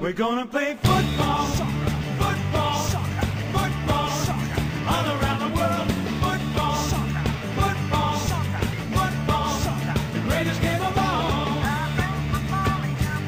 We're 0.00 0.12
gonna 0.12 0.46
play 0.46 0.76
football. 0.82 1.38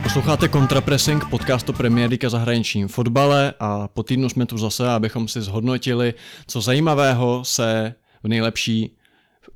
Posloucháte 0.03 0.48
Kontrapressing, 0.48 1.24
podcast 1.24 1.69
o 1.69 1.72
Premier 1.72 2.10
League 2.10 2.24
a 2.24 2.28
zahraničním 2.28 2.88
fotbale 2.88 3.54
a 3.60 3.88
po 3.88 4.02
týdnu 4.02 4.28
jsme 4.28 4.46
tu 4.46 4.58
zase, 4.58 4.88
abychom 4.88 5.28
si 5.28 5.40
zhodnotili, 5.40 6.14
co 6.46 6.60
zajímavého 6.60 7.44
se 7.44 7.94
v 8.22 8.28
nejlepší 8.28 8.96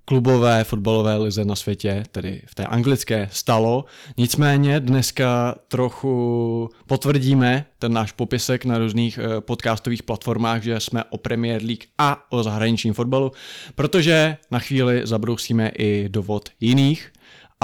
klubové 0.04 0.64
fotbalové 0.64 1.16
lize 1.16 1.44
na 1.44 1.56
světě, 1.56 2.04
tedy 2.12 2.42
v 2.46 2.54
té 2.54 2.66
anglické, 2.66 3.28
stalo. 3.32 3.84
Nicméně 4.16 4.80
dneska 4.80 5.54
trochu 5.68 6.70
potvrdíme 6.86 7.66
ten 7.79 7.92
náš 7.92 8.12
popisek 8.12 8.64
na 8.64 8.78
různých 8.78 9.18
eh, 9.18 9.40
podcastových 9.40 10.02
platformách, 10.02 10.62
že 10.62 10.80
jsme 10.80 11.04
o 11.04 11.18
Premier 11.18 11.62
League 11.62 11.84
a 11.98 12.26
o 12.30 12.42
zahraničním 12.42 12.94
fotbalu, 12.94 13.32
protože 13.75 14.36
na 14.50 14.58
chvíli 14.58 15.00
zabrousíme 15.04 15.68
i 15.78 16.08
dovod 16.08 16.48
jiných 16.61 17.12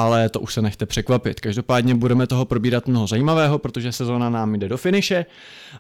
ale 0.01 0.29
to 0.29 0.41
už 0.41 0.55
se 0.55 0.63
nechte 0.63 0.87
překvapit. 0.87 1.41
Každopádně 1.41 1.95
budeme 1.95 2.27
toho 2.27 2.45
probírat 2.45 2.89
mnoho 2.89 3.07
zajímavého, 3.07 3.59
protože 3.59 3.93
sezóna 3.93 4.31
nám 4.31 4.55
jde 4.55 4.69
do 4.69 4.77
finiše 4.77 5.27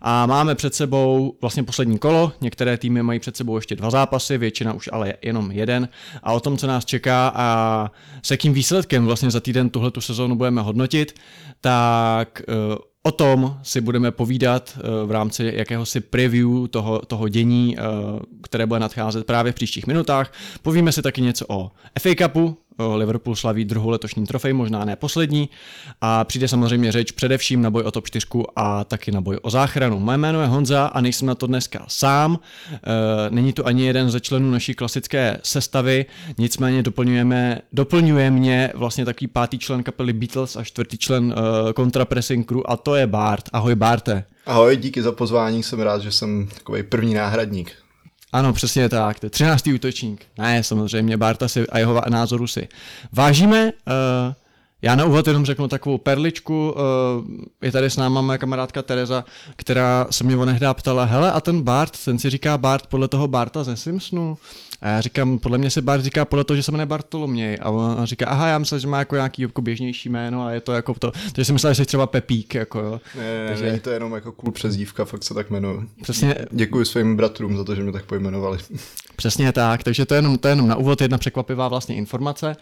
a 0.00 0.26
máme 0.26 0.54
před 0.54 0.74
sebou 0.74 1.36
vlastně 1.40 1.62
poslední 1.62 1.98
kolo, 1.98 2.32
některé 2.40 2.76
týmy 2.76 3.02
mají 3.02 3.20
před 3.20 3.36
sebou 3.36 3.56
ještě 3.56 3.76
dva 3.76 3.90
zápasy, 3.90 4.38
většina 4.38 4.72
už 4.72 4.88
ale 4.92 5.14
jenom 5.22 5.50
jeden 5.50 5.88
a 6.22 6.32
o 6.32 6.40
tom, 6.40 6.56
co 6.56 6.66
nás 6.66 6.84
čeká 6.84 7.32
a 7.34 7.90
s 8.22 8.30
jakým 8.30 8.52
výsledkem 8.52 9.06
vlastně 9.06 9.30
za 9.30 9.40
týden 9.40 9.70
tuhle 9.70 9.90
tu 9.90 10.00
sezónu 10.00 10.34
budeme 10.34 10.62
hodnotit, 10.62 11.14
tak 11.60 12.42
eh, 12.48 12.90
O 13.02 13.12
tom 13.12 13.58
si 13.62 13.80
budeme 13.80 14.10
povídat 14.10 14.78
eh, 14.78 15.06
v 15.06 15.10
rámci 15.10 15.52
jakéhosi 15.54 16.00
preview 16.00 16.66
toho, 16.70 16.98
toho 16.98 17.28
dění, 17.28 17.76
eh, 17.78 17.82
které 18.42 18.66
bude 18.66 18.80
nadcházet 18.80 19.26
právě 19.26 19.52
v 19.52 19.54
příštích 19.54 19.86
minutách. 19.86 20.32
Povíme 20.62 20.92
si 20.92 21.02
taky 21.02 21.22
něco 21.22 21.46
o 21.48 21.70
FA 21.98 22.14
Cupu, 22.18 22.56
Liverpool 22.96 23.36
slaví 23.36 23.64
druhou 23.64 23.90
letošní 23.90 24.26
trofej, 24.26 24.52
možná 24.52 24.84
ne 24.84 24.96
poslední. 24.96 25.48
A 26.00 26.24
přijde 26.24 26.48
samozřejmě 26.48 26.92
řeč 26.92 27.10
především 27.10 27.62
na 27.62 27.70
boj 27.70 27.82
o 27.82 27.90
top 27.90 28.06
4 28.06 28.26
a 28.56 28.84
taky 28.84 29.12
na 29.12 29.20
boj 29.20 29.38
o 29.42 29.50
záchranu. 29.50 29.98
Moje 29.98 30.18
jméno 30.18 30.40
je 30.40 30.46
Honza 30.46 30.86
a 30.86 31.00
nejsem 31.00 31.28
na 31.28 31.34
to 31.34 31.46
dneska 31.46 31.84
sám. 31.88 32.38
E, 32.72 32.78
není 33.30 33.52
to 33.52 33.66
ani 33.66 33.86
jeden 33.86 34.10
ze 34.10 34.20
členů 34.20 34.50
naší 34.50 34.74
klasické 34.74 35.38
sestavy, 35.42 36.06
nicméně 36.38 36.82
doplňujeme, 36.82 37.60
doplňuje 37.72 38.30
mě 38.30 38.72
vlastně 38.74 39.04
takový 39.04 39.26
pátý 39.26 39.58
člen 39.58 39.82
kapely 39.82 40.12
Beatles 40.12 40.56
a 40.56 40.64
čtvrtý 40.64 40.98
člen 40.98 41.24
uh, 41.24 41.72
Contrapressing 41.72 42.46
Crew 42.46 42.60
a 42.64 42.76
to 42.76 42.94
je 42.94 43.06
Bart. 43.06 43.44
Ahoj 43.52 43.74
Barte. 43.74 44.24
Ahoj, 44.46 44.76
díky 44.76 45.02
za 45.02 45.12
pozvání, 45.12 45.62
jsem 45.62 45.80
rád, 45.80 46.02
že 46.02 46.12
jsem 46.12 46.48
takový 46.54 46.82
první 46.82 47.14
náhradník. 47.14 47.79
Ano, 48.32 48.52
přesně 48.52 48.88
tak. 48.88 49.20
To 49.20 49.26
je 49.26 49.30
13. 49.30 49.66
útočník. 49.66 50.26
Ne, 50.38 50.62
samozřejmě, 50.62 51.16
Barta 51.16 51.48
si 51.48 51.68
a 51.68 51.78
jeho 51.78 52.02
názoru 52.08 52.46
si 52.46 52.68
vážíme. 53.12 53.64
Uh, 53.64 54.34
já 54.82 54.94
na 54.94 55.04
úvod 55.04 55.26
jenom 55.26 55.44
řeknu 55.44 55.68
takovou 55.68 55.98
perličku. 55.98 56.74
Uh, 56.76 56.80
je 57.62 57.72
tady 57.72 57.90
s 57.90 57.96
náma 57.96 58.20
moje 58.20 58.38
kamarádka 58.38 58.82
Tereza, 58.82 59.24
která 59.56 60.06
se 60.10 60.24
mě 60.24 60.36
onehdá 60.36 60.74
ptala, 60.74 61.04
hele, 61.04 61.32
a 61.32 61.40
ten 61.40 61.62
Bart, 61.62 62.04
ten 62.04 62.18
si 62.18 62.30
říká 62.30 62.58
Bart 62.58 62.86
podle 62.86 63.08
toho 63.08 63.28
Barta 63.28 63.64
ze 63.64 63.76
Simpsonu. 63.76 64.38
A 64.82 64.88
já 64.88 65.00
říkám, 65.00 65.38
podle 65.38 65.58
mě 65.58 65.70
se 65.70 65.82
Bart 65.82 66.04
říká 66.04 66.24
podle 66.24 66.44
toho, 66.44 66.56
že 66.56 66.62
se 66.62 66.72
jmenuje 66.72 66.86
Bartoloměj. 66.86 67.58
A 67.62 67.70
on 67.70 68.06
říká, 68.06 68.26
aha, 68.26 68.48
já 68.48 68.58
myslím, 68.58 68.78
že 68.78 68.86
má 68.86 68.98
jako 68.98 69.14
nějaký 69.14 69.42
jako 69.42 69.62
běžnější 69.62 70.08
jméno 70.08 70.44
a 70.44 70.50
je 70.50 70.60
to 70.60 70.72
jako 70.72 70.94
to. 70.94 71.12
Takže 71.32 71.44
jsem 71.44 71.54
myslel, 71.54 71.74
že 71.74 71.82
jsi 71.82 71.86
třeba 71.86 72.06
Pepík. 72.06 72.54
Jako, 72.54 72.78
jo. 72.78 73.00
Ne, 73.16 73.42
ne, 73.42 73.48
Takže... 73.48 73.72
ne, 73.72 73.80
to 73.80 73.90
je 73.90 73.96
jenom 73.96 74.12
jako 74.12 74.32
cool 74.32 74.52
přezdívka, 74.52 75.04
fakt 75.04 75.22
se 75.22 75.34
tak 75.34 75.50
jmenuji. 75.50 75.88
Přesně. 76.02 76.34
Děkuji 76.50 76.84
svým 76.84 77.16
bratrům 77.16 77.56
za 77.56 77.64
to, 77.64 77.74
že 77.74 77.82
mě 77.82 77.92
tak 77.92 78.04
pojmenovali. 78.04 78.58
Přesně 79.16 79.52
tak, 79.52 79.82
takže 79.82 80.06
to 80.06 80.14
je 80.14 80.18
jenom, 80.18 80.38
to 80.38 80.48
je 80.48 80.52
jenom 80.52 80.68
na 80.68 80.76
úvod 80.76 81.00
jedna 81.00 81.18
překvapivá 81.18 81.68
vlastně 81.68 81.94
informace, 81.94 82.56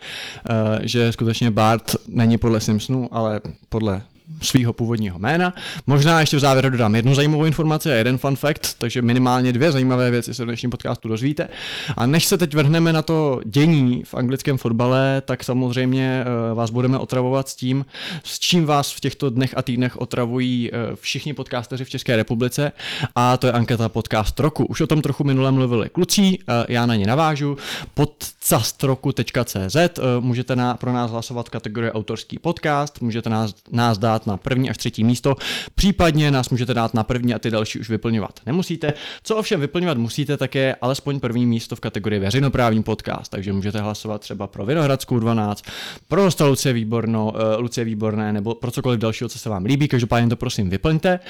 uh, 0.50 0.56
že 0.82 1.12
skutečně 1.12 1.50
Bart 1.50 1.96
není 2.08 2.38
podle 2.38 2.60
Simpsonu, 2.60 3.08
ale 3.10 3.40
podle 3.68 4.02
svého 4.42 4.72
původního 4.72 5.18
jména. 5.18 5.54
Možná 5.86 6.20
ještě 6.20 6.36
v 6.36 6.40
závěru 6.40 6.70
dodám 6.70 6.94
jednu 6.94 7.14
zajímavou 7.14 7.44
informaci 7.44 7.92
a 7.92 7.94
jeden 7.94 8.18
fun 8.18 8.36
fact, 8.36 8.74
takže 8.78 9.02
minimálně 9.02 9.52
dvě 9.52 9.72
zajímavé 9.72 10.10
věci 10.10 10.34
se 10.34 10.42
v 10.42 10.46
dnešním 10.46 10.70
podcastu 10.70 11.08
dozvíte. 11.08 11.48
A 11.96 12.06
než 12.06 12.24
se 12.24 12.38
teď 12.38 12.54
vrhneme 12.54 12.92
na 12.92 13.02
to 13.02 13.40
dění 13.44 14.02
v 14.04 14.14
anglickém 14.14 14.58
fotbale, 14.58 15.22
tak 15.24 15.44
samozřejmě 15.44 16.24
eh, 16.24 16.54
vás 16.54 16.70
budeme 16.70 16.98
otravovat 16.98 17.48
s 17.48 17.54
tím, 17.54 17.86
s 18.24 18.38
čím 18.38 18.66
vás 18.66 18.92
v 18.92 19.00
těchto 19.00 19.30
dnech 19.30 19.54
a 19.56 19.62
týdnech 19.62 19.96
otravují 19.96 20.70
eh, 20.72 20.76
všichni 20.94 21.34
podcasteři 21.34 21.84
v 21.84 21.90
České 21.90 22.16
republice 22.16 22.72
a 23.14 23.36
to 23.36 23.46
je 23.46 23.52
anketa 23.52 23.88
podcast 23.88 24.40
roku. 24.40 24.64
Už 24.64 24.80
o 24.80 24.86
tom 24.86 25.02
trochu 25.02 25.24
minule 25.24 25.52
mluvili 25.52 25.88
kluci, 25.88 26.38
eh, 26.48 26.66
já 26.68 26.86
na 26.86 26.94
ně 26.94 27.06
navážu. 27.06 27.56
Podcastroku.cz 27.94 29.76
můžete 30.20 30.56
na, 30.56 30.74
pro 30.74 30.92
nás 30.92 31.10
hlasovat 31.10 31.46
v 31.46 31.50
kategorii 31.50 31.90
autorský 31.92 32.38
podcast, 32.38 33.00
můžete 33.00 33.30
nás, 33.30 33.54
nás 33.72 33.98
dát 33.98 34.17
dát 34.18 34.26
na 34.26 34.36
první 34.36 34.70
až 34.70 34.76
třetí 34.76 35.04
místo, 35.04 35.36
případně 35.74 36.30
nás 36.30 36.50
můžete 36.50 36.74
dát 36.74 36.94
na 36.94 37.04
první 37.04 37.34
a 37.34 37.38
ty 37.38 37.50
další 37.50 37.80
už 37.80 37.90
vyplňovat 37.90 38.40
nemusíte. 38.46 38.92
Co 39.22 39.36
ovšem 39.36 39.60
vyplňovat 39.60 39.98
musíte, 39.98 40.36
tak 40.36 40.54
je 40.54 40.76
alespoň 40.80 41.20
první 41.20 41.46
místo 41.46 41.76
v 41.76 41.80
kategorii 41.80 42.20
veřejnoprávní 42.20 42.82
podcast, 42.82 43.30
takže 43.30 43.52
můžete 43.52 43.80
hlasovat 43.80 44.20
třeba 44.20 44.46
pro 44.46 44.66
Vinohradskou 44.66 45.18
12, 45.18 45.64
pro 46.08 46.22
hosta 46.22 46.46
Lucie, 46.46 46.72
Výborno, 46.72 47.32
uh, 47.32 47.60
Lucie 47.60 47.84
Výborné 47.84 48.32
nebo 48.32 48.54
pro 48.54 48.70
cokoliv 48.70 49.00
dalšího, 49.00 49.28
co 49.28 49.38
se 49.38 49.48
vám 49.48 49.64
líbí, 49.64 49.88
každopádně 49.88 50.28
to 50.28 50.36
prosím 50.36 50.70
vyplňte. 50.70 51.20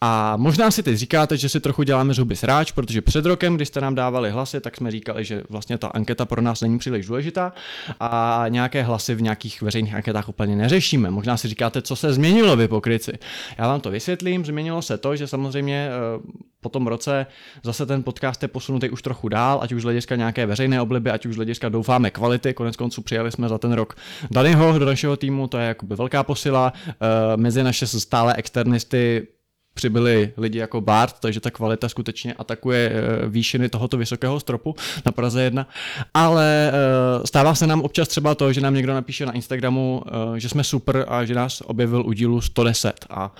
A 0.00 0.36
možná 0.36 0.70
si 0.70 0.82
teď 0.82 0.96
říkáte, 0.96 1.36
že 1.36 1.48
si 1.48 1.60
trochu 1.60 1.82
děláme 1.82 2.14
zuby 2.14 2.36
sráč, 2.36 2.72
protože 2.72 3.02
před 3.02 3.26
rokem, 3.26 3.56
když 3.56 3.68
jste 3.68 3.80
nám 3.80 3.94
dávali 3.94 4.30
hlasy, 4.30 4.60
tak 4.60 4.76
jsme 4.76 4.90
říkali, 4.90 5.24
že 5.24 5.42
vlastně 5.48 5.78
ta 5.78 5.88
anketa 5.88 6.24
pro 6.24 6.42
nás 6.42 6.60
není 6.60 6.78
příliš 6.78 7.06
důležitá 7.06 7.52
a 8.00 8.44
nějaké 8.48 8.82
hlasy 8.82 9.14
v 9.14 9.22
nějakých 9.22 9.62
veřejných 9.62 9.94
anketách 9.94 10.28
úplně 10.28 10.56
neřešíme. 10.56 11.10
Možná 11.10 11.36
si 11.36 11.48
říkáte, 11.48 11.82
co 11.82 11.96
se 11.96 12.12
změní 12.12 12.29
změnilo 12.30 12.56
vy 12.56 12.68
pokryci? 12.68 13.12
Já 13.58 13.66
vám 13.66 13.80
to 13.80 13.90
vysvětlím, 13.90 14.44
změnilo 14.44 14.82
se 14.82 14.98
to, 14.98 15.16
že 15.16 15.26
samozřejmě 15.26 15.88
eh, 15.88 16.20
po 16.60 16.68
tom 16.68 16.86
roce 16.86 17.26
zase 17.62 17.86
ten 17.86 18.02
podcast 18.02 18.42
je 18.42 18.48
posunutý 18.48 18.90
už 18.90 19.02
trochu 19.02 19.28
dál, 19.28 19.60
ať 19.62 19.72
už 19.72 19.82
z 19.82 19.84
hlediska 19.84 20.16
nějaké 20.16 20.46
veřejné 20.46 20.80
obliby, 20.80 21.10
ať 21.10 21.26
už 21.26 21.34
z 21.34 21.36
hlediska 21.36 21.68
doufáme 21.68 22.10
kvality, 22.10 22.54
konec 22.54 22.76
konců 22.76 23.02
přijali 23.02 23.32
jsme 23.32 23.48
za 23.48 23.58
ten 23.58 23.72
rok 23.72 23.96
Danyho 24.30 24.78
do 24.78 24.86
našeho 24.86 25.16
týmu, 25.16 25.46
to 25.46 25.58
je 25.58 25.66
jakoby 25.66 25.94
velká 25.94 26.22
posila, 26.22 26.72
eh, 26.88 26.92
mezi 27.36 27.62
naše 27.62 27.86
stále 27.86 28.34
externisty 28.34 29.26
přibyli 29.74 30.32
lidi 30.36 30.58
jako 30.58 30.80
Bart, 30.80 31.16
takže 31.20 31.40
ta 31.40 31.50
kvalita 31.50 31.88
skutečně 31.88 32.34
atakuje 32.34 32.92
eh, 32.92 33.28
výšiny 33.28 33.68
tohoto 33.68 33.96
vysokého 33.96 34.40
stropu 34.40 34.74
na 35.06 35.12
Praze 35.12 35.42
1. 35.42 35.68
Ale 36.14 36.72
eh, 36.72 37.26
stává 37.26 37.54
se 37.54 37.66
nám 37.66 37.80
občas 37.80 38.08
třeba 38.08 38.34
to, 38.34 38.52
že 38.52 38.60
nám 38.60 38.74
někdo 38.74 38.94
napíše 38.94 39.26
na 39.26 39.32
Instagramu, 39.32 40.02
eh, 40.06 40.40
že 40.40 40.48
jsme 40.48 40.64
super 40.64 41.04
a 41.08 41.24
že 41.24 41.34
nás 41.34 41.60
objevil 41.60 42.06
u 42.06 42.12
dílu 42.12 42.40
110. 42.40 43.06
A 43.10 43.34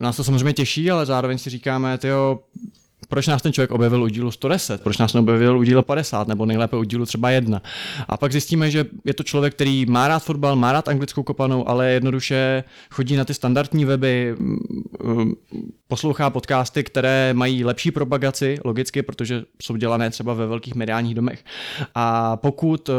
nás 0.00 0.16
to 0.16 0.24
samozřejmě 0.24 0.52
těší, 0.52 0.90
ale 0.90 1.06
zároveň 1.06 1.38
si 1.38 1.50
říkáme, 1.50 1.98
tyjo, 1.98 2.38
proč 3.12 3.26
nás 3.26 3.42
ten 3.42 3.52
člověk 3.52 3.70
objevil 3.70 4.02
u 4.02 4.08
dílu 4.08 4.30
110, 4.30 4.82
proč 4.82 4.98
nás 4.98 5.14
neobjevil 5.14 5.58
u 5.58 5.62
dílu 5.62 5.82
50, 5.82 6.28
nebo 6.28 6.46
nejlépe 6.46 6.76
u 6.76 6.84
dílu 6.84 7.06
třeba 7.06 7.30
1. 7.30 7.62
A 8.08 8.16
pak 8.16 8.32
zjistíme, 8.32 8.70
že 8.70 8.84
je 9.04 9.14
to 9.14 9.22
člověk, 9.22 9.54
který 9.54 9.86
má 9.86 10.08
rád 10.08 10.18
fotbal, 10.18 10.56
má 10.56 10.72
rád 10.72 10.88
anglickou 10.88 11.22
kopanou, 11.22 11.68
ale 11.68 11.90
jednoduše 11.90 12.64
chodí 12.90 13.16
na 13.16 13.24
ty 13.24 13.34
standardní 13.34 13.84
weby, 13.84 14.36
poslouchá 15.92 16.30
podcasty, 16.30 16.84
které 16.84 17.34
mají 17.34 17.64
lepší 17.64 17.90
propagaci, 17.90 18.58
logicky, 18.64 19.02
protože 19.02 19.42
jsou 19.62 19.76
dělané 19.76 20.10
třeba 20.10 20.34
ve 20.34 20.46
velkých 20.46 20.74
mediálních 20.74 21.14
domech. 21.14 21.44
A 21.94 22.36
pokud 22.36 22.90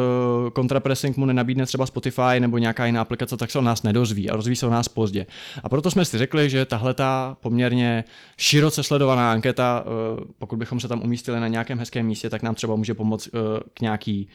kontrapressing 0.54 1.18
mu 1.18 1.26
nenabídne 1.26 1.66
třeba 1.66 1.86
Spotify 1.86 2.40
nebo 2.40 2.58
nějaká 2.58 2.86
jiná 2.86 3.02
aplikace, 3.02 3.38
tak 3.38 3.52
se 3.52 3.60
o 3.60 3.62
nás 3.62 3.84
nedozví 3.84 4.30
a 4.30 4.36
rozvíjí 4.36 4.56
se 4.56 4.68
o 4.68 4.70
nás 4.70 4.88
pozdě. 4.88 5.26
A 5.64 5.70
proto 5.70 5.92
jsme 5.92 6.06
si 6.06 6.18
řekli, 6.18 6.50
že 6.50 6.66
tahle 6.66 6.94
ta 6.94 7.38
poměrně 7.42 8.04
široce 8.38 8.84
sledovaná 8.84 9.32
anketa 9.32 9.84
Eh, 9.84 10.24
pokud 10.38 10.56
bychom 10.56 10.80
se 10.80 10.88
tam 10.88 11.02
umístili 11.04 11.40
na 11.40 11.48
nějakém 11.48 11.80
hezkém 11.80 12.06
místě, 12.06 12.30
tak 12.30 12.44
nám 12.44 12.56
třeba 12.56 12.76
může 12.76 12.94
pomoct 12.94 13.28
eh, 13.28 13.40
k 13.74 13.82
nějaký 13.82 14.30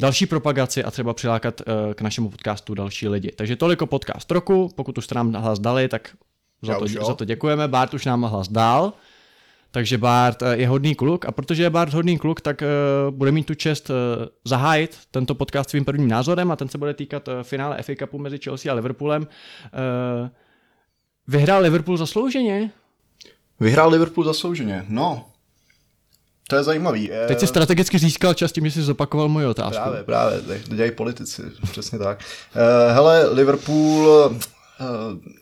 další 0.00 0.26
propagaci 0.26 0.84
a 0.84 0.90
třeba 0.90 1.14
přilákat 1.14 1.60
eh, 1.60 1.94
k 1.94 2.00
našemu 2.00 2.30
podcastu 2.30 2.74
další 2.74 3.08
lidi. 3.08 3.32
Takže 3.36 3.56
toliko 3.56 3.86
podcast 3.86 4.30
roku, 4.30 4.70
pokud 4.76 4.98
už 4.98 5.04
jste 5.04 5.14
nám 5.14 5.32
hlas 5.32 5.58
dali, 5.58 5.88
tak 5.88 6.16
za, 6.62 6.78
to, 6.78 6.86
za 6.86 7.14
to 7.14 7.24
děkujeme. 7.24 7.68
Bart 7.68 7.94
už 7.94 8.04
nám 8.04 8.22
hlas 8.22 8.48
dal. 8.48 8.92
Takže 9.70 9.98
Bart 9.98 10.42
je 10.52 10.68
hodný 10.68 10.94
kluk 10.94 11.24
a 11.24 11.32
protože 11.32 11.62
je 11.62 11.70
Bart 11.70 11.94
hodný 11.94 12.18
kluk, 12.18 12.40
tak 12.40 12.62
uh, 12.62 13.14
bude 13.14 13.32
mít 13.32 13.46
tu 13.46 13.54
čest 13.54 13.90
uh, 13.90 13.96
zahájit 14.44 14.98
tento 15.10 15.34
podcast 15.34 15.70
svým 15.70 15.84
prvním 15.84 16.08
názorem 16.08 16.50
a 16.50 16.56
ten 16.56 16.68
se 16.68 16.78
bude 16.78 16.94
týkat 16.94 17.28
uh, 17.28 17.34
finále 17.42 17.82
FA 17.82 17.92
Cupu 17.98 18.18
mezi 18.18 18.38
Chelsea 18.38 18.72
a 18.72 18.74
Liverpoolem. 18.74 19.22
Uh, 19.22 20.28
vyhrál 21.28 21.62
Liverpool 21.62 21.96
zaslouženě? 21.96 22.70
Vyhrál 23.60 23.90
Liverpool 23.90 24.24
zaslouženě, 24.24 24.84
no. 24.88 25.24
To 26.48 26.56
je 26.56 26.62
zajímavý. 26.62 27.10
Teď 27.28 27.40
si 27.40 27.46
strategicky 27.46 27.98
získal 27.98 28.34
čas 28.34 28.52
tím, 28.52 28.64
že 28.66 28.72
jsi 28.72 28.82
zopakoval 28.82 29.28
moji 29.28 29.46
otázku. 29.46 29.82
Právě, 29.82 30.02
právě, 30.02 30.40
to 30.68 30.74
dělají 30.74 30.92
politici, 30.92 31.42
přesně 31.70 31.98
tak. 31.98 32.24
Uh, 32.56 32.94
hele, 32.94 33.28
Liverpool 33.32 34.08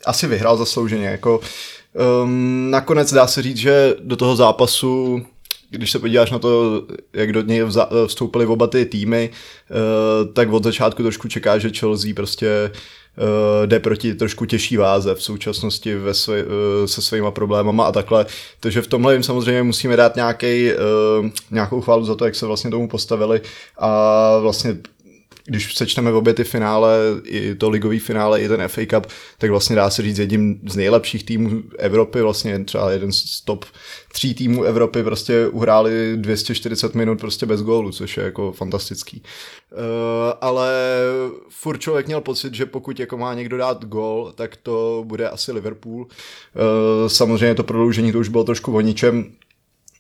asi 0.07 0.27
vyhrál 0.27 0.57
zaslouženě. 0.57 1.07
Jako, 1.07 1.41
um, 2.23 2.71
nakonec 2.71 3.13
dá 3.13 3.27
se 3.27 3.43
říct, 3.43 3.57
že 3.57 3.95
do 4.01 4.17
toho 4.17 4.37
zápasu 4.37 5.23
když 5.71 5.91
se 5.91 5.99
podíváš 5.99 6.31
na 6.31 6.39
to, 6.39 6.83
jak 7.13 7.33
do 7.33 7.43
něj 7.43 7.65
vstoupily 8.07 8.47
oba 8.47 8.67
ty 8.67 8.85
týmy, 8.85 9.31
uh, 9.31 10.33
tak 10.33 10.53
od 10.53 10.65
začátku 10.65 11.03
trošku 11.03 11.29
čeká, 11.29 11.59
že 11.59 11.71
Chelsea 11.71 12.15
prostě 12.15 12.71
uh, 12.71 13.67
jde 13.67 13.81
proti 13.81 14.15
trošku 14.15 14.45
těžší 14.45 14.77
váze 14.77 15.15
v 15.15 15.23
současnosti 15.23 15.95
ve 15.95 16.11
uh, 16.11 16.47
se 16.87 17.03
svýma 17.03 17.31
problémama 17.31 17.85
a 17.85 17.93
takhle. 17.93 18.27
Takže 18.61 18.83
v 18.83 18.87
tomhle 18.87 19.13
jim 19.13 19.23
samozřejmě 19.23 19.63
musíme 19.63 19.97
dát 19.97 20.17
nějaký, 20.17 20.71
nějakou 21.51 21.81
chválu 21.81 22.05
za 22.05 22.15
to, 22.15 22.25
jak 22.25 22.35
se 22.35 22.47
vlastně 22.47 22.71
tomu 22.71 22.89
postavili 22.89 23.41
a 23.79 24.39
vlastně 24.39 24.77
když 25.47 25.75
sečteme 25.75 26.13
obě 26.13 26.35
ty 26.35 26.45
finále, 26.45 26.99
i 27.25 27.55
to 27.55 27.71
ligový 27.71 27.99
finále, 27.99 28.41
i 28.41 28.49
ten 28.49 28.69
FA 28.69 28.81
Cup, 28.91 29.07
tak 29.39 29.51
vlastně 29.51 29.77
dá 29.77 29.91
se 29.91 30.03
říct 30.03 30.19
jedním 30.19 30.61
z 30.69 30.77
nejlepších 30.77 31.25
týmů 31.25 31.63
Evropy, 31.79 32.23
vlastně 32.23 32.65
třeba 32.65 32.91
jeden 32.91 33.13
z 33.13 33.41
top 33.45 33.65
tří 34.13 34.35
týmů 34.35 34.65
Evropy 34.65 35.03
prostě 35.03 35.49
uhráli 35.49 36.17
240 36.17 36.95
minut 36.95 37.21
prostě 37.21 37.47
bez 37.47 37.63
gólu, 37.63 37.93
což 37.93 38.17
je 38.17 38.23
jako 38.25 38.53
fantastický. 38.53 39.23
Uh, 39.73 39.79
ale 40.41 40.73
furt 41.49 41.79
člověk 41.79 42.07
měl 42.07 42.21
pocit, 42.21 42.55
že 42.55 42.67
pokud 42.67 43.01
jako 43.01 43.17
má 43.17 43.35
někdo 43.35 43.57
dát 43.57 43.85
gól, 43.85 44.33
tak 44.35 44.57
to 44.57 45.05
bude 45.07 45.29
asi 45.29 45.53
Liverpool. 45.53 46.01
Uh, 46.01 46.07
samozřejmě 47.07 47.55
to 47.55 47.63
prodloužení 47.63 48.13
to 48.13 48.19
už 48.19 48.29
bylo 48.29 48.45
trošku 48.45 48.77
o 48.77 48.81
ničem 48.81 49.33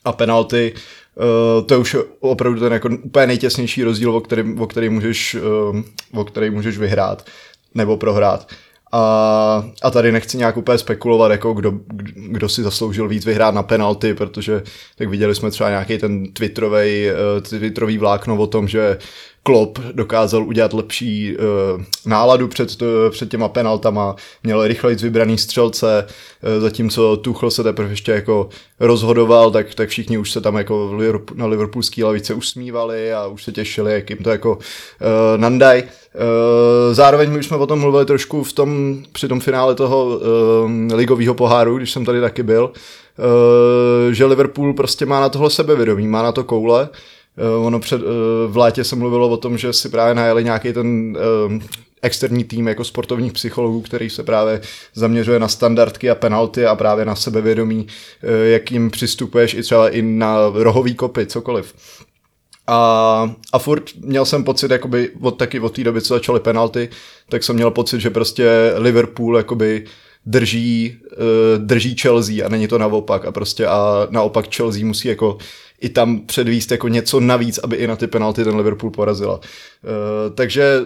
a 0.05 0.13
penalty 0.13 0.75
Uh, 1.17 1.67
to 1.67 1.75
je 1.75 1.79
už 1.79 1.97
opravdu 2.21 2.61
ten 2.61 2.73
jako 2.73 2.89
úplně 3.03 3.27
nejtěsnější 3.27 3.85
rozdíl, 3.85 4.17
o 4.17 4.21
kterém, 4.21 4.61
o 4.61 4.67
který 4.67 4.89
můžeš, 4.89 5.37
uh, 5.71 5.81
o 6.21 6.25
který 6.25 6.51
můžeš 6.51 6.79
vyhrát 6.79 7.27
nebo 7.75 7.97
prohrát. 7.97 8.49
A, 8.93 9.69
a 9.83 9.91
tady 9.91 10.13
nechci 10.13 10.37
nějak 10.37 10.57
úplně 10.57 10.79
spekulovat, 10.79 11.31
jako 11.31 11.53
kdo, 11.53 11.73
kdo 12.15 12.49
si 12.49 12.63
zasloužil 12.63 13.09
víc 13.09 13.27
vyhrát 13.27 13.55
na 13.55 13.63
penalty, 13.63 14.15
protože 14.15 14.63
tak 14.97 15.09
viděli 15.09 15.35
jsme 15.35 15.51
třeba 15.51 15.69
nějaký 15.69 15.99
ten 15.99 16.33
twitterový, 16.33 17.07
uh, 17.11 17.43
twitterový 17.43 17.99
vlákno 17.99 18.37
o 18.37 18.47
tom, 18.47 18.69
že 18.69 18.99
Klopp 19.47 19.79
dokázal 19.93 20.47
udělat 20.47 20.73
lepší 20.73 21.37
uh, 21.37 21.83
náladu 22.07 22.49
před, 22.49 22.83
uh, 22.83 22.89
před 23.11 23.31
těma 23.31 23.49
penaltama, 23.49 24.17
měl 24.43 24.67
rychleji 24.67 24.97
vybraný 24.97 25.39
střelce, 25.39 26.07
uh, 26.07 26.63
zatímco 26.63 27.17
Tuchel 27.17 27.51
se 27.51 27.63
teprve 27.63 27.91
ještě 27.91 28.13
jako 28.13 28.49
rozhodoval, 28.81 29.51
tak, 29.51 29.75
tak 29.75 29.89
všichni 29.89 30.19
už 30.19 30.31
se 30.31 30.41
tam 30.41 30.57
jako 30.57 30.99
na 31.35 31.47
liverpoolský 31.47 32.05
lavice 32.05 32.35
usmívali 32.35 33.13
a 33.13 33.27
už 33.27 33.45
se 33.45 33.53
těšili, 33.53 33.93
jak 33.93 34.11
jim 34.11 34.19
to 34.19 34.31
jako 34.31 34.55
uh, 34.57 34.61
nandaj. 35.37 35.83
Uh, 35.83 36.95
zároveň 36.95 37.31
my 37.31 37.39
už 37.39 37.47
jsme 37.47 37.57
o 37.57 37.67
tom 37.67 37.81
mluvili 37.81 38.07
trošku 38.07 38.45
v 38.45 38.53
tom, 38.53 39.03
při 39.13 39.29
tom 39.29 39.41
finále 39.41 39.75
toho 39.75 40.07
uh, 40.07 40.95
ligového 40.95 41.35
poháru, 41.35 41.77
když 41.77 41.91
jsem 41.91 42.05
tady 42.05 42.21
taky 42.21 42.43
byl, 42.43 42.71
uh, 43.19 44.13
že 44.13 44.25
Liverpool 44.25 44.75
prostě 44.75 45.07
má 45.07 45.21
na 45.21 45.29
tohle 45.29 45.51
sebevědomí, 45.51 46.09
má 46.09 46.23
na 46.23 46.33
to 46.33 46.45
koule, 46.45 46.89
Uh, 46.89 47.16
ono 47.65 47.81
před, 47.81 48.03
uh, 48.03 48.09
v 48.47 48.57
létě 48.57 48.85
se 48.85 48.97
mluvilo 48.97 49.29
o 49.29 49.37
tom, 49.37 49.59
že 49.59 49.73
si 49.73 49.89
právě 49.89 50.15
najeli 50.15 50.45
nějaký 50.45 50.73
ten 50.73 51.17
uh, 51.47 51.59
externí 52.03 52.45
tým 52.45 52.69
jako 52.69 52.85
sportovních 52.85 53.33
psychologů, 53.33 53.81
který 53.81 54.11
se 54.11 54.23
právě 54.23 54.61
zaměřuje 54.95 55.39
na 55.39 55.49
standardky 55.49 56.11
a 56.11 56.15
penalty 56.15 56.67
a 56.67 56.75
právě 56.75 57.05
na 57.05 57.15
sebevědomí, 57.15 57.87
jak 58.45 58.73
jim 58.73 58.91
přistupuješ 58.91 59.55
i 59.55 59.63
třeba 59.63 59.89
i 59.89 60.03
na 60.03 60.37
rohový 60.55 60.95
kopy, 60.95 61.27
cokoliv. 61.27 61.75
A, 62.67 63.35
a 63.53 63.59
furt 63.59 63.91
měl 64.01 64.25
jsem 64.25 64.45
pocit, 64.45 64.71
jakoby 64.71 65.11
od 65.21 65.31
taky 65.31 65.61
od 65.61 65.75
té 65.75 65.85
doby, 65.85 66.01
co 66.01 66.15
začaly 66.15 66.41
penalty, 66.41 66.89
tak 67.29 67.43
jsem 67.43 67.57
měl 67.57 67.71
pocit, 67.71 68.01
že 68.01 68.11
prostě 68.11 68.73
Liverpool 68.77 69.37
jakoby 69.37 69.85
drží, 70.27 70.97
drží 71.59 71.97
Chelsea 71.97 72.47
a 72.47 72.49
není 72.49 72.69
to 72.69 72.79
naopak 72.79 73.25
a 73.25 73.33
prostě 73.33 73.67
a 73.67 74.07
naopak 74.11 74.55
Chelsea 74.55 74.87
musí 74.87 75.09
jako 75.09 75.39
i 75.81 75.89
tam 75.89 76.21
předvíst 76.21 76.71
jako 76.71 76.89
něco 76.89 77.21
navíc, 77.21 77.59
aby 77.59 77.77
i 77.77 77.87
na 77.87 77.97
ty 77.97 78.07
penalty 78.07 78.45
ten 78.45 78.57
Liverpool 78.57 78.91
porazila. 78.91 79.37
Uh, 79.37 79.43
takže 80.35 80.81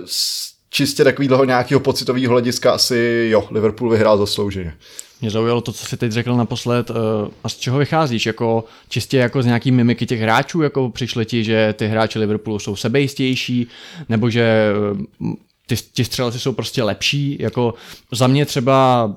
čistě 0.71 1.05
takového 1.05 1.45
nějakého 1.45 1.81
pocitového 1.81 2.31
hlediska 2.31 2.73
asi 2.73 3.29
jo, 3.31 3.49
Liverpool 3.51 3.91
vyhrál 3.91 4.19
zaslouženě. 4.19 4.75
Mě 5.21 5.31
zaujalo 5.31 5.61
to, 5.61 5.73
co 5.73 5.87
jsi 5.87 5.97
teď 5.97 6.13
řekl 6.13 6.37
naposled. 6.37 6.91
Uh, 6.91 6.97
a 7.45 7.49
z 7.49 7.57
čeho 7.57 7.79
vycházíš? 7.79 8.27
Jako 8.27 8.65
čistě 8.89 9.17
jako 9.17 9.43
z 9.43 9.47
nějaký 9.47 9.71
mimiky 9.71 10.07
těch 10.07 10.21
hráčů? 10.21 10.63
Jako 10.63 10.91
přišli 10.91 11.27
ti, 11.27 11.45
že 11.45 11.75
ty 11.79 11.87
hráči 11.87 12.19
Liverpoolu 12.19 12.59
jsou 12.59 12.77
sebejistější? 12.77 13.67
Nebo 14.09 14.31
že 14.31 14.73
uh, 15.19 15.33
ty, 15.67 15.77
ty 15.95 16.05
střelci 16.05 16.39
jsou 16.39 16.53
prostě 16.53 16.83
lepší? 16.83 17.37
Jako 17.41 17.75
za 18.13 18.27
mě 18.27 18.47
třeba 18.47 19.11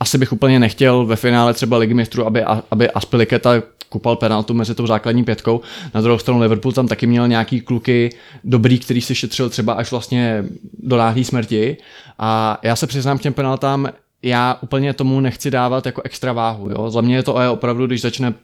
asi 0.00 0.18
bych 0.18 0.32
úplně 0.32 0.58
nechtěl 0.58 1.06
ve 1.06 1.16
finále 1.16 1.54
třeba 1.54 1.76
ligy 1.76 1.94
mistrů, 1.94 2.26
aby, 2.26 2.42
aby 2.70 2.90
Aspiliketa 2.90 3.62
kupal 3.90 4.16
penaltu 4.16 4.54
mezi 4.54 4.74
tou 4.74 4.86
základní 4.86 5.24
pětkou. 5.24 5.60
Na 5.94 6.00
druhou 6.00 6.18
stranu 6.18 6.40
Liverpool 6.40 6.72
tam 6.72 6.88
taky 6.88 7.06
měl 7.06 7.28
nějaký 7.28 7.60
kluky 7.60 8.10
dobrý, 8.44 8.78
který 8.78 9.00
si 9.00 9.14
šetřil 9.14 9.50
třeba 9.50 9.72
až 9.72 9.90
vlastně 9.90 10.44
do 10.78 10.96
náhlé 10.96 11.24
smrti. 11.24 11.76
A 12.18 12.58
já 12.62 12.76
se 12.76 12.86
přiznám 12.86 13.18
k 13.18 13.22
těm 13.22 13.32
penaltám, 13.32 13.88
já 14.22 14.58
úplně 14.60 14.92
tomu 14.92 15.20
nechci 15.20 15.50
dávat 15.50 15.86
jako 15.86 16.02
extra 16.04 16.32
váhu. 16.32 16.70
Jo? 16.70 16.90
Za 16.90 17.00
mě 17.00 17.16
je 17.16 17.22
to 17.22 17.34
opravdu, 17.52 17.86
když, 17.86 18.00
začne, 18.00 18.34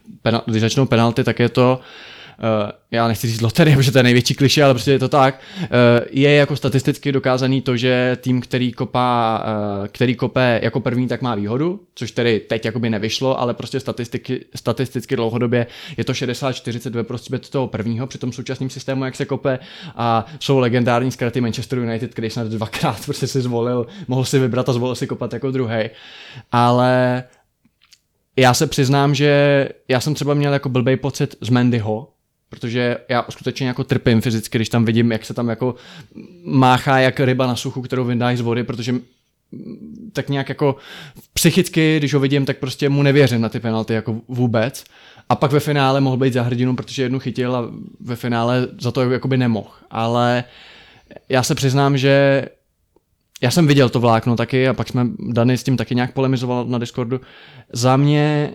když 0.45 0.61
začnou 0.61 0.85
penalty, 0.85 1.23
tak 1.23 1.39
je 1.39 1.49
to 1.49 1.79
uh, 1.79 1.85
já 2.91 3.07
nechci 3.07 3.27
říct 3.27 3.41
loterie, 3.41 3.75
protože 3.77 3.91
to 3.91 3.99
je 3.99 4.03
největší 4.03 4.33
kliše, 4.33 4.63
ale 4.63 4.73
prostě 4.73 4.91
je 4.91 4.99
to 4.99 5.09
tak, 5.09 5.41
uh, 5.61 5.67
je 6.11 6.33
jako 6.33 6.55
statisticky 6.55 7.11
dokázaný 7.11 7.61
to, 7.61 7.77
že 7.77 8.17
tým, 8.21 8.41
který 8.41 8.71
kopá, 8.71 9.43
uh, 9.79 9.87
který 9.87 10.15
kope 10.15 10.59
jako 10.63 10.79
první, 10.79 11.07
tak 11.07 11.21
má 11.21 11.35
výhodu, 11.35 11.79
což 11.95 12.11
tedy 12.11 12.39
teď 12.39 12.65
jakoby 12.65 12.89
nevyšlo, 12.89 13.39
ale 13.39 13.53
prostě 13.53 13.79
statistiky, 13.79 14.45
statisticky 14.55 15.15
dlouhodobě 15.15 15.67
je 15.97 16.03
to 16.03 16.13
60-40 16.13 16.91
ve 16.91 17.03
prospěch 17.03 17.41
toho 17.41 17.67
prvního 17.67 18.07
při 18.07 18.17
tom 18.17 18.31
současném 18.31 18.69
systému, 18.69 19.05
jak 19.05 19.15
se 19.15 19.25
kope 19.25 19.59
a 19.95 20.25
jsou 20.39 20.59
legendární 20.59 21.11
zkraty 21.11 21.41
Manchester 21.41 21.79
United, 21.79 22.11
který 22.11 22.29
snad 22.29 22.47
dvakrát 22.47 22.97
prostě 23.05 23.27
si 23.27 23.41
zvolil, 23.41 23.87
mohl 24.07 24.25
si 24.25 24.39
vybrat 24.39 24.69
a 24.69 24.73
zvolil 24.73 24.95
si 24.95 25.07
kopat 25.07 25.33
jako 25.33 25.51
druhý. 25.51 25.89
Ale 26.51 27.23
já 28.35 28.53
se 28.53 28.67
přiznám, 28.67 29.15
že 29.15 29.69
já 29.87 29.99
jsem 29.99 30.13
třeba 30.13 30.33
měl 30.33 30.53
jako 30.53 30.69
blbej 30.69 30.97
pocit 30.97 31.35
z 31.41 31.49
Mendyho, 31.49 32.07
protože 32.49 32.97
já 33.09 33.25
skutečně 33.29 33.67
jako 33.67 33.83
trpím 33.83 34.21
fyzicky, 34.21 34.57
když 34.57 34.69
tam 34.69 34.85
vidím, 34.85 35.11
jak 35.11 35.25
se 35.25 35.33
tam 35.33 35.49
jako 35.49 35.75
máchá 36.43 36.99
jak 36.99 37.19
ryba 37.19 37.47
na 37.47 37.55
suchu, 37.55 37.81
kterou 37.81 38.05
vydáš 38.05 38.37
z 38.37 38.41
vody, 38.41 38.63
protože 38.63 38.95
tak 40.13 40.29
nějak 40.29 40.49
jako 40.49 40.75
psychicky, 41.33 41.97
když 41.97 42.13
ho 42.13 42.19
vidím, 42.19 42.45
tak 42.45 42.57
prostě 42.57 42.89
mu 42.89 43.03
nevěřím 43.03 43.41
na 43.41 43.49
ty 43.49 43.59
penalty 43.59 43.93
jako 43.93 44.21
vůbec. 44.27 44.83
A 45.29 45.35
pak 45.35 45.51
ve 45.51 45.59
finále 45.59 46.01
mohl 46.01 46.17
být 46.17 46.33
za 46.33 46.41
hrdinu, 46.41 46.75
protože 46.75 47.03
jednu 47.03 47.19
chytil 47.19 47.55
a 47.55 47.71
ve 47.99 48.15
finále 48.15 48.67
za 48.79 48.91
to 48.91 49.11
jakoby 49.11 49.37
nemohl. 49.37 49.69
Ale 49.91 50.43
já 51.29 51.43
se 51.43 51.55
přiznám, 51.55 51.97
že 51.97 52.45
já 53.41 53.51
jsem 53.51 53.67
viděl 53.67 53.89
to 53.89 53.99
vlákno 53.99 54.35
taky 54.35 54.67
a 54.67 54.73
pak 54.73 54.87
jsme 54.87 55.07
Dany 55.19 55.57
s 55.57 55.63
tím 55.63 55.77
taky 55.77 55.95
nějak 55.95 56.13
polemizoval 56.13 56.65
na 56.65 56.77
Discordu. 56.77 57.21
Za 57.73 57.97
mě 57.97 58.53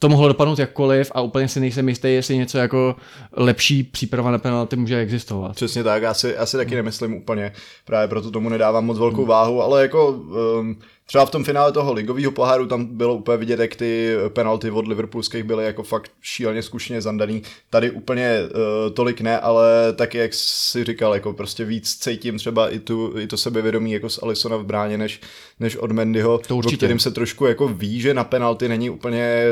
to 0.00 0.08
mohlo 0.08 0.28
dopadnout 0.28 0.58
jakkoliv 0.58 1.12
a 1.14 1.20
úplně 1.20 1.48
si 1.48 1.60
nejsem 1.60 1.88
jistý, 1.88 2.08
jestli 2.08 2.36
něco 2.36 2.58
jako 2.58 2.96
lepší 3.36 3.82
příprava 3.82 4.30
na 4.30 4.38
penalty 4.38 4.76
může 4.76 4.98
existovat. 4.98 5.56
Přesně 5.56 5.84
tak, 5.84 6.02
já 6.02 6.14
si, 6.14 6.34
já 6.36 6.46
si 6.46 6.56
taky 6.56 6.74
nemyslím 6.74 7.14
úplně, 7.14 7.52
právě 7.84 8.08
proto 8.08 8.30
tomu 8.30 8.48
nedávám 8.48 8.84
moc 8.84 8.98
velkou 8.98 9.26
váhu, 9.26 9.62
ale 9.62 9.82
jako 9.82 10.08
um, 10.08 10.76
Třeba 11.10 11.26
v 11.26 11.30
tom 11.30 11.44
finále 11.44 11.72
toho 11.72 11.92
ligového 11.92 12.32
poháru 12.32 12.66
tam 12.66 12.86
bylo 12.86 13.14
úplně 13.14 13.38
vidět, 13.38 13.60
jak 13.60 13.76
ty 13.76 14.14
penalty 14.28 14.70
od 14.70 14.88
Liverpoolských 14.88 15.44
byly 15.44 15.64
jako 15.64 15.82
fakt 15.82 16.10
šíleně 16.22 16.62
zkušeně 16.62 17.02
zandaný. 17.02 17.42
Tady 17.70 17.90
úplně 17.90 18.40
uh, 18.42 18.94
tolik 18.94 19.20
ne, 19.20 19.40
ale 19.40 19.92
taky, 19.92 20.18
jak 20.18 20.34
si 20.34 20.84
říkal, 20.84 21.14
jako 21.14 21.32
prostě 21.32 21.64
víc 21.64 21.96
cítím 21.96 22.38
třeba 22.38 22.68
i, 22.68 22.78
tu, 22.78 23.18
i 23.18 23.26
to 23.26 23.36
sebevědomí 23.36 23.92
jako 23.92 24.08
z 24.08 24.22
Alisona 24.22 24.56
v 24.56 24.64
bráně, 24.64 24.98
než, 24.98 25.20
než 25.60 25.76
od 25.76 25.92
Mendyho, 25.92 26.38
to 26.38 26.56
určitě. 26.56 26.76
kterým 26.76 26.98
se 26.98 27.10
trošku 27.10 27.46
jako 27.46 27.68
ví, 27.68 28.00
že 28.00 28.14
na 28.14 28.24
penalty 28.24 28.68
není 28.68 28.90
úplně 28.90 29.44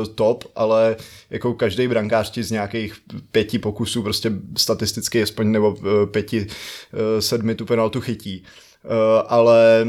uh, 0.00 0.06
top, 0.14 0.44
ale 0.56 0.96
jako 1.30 1.54
každý 1.54 1.88
brankář 1.88 2.30
ti 2.30 2.42
z 2.42 2.50
nějakých 2.50 2.94
pěti 3.30 3.58
pokusů 3.58 4.02
prostě 4.02 4.32
statisticky 4.56 5.22
aspoň 5.22 5.50
nebo 5.50 5.70
uh, 5.70 5.86
pěti, 6.10 6.40
uh, 6.40 7.20
sedmi 7.20 7.54
tu 7.54 7.66
penaltu 7.66 8.00
chytí. 8.00 8.44
Uh, 8.84 8.90
ale 9.26 9.86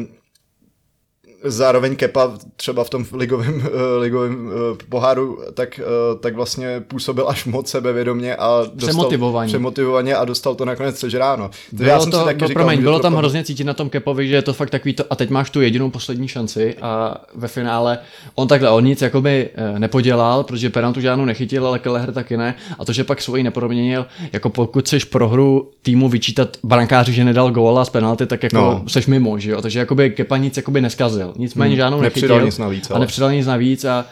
zároveň 1.43 1.95
Kepa 1.95 2.31
třeba 2.55 2.83
v 2.83 2.89
tom 2.89 3.05
ligovém, 3.13 3.55
uh, 3.55 3.63
ligovém 3.99 4.45
uh, 4.45 4.53
poháru, 4.89 5.39
tak, 5.53 5.79
uh, 5.79 6.19
tak 6.19 6.35
vlastně 6.35 6.83
působil 6.87 7.29
až 7.29 7.45
moc 7.45 7.69
sebevědomě 7.69 8.35
a 8.35 8.59
dostal, 8.59 8.77
Přemotivovaně. 8.77 9.47
přemotivovaně 9.47 10.15
a 10.15 10.25
dostal 10.25 10.55
to 10.55 10.65
nakonec 10.65 10.99
sežráno. 10.99 11.49
Bylo, 11.71 12.05
to, 12.05 12.25
taky 12.25 12.41
no, 12.41 12.47
říkal, 12.47 12.63
promiň, 12.63 12.81
bylo 12.81 12.97
to 12.97 13.03
tam 13.03 13.11
dopadne. 13.11 13.21
hrozně 13.21 13.43
cítit 13.43 13.63
na 13.63 13.73
tom 13.73 13.89
Kepovi, 13.89 14.27
že 14.27 14.35
je 14.35 14.41
to 14.41 14.53
fakt 14.53 14.69
takový 14.69 14.93
to, 14.93 15.03
a 15.09 15.15
teď 15.15 15.29
máš 15.29 15.49
tu 15.49 15.61
jedinou 15.61 15.89
poslední 15.89 16.27
šanci 16.27 16.75
a 16.81 17.15
ve 17.35 17.47
finále 17.47 17.99
on 18.35 18.47
takhle, 18.47 18.69
on 18.69 18.85
nic 18.85 19.01
jakoby 19.01 19.49
eh, 19.55 19.79
nepodělal, 19.79 20.43
protože 20.43 20.69
penaltu 20.69 21.01
žádnou 21.01 21.25
nechytil, 21.25 21.67
ale 21.67 21.79
Kelleher 21.79 22.13
taky 22.13 22.37
ne 22.37 22.55
a 22.79 22.85
to, 22.85 22.93
že 22.93 23.03
pak 23.03 23.21
svoji 23.21 23.43
neproměnil, 23.43 24.05
jako 24.33 24.49
pokud 24.49 24.85
chceš 24.85 25.03
pro 25.03 25.29
hru 25.29 25.71
týmu 25.81 26.09
vyčítat 26.09 26.57
brankáři, 26.63 27.13
že 27.13 27.23
nedal 27.23 27.51
góla 27.51 27.85
z 27.85 27.89
penalty, 27.89 28.25
tak 28.25 28.43
jako. 28.43 28.55
No. 28.55 28.83
seš 28.87 29.07
mimo, 29.07 29.39
že 29.39 29.51
jo, 29.51 29.61
takže 29.61 29.79
jakoby 29.79 30.09
Kepa 30.09 30.37
nic 30.37 30.57
jakoby 30.57 30.81
neskazil, 30.81 31.26
nicméně 31.35 31.69
hmm, 31.69 31.77
žádnou 31.77 32.01
nepřidal 32.01 32.37
nechytil 32.37 32.45
nic 32.45 32.57
navíc, 32.57 32.91
a 32.91 32.93
ale. 32.93 32.99
nepřidal 32.99 33.31
nic 33.31 33.47
navíc 33.47 33.85
a, 33.85 34.05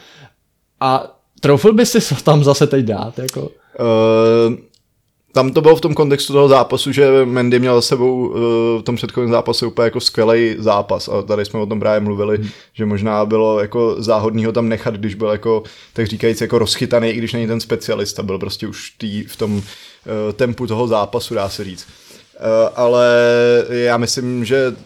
a 0.80 1.16
troufl 1.40 1.72
by 1.72 1.86
si 1.86 2.14
tam 2.24 2.44
zase 2.44 2.66
teď 2.66 2.84
dát, 2.84 3.18
jako... 3.18 3.40
Uh, 3.40 4.54
tam 5.36 5.50
to 5.50 5.60
bylo 5.60 5.76
v 5.76 5.80
tom 5.80 5.94
kontextu 5.94 6.32
toho 6.32 6.48
zápasu, 6.48 6.92
že 6.92 7.24
Mendy 7.24 7.58
měl 7.58 7.74
za 7.74 7.82
sebou 7.82 8.28
uh, 8.28 8.34
v 8.80 8.82
tom 8.82 8.96
předchozím 8.96 9.30
zápase 9.30 9.66
úplně 9.66 9.84
jako 9.84 10.00
skvělý 10.00 10.56
zápas 10.58 11.08
a 11.08 11.22
tady 11.22 11.44
jsme 11.44 11.60
o 11.60 11.66
tom 11.66 11.80
právě 11.80 12.00
mluvili, 12.00 12.36
hmm. 12.36 12.48
že 12.72 12.86
možná 12.86 13.26
bylo 13.26 13.60
jako 13.60 13.96
záhodný 13.98 14.44
ho 14.44 14.52
tam 14.52 14.68
nechat, 14.68 14.94
když 14.94 15.14
byl 15.14 15.28
jako, 15.28 15.62
tak 15.92 16.06
říkajíc, 16.06 16.40
jako 16.40 16.58
rozchytaný, 16.58 17.08
i 17.08 17.18
když 17.18 17.32
není 17.32 17.46
ten 17.46 17.60
specialista, 17.60 18.22
byl 18.22 18.38
prostě 18.38 18.66
už 18.66 18.90
tý, 18.90 19.24
v 19.24 19.36
tom 19.36 19.56
uh, 19.56 19.62
tempu 20.32 20.66
toho 20.66 20.88
zápasu, 20.88 21.34
dá 21.34 21.48
se 21.48 21.64
říct. 21.64 21.86
Uh, 21.86 22.72
ale 22.76 23.06
já 23.70 23.96
myslím, 23.96 24.44
že 24.44 24.76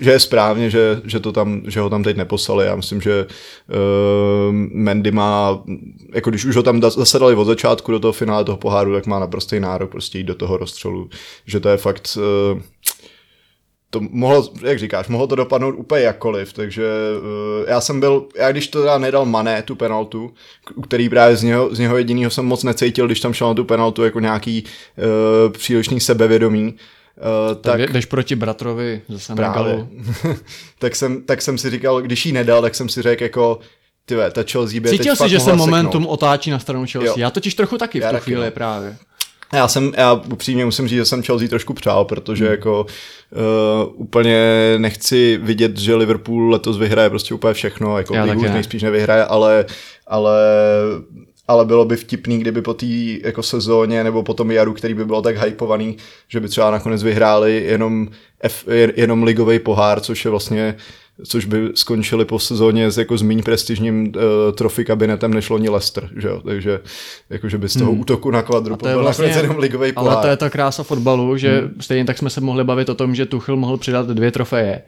že 0.00 0.10
je 0.10 0.20
správně, 0.20 0.70
že, 0.70 1.00
že, 1.04 1.20
to 1.20 1.32
tam, 1.32 1.62
že 1.66 1.80
ho 1.80 1.90
tam 1.90 2.02
teď 2.02 2.16
neposlali. 2.16 2.66
Já 2.66 2.76
myslím, 2.76 3.00
že 3.00 3.26
uh, 3.26 4.54
Mendy 4.72 5.10
má, 5.10 5.62
jako 6.14 6.30
když 6.30 6.44
už 6.44 6.56
ho 6.56 6.62
tam 6.62 6.80
da- 6.80 6.90
zase 6.90 7.18
dali 7.18 7.34
od 7.34 7.44
začátku 7.44 7.92
do 7.92 8.00
toho 8.00 8.12
finále 8.12 8.44
toho 8.44 8.58
poháru, 8.58 8.92
tak 8.92 9.06
má 9.06 9.18
naprostý 9.18 9.60
nárok 9.60 9.90
prostě 9.90 10.18
jít 10.18 10.24
do 10.24 10.34
toho 10.34 10.56
rozstřelu. 10.56 11.08
Že 11.46 11.60
to 11.60 11.68
je 11.68 11.76
fakt... 11.76 12.18
Uh, 12.54 12.60
to 13.90 14.00
mohlo, 14.10 14.48
jak 14.62 14.78
říkáš, 14.78 15.08
mohlo 15.08 15.26
to 15.26 15.34
dopadnout 15.34 15.74
úplně 15.78 16.02
jakkoliv, 16.02 16.52
takže 16.52 16.84
uh, 17.18 17.68
já 17.68 17.80
jsem 17.80 18.00
byl, 18.00 18.26
já 18.36 18.52
když 18.52 18.68
to 18.68 18.80
teda 18.80 18.98
nedal 18.98 19.26
Mané, 19.26 19.62
tu 19.62 19.76
penaltu, 19.76 20.30
který 20.82 21.08
právě 21.08 21.36
z 21.36 21.42
něho, 21.42 21.74
z 21.74 21.78
něho 21.78 21.98
jedinýho 21.98 22.30
jsem 22.30 22.44
moc 22.44 22.64
necítil, 22.64 23.06
když 23.06 23.20
tam 23.20 23.32
šel 23.32 23.48
na 23.48 23.54
tu 23.54 23.64
penaltu 23.64 24.04
jako 24.04 24.20
nějaký 24.20 24.64
uh, 24.64 25.52
přílišný 25.52 26.00
sebevědomí, 26.00 26.74
uh, 27.16 27.54
Tak, 27.54 27.80
tak 27.80 27.92
jdeš 27.92 28.06
proti 28.06 28.36
bratrovi 28.36 29.02
ze 29.08 29.18
Senegalu. 29.18 29.88
Tak, 30.78 30.96
jsem, 30.96 31.22
tak 31.22 31.42
jsem 31.42 31.58
si 31.58 31.70
říkal, 31.70 32.02
když 32.02 32.26
jí 32.26 32.32
nedal, 32.32 32.62
tak 32.62 32.74
jsem 32.74 32.88
si 32.88 33.02
řekl 33.02 33.22
jako, 33.22 33.58
tyve, 34.04 34.30
ta 34.30 34.42
Chelsea 34.42 34.80
by 34.80 34.88
Cítil 34.88 35.16
jsi, 35.16 35.28
že 35.28 35.40
se 35.40 35.52
momentum 35.52 36.02
seknout. 36.02 36.12
otáčí 36.12 36.50
na 36.50 36.58
stranu 36.58 36.86
Chelsea. 36.92 37.08
Jo. 37.08 37.14
Já 37.16 37.30
totiž 37.30 37.54
trochu 37.54 37.78
taky 37.78 38.00
v 38.00 38.02
Já 38.02 38.08
tu 38.08 38.14
taky, 38.14 38.24
chvíli 38.24 38.44
no. 38.44 38.50
právě. 38.50 38.96
Já 39.52 39.68
jsem, 39.68 39.92
já 39.96 40.12
upřímně 40.12 40.64
musím 40.64 40.88
říct, 40.88 40.98
že 40.98 41.04
jsem 41.04 41.22
Chelsea 41.22 41.48
trošku 41.48 41.74
přál, 41.74 42.04
protože 42.04 42.44
hmm. 42.44 42.50
jako 42.50 42.86
uh, 42.86 43.92
úplně 43.94 44.38
nechci 44.78 45.40
vidět, 45.42 45.78
že 45.78 45.94
Liverpool 45.94 46.50
letos 46.50 46.78
vyhraje 46.78 47.10
prostě 47.10 47.34
úplně 47.34 47.54
všechno, 47.54 47.98
jako 47.98 48.14
Já 48.14 48.24
ligu 48.24 48.42
ne. 48.42 48.50
nejspíš 48.50 48.82
nevyhraje, 48.82 49.24
ale, 49.24 49.66
ale 50.06 50.40
ale 51.48 51.64
bylo 51.64 51.84
by 51.84 51.96
vtipný, 51.96 52.38
kdyby 52.38 52.62
po 52.62 52.74
té 52.74 52.86
jako 53.24 53.42
sezóně 53.42 54.04
nebo 54.04 54.22
po 54.22 54.34
tom 54.34 54.50
jaru, 54.50 54.74
který 54.74 54.94
by 54.94 55.04
byl 55.04 55.22
tak 55.22 55.44
hypovaný, 55.44 55.96
že 56.28 56.40
by 56.40 56.48
třeba 56.48 56.70
nakonec 56.70 57.02
vyhráli 57.02 57.64
jenom, 57.66 58.08
F, 58.40 58.64
jenom 58.96 59.22
ligový 59.22 59.58
pohár, 59.58 60.00
což 60.00 60.24
je 60.24 60.30
vlastně 60.30 60.76
což 61.24 61.44
by 61.44 61.68
skončili 61.74 62.24
po 62.24 62.38
sezóně 62.38 62.90
s 62.90 62.98
jako 62.98 63.16
méně 63.22 63.42
prestižním 63.42 64.06
uh, 64.06 64.12
trofy 64.54 64.84
kabinetem 64.84 65.34
než 65.34 65.50
loni 65.50 65.68
Leicester, 65.68 66.10
že 66.16 66.28
jo? 66.28 66.40
takže 66.44 66.80
jako, 67.30 67.48
že 67.48 67.58
by 67.58 67.68
z 67.68 67.78
toho 67.78 67.90
hmm. 67.90 68.00
útoku 68.00 68.30
na 68.30 68.42
kvadru 68.42 68.76
to 68.76 68.88
je 68.88 68.94
byl 68.94 69.02
vlastně- 69.02 69.26
nakonec 69.26 69.42
jenom 69.42 69.58
ligový 69.58 69.92
pohár. 69.92 70.12
Ale 70.12 70.22
to 70.22 70.28
je 70.28 70.36
ta 70.36 70.50
krása 70.50 70.82
fotbalu, 70.82 71.36
že 71.36 71.60
hmm. 71.60 71.80
stejně 71.80 72.04
tak 72.04 72.18
jsme 72.18 72.30
se 72.30 72.40
mohli 72.40 72.64
bavit 72.64 72.88
o 72.88 72.94
tom, 72.94 73.14
že 73.14 73.26
Tuchel 73.26 73.56
mohl 73.56 73.76
přidat 73.76 74.06
dvě 74.06 74.30
trofeje 74.30 74.82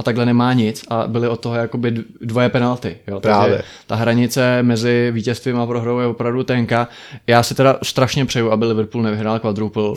a 0.00 0.02
takhle 0.02 0.26
nemá 0.26 0.52
nic 0.52 0.84
a 0.88 1.06
byly 1.06 1.28
od 1.28 1.40
toho 1.40 1.54
jakoby 1.54 2.04
dvoje 2.20 2.48
penalty. 2.48 2.96
Jo? 3.06 3.20
Takže 3.20 3.34
Právě. 3.34 3.62
ta 3.86 3.94
hranice 3.94 4.62
mezi 4.62 5.10
vítězstvím 5.14 5.60
a 5.60 5.66
prohrou 5.66 5.98
je 5.98 6.06
opravdu 6.06 6.42
tenká. 6.42 6.88
Já 7.26 7.42
si 7.42 7.54
teda 7.54 7.78
strašně 7.82 8.24
přeju, 8.24 8.50
aby 8.50 8.66
Liverpool 8.66 9.02
nevyhrál 9.02 9.38
quadruple, 9.38 9.94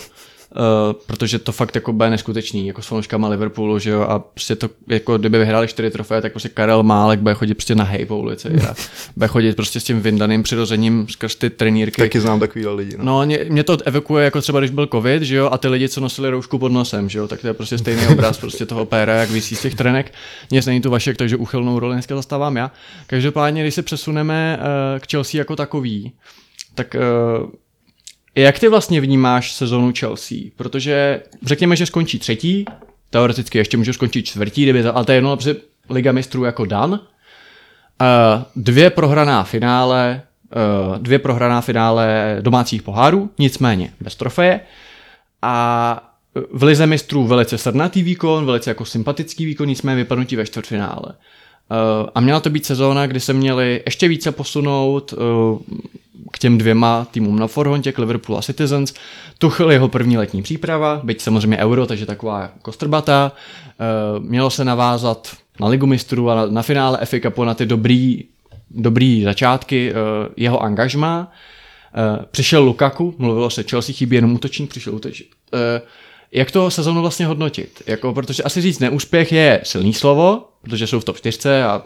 Uh, 0.55 0.93
protože 1.07 1.39
to 1.39 1.51
fakt 1.51 1.75
jako 1.75 1.93
bude 1.93 2.10
neskutečný, 2.10 2.67
jako 2.67 2.81
s 2.81 2.88
fanouškama 2.88 3.27
Liverpoolu, 3.27 3.79
že 3.79 3.89
jo, 3.89 4.01
a 4.01 4.19
prostě 4.19 4.55
to, 4.55 4.69
jako 4.88 5.17
kdyby 5.17 5.38
vyhráli 5.38 5.67
čtyři 5.67 5.91
trofeje, 5.91 6.22
tak 6.22 6.31
prostě 6.31 6.50
Karel 6.50 6.83
Málek 6.83 7.19
bude 7.19 7.33
chodit 7.33 7.53
prostě 7.53 7.75
na 7.75 7.83
hej 7.83 8.05
po 8.05 8.17
ulici 8.17 8.48
a 8.69 8.75
bude 9.15 9.27
chodit 9.27 9.55
prostě 9.55 9.79
s 9.79 9.83
tím 9.83 10.01
vyndaným 10.01 10.43
přirozením 10.43 11.07
skrz 11.10 11.36
ty 11.36 11.50
trenírky. 11.50 12.01
Taky 12.01 12.19
znám 12.19 12.39
takovýhle 12.39 12.74
lidi. 12.74 12.98
No. 12.98 13.03
No, 13.03 13.25
mě, 13.25 13.39
mě 13.50 13.63
to 13.63 13.77
evokuje 13.86 14.25
jako 14.25 14.41
třeba, 14.41 14.60
když 14.60 14.72
byl 14.72 14.88
covid, 14.88 15.24
že 15.24 15.36
jo, 15.36 15.50
a 15.51 15.57
ty 15.57 15.67
lidi, 15.67 15.89
co 15.89 16.01
nosili 16.01 16.29
roušku 16.29 16.60
pod 16.60 16.72
nosem, 16.72 17.10
že 17.10 17.19
jo, 17.19 17.27
tak 17.27 17.41
to 17.41 17.48
je 17.48 17.53
prostě 17.53 17.77
stejný 17.77 18.07
obraz 18.07 18.38
prostě 18.38 18.65
toho 18.65 18.86
péra, 18.86 19.13
jak 19.13 19.29
vysí 19.29 19.55
z 19.55 19.62
těch 19.62 19.75
trenek. 19.75 20.13
Nic 20.51 20.65
není 20.65 20.81
tu 20.81 20.89
Vašek, 20.89 21.17
takže 21.17 21.38
uchylnou 21.38 21.79
roli 21.79 21.95
dneska 21.95 22.15
zastávám 22.15 22.57
já. 22.57 22.72
Každopádně, 23.07 23.62
když 23.62 23.75
se 23.75 23.81
přesuneme 23.81 24.60
uh, 24.60 25.00
k 25.00 25.12
Chelsea 25.12 25.38
jako 25.38 25.55
takový, 25.55 26.13
tak 26.75 26.95
uh, 26.95 27.50
jak 28.36 28.60
ty 28.60 28.68
vlastně 28.68 29.02
vnímáš 29.02 29.54
sezonu 29.54 29.94
Chelsea? 30.00 30.38
Protože 30.56 31.22
řekněme, 31.46 31.75
že 31.75 31.86
skončí 31.86 32.20
třetí, 32.20 32.66
teoreticky 33.10 33.58
ještě 33.58 33.78
může 33.78 33.94
skončit 33.94 34.24
čtvrtí, 34.24 34.63
kdyby, 34.63 34.84
ale 34.84 35.06
to 35.06 35.12
je 35.12 35.18
jedno, 35.18 35.38
protože 35.38 35.56
Liga 35.90 36.12
mistrů 36.12 36.44
jako 36.44 36.66
dan. 36.66 36.92
Uh, 36.92 37.00
dvě 38.56 38.90
prohraná 38.90 39.44
finále, 39.44 40.22
uh, 40.90 40.98
dvě 40.98 41.20
prohraná 41.20 41.62
finále 41.62 42.38
domácích 42.42 42.82
pohárů, 42.82 43.30
nicméně 43.40 43.94
bez 44.00 44.16
trofeje. 44.16 44.60
A 45.42 46.13
v 46.52 46.63
Lize 46.63 46.88
mistrů 46.88 47.28
velice 47.28 47.58
srdnatý 47.58 48.04
výkon, 48.04 48.46
velice 48.46 48.70
jako 48.70 48.86
sympatický 48.86 49.46
výkon, 49.46 49.68
nicméně 49.68 49.96
vypadnutí 49.96 50.36
ve 50.36 50.46
čtvrtfinále. 50.46 51.13
Uh, 51.72 52.10
a 52.15 52.20
měla 52.20 52.39
to 52.39 52.50
být 52.50 52.65
sezóna, 52.65 53.08
kdy 53.08 53.20
se 53.20 53.34
měli 53.34 53.82
ještě 53.86 54.08
více 54.08 54.32
posunout 54.32 55.13
uh, 55.13 55.60
k 56.32 56.39
těm 56.39 56.58
dvěma 56.58 57.08
týmům 57.12 57.39
na 57.39 57.48
forhontě, 57.48 57.91
k 57.91 57.98
Liverpool 57.98 58.38
a 58.38 58.41
Citizens. 58.41 58.93
Tuchel 59.38 59.72
jeho 59.72 59.88
první 59.88 60.17
letní 60.17 60.43
příprava, 60.43 61.01
byť 61.03 61.22
samozřejmě 61.22 61.58
euro, 61.58 61.86
takže 61.86 62.05
taková 62.05 62.51
kostrbata. 62.62 63.32
Uh, 63.32 64.24
mělo 64.24 64.50
se 64.50 64.65
navázat 64.65 65.32
na 65.60 65.67
ligu 65.67 65.86
mistrů 65.86 66.29
a 66.29 66.46
na, 66.46 66.62
finále 66.62 67.00
FA 67.05 67.17
Cupu 67.20 67.43
na 67.43 67.53
ty 67.53 67.65
dobrý, 67.65 68.24
dobrý 68.72 69.24
začátky 69.24 69.93
jeho 70.38 70.63
angažma. 70.63 71.32
Přišel 72.32 72.63
Lukaku, 72.63 73.15
mluvilo 73.17 73.50
se, 73.50 73.63
Chelsea 73.63 73.96
chybí 73.96 74.15
jenom 74.15 74.34
útočník, 74.34 74.70
přišel 74.70 74.96
útočník. 74.96 75.36
Jak 76.36 76.52
to 76.52 76.72
sezónu 76.72 77.02
vlastně 77.02 77.25
hodnotit? 77.25 77.84
Jako, 77.88 78.13
protože 78.13 78.44
asi 78.44 78.62
říct 78.62 78.80
neúspěch 78.80 79.32
je 79.32 79.62
silný 79.63 79.94
slovo, 79.94 80.46
protože 80.62 80.88
jsou 80.88 81.00
v 81.00 81.04
top 81.04 81.18
4 81.18 81.50
a 81.50 81.82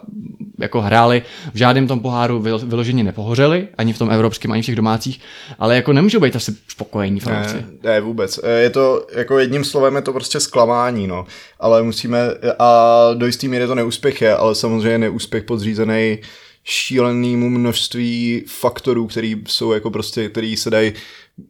jako 0.58 0.80
hráli 0.80 1.22
v 1.54 1.56
žádném 1.56 1.86
tom 1.86 2.00
poháru 2.00 2.40
vylo- 2.40 2.66
vyloženě 2.66 3.04
nepohořeli, 3.04 3.68
ani 3.78 3.92
v 3.92 3.98
tom 3.98 4.10
evropském, 4.10 4.52
ani 4.52 4.62
v 4.62 4.66
těch 4.66 4.76
domácích, 4.76 5.20
ale 5.58 5.76
jako 5.76 5.92
nemůžou 5.92 6.20
být 6.20 6.36
asi 6.36 6.54
spokojení 6.68 7.20
fanoušci. 7.20 7.54
Ne, 7.54 7.64
ne, 7.82 8.00
vůbec. 8.00 8.40
E, 8.42 8.60
Je 8.60 8.70
to, 8.70 9.06
jako 9.16 9.38
jedním 9.38 9.64
slovem 9.64 9.96
je 9.96 10.02
to 10.02 10.12
prostě 10.12 10.40
zklamání, 10.40 11.06
no. 11.06 11.26
Ale 11.60 11.82
musíme, 11.82 12.18
a 12.58 12.90
do 13.14 13.26
jistý 13.26 13.48
míry 13.48 13.66
to 13.66 13.74
neúspěch 13.74 14.22
je, 14.22 14.36
ale 14.36 14.54
samozřejmě 14.54 14.98
neúspěch 14.98 15.44
podřízený 15.44 16.18
šílenému 16.64 17.50
množství 17.50 18.44
faktorů, 18.46 19.06
který 19.06 19.36
jsou 19.48 19.72
jako 19.72 19.90
prostě, 19.90 20.28
který 20.28 20.56
se 20.56 20.70
dají 20.70 20.92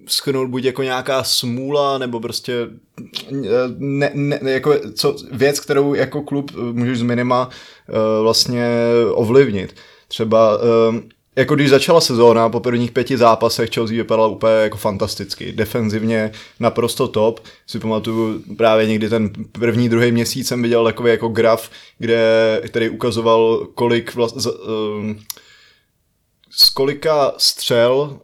schrnout 0.07 0.51
buď 0.51 0.65
jako 0.65 0.83
nějaká 0.83 1.25
smůla, 1.25 1.99
nebo 1.99 2.21
prostě 2.21 2.69
ne, 3.79 4.11
ne, 4.15 4.41
jako 4.43 4.75
co, 4.95 5.17
věc, 5.33 5.61
kterou 5.61 5.95
jako 5.95 6.23
klub 6.23 6.53
můžeš 6.73 6.99
z 6.99 7.03
minima 7.03 7.49
uh, 7.49 8.23
vlastně 8.23 8.69
ovlivnit. 9.11 9.75
Třeba 10.09 10.59
um, 10.89 11.03
jako 11.37 11.55
když 11.55 11.71
začala 11.71 12.01
sezóna, 12.01 12.49
po 12.49 12.61
prvních 12.61 12.91
pěti 12.91 13.17
zápasech 13.17 13.71
Chelsea 13.75 13.97
vypadala 13.97 14.29
úplně 14.29 14.53
jako 14.53 14.77
fantasticky. 14.77 15.53
Defenzivně 15.53 16.33
naprosto 16.61 17.09
top. 17.09 17.41
Si 17.67 17.79
pamatuju 17.79 18.43
právě 18.57 18.87
někdy 18.87 19.09
ten 19.09 19.31
první, 19.53 19.89
druhý 19.89 20.13
měsíc 20.13 20.49
jsem 20.49 20.63
viděl 20.63 20.85
takový 20.85 21.11
jako 21.11 21.29
graf, 21.29 21.71
kde, 21.99 22.61
který 22.67 22.89
ukazoval, 22.89 23.67
kolik 23.75 24.15
vlastně, 24.15 24.53
um, 24.53 25.19
z 26.61 26.71
kolika 26.71 27.33
střel, 27.37 28.19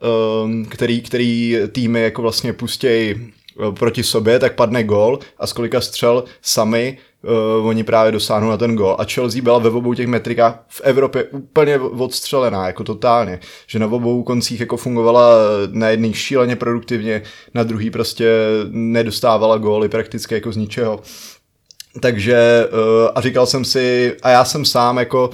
um, 0.45 0.65
který, 0.65 1.03
který 1.03 1.59
týmy 1.73 2.03
jako 2.03 2.23
vlastně 2.23 2.53
pustějí 2.53 3.33
proti 3.79 4.03
sobě, 4.03 4.39
tak 4.39 4.55
padne 4.55 4.85
gol 4.85 5.19
a 5.39 5.47
z 5.47 5.53
kolika 5.53 5.81
střel 5.81 6.25
sami 6.43 6.99
uh, 7.59 7.67
oni 7.67 7.85
právě 7.85 8.13
dosáhnou 8.13 8.49
na 8.49 8.57
ten 8.57 8.77
gol. 8.77 8.97
A 8.99 9.05
Chelsea 9.05 9.43
byla 9.43 9.59
ve 9.59 9.71
obou 9.71 9.95
těch 9.95 10.07
metrikách 10.07 10.65
v 10.69 10.81
Evropě 10.85 11.25
úplně 11.25 11.79
odstřelená, 11.79 12.67
jako 12.67 12.85
totálně. 12.85 13.41
Že 13.67 13.79
na 13.79 13.87
obou 13.87 14.23
koncích 14.23 14.61
jako 14.61 14.77
fungovala 14.77 15.35
na 15.71 15.89
jedný 15.89 16.13
šíleně 16.13 16.57
produktivně, 16.57 17.23
na 17.55 17.63
druhý 17.63 17.91
prostě 17.91 18.29
nedostávala 18.71 19.59
góly 19.59 19.89
prakticky 19.89 20.35
jako 20.35 20.53
z 20.53 20.57
ničeho. 20.57 21.01
Takže 22.01 22.69
uh, 22.73 23.09
a 23.15 23.21
říkal 23.21 23.47
jsem 23.47 23.65
si, 23.65 24.17
a 24.23 24.31
já 24.31 24.45
jsem 24.45 24.65
sám 24.65 24.97
jako, 24.97 25.31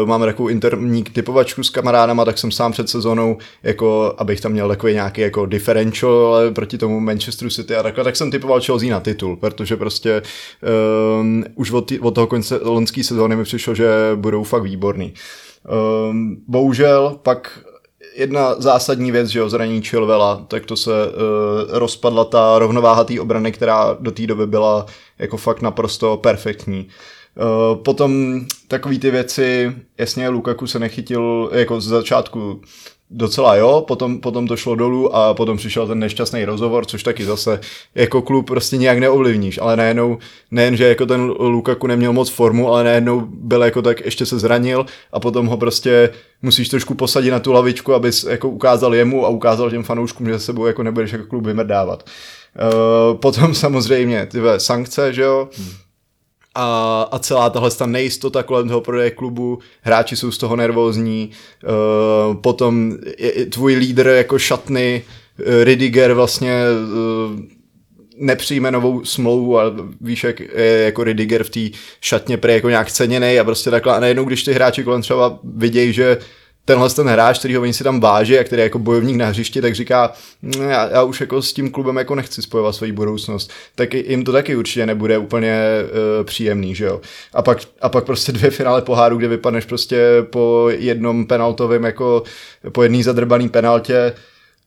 uh, 0.00 0.08
mám 0.08 0.20
takovou 0.20 0.48
interní 0.48 1.04
typovačku 1.04 1.62
s 1.62 1.70
kamarádama, 1.70 2.24
tak 2.24 2.38
jsem 2.38 2.50
sám 2.50 2.72
před 2.72 2.88
sezónou, 2.88 3.38
jako 3.62 4.14
abych 4.18 4.40
tam 4.40 4.52
měl 4.52 4.68
takový 4.68 4.92
nějaký 4.92 5.20
jako 5.20 5.46
differential 5.46 6.50
proti 6.54 6.78
tomu 6.78 7.00
Manchesteru 7.00 7.50
City 7.50 7.76
a 7.76 7.82
takhle, 7.82 8.04
tak 8.04 8.16
jsem 8.16 8.30
typoval 8.30 8.60
Chelsea 8.60 8.90
na 8.90 9.00
titul, 9.00 9.36
protože 9.36 9.76
prostě 9.76 10.22
um, 11.20 11.44
už 11.54 11.70
od, 11.70 11.92
od 12.00 12.14
toho 12.14 12.26
konce 12.26 12.60
loňské 12.62 13.04
sezóny 13.04 13.36
mi 13.36 13.44
přišlo, 13.44 13.74
že 13.74 13.88
budou 14.14 14.44
fakt 14.44 14.62
výborný. 14.62 15.14
Um, 16.10 16.36
bohužel 16.48 17.18
pak 17.22 17.60
jedna 18.18 18.54
zásadní 18.58 19.12
věc, 19.12 19.28
že 19.28 19.38
jo, 19.38 19.48
zranění 19.48 19.82
Chilvela, 19.82 20.44
tak 20.48 20.66
to 20.66 20.76
se 20.76 20.90
uh, 20.90 21.12
rozpadla 21.68 22.24
ta 22.24 22.58
rovnováha 22.58 23.04
té 23.04 23.20
obrany, 23.20 23.52
která 23.52 23.96
do 24.00 24.10
té 24.10 24.26
doby 24.26 24.46
byla 24.46 24.86
jako 25.18 25.36
fakt 25.36 25.62
naprosto 25.62 26.16
perfektní. 26.16 26.88
Uh, 27.36 27.82
potom 27.82 28.40
takový 28.68 28.98
ty 28.98 29.10
věci, 29.10 29.72
jasně 29.98 30.28
Lukaku 30.28 30.66
se 30.66 30.78
nechytil 30.78 31.50
jako 31.52 31.80
z 31.80 31.86
začátku 31.86 32.60
docela 33.10 33.56
jo, 33.56 33.84
potom, 33.88 34.18
potom 34.18 34.48
to 34.48 34.56
šlo 34.56 34.74
dolů 34.74 35.16
a 35.16 35.34
potom 35.34 35.56
přišel 35.56 35.86
ten 35.86 35.98
nešťastný 35.98 36.44
rozhovor, 36.44 36.86
což 36.86 37.02
taky 37.02 37.24
zase 37.24 37.60
jako 37.94 38.22
klub 38.22 38.46
prostě 38.46 38.76
nějak 38.76 38.98
neovlivníš, 38.98 39.58
ale 39.62 39.76
najednou, 39.76 40.18
nejen, 40.50 40.76
že 40.76 40.88
jako 40.88 41.06
ten 41.06 41.20
Lukaku 41.38 41.86
neměl 41.86 42.12
moc 42.12 42.30
formu, 42.30 42.68
ale 42.68 42.84
najednou 42.84 43.20
byl 43.20 43.62
jako 43.62 43.82
tak, 43.82 44.04
ještě 44.04 44.26
se 44.26 44.38
zranil 44.38 44.86
a 45.12 45.20
potom 45.20 45.46
ho 45.46 45.56
prostě 45.56 46.10
musíš 46.42 46.68
trošku 46.68 46.94
posadit 46.94 47.30
na 47.30 47.40
tu 47.40 47.52
lavičku, 47.52 47.94
abys 47.94 48.24
jako 48.24 48.48
ukázal 48.48 48.94
jemu 48.94 49.26
a 49.26 49.28
ukázal 49.28 49.70
těm 49.70 49.82
fanouškům, 49.82 50.26
že 50.26 50.38
se 50.38 50.44
sebou 50.44 50.66
jako 50.66 50.82
nebudeš 50.82 51.12
jako 51.12 51.24
klub 51.24 51.46
vymrdávat. 51.46 52.04
Uh, 52.62 53.18
potom 53.18 53.54
samozřejmě 53.54 54.26
ty 54.26 54.40
sankce, 54.58 55.12
že 55.12 55.22
jo, 55.22 55.48
hmm 55.58 55.87
a, 56.60 57.08
a 57.12 57.18
celá 57.18 57.50
tahle 57.50 57.70
ta 57.70 57.86
nejistota 57.86 58.42
kolem 58.42 58.68
toho 58.68 58.80
prodeje 58.80 59.10
klubu, 59.10 59.58
hráči 59.80 60.16
jsou 60.16 60.30
z 60.30 60.38
toho 60.38 60.56
nervózní, 60.56 61.30
uh, 61.30 62.36
potom 62.36 62.96
je, 63.18 63.46
tvůj 63.46 63.74
lídr 63.74 64.06
jako 64.06 64.38
šatny, 64.38 65.02
uh, 65.38 65.64
Ridiger 65.64 66.12
vlastně 66.12 66.62
uh, 67.32 67.40
nepřijme 68.16 68.70
novou 68.70 69.04
smlouvu 69.04 69.60
a 69.60 69.62
víš, 70.00 70.24
jak 70.24 70.40
je 70.40 70.82
jako 70.84 71.04
Ridiger 71.04 71.44
v 71.44 71.50
té 71.50 71.78
šatně 72.00 72.36
pre 72.36 72.52
jako 72.52 72.68
nějak 72.68 72.90
ceněný 72.92 73.38
a 73.38 73.44
prostě 73.44 73.70
takhle 73.70 73.96
a 73.96 74.00
najednou, 74.00 74.24
když 74.24 74.44
ty 74.44 74.52
hráči 74.52 74.84
kolem 74.84 75.02
třeba 75.02 75.38
vidějí, 75.44 75.92
že 75.92 76.18
tenhle 76.68 76.90
ten 76.90 77.08
hráč, 77.08 77.38
který 77.38 77.54
ho 77.56 77.62
oni 77.62 77.72
si 77.72 77.84
tam 77.84 78.00
váží 78.00 78.38
a 78.38 78.44
který 78.44 78.60
je 78.60 78.64
jako 78.64 78.78
bojovník 78.78 79.16
na 79.16 79.26
hřišti, 79.26 79.60
tak 79.60 79.74
říká, 79.74 80.12
"No, 80.42 80.64
já, 80.64 80.88
já, 80.88 81.02
už 81.02 81.20
jako 81.20 81.42
s 81.42 81.52
tím 81.52 81.70
klubem 81.70 81.96
jako 81.96 82.14
nechci 82.14 82.42
spojovat 82.42 82.74
svoji 82.74 82.92
budoucnost, 82.92 83.50
tak 83.74 83.94
jim 83.94 84.24
to 84.24 84.32
taky 84.32 84.56
určitě 84.56 84.86
nebude 84.86 85.18
úplně 85.18 85.62
uh, 85.82 86.24
příjemný, 86.24 86.74
že 86.74 86.84
jo. 86.84 87.00
A 87.34 87.42
pak, 87.42 87.58
a 87.80 87.88
pak 87.88 88.04
prostě 88.04 88.32
dvě 88.32 88.50
finále 88.50 88.82
poháru, 88.82 89.16
kde 89.16 89.28
vypadneš 89.28 89.64
prostě 89.64 90.06
po 90.30 90.68
jednom 90.70 91.26
penaltovém 91.26 91.84
jako 91.84 92.22
po 92.72 92.82
jedný 92.82 93.02
zadrbaný 93.02 93.48
penaltě 93.48 94.12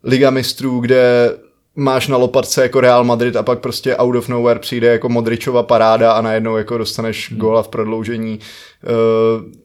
Liga 0.03 0.29
mistrů, 0.29 0.79
kde 0.79 1.31
máš 1.75 2.07
na 2.07 2.17
lopatce 2.17 2.63
jako 2.63 2.81
Real 2.81 3.03
Madrid 3.03 3.35
a 3.35 3.43
pak 3.43 3.59
prostě 3.59 3.95
out 3.95 4.15
of 4.15 4.29
nowhere 4.29 4.59
přijde 4.59 4.87
jako 4.87 5.09
Modričova 5.09 5.63
paráda 5.63 6.11
a 6.11 6.21
najednou 6.21 6.57
jako 6.57 6.77
dostaneš 6.77 7.29
hmm. 7.29 7.39
góla 7.39 7.63
v 7.63 7.67
prodloužení. 7.67 8.39
Uh, 8.83 9.61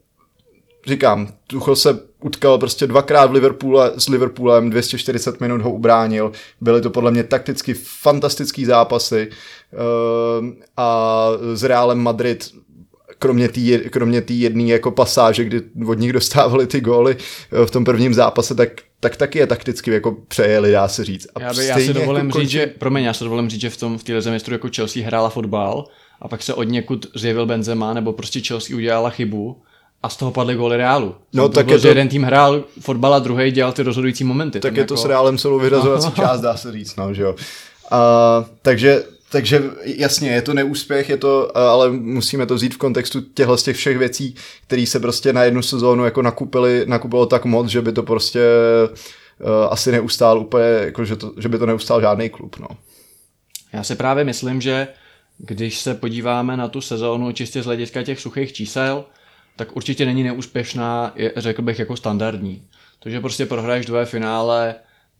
říkám, 0.86 1.28
Tuchel 1.46 1.76
se 1.76 1.98
utkal 2.26 2.58
prostě 2.58 2.86
dvakrát 2.86 3.26
v 3.26 3.32
Liverpoole, 3.32 3.92
s 3.96 4.08
Liverpoolem, 4.08 4.70
240 4.70 5.40
minut 5.40 5.62
ho 5.62 5.70
ubránil, 5.70 6.32
byly 6.60 6.80
to 6.80 6.90
podle 6.90 7.10
mě 7.10 7.24
takticky 7.24 7.74
fantastický 7.74 8.64
zápasy. 8.64 9.30
Uh, 9.72 10.46
a 10.76 11.28
s 11.54 11.62
Realem 11.62 11.98
Madrid 11.98 12.50
kromě 13.18 13.48
té 13.48 13.78
kromě 13.78 14.20
tý 14.20 14.40
jedné 14.40 14.62
jako 14.62 14.90
pasáže, 14.90 15.44
kdy 15.44 15.62
od 15.86 15.98
nich 15.98 16.12
dostávali 16.12 16.66
ty 16.66 16.80
góly 16.80 17.16
v 17.66 17.70
tom 17.70 17.84
prvním 17.84 18.14
zápase, 18.14 18.54
tak, 18.54 18.68
tak 19.00 19.16
taky 19.16 19.38
je 19.38 19.46
takticky 19.46 19.90
jako 19.90 20.16
přejeli, 20.28 20.72
dá 20.72 20.88
se 20.88 21.04
říct. 21.04 21.26
A 21.34 21.42
já, 21.42 21.54
by, 21.54 21.66
já 21.66 21.78
si 21.78 21.94
dovolím 21.94 22.26
jako 22.26 22.40
říct, 22.40 22.50
že, 22.50 22.66
promiň, 22.66 23.04
já 23.04 23.12
si 23.12 23.24
dovolím 23.24 23.50
říct, 23.50 23.60
že 23.60 23.70
v 23.70 23.76
tom 23.76 23.98
v 23.98 24.04
téhle 24.04 24.22
zemistru 24.22 24.54
jako 24.54 24.68
Chelsea 24.76 25.06
hrála 25.06 25.28
fotbal 25.28 25.84
a 26.20 26.28
pak 26.28 26.42
se 26.42 26.54
od 26.54 26.62
někud 26.62 27.06
zjevil 27.14 27.46
Benzema, 27.46 27.94
nebo 27.94 28.12
prostě 28.12 28.40
Chelsea 28.40 28.76
udělala 28.76 29.10
chybu 29.10 29.62
a 30.06 30.08
z 30.08 30.16
toho 30.16 30.30
padly 30.30 30.54
góly 30.54 30.76
Reálu. 30.76 31.14
No, 31.32 31.48
to 31.48 31.54
tak 31.54 31.66
bylo, 31.66 31.76
je 31.76 31.82
to... 31.82 31.88
jeden 31.88 32.08
tým 32.08 32.22
hrál 32.22 32.64
fotbal 32.80 33.14
a 33.14 33.18
druhý 33.18 33.50
dělal 33.50 33.72
ty 33.72 33.82
rozhodující 33.82 34.24
momenty. 34.24 34.60
Tak 34.60 34.70
Tam 34.70 34.76
je 34.76 34.80
jako... 34.80 34.94
to 34.94 35.00
s 35.00 35.04
Reálem 35.04 35.38
celou 35.38 35.58
vyhrazovací 35.58 36.12
část, 36.16 36.40
dá 36.40 36.56
se 36.56 36.72
říct, 36.72 36.96
no, 36.96 37.14
že 37.14 37.22
jo. 37.22 37.34
A, 37.90 38.44
takže 38.62 39.04
takže 39.30 39.62
jasně, 39.84 40.30
je 40.30 40.42
to 40.42 40.54
neúspěch, 40.54 41.08
je 41.08 41.16
to, 41.16 41.56
ale 41.56 41.90
musíme 41.90 42.46
to 42.46 42.54
vzít 42.54 42.74
v 42.74 42.78
kontextu 42.78 43.20
těchto 43.20 43.56
z 43.56 43.62
těch 43.62 43.76
všech 43.76 43.98
věcí, 43.98 44.34
které 44.66 44.86
se 44.86 45.00
prostě 45.00 45.32
na 45.32 45.44
jednu 45.44 45.62
sezónu 45.62 46.04
jako 46.04 46.22
nakupili, 46.22 46.84
nakupilo 46.86 47.26
tak 47.26 47.44
moc, 47.44 47.68
že 47.68 47.82
by 47.82 47.92
to 47.92 48.02
prostě 48.02 48.40
uh, 49.40 49.48
asi 49.70 49.92
neustál 49.92 50.38
úplně, 50.38 50.64
jako 50.64 51.04
že, 51.04 51.16
to, 51.16 51.32
že 51.38 51.48
by 51.48 51.58
to 51.58 51.66
neustál 51.66 52.00
žádný 52.00 52.28
klub. 52.28 52.56
No. 52.58 52.68
Já 53.72 53.82
si 53.82 53.94
právě 53.94 54.24
myslím, 54.24 54.60
že 54.60 54.88
když 55.38 55.80
se 55.80 55.94
podíváme 55.94 56.56
na 56.56 56.68
tu 56.68 56.80
sezónu 56.80 57.32
čistě 57.32 57.62
z 57.62 57.66
hlediska 57.66 58.02
těch 58.02 58.20
suchých 58.20 58.52
čísel, 58.52 59.04
tak 59.56 59.76
určitě 59.76 60.06
není 60.06 60.22
neúspěšná, 60.22 61.12
je, 61.16 61.32
řekl 61.36 61.62
bych, 61.62 61.78
jako 61.78 61.96
standardní. 61.96 62.62
To, 62.98 63.10
že 63.10 63.20
prostě 63.20 63.46
prohraješ 63.46 63.86
dvě 63.86 64.04
finále, 64.04 64.74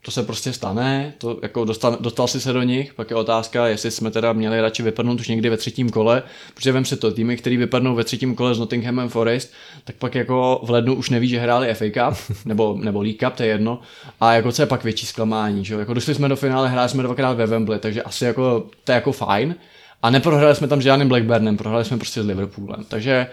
to 0.06 0.10
se 0.10 0.22
prostě 0.22 0.52
stane, 0.52 1.12
to 1.18 1.38
jako 1.42 1.64
dostal, 1.64 1.96
dostal 2.00 2.28
si 2.28 2.40
se 2.40 2.52
do 2.52 2.62
nich, 2.62 2.94
pak 2.94 3.10
je 3.10 3.16
otázka, 3.16 3.66
jestli 3.66 3.90
jsme 3.90 4.10
teda 4.10 4.32
měli 4.32 4.60
radši 4.60 4.82
vypadnout 4.82 5.20
už 5.20 5.28
někdy 5.28 5.50
ve 5.50 5.56
třetím 5.56 5.90
kole, 5.90 6.22
protože 6.54 6.72
vem 6.72 6.84
si 6.84 6.96
to, 6.96 7.12
týmy, 7.12 7.36
který 7.36 7.56
vypadnou 7.56 7.94
ve 7.94 8.04
třetím 8.04 8.34
kole 8.34 8.54
s 8.54 8.58
Nottinghamem 8.58 9.08
Forest, 9.08 9.52
tak 9.84 9.96
pak 9.96 10.14
jako 10.14 10.60
v 10.64 10.70
lednu 10.70 10.94
už 10.94 11.10
neví, 11.10 11.28
že 11.28 11.38
hráli 11.38 11.74
FA 11.74 11.84
Cup, 11.84 12.36
nebo, 12.44 12.78
nebo 12.82 13.02
League 13.02 13.18
Cup, 13.18 13.34
to 13.34 13.42
je 13.42 13.48
jedno, 13.48 13.80
a 14.20 14.34
jako 14.34 14.52
co 14.52 14.62
je 14.62 14.66
pak 14.66 14.84
větší 14.84 15.06
zklamání, 15.06 15.64
že 15.64 15.74
jako 15.74 15.94
došli 15.94 16.14
jsme 16.14 16.28
do 16.28 16.36
finále, 16.36 16.68
hráli 16.68 16.88
jsme 16.88 17.02
dvakrát 17.02 17.32
ve 17.32 17.46
Wembley, 17.46 17.78
takže 17.78 18.02
asi 18.02 18.24
jako, 18.24 18.66
to 18.84 18.92
je 18.92 18.94
jako 18.94 19.12
fajn, 19.12 19.54
a 20.02 20.10
neprohráli 20.10 20.54
jsme 20.54 20.68
tam 20.68 20.82
žádným 20.82 21.08
Blackburnem, 21.08 21.56
prohráli 21.56 21.84
jsme 21.84 21.96
prostě 21.96 22.22
s 22.22 22.26
Liverpoolem, 22.26 22.84
takže 22.88 23.26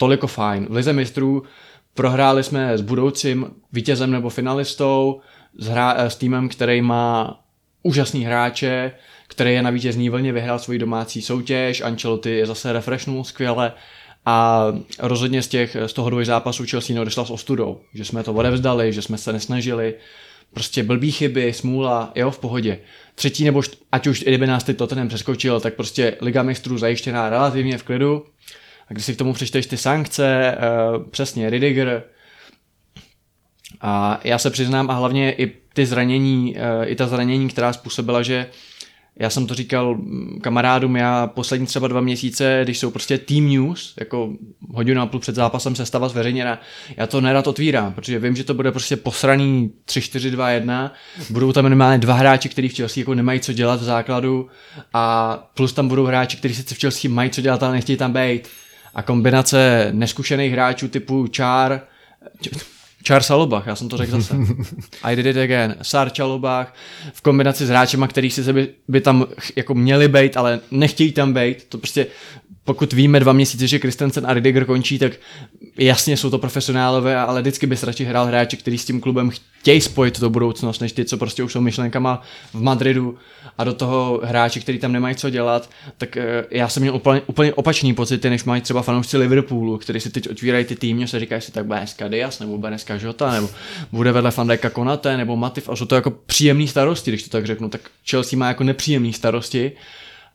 toliko 0.00 0.26
fajn. 0.26 0.66
V 0.70 0.74
Lize 0.74 0.92
mistrů 0.92 1.42
prohráli 1.94 2.42
jsme 2.42 2.78
s 2.78 2.80
budoucím 2.80 3.46
vítězem 3.72 4.10
nebo 4.10 4.30
finalistou, 4.30 5.20
s, 5.58 5.66
hra, 5.66 5.94
s 6.10 6.16
týmem, 6.16 6.48
který 6.48 6.82
má 6.82 7.40
úžasný 7.82 8.24
hráče, 8.24 8.92
který 9.28 9.54
je 9.54 9.62
na 9.62 9.70
vítězní 9.70 10.10
vlně, 10.10 10.32
vyhrál 10.32 10.58
svoji 10.58 10.78
domácí 10.78 11.22
soutěž, 11.22 11.80
Ancelotti 11.80 12.30
je 12.30 12.46
zase 12.46 12.72
refreshnul 12.72 13.24
skvěle 13.24 13.72
a 14.26 14.66
rozhodně 14.98 15.42
z, 15.42 15.48
těch, 15.48 15.76
z 15.86 15.92
toho 15.92 16.10
dvoj 16.10 16.24
zápasů 16.24 16.64
Chelsea 16.70 16.94
neodešla 16.94 17.24
s 17.24 17.30
ostudou, 17.30 17.80
že 17.94 18.04
jsme 18.04 18.22
to 18.22 18.32
odevzdali, 18.32 18.92
že 18.92 19.02
jsme 19.02 19.18
se 19.18 19.32
nesnažili, 19.32 19.94
prostě 20.54 20.82
blbý 20.82 21.12
chyby, 21.12 21.52
smůla, 21.52 22.12
jo, 22.14 22.30
v 22.30 22.38
pohodě. 22.38 22.78
Třetí 23.14 23.44
nebo 23.44 23.60
št- 23.60 23.76
ať 23.92 24.06
už 24.06 24.20
kdyby 24.22 24.46
nás 24.46 24.64
teď 24.64 24.76
Tottenham 24.76 25.08
přeskočil, 25.08 25.60
tak 25.60 25.74
prostě 25.74 26.16
Liga 26.20 26.42
mistrů 26.42 26.78
zajištěná 26.78 27.30
relativně 27.30 27.78
v 27.78 27.82
klidu. 27.82 28.24
A 28.90 28.92
když 28.92 29.04
si 29.04 29.14
k 29.14 29.18
tomu 29.18 29.32
přečteš 29.32 29.66
ty 29.66 29.76
sankce, 29.76 30.56
uh, 30.96 31.02
přesně 31.10 31.50
Ridiger, 31.50 32.02
a 33.80 34.20
já 34.24 34.38
se 34.38 34.50
přiznám 34.50 34.90
a 34.90 34.94
hlavně 34.94 35.32
i 35.32 35.52
ty 35.74 35.86
zranění, 35.86 36.54
uh, 36.56 36.90
i 36.90 36.96
ta 36.96 37.06
zranění, 37.06 37.48
která 37.48 37.72
způsobila, 37.72 38.22
že 38.22 38.46
já 39.20 39.30
jsem 39.30 39.46
to 39.46 39.54
říkal 39.54 39.98
kamarádům, 40.40 40.96
já 40.96 41.26
poslední 41.26 41.66
třeba 41.66 41.88
dva 41.88 42.00
měsíce, 42.00 42.60
když 42.64 42.78
jsou 42.78 42.90
prostě 42.90 43.18
team 43.18 43.48
news, 43.48 43.94
jako 44.00 44.32
hodinu 44.70 45.02
a 45.02 45.06
půl 45.06 45.20
před 45.20 45.34
zápasem 45.34 45.74
se 45.74 45.86
stava 45.86 46.08
zveřejněna, 46.08 46.60
já 46.96 47.06
to 47.06 47.20
nerad 47.20 47.46
otvírám, 47.46 47.92
protože 47.92 48.18
vím, 48.18 48.36
že 48.36 48.44
to 48.44 48.54
bude 48.54 48.72
prostě 48.72 48.96
posraný 48.96 49.70
3-4-2-1, 49.88 50.90
budou 51.30 51.52
tam 51.52 51.64
minimálně 51.64 51.98
dva 51.98 52.14
hráči, 52.14 52.48
kteří 52.48 52.68
v 52.68 52.76
Chelsea 52.76 53.00
jako 53.00 53.14
nemají 53.14 53.40
co 53.40 53.52
dělat 53.52 53.80
v 53.80 53.84
základu 53.84 54.48
a 54.94 55.36
plus 55.54 55.72
tam 55.72 55.88
budou 55.88 56.04
hráči, 56.04 56.36
kteří 56.36 56.54
sice 56.54 56.74
v 56.74 56.78
Chelsea 56.78 57.10
mají 57.10 57.30
co 57.30 57.40
dělat, 57.40 57.62
ale 57.62 57.72
nechtějí 57.72 57.96
tam 57.96 58.12
být. 58.12 58.48
A 58.94 59.02
kombinace 59.02 59.88
neskušených 59.92 60.52
hráčů 60.52 60.88
typu 60.88 61.26
Char, 61.36 61.80
Char 63.08 63.22
Salobach, 63.22 63.66
já 63.66 63.76
jsem 63.76 63.88
to 63.88 63.96
řekl 63.96 64.20
zase. 64.20 64.36
I 65.02 65.16
did 65.16 65.26
it 65.26 65.36
again. 65.36 65.76
Sar 65.82 66.10
Chalobach 66.16 66.74
v 67.12 67.20
kombinaci 67.20 67.66
s 67.66 67.68
hráčema, 67.68 68.08
který 68.08 68.30
si 68.30 68.52
by, 68.52 68.68
by 68.88 69.00
tam 69.00 69.26
jako 69.56 69.74
měli 69.74 70.08
být, 70.08 70.36
ale 70.36 70.60
nechtějí 70.70 71.12
tam 71.12 71.32
být. 71.32 71.64
To 71.64 71.78
prostě, 71.78 72.06
pokud 72.64 72.92
víme 72.92 73.20
dva 73.20 73.32
měsíce, 73.32 73.66
že 73.66 73.78
Christensen 73.78 74.26
a 74.26 74.34
Ridiger 74.34 74.64
končí, 74.64 74.98
tak 74.98 75.12
jasně 75.78 76.16
jsou 76.16 76.30
to 76.30 76.38
profesionálové, 76.38 77.16
ale 77.16 77.40
vždycky 77.40 77.66
bys 77.66 77.82
radši 77.82 78.04
hrál 78.04 78.26
hráči, 78.26 78.56
který 78.56 78.78
s 78.78 78.84
tím 78.84 79.00
klubem 79.00 79.30
chtějí 79.60 79.80
spojit 79.80 80.20
do 80.20 80.30
budoucnost, 80.30 80.80
než 80.80 80.92
ty, 80.92 81.04
co 81.04 81.16
prostě 81.16 81.42
už 81.42 81.52
jsou 81.52 81.60
myšlenkama 81.60 82.22
v 82.54 82.62
Madridu 82.62 83.18
a 83.58 83.64
do 83.64 83.72
toho 83.72 84.20
hráči, 84.24 84.60
který 84.60 84.78
tam 84.78 84.92
nemají 84.92 85.14
co 85.14 85.30
dělat, 85.30 85.70
tak 85.98 86.16
eh, 86.16 86.44
já 86.50 86.68
jsem 86.68 86.80
měl 86.80 86.94
úplně, 86.94 87.20
úplně 87.26 87.54
opačný 87.54 87.94
pocity, 87.94 88.30
než 88.30 88.44
mají 88.44 88.62
třeba 88.62 88.82
fanoušci 88.82 89.16
Liverpoolu, 89.16 89.78
kteří 89.78 90.00
si 90.00 90.10
teď 90.10 90.30
otvírají 90.30 90.64
ty 90.64 90.76
týmy, 90.76 91.08
se 91.08 91.20
říkají 91.20 91.42
si 91.42 91.52
tak 91.52 91.66
bude 91.66 91.78
dneska 91.78 92.08
Dias, 92.08 92.40
nebo 92.40 92.58
bude 92.58 92.70
dneska 92.70 92.98
Žota, 92.98 93.32
nebo 93.32 93.48
bude 93.92 94.12
vedle 94.12 94.30
Fandeka 94.30 94.70
Konate, 94.70 95.16
nebo 95.16 95.36
Matif, 95.36 95.68
a 95.68 95.76
jsou 95.76 95.84
to 95.84 95.94
jako 95.94 96.10
příjemný 96.10 96.68
starosti, 96.68 97.10
když 97.10 97.22
to 97.22 97.30
tak 97.30 97.46
řeknu, 97.46 97.68
tak 97.68 97.80
Chelsea 98.10 98.38
má 98.38 98.48
jako 98.48 98.64
nepříjemný 98.64 99.12
starosti 99.12 99.72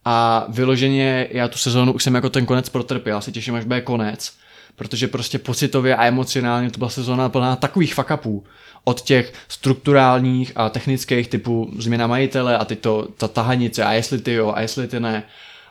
A 0.05 0.45
vyloženě 0.49 1.27
já 1.31 1.47
tu 1.47 1.57
sezónu 1.57 1.93
už 1.93 2.03
jsem 2.03 2.15
jako 2.15 2.29
ten 2.29 2.45
konec 2.45 2.69
protrpěl, 2.69 3.15
já 3.17 3.21
se 3.21 3.31
těším, 3.31 3.55
až 3.55 3.63
bude 3.63 3.81
konec, 3.81 4.33
protože 4.75 5.07
prostě 5.07 5.39
pocitově 5.39 5.95
a 5.95 6.05
emocionálně 6.05 6.71
to 6.71 6.77
byla 6.77 6.89
sezóna 6.89 7.29
plná 7.29 7.55
takových 7.55 7.95
fuck 7.95 8.11
upů. 8.13 8.43
Od 8.83 9.01
těch 9.01 9.33
strukturálních 9.47 10.51
a 10.55 10.69
technických 10.69 11.27
typu 11.27 11.73
změna 11.79 12.07
majitele 12.07 12.57
a 12.57 12.65
teď 12.65 12.79
to, 12.79 13.07
ta 13.17 13.27
tahanice 13.27 13.83
a 13.83 13.93
jestli 13.93 14.19
ty 14.19 14.33
jo 14.33 14.53
a 14.55 14.61
jestli 14.61 14.87
ty 14.87 14.99
ne 14.99 15.23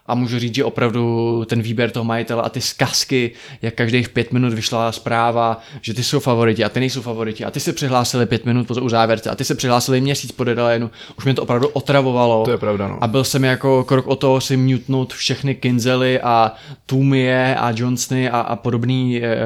a 0.06 0.14
můžu 0.14 0.38
říct, 0.38 0.54
že 0.54 0.64
opravdu 0.64 1.44
ten 1.48 1.62
výběr 1.62 1.90
toho 1.90 2.04
majitele 2.04 2.42
a 2.42 2.48
ty 2.48 2.60
zkazky, 2.60 3.30
jak 3.62 3.74
každých 3.74 4.08
pět 4.08 4.32
minut 4.32 4.52
vyšla 4.52 4.92
zpráva, 4.92 5.60
že 5.80 5.94
ty 5.94 6.02
jsou 6.04 6.20
favoriti 6.20 6.64
a 6.64 6.68
ty 6.68 6.80
nejsou 6.80 7.02
favoriti 7.02 7.44
a 7.44 7.50
ty 7.50 7.60
se 7.60 7.72
přihlásili 7.72 8.26
pět 8.26 8.44
minut 8.44 8.66
po 8.66 8.88
závěrce 8.88 9.30
a 9.30 9.34
ty 9.34 9.44
se 9.44 9.54
přihlásili 9.54 10.00
měsíc 10.00 10.32
po 10.32 10.44
deadlineu, 10.44 10.90
už 11.18 11.24
mě 11.24 11.34
to 11.34 11.42
opravdu 11.42 11.68
otravovalo. 11.68 12.44
To 12.44 12.50
je 12.50 12.58
pravda, 12.58 12.88
no. 12.88 12.98
A 13.00 13.06
byl 13.06 13.24
jsem 13.24 13.44
jako 13.44 13.84
krok 13.84 14.06
o 14.06 14.16
toho 14.16 14.40
si 14.40 14.56
mutnout 14.56 15.12
všechny 15.12 15.54
Kinzely 15.54 16.20
a 16.20 16.52
Tumie 16.86 17.56
a 17.56 17.72
Johnsony 17.76 18.30
a, 18.30 18.40
a 18.40 18.56
podobný 18.56 19.22
eh, 19.22 19.38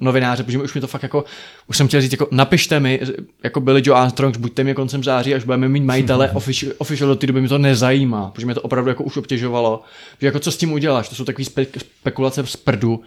novináře, 0.00 0.42
protože 0.42 0.58
už 0.58 0.74
mi 0.74 0.80
to 0.80 0.86
fakt 0.86 1.02
jako, 1.02 1.24
už 1.66 1.76
jsem 1.76 1.88
chtěl 1.88 2.00
říct, 2.00 2.12
jako 2.12 2.28
napište 2.30 2.80
mi, 2.80 3.00
jako 3.44 3.60
byli 3.60 3.82
Joe 3.84 4.00
Armstrong, 4.00 4.38
buďte 4.38 4.64
mi 4.64 4.74
koncem 4.74 5.04
září, 5.04 5.34
až 5.34 5.44
budeme 5.44 5.68
mít 5.68 5.84
majitele 5.84 6.30
official, 6.34 6.72
official 6.78 7.08
do 7.08 7.16
té 7.16 7.26
doby 7.26 7.40
mi 7.40 7.48
to 7.48 7.58
nezajímá, 7.58 8.30
protože 8.30 8.46
mě 8.46 8.54
to 8.54 8.62
opravdu 8.62 8.88
jako 8.88 9.04
už 9.04 9.16
obtěžovalo. 9.16 9.82
Že 10.20 10.26
jako 10.26 10.38
co 10.40 10.52
s 10.52 10.56
tím 10.56 10.72
uděláš, 10.72 11.08
to 11.08 11.14
jsou 11.14 11.24
takové 11.24 11.44
spe, 11.44 11.66
spekulace 11.78 12.46
z 12.46 12.56
prdu 12.56 13.02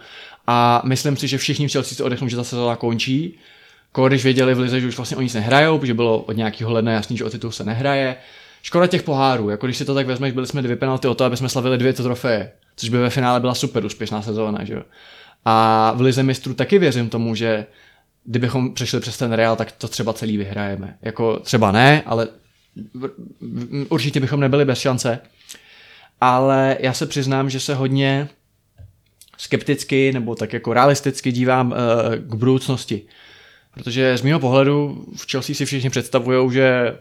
a 0.46 0.82
myslím 0.84 1.16
si, 1.16 1.28
že 1.28 1.38
všichni 1.38 1.68
v 1.68 1.72
Chelsea 1.72 1.96
si 1.96 2.02
odechnou, 2.02 2.28
že 2.28 2.36
ta 2.36 2.44
sezóna 2.44 2.76
končí. 2.76 3.38
Jako 3.88 4.08
když 4.08 4.24
věděli 4.24 4.54
v 4.54 4.58
Lize, 4.58 4.80
že 4.80 4.88
už 4.88 4.96
vlastně 4.96 5.16
oni 5.16 5.24
nic 5.24 5.34
nehrajou, 5.34 5.78
protože 5.78 5.94
bylo 5.94 6.18
od 6.18 6.36
nějakého 6.36 6.72
ledna 6.72 6.92
jasný, 6.92 7.16
že 7.16 7.24
o 7.24 7.30
titul 7.30 7.52
se 7.52 7.64
nehraje. 7.64 8.16
Škoda 8.62 8.86
těch 8.86 9.02
pohárů, 9.02 9.50
jako 9.50 9.66
když 9.66 9.76
si 9.76 9.84
to 9.84 9.94
tak 9.94 10.06
vezmeš, 10.06 10.32
byli 10.32 10.46
jsme 10.46 10.62
dvě 10.62 10.76
penalty 10.76 11.08
o 11.08 11.14
to, 11.14 11.24
aby 11.24 11.36
jsme 11.36 11.48
slavili 11.48 11.78
dvě 11.78 11.92
trofeje, 11.92 12.52
což 12.76 12.88
by 12.88 12.98
ve 12.98 13.10
finále 13.10 13.40
byla 13.40 13.54
super 13.54 13.84
úspěšná 13.84 14.22
sezóna, 14.22 14.64
že 14.64 14.74
jo. 14.74 14.82
A 15.44 15.92
v 15.96 16.00
Lize 16.00 16.22
mistrů 16.22 16.54
taky 16.54 16.78
věřím 16.78 17.08
tomu, 17.08 17.34
že 17.34 17.66
kdybychom 18.24 18.74
přešli 18.74 19.00
přes 19.00 19.18
ten 19.18 19.32
Real, 19.32 19.56
tak 19.56 19.72
to 19.72 19.88
třeba 19.88 20.12
celý 20.12 20.36
vyhrajeme. 20.36 20.96
Jako 21.02 21.38
třeba 21.38 21.72
ne, 21.72 22.02
ale 22.06 22.28
určitě 23.88 24.20
bychom 24.20 24.40
nebyli 24.40 24.64
bez 24.64 24.78
šance 24.78 25.18
ale 26.20 26.76
já 26.80 26.92
se 26.92 27.06
přiznám, 27.06 27.50
že 27.50 27.60
se 27.60 27.74
hodně 27.74 28.28
skepticky 29.38 30.12
nebo 30.12 30.34
tak 30.34 30.52
jako 30.52 30.72
realisticky 30.72 31.32
dívám 31.32 31.72
uh, 31.72 31.76
k 32.16 32.34
budoucnosti. 32.34 33.02
Protože 33.74 34.18
z 34.18 34.22
mého 34.22 34.40
pohledu 34.40 35.04
v 35.16 35.30
Chelsea 35.30 35.54
si 35.54 35.64
všichni 35.64 35.90
představují, 35.90 36.52
že 36.52 36.98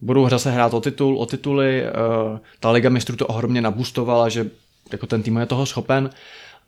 budou 0.00 0.24
hra 0.24 0.38
se 0.38 0.50
hrát 0.50 0.74
o 0.74 0.80
titul, 0.80 1.18
o 1.18 1.26
tituly, 1.26 1.82
uh, 1.82 2.38
ta 2.60 2.70
Liga 2.70 2.90
mistrů 2.90 3.16
to 3.16 3.26
ohromně 3.26 3.60
nabustovala, 3.60 4.28
že 4.28 4.50
jako 4.92 5.06
ten 5.06 5.22
tým 5.22 5.36
je 5.36 5.46
toho 5.46 5.66
schopen. 5.66 6.10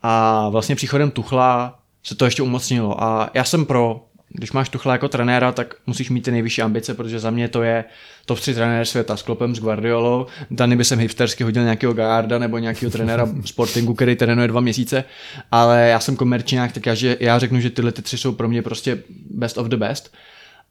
A 0.02 0.48
vlastně 0.48 0.76
příchodem 0.76 1.10
Tuchla 1.10 1.78
se 2.02 2.14
to 2.14 2.24
ještě 2.24 2.42
umocnilo. 2.42 3.02
A 3.02 3.30
já 3.34 3.44
jsem 3.44 3.66
pro, 3.66 4.04
když 4.36 4.52
máš 4.52 4.68
Tuchla 4.68 4.92
jako 4.92 5.08
trenéra, 5.08 5.52
tak 5.52 5.74
musíš 5.86 6.10
mít 6.10 6.20
ty 6.20 6.30
nejvyšší 6.30 6.62
ambice, 6.62 6.94
protože 6.94 7.18
za 7.18 7.30
mě 7.30 7.48
to 7.48 7.62
je 7.62 7.84
top 8.26 8.38
3 8.40 8.54
trenér 8.54 8.86
světa 8.86 9.16
s 9.16 9.22
Klopem, 9.22 9.54
s 9.54 9.60
Guardiolou. 9.60 10.26
Dany 10.50 10.76
by 10.76 10.84
jsem 10.84 10.98
hipstersky 10.98 11.44
hodil 11.44 11.62
nějakého 11.62 11.92
Garda 11.92 12.38
nebo 12.38 12.58
nějakého 12.58 12.92
trenéra 12.92 13.28
sportingu, 13.44 13.94
který 13.94 14.16
trénuje 14.16 14.48
dva 14.48 14.60
měsíce, 14.60 15.04
ale 15.52 15.88
já 15.88 16.00
jsem 16.00 16.16
komerčňák, 16.16 16.72
tak 16.72 16.86
já, 16.86 16.94
že, 16.94 17.16
já 17.20 17.38
řeknu, 17.38 17.60
že 17.60 17.70
tyhle 17.70 17.92
ty 17.92 18.02
tři 18.02 18.18
jsou 18.18 18.32
pro 18.32 18.48
mě 18.48 18.62
prostě 18.62 18.98
best 19.30 19.58
of 19.58 19.66
the 19.66 19.76
best. 19.76 20.14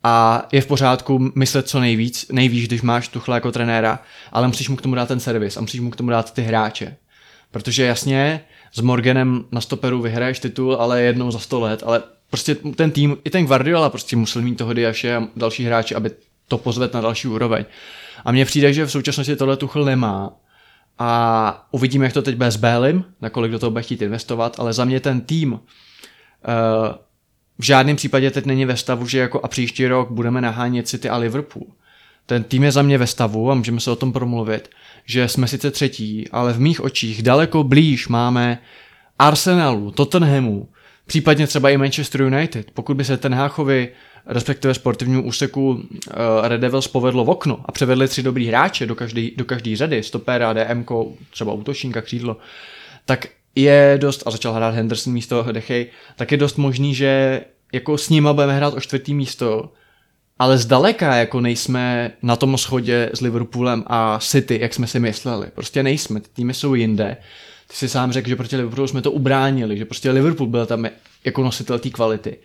A 0.04 0.48
je 0.52 0.62
v 0.62 0.68
pořádku 0.68 1.32
myslet 1.36 1.68
co 1.68 1.80
nejvíc, 1.80 2.26
nejvíc, 2.32 2.68
když 2.68 2.82
máš 2.82 3.08
Tuchla 3.08 3.36
jako 3.36 3.52
trenéra, 3.52 4.00
ale 4.32 4.48
musíš 4.48 4.70
mu 4.70 4.76
k 4.76 4.82
tomu 4.82 4.96
dát 4.96 5.08
ten 5.08 5.20
servis 5.20 5.58
a 5.58 5.62
musíš 5.62 5.82
mu 5.82 5.90
k 5.90 5.96
tomu 5.96 6.10
dát 6.10 6.34
ty 6.34 6.42
hráče. 6.42 6.96
Protože 7.52 7.86
jasně, 7.86 8.42
s 8.74 8.82
Morganem 8.82 9.46
na 9.52 9.62
stoperu 9.62 10.02
vyhraješ 10.02 10.40
titul, 10.40 10.76
ale 10.76 11.02
jednou 11.02 11.32
za 11.32 11.40
sto 11.40 11.60
let, 11.60 11.84
ale 11.86 12.04
prostě 12.34 12.56
ten 12.56 12.92
tým, 12.92 13.18
i 13.24 13.30
ten 13.30 13.46
Guardiola 13.46 13.90
prostě 13.90 14.16
musel 14.16 14.42
mít 14.42 14.56
toho 14.56 14.74
Diaše 14.74 15.16
a 15.16 15.28
další 15.36 15.64
hráči, 15.64 15.96
aby 15.96 16.12
to 16.48 16.58
pozvet 16.58 16.94
na 16.94 17.02
další 17.02 17.28
úroveň. 17.28 17.66
A 18.26 18.32
mně 18.32 18.46
přijde, 18.46 18.74
že 18.74 18.86
v 18.86 18.92
současnosti 18.92 19.36
tohle 19.36 19.58
Tuchl 19.58 19.86
nemá. 19.86 20.34
A 21.00 21.68
uvidíme, 21.72 22.06
jak 22.06 22.14
to 22.14 22.22
teď 22.22 22.36
bez 22.36 22.56
Bélim, 22.56 23.04
nakolik 23.22 23.52
do 23.52 23.60
toho 23.60 23.72
bude 23.72 23.84
chtít 23.84 24.02
investovat, 24.02 24.60
ale 24.60 24.74
za 24.74 24.86
mě 24.86 25.00
ten 25.00 25.22
tým 25.22 25.54
uh, 25.54 25.60
v 27.60 27.64
žádném 27.64 27.96
případě 27.96 28.32
teď 28.32 28.46
není 28.46 28.66
ve 28.66 28.78
stavu, 28.78 29.08
že 29.08 29.20
jako 29.20 29.40
a 29.44 29.48
příští 29.48 29.88
rok 29.88 30.12
budeme 30.12 30.42
nahánět 30.42 30.88
City 30.88 31.10
a 31.10 31.18
Liverpool. 31.18 31.68
Ten 32.26 32.44
tým 32.44 32.64
je 32.64 32.72
za 32.72 32.82
mě 32.82 32.98
ve 32.98 33.08
stavu 33.08 33.52
a 33.52 33.56
můžeme 33.56 33.80
se 33.80 33.92
o 33.92 33.96
tom 33.96 34.14
promluvit, 34.14 34.70
že 35.06 35.28
jsme 35.28 35.48
sice 35.48 35.72
třetí, 35.72 36.30
ale 36.32 36.54
v 36.54 36.60
mých 36.60 36.82
očích 36.82 37.24
daleko 37.24 37.64
blíž 37.64 38.08
máme 38.08 38.60
Arsenalu, 39.20 39.92
Tottenhamu, 39.92 40.70
Případně 41.06 41.48
třeba 41.48 41.70
i 41.70 41.78
Manchester 41.78 42.22
United. 42.22 42.72
Pokud 42.72 42.98
by 42.98 43.06
se 43.06 43.18
ten 43.18 43.34
Háchovi, 43.34 43.90
respektive 44.26 44.74
sportivnímu 44.74 45.24
úseku 45.24 45.70
uh, 45.70 45.82
Red 46.44 46.62
Devils 46.62 46.88
povedlo 46.88 47.26
v 47.26 47.30
okno 47.30 47.60
a 47.66 47.72
převedli 47.72 48.08
tři 48.08 48.24
dobrý 48.24 48.48
hráče 48.48 48.86
do 48.86 48.96
každé 48.96 49.28
do 49.38 49.46
každý 49.46 49.76
řady, 49.76 50.04
stopera, 50.04 50.54
DM, 50.54 50.86
třeba 51.30 51.54
útočníka, 51.54 52.02
křídlo, 52.02 52.38
tak 53.06 53.28
je 53.56 53.98
dost, 54.02 54.24
a 54.26 54.32
začal 54.32 54.54
hrát 54.54 54.76
Henderson 54.76 55.14
místo 55.14 55.46
Dechej, 55.52 55.88
tak 56.16 56.32
je 56.32 56.38
dost 56.38 56.58
možný, 56.58 56.96
že 56.96 57.42
jako 57.74 57.98
s 57.98 58.10
nima 58.10 58.34
budeme 58.34 58.56
hrát 58.56 58.74
o 58.74 58.82
čtvrtý 58.82 59.14
místo, 59.14 59.72
ale 60.40 60.58
zdaleka 60.58 61.16
jako 61.16 61.42
nejsme 61.42 62.12
na 62.22 62.36
tom 62.36 62.58
schodě 62.58 63.10
s 63.14 63.22
Liverpoolem 63.22 63.84
a 63.88 64.20
City, 64.20 64.60
jak 64.62 64.74
jsme 64.74 64.88
si 64.88 65.00
mysleli. 65.00 65.48
Prostě 65.56 65.84
nejsme, 65.84 66.20
ty 66.20 66.30
týmy 66.34 66.54
jsou 66.54 66.74
jinde 66.74 67.18
ty 67.74 67.80
jsi 67.80 67.90
sám 67.90 68.12
řekl, 68.12 68.30
že 68.30 68.36
proti 68.36 68.56
Liverpoolu 68.56 68.88
jsme 68.88 69.02
to 69.02 69.12
ubránili, 69.12 69.78
že 69.78 69.86
prostě 69.86 70.12
Liverpool 70.12 70.48
byl 70.48 70.66
tam 70.66 70.86
jako 71.26 71.44
nositel 71.44 71.80
té 71.80 71.90
kvality. 71.90 72.38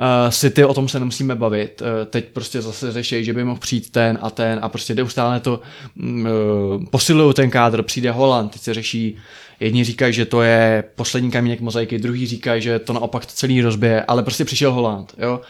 Uh, 0.00 0.30
City, 0.30 0.64
o 0.64 0.74
tom 0.74 0.88
se 0.88 0.98
nemusíme 0.98 1.34
bavit. 1.34 1.82
Uh, 1.82 1.88
teď 2.10 2.24
prostě 2.24 2.62
zase 2.62 2.92
řeší, 2.92 3.24
že 3.24 3.32
by 3.32 3.44
mohl 3.44 3.60
přijít 3.60 3.90
ten 3.90 4.18
a 4.22 4.30
ten 4.30 4.58
a 4.62 4.68
prostě 4.68 4.94
neustále 4.94 5.40
to 5.40 5.60
uh, 5.96 6.84
posilují 6.90 7.34
ten 7.34 7.50
kádr, 7.50 7.82
přijde 7.82 8.10
Holland, 8.10 8.52
teď 8.52 8.62
se 8.62 8.74
řeší, 8.74 9.16
jedni 9.60 9.84
říkají, 9.84 10.12
že 10.12 10.24
to 10.24 10.42
je 10.42 10.84
poslední 10.94 11.30
kamínek 11.30 11.60
mozaiky, 11.60 11.98
druhý 11.98 12.26
říkají, 12.26 12.62
že 12.62 12.78
to 12.78 12.92
naopak 12.92 13.26
to 13.26 13.32
celý 13.32 13.62
rozbije, 13.62 14.02
ale 14.02 14.22
prostě 14.22 14.44
přišel 14.44 14.72
Holland, 14.72 15.14
jo. 15.18 15.40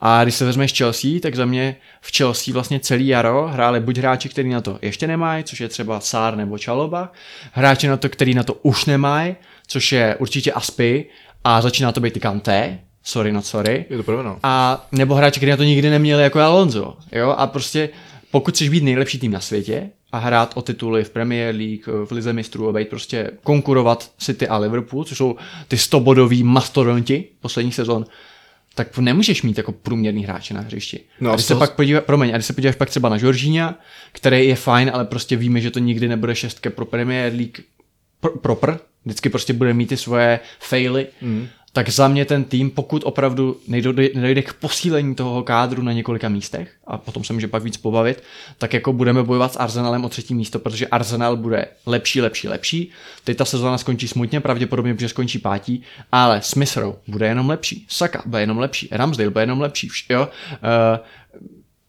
A 0.00 0.22
když 0.22 0.34
se 0.34 0.44
vezmeš 0.44 0.72
Chelsea, 0.78 1.10
tak 1.22 1.34
za 1.34 1.44
mě 1.44 1.76
v 2.00 2.16
Chelsea 2.16 2.54
vlastně 2.54 2.80
celý 2.80 3.06
jaro 3.06 3.48
hráli 3.52 3.80
buď 3.80 3.98
hráči, 3.98 4.28
kteří 4.28 4.48
na 4.48 4.60
to 4.60 4.78
ještě 4.82 5.06
nemají, 5.06 5.44
což 5.44 5.60
je 5.60 5.68
třeba 5.68 6.00
Sár 6.00 6.36
nebo 6.36 6.58
Čaloba, 6.58 7.12
hráči 7.52 7.88
na 7.88 7.96
to, 7.96 8.08
který 8.08 8.34
na 8.34 8.42
to 8.42 8.54
už 8.54 8.84
nemají, 8.84 9.36
což 9.66 9.92
je 9.92 10.16
určitě 10.18 10.52
Aspy 10.52 11.06
a 11.44 11.60
začíná 11.60 11.92
to 11.92 12.00
být 12.00 12.16
i 12.16 12.20
Kanté, 12.20 12.78
sorry 13.02 13.32
not 13.32 13.46
sorry. 13.46 13.84
Je 13.90 13.96
to 13.96 14.02
pravda, 14.02 14.22
no. 14.22 14.38
A 14.42 14.86
nebo 14.92 15.14
hráči, 15.14 15.40
kteří 15.40 15.50
na 15.50 15.56
to 15.56 15.64
nikdy 15.64 15.90
neměli 15.90 16.22
jako 16.22 16.40
Alonso, 16.40 16.96
jo, 17.12 17.30
a 17.30 17.46
prostě 17.46 17.88
pokud 18.30 18.54
chceš 18.54 18.68
být 18.68 18.82
nejlepší 18.82 19.18
tým 19.18 19.32
na 19.32 19.40
světě 19.40 19.90
a 20.12 20.18
hrát 20.18 20.52
o 20.56 20.62
tituly 20.62 21.04
v 21.04 21.10
Premier 21.10 21.54
League, 21.54 21.86
v 22.04 22.12
Lize 22.12 22.32
mistrů 22.32 22.68
a 22.68 22.72
být 22.72 22.88
prostě 22.88 23.30
konkurovat 23.42 24.12
City 24.18 24.48
a 24.48 24.58
Liverpool, 24.58 25.04
což 25.04 25.18
jsou 25.18 25.36
ty 25.68 25.76
100-bodoví 25.76 26.44
mastodonti 26.44 27.24
posledních 27.40 27.74
sezon, 27.74 28.06
tak 28.74 28.98
nemůžeš 28.98 29.42
mít 29.42 29.58
jako 29.58 29.72
průměrný 29.72 30.24
hráče 30.24 30.54
na 30.54 30.60
hřišti. 30.60 31.00
No, 31.20 31.30
a 31.30 31.34
když 31.34 31.46
se 31.46 31.54
pak 31.54 31.74
podíváš, 31.74 32.04
promiň, 32.04 32.30
a 32.30 32.32
když 32.32 32.46
se 32.46 32.52
podíváš 32.52 32.76
pak 32.76 32.90
třeba 32.90 33.08
na 33.08 33.16
Jorginha, 33.16 33.78
který 34.12 34.48
je 34.48 34.56
fajn, 34.56 34.90
ale 34.94 35.04
prostě 35.04 35.36
víme, 35.36 35.60
že 35.60 35.70
to 35.70 35.78
nikdy 35.78 36.08
nebude 36.08 36.34
šestka 36.34 36.70
pro 36.70 36.84
Premier 36.84 37.32
League 37.32 37.58
pr- 38.22 38.38
proper, 38.38 38.78
vždycky 39.04 39.28
prostě 39.28 39.52
bude 39.52 39.74
mít 39.74 39.86
ty 39.86 39.96
svoje 39.96 40.40
faily, 40.58 41.06
mm 41.22 41.48
tak 41.78 41.88
za 41.88 42.08
mě 42.08 42.24
ten 42.24 42.44
tým, 42.44 42.70
pokud 42.70 43.02
opravdu 43.04 43.60
nedojde, 43.68 44.42
k 44.42 44.52
posílení 44.52 45.14
toho 45.14 45.42
kádru 45.42 45.82
na 45.82 45.92
několika 45.92 46.28
místech, 46.28 46.74
a 46.86 46.98
potom 46.98 47.24
se 47.24 47.32
může 47.32 47.48
pak 47.48 47.62
víc 47.62 47.76
pobavit, 47.76 48.22
tak 48.58 48.74
jako 48.74 48.92
budeme 48.92 49.22
bojovat 49.22 49.52
s 49.52 49.56
Arsenalem 49.56 50.04
o 50.04 50.08
třetí 50.08 50.34
místo, 50.34 50.58
protože 50.58 50.86
Arsenal 50.86 51.36
bude 51.36 51.66
lepší, 51.86 52.20
lepší, 52.20 52.48
lepší. 52.48 52.90
Teď 53.24 53.36
ta 53.36 53.44
sezóna 53.44 53.78
skončí 53.78 54.08
smutně, 54.08 54.40
pravděpodobně, 54.40 54.94
protože 54.94 55.08
skončí 55.08 55.38
pátí, 55.38 55.82
ale 56.12 56.42
Smith 56.42 56.76
Rowe 56.76 56.98
bude 57.08 57.26
jenom 57.26 57.48
lepší, 57.48 57.86
Saka 57.88 58.22
bude 58.26 58.40
jenom 58.40 58.58
lepší, 58.58 58.88
Ramsdale 58.90 59.30
bude 59.30 59.42
jenom 59.42 59.60
lepší, 59.60 59.88
jo. 60.08 60.28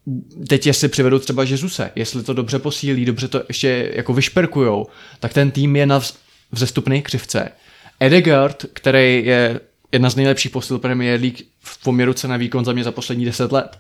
Uh, 0.08 0.46
teď 0.48 0.68
jestli 0.68 0.88
přivedou 0.88 1.20
třeba 1.20 1.44
Jezuse, 1.44 1.92
jestli 1.96 2.24
to 2.24 2.34
dobře 2.34 2.60
posílí, 2.60 3.06
dobře 3.06 3.28
to 3.28 3.44
ještě 3.48 3.92
jako 3.96 4.14
vyšperkujou, 4.14 4.88
tak 5.20 5.34
ten 5.34 5.52
tým 5.52 5.76
je 5.76 5.86
na 5.86 6.02
vzestupné 6.52 7.02
křivce. 7.02 7.52
Edegard, 8.00 8.66
který 8.74 9.26
je 9.26 9.60
jedna 9.92 10.10
z 10.10 10.16
nejlepších 10.16 10.52
posil 10.52 10.80
Premier 10.80 11.22
League 11.22 11.40
v 11.60 11.84
poměru 11.84 12.14
cena 12.14 12.38
výkon 12.38 12.66
za 12.66 12.74
mě 12.74 12.84
za 12.84 12.92
poslední 12.92 13.26
deset 13.26 13.52
let. 13.52 13.78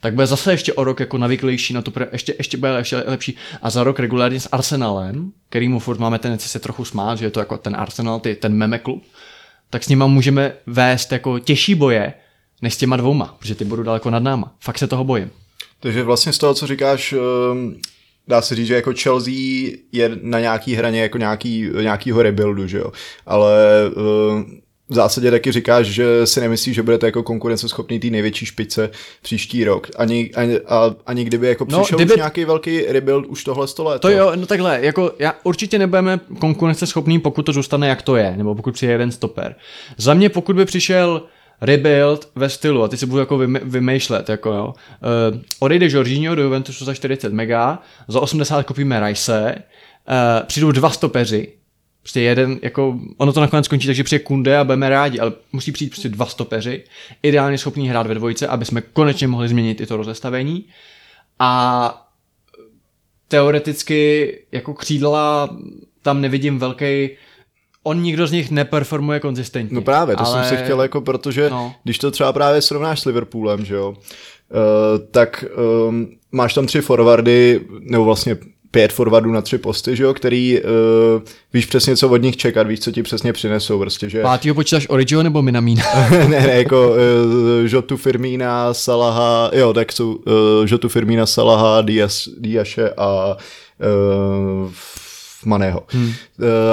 Tak 0.00 0.14
bude 0.14 0.26
zase 0.26 0.52
ještě 0.52 0.72
o 0.72 0.84
rok 0.84 1.00
jako 1.00 1.18
navyklejší 1.18 1.74
na 1.74 1.82
to, 1.82 1.92
ještě, 2.12 2.34
ještě 2.38 2.56
bude 2.56 2.78
ještě 2.78 2.96
lepší. 2.96 3.36
A 3.62 3.70
za 3.70 3.84
rok 3.84 3.98
regulárně 3.98 4.40
s 4.40 4.48
Arsenalem, 4.52 5.32
kterýmu 5.48 5.78
furt 5.78 5.98
máme 5.98 6.18
tendenci 6.18 6.48
se 6.48 6.58
trochu 6.58 6.84
smát, 6.84 7.18
že 7.18 7.24
je 7.24 7.30
to 7.30 7.40
jako 7.40 7.58
ten 7.58 7.76
Arsenal, 7.76 8.20
ty, 8.20 8.34
ten 8.34 8.54
meme 8.54 8.78
klub, 8.78 9.04
tak 9.70 9.84
s 9.84 9.88
nima 9.88 10.06
můžeme 10.06 10.52
vést 10.66 11.12
jako 11.12 11.38
těžší 11.38 11.74
boje, 11.74 12.14
než 12.62 12.74
s 12.74 12.76
těma 12.76 12.96
dvouma, 12.96 13.36
protože 13.38 13.54
ty 13.54 13.64
budou 13.64 13.82
daleko 13.82 14.10
nad 14.10 14.22
náma. 14.22 14.54
Fakt 14.60 14.78
se 14.78 14.86
toho 14.86 15.04
bojím. 15.04 15.30
Takže 15.80 16.02
vlastně 16.02 16.32
z 16.32 16.38
toho, 16.38 16.54
co 16.54 16.66
říkáš, 16.66 17.12
ehm, 17.12 17.76
dá 18.28 18.42
se 18.42 18.54
říct, 18.54 18.66
že 18.66 18.74
jako 18.74 18.92
Chelsea 19.02 19.34
je 19.92 20.18
na 20.22 20.40
nějaký 20.40 20.74
hraně 20.74 21.02
jako 21.02 21.18
nějaký, 21.18 21.68
nějakýho 21.80 22.22
rebuildu, 22.22 22.66
že 22.66 22.78
jo. 22.78 22.92
Ale 23.26 23.56
uh, 23.96 24.42
v 24.88 24.94
zásadě 24.94 25.30
taky 25.30 25.52
říkáš, 25.52 25.86
že 25.86 26.26
si 26.26 26.40
nemyslíš, 26.40 26.74
že 26.74 26.82
budete 26.82 27.06
jako 27.06 27.22
konkurenceschopný 27.22 28.00
té 28.00 28.06
největší 28.06 28.46
špice 28.46 28.90
příští 29.22 29.64
rok. 29.64 29.90
Ani, 29.96 30.30
ani, 30.36 30.58
a, 30.60 30.94
ani 31.06 31.24
kdyby 31.24 31.46
jako 31.48 31.66
No, 31.70 31.80
přišel 31.82 31.98
kdyby- 31.98 32.12
už 32.12 32.16
nějaký 32.16 32.44
velký 32.44 32.82
rebuild 32.88 33.26
už 33.26 33.44
tohle 33.44 33.68
sto 33.68 33.84
let. 33.84 34.02
To 34.02 34.10
jo, 34.10 34.32
no 34.36 34.46
takhle, 34.46 34.78
jako 34.82 35.12
já 35.18 35.34
určitě 35.44 35.78
nebudeme 35.78 36.20
konkurenceschopný, 36.38 37.18
pokud 37.20 37.42
to 37.42 37.52
zůstane 37.52 37.88
jak 37.88 38.02
to 38.02 38.16
je, 38.16 38.34
nebo 38.36 38.54
pokud 38.54 38.74
přijde 38.74 38.92
jeden 38.92 39.10
stoper. 39.10 39.54
Za 39.96 40.14
mě, 40.14 40.28
pokud 40.28 40.56
by 40.56 40.64
přišel 40.64 41.22
rebuild 41.60 42.28
ve 42.34 42.48
stylu, 42.48 42.82
a 42.82 42.88
ty 42.88 42.96
se 42.96 43.06
budu 43.06 43.18
jako 43.20 43.38
vymy- 43.38 43.60
vymýšlet, 43.62 44.28
jako 44.28 44.52
jo, 44.52 44.66
uh, 45.32 45.38
odejde 45.60 45.86
Jorginho 45.90 46.34
do 46.34 46.42
Juventusu 46.42 46.84
za 46.84 46.94
40 46.94 47.32
mega, 47.32 47.82
za 48.08 48.20
80 48.20 48.62
koupíme 48.62 49.06
Rice, 49.08 49.54
uh, 49.58 50.46
přijdou 50.46 50.72
dva 50.72 50.90
stopeři, 50.90 51.48
prostě 52.04 52.20
jeden, 52.20 52.58
jako, 52.62 52.98
ono 53.16 53.32
to 53.32 53.40
nakonec 53.40 53.64
skončí, 53.66 53.86
takže 53.86 54.04
přijde 54.04 54.24
Kunde 54.24 54.58
a 54.58 54.64
budeme 54.64 54.88
rádi, 54.88 55.18
ale 55.18 55.32
musí 55.52 55.72
přijít 55.72 55.90
prostě 55.90 56.08
dva 56.08 56.26
stopeři, 56.26 56.84
ideálně 57.22 57.58
schopní 57.58 57.88
hrát 57.88 58.06
ve 58.06 58.14
dvojce, 58.14 58.46
aby 58.46 58.64
jsme 58.64 58.80
konečně 58.80 59.28
mohli 59.28 59.48
změnit 59.48 59.80
i 59.80 59.86
to 59.86 59.96
rozestavení. 59.96 60.64
A 61.38 62.08
teoreticky 63.28 64.38
jako 64.52 64.74
křídla 64.74 65.56
tam 66.02 66.20
nevidím 66.20 66.58
velký 66.58 67.10
on 67.84 68.02
nikdo 68.02 68.26
z 68.26 68.32
nich 68.32 68.50
neperformuje 68.50 69.20
konzistentně. 69.20 69.74
No 69.74 69.82
právě, 69.82 70.16
to 70.16 70.26
ale... 70.26 70.32
jsem 70.32 70.56
se 70.58 70.64
chtěl 70.64 70.82
jako, 70.82 71.00
protože 71.00 71.50
No. 71.50 71.56
no. 71.56 71.74
když 71.84 71.98
to 71.98 72.10
třeba 72.10 72.32
právě 72.32 72.62
srovnáš 72.62 73.00
s 73.00 73.04
Liverpoolem, 73.04 73.64
že 73.64 73.74
jo, 73.74 73.90
uh, 73.90 73.96
tak 75.10 75.44
um, 75.88 76.08
máš 76.32 76.54
tam 76.54 76.66
tři 76.66 76.80
forwardy, 76.80 77.60
nebo 77.80 78.04
vlastně 78.04 78.36
pět 78.74 78.92
forwardů 78.92 79.32
na 79.32 79.42
tři 79.42 79.58
posty, 79.58 79.96
že 79.96 80.04
jo, 80.04 80.14
který 80.14 80.60
uh, 80.60 81.22
víš 81.52 81.66
přesně, 81.66 81.96
co 81.96 82.08
od 82.08 82.16
nich 82.16 82.36
čekat, 82.36 82.66
víš, 82.66 82.80
co 82.80 82.90
ti 82.90 83.02
přesně 83.02 83.32
přinesou, 83.32 83.78
prostě, 83.78 84.08
že... 84.10 84.22
Pátýho 84.22 84.54
počítáš 84.54 84.86
Origio 84.88 85.22
nebo 85.22 85.42
Minamína? 85.42 85.82
ne, 86.10 86.28
ne, 86.28 86.56
jako 86.56 86.88
uh, 86.90 87.66
Žotu 87.66 87.96
Firmína, 87.96 88.74
Salaha, 88.74 89.50
jo, 89.54 89.72
tak 89.72 89.92
jsou 89.92 90.14
uh, 90.14 90.22
Žotu 90.64 90.88
Firmína, 90.88 91.26
Salaha, 91.26 91.82
Dias, 91.82 92.28
Diaše 92.38 92.90
a 92.96 93.36
uh, 94.64 94.70
Maného. 95.44 95.82
Hmm. 95.88 96.06
Uh, 96.06 96.12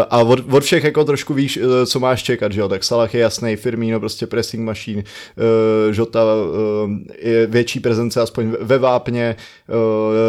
a 0.10 0.17
od, 0.17 0.39
od 0.51 0.63
všech 0.63 0.84
jako 0.84 1.03
trošku 1.03 1.34
víš, 1.34 1.57
uh, 1.57 1.63
co 1.86 1.99
máš 1.99 2.23
čekat, 2.23 2.51
že 2.51 2.62
jo, 2.62 2.69
tak 2.69 2.84
Salah 2.84 3.13
je 3.13 3.19
jasný, 3.19 3.55
Firmino 3.55 3.99
prostě 3.99 4.27
pressing 4.27 4.65
machine, 4.65 5.03
uh, 5.38 5.93
Žota 5.93 6.23
uh, 6.23 6.91
je 7.19 7.47
větší 7.47 7.79
prezence 7.79 8.21
aspoň 8.21 8.53
ve 8.62 8.77
vápně, 8.77 9.36
uh, 9.67 9.75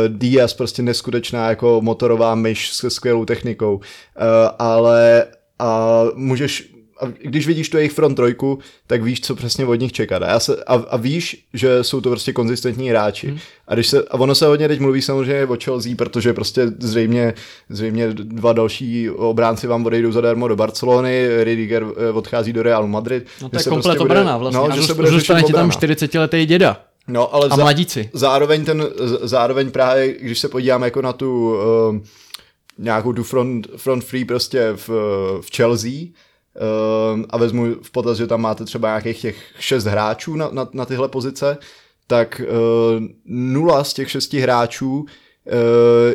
Diaz 0.09 0.55
prostě 0.55 0.83
neskutečná 0.83 1.49
jako 1.49 1.81
motorová 1.83 2.35
myš 2.35 2.73
se 2.73 2.91
skvělou 2.91 3.25
technikou, 3.25 3.77
uh, 3.77 3.83
ale 4.59 5.25
a 5.59 6.03
můžeš 6.15 6.72
a 7.03 7.07
když 7.23 7.47
vidíš 7.47 7.69
tu 7.69 7.77
jejich 7.77 7.93
front 7.93 8.17
trojku, 8.17 8.59
tak 8.87 9.03
víš, 9.03 9.21
co 9.21 9.35
přesně 9.35 9.67
od 9.67 9.75
nich 9.75 9.93
čekat. 9.93 10.23
A, 10.23 10.29
já 10.29 10.41
se, 10.41 10.65
a, 10.67 10.75
a 10.75 10.97
víš, 10.97 11.45
že 11.55 11.85
jsou 11.85 12.01
to 12.01 12.11
prostě 12.11 12.33
konzistentní 12.33 12.91
hráči. 12.91 13.29
Hmm. 13.29 13.39
A, 13.69 13.75
když 13.75 13.87
se, 13.87 14.03
a 14.11 14.15
ono 14.15 14.35
se 14.35 14.47
hodně 14.47 14.69
teď 14.69 14.81
mluví 14.81 15.03
samozřejmě 15.03 15.47
o 15.47 15.57
Chelsea, 15.65 15.93
protože 15.97 16.33
prostě 16.33 16.67
zřejmě, 16.79 17.35
zřejmě 17.69 18.09
dva 18.13 18.53
další 18.53 19.11
obránci 19.11 19.67
vám 19.67 19.87
odejdou 19.87 20.13
zadarmo 20.13 20.49
do 20.49 20.57
Barcelony, 20.57 21.45
Ridiger 21.45 21.87
eh, 21.97 22.13
odchází 22.13 22.53
do 22.53 22.63
Realu 22.63 22.89
Madrid. 22.89 23.27
No 23.43 23.49
to 23.49 23.57
je 23.57 23.63
se 23.63 23.71
komplet 23.71 23.97
prostě 23.97 24.05
obrana 24.05 24.37
vlastně. 24.37 24.59
No, 24.59 24.73
a 24.73 24.77
že 24.77 24.83
se 24.83 24.95
bude 24.95 25.09
zůstane 25.09 25.43
ti 25.43 25.53
tam 25.53 25.71
obrana. 25.71 25.95
40-letý 25.95 26.47
děda. 26.47 26.81
No, 27.09 27.35
ale 27.35 27.49
A 27.51 27.57
mladíci. 27.57 28.11
zároveň 28.13 28.65
ten, 28.65 28.85
zároveň 29.23 29.71
právě, 29.71 30.13
když 30.21 30.39
se 30.39 30.49
podíváme 30.49 30.87
jako 30.87 31.03
na 31.03 31.13
tu 31.13 31.55
uh, 31.55 31.99
nějakou 32.79 33.13
tu 33.13 33.23
front, 33.23 33.67
front 33.77 34.05
free 34.05 34.25
prostě 34.25 34.73
v, 34.77 34.89
v 35.41 35.57
Chelsea 35.57 35.91
a 37.31 37.37
vezmu 37.37 37.67
v 37.83 37.91
potaz, 37.91 38.19
že 38.19 38.27
tam 38.27 38.41
máte 38.41 38.65
třeba 38.65 38.89
nějakých 38.89 39.21
těch 39.21 39.37
šest 39.59 39.85
hráčů 39.85 40.37
na, 40.37 40.49
na, 40.53 40.69
na 40.73 40.85
tyhle 40.85 41.09
pozice, 41.09 41.59
tak 42.07 42.41
uh, 42.45 43.03
nula 43.25 43.85
z 43.85 43.93
těch 43.93 44.11
šesti 44.11 44.41
hráčů 44.41 44.99
uh, 45.01 45.05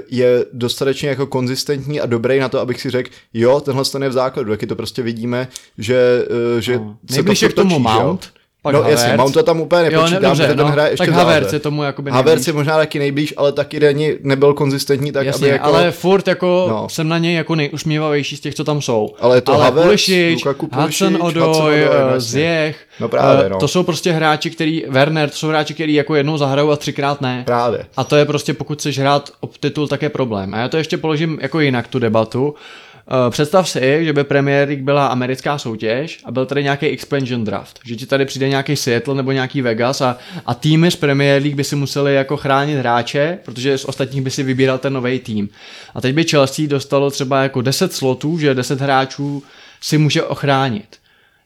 je 0.09 0.45
dostatečně 0.53 1.09
jako 1.09 1.27
konzistentní 1.27 2.01
a 2.01 2.05
dobrý 2.05 2.39
na 2.39 2.49
to, 2.49 2.59
abych 2.59 2.81
si 2.81 2.89
řekl, 2.89 3.09
jo, 3.33 3.59
tenhle 3.59 3.85
ten 3.85 4.03
je 4.03 4.09
v 4.09 4.13
základu, 4.13 4.49
taky 4.49 4.67
to 4.67 4.75
prostě 4.75 5.01
vidíme, 5.01 5.47
že, 5.77 6.25
uh, 6.53 6.59
že 6.59 6.77
No. 6.77 6.97
se 7.09 7.15
Nejblíž 7.15 7.39
to 7.39 7.45
je 7.45 7.49
k 7.49 7.55
tomu 7.55 7.69
že 7.69 7.79
jo. 7.79 8.19
Pak 8.61 8.73
no 8.73 8.81
Havertz. 8.81 9.01
jasně, 9.01 9.17
Mount 9.17 9.33
to 9.33 9.43
tam 9.43 9.61
úplně 9.61 9.81
Jo, 9.81 9.85
ne, 9.85 9.91
nepočítám, 9.91 10.21
dobře, 10.21 10.43
protože 10.43 10.55
ten 10.55 10.65
no, 10.65 10.71
hraje 10.71 10.91
ještě 10.91 11.05
tak. 11.05 11.15
Havertz 11.15 11.53
je 11.53 11.59
tomu 11.59 11.83
jakoby 11.83 12.11
Havertz 12.11 12.47
je 12.47 12.53
možná 12.53 12.77
taky 12.77 12.99
nejblíž, 12.99 13.33
ale 13.37 13.51
taky 13.51 13.79
není, 13.79 14.11
nebyl 14.21 14.53
konzistentní 14.53 15.11
tak, 15.11 15.25
Jasně, 15.25 15.47
aby 15.47 15.53
jako... 15.53 15.65
ale 15.65 15.91
furt 15.91 16.27
jako 16.27 16.67
no. 16.69 16.89
Jsem 16.89 17.07
na 17.07 17.17
něj 17.17 17.35
jako 17.35 17.55
nejusměvavější 17.55 18.37
z 18.37 18.39
těch, 18.39 18.55
co 18.55 18.63
tam 18.63 18.81
jsou. 18.81 19.15
Ale 19.19 19.37
je 19.37 19.41
to 19.41 19.53
ale 19.53 19.63
Havertz, 19.63 19.85
Pulisic, 19.85 20.39
Lukaku 20.39 20.67
Pulisic, 20.67 21.01
Hudson 21.01 21.33
no 21.35 21.69
eh, 21.69 21.79
jasně. 21.79 22.19
Ziyech, 22.19 22.87
No 22.99 23.09
právě, 23.09 23.45
eh, 23.45 23.49
no. 23.49 23.59
to 23.59 23.67
jsou 23.67 23.83
prostě 23.83 24.11
hráči, 24.11 24.49
který, 24.49 24.83
Werner, 24.87 25.29
to 25.29 25.35
jsou 25.35 25.47
hráči, 25.47 25.73
který 25.73 25.93
jako 25.93 26.15
jednou 26.15 26.37
zahrajou 26.37 26.71
a 26.71 26.75
třikrát 26.75 27.21
ne. 27.21 27.43
Právě. 27.45 27.85
A 27.97 28.03
to 28.03 28.15
je 28.15 28.25
prostě, 28.25 28.53
pokud 28.53 28.79
chceš 28.79 28.99
hrát 28.99 29.29
o 29.39 29.47
titul, 29.59 29.87
tak 29.87 30.01
je 30.01 30.09
problém. 30.09 30.53
A 30.53 30.57
já 30.57 30.69
to 30.69 30.77
ještě 30.77 30.97
položím 30.97 31.39
jako 31.41 31.59
jinak 31.59 31.87
tu 31.87 31.99
debatu. 31.99 32.55
Eh, 32.55 32.86
Představ 33.29 33.69
si, 33.69 33.99
že 34.01 34.13
by 34.13 34.23
Premier 34.23 34.67
League 34.67 34.83
byla 34.83 35.07
americká 35.07 35.57
soutěž 35.57 36.19
a 36.25 36.31
byl 36.31 36.45
tady 36.45 36.63
nějaký 36.63 36.85
expansion 36.85 37.43
draft. 37.43 37.79
Že 37.85 37.95
ti 37.95 38.05
tady 38.05 38.25
přijde 38.25 38.49
nějaký 38.49 38.75
Seattle 38.75 39.15
nebo 39.15 39.31
nějaký 39.31 39.61
Vegas 39.61 40.01
a, 40.01 40.17
a 40.45 40.53
týmy 40.53 40.91
z 40.91 40.95
Premier 40.95 41.41
League 41.41 41.55
by 41.55 41.63
si 41.63 41.75
museli 41.75 42.15
jako 42.15 42.37
chránit 42.37 42.77
hráče, 42.77 43.37
protože 43.45 43.77
z 43.77 43.85
ostatních 43.85 44.21
by 44.21 44.31
si 44.31 44.43
vybíral 44.43 44.77
ten 44.77 44.93
nový 44.93 45.19
tým. 45.19 45.49
A 45.95 46.01
teď 46.01 46.15
by 46.15 46.23
Chelsea 46.23 46.67
dostalo 46.67 47.11
třeba 47.11 47.43
jako 47.43 47.61
10 47.61 47.93
slotů, 47.93 48.39
že 48.39 48.55
10 48.55 48.81
hráčů 48.81 49.43
si 49.81 49.97
může 49.97 50.23
ochránit. 50.23 50.97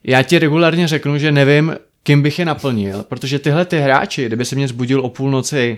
Já 0.04 0.24
ti 0.24 0.40
regulárně 0.40 0.88
řeknu, 0.88 1.18
že 1.18 1.32
nevím, 1.32 1.76
kým 2.04 2.22
bych 2.22 2.40
je 2.40 2.46
naplnil, 2.46 3.04
protože 3.04 3.40
tyhle 3.40 3.66
ty 3.66 3.80
hráči, 3.80 4.26
kdyby 4.26 4.46
se 4.46 4.56
mě 4.56 4.68
zbudil 4.68 5.00
o 5.00 5.10
půlnoci 5.10 5.78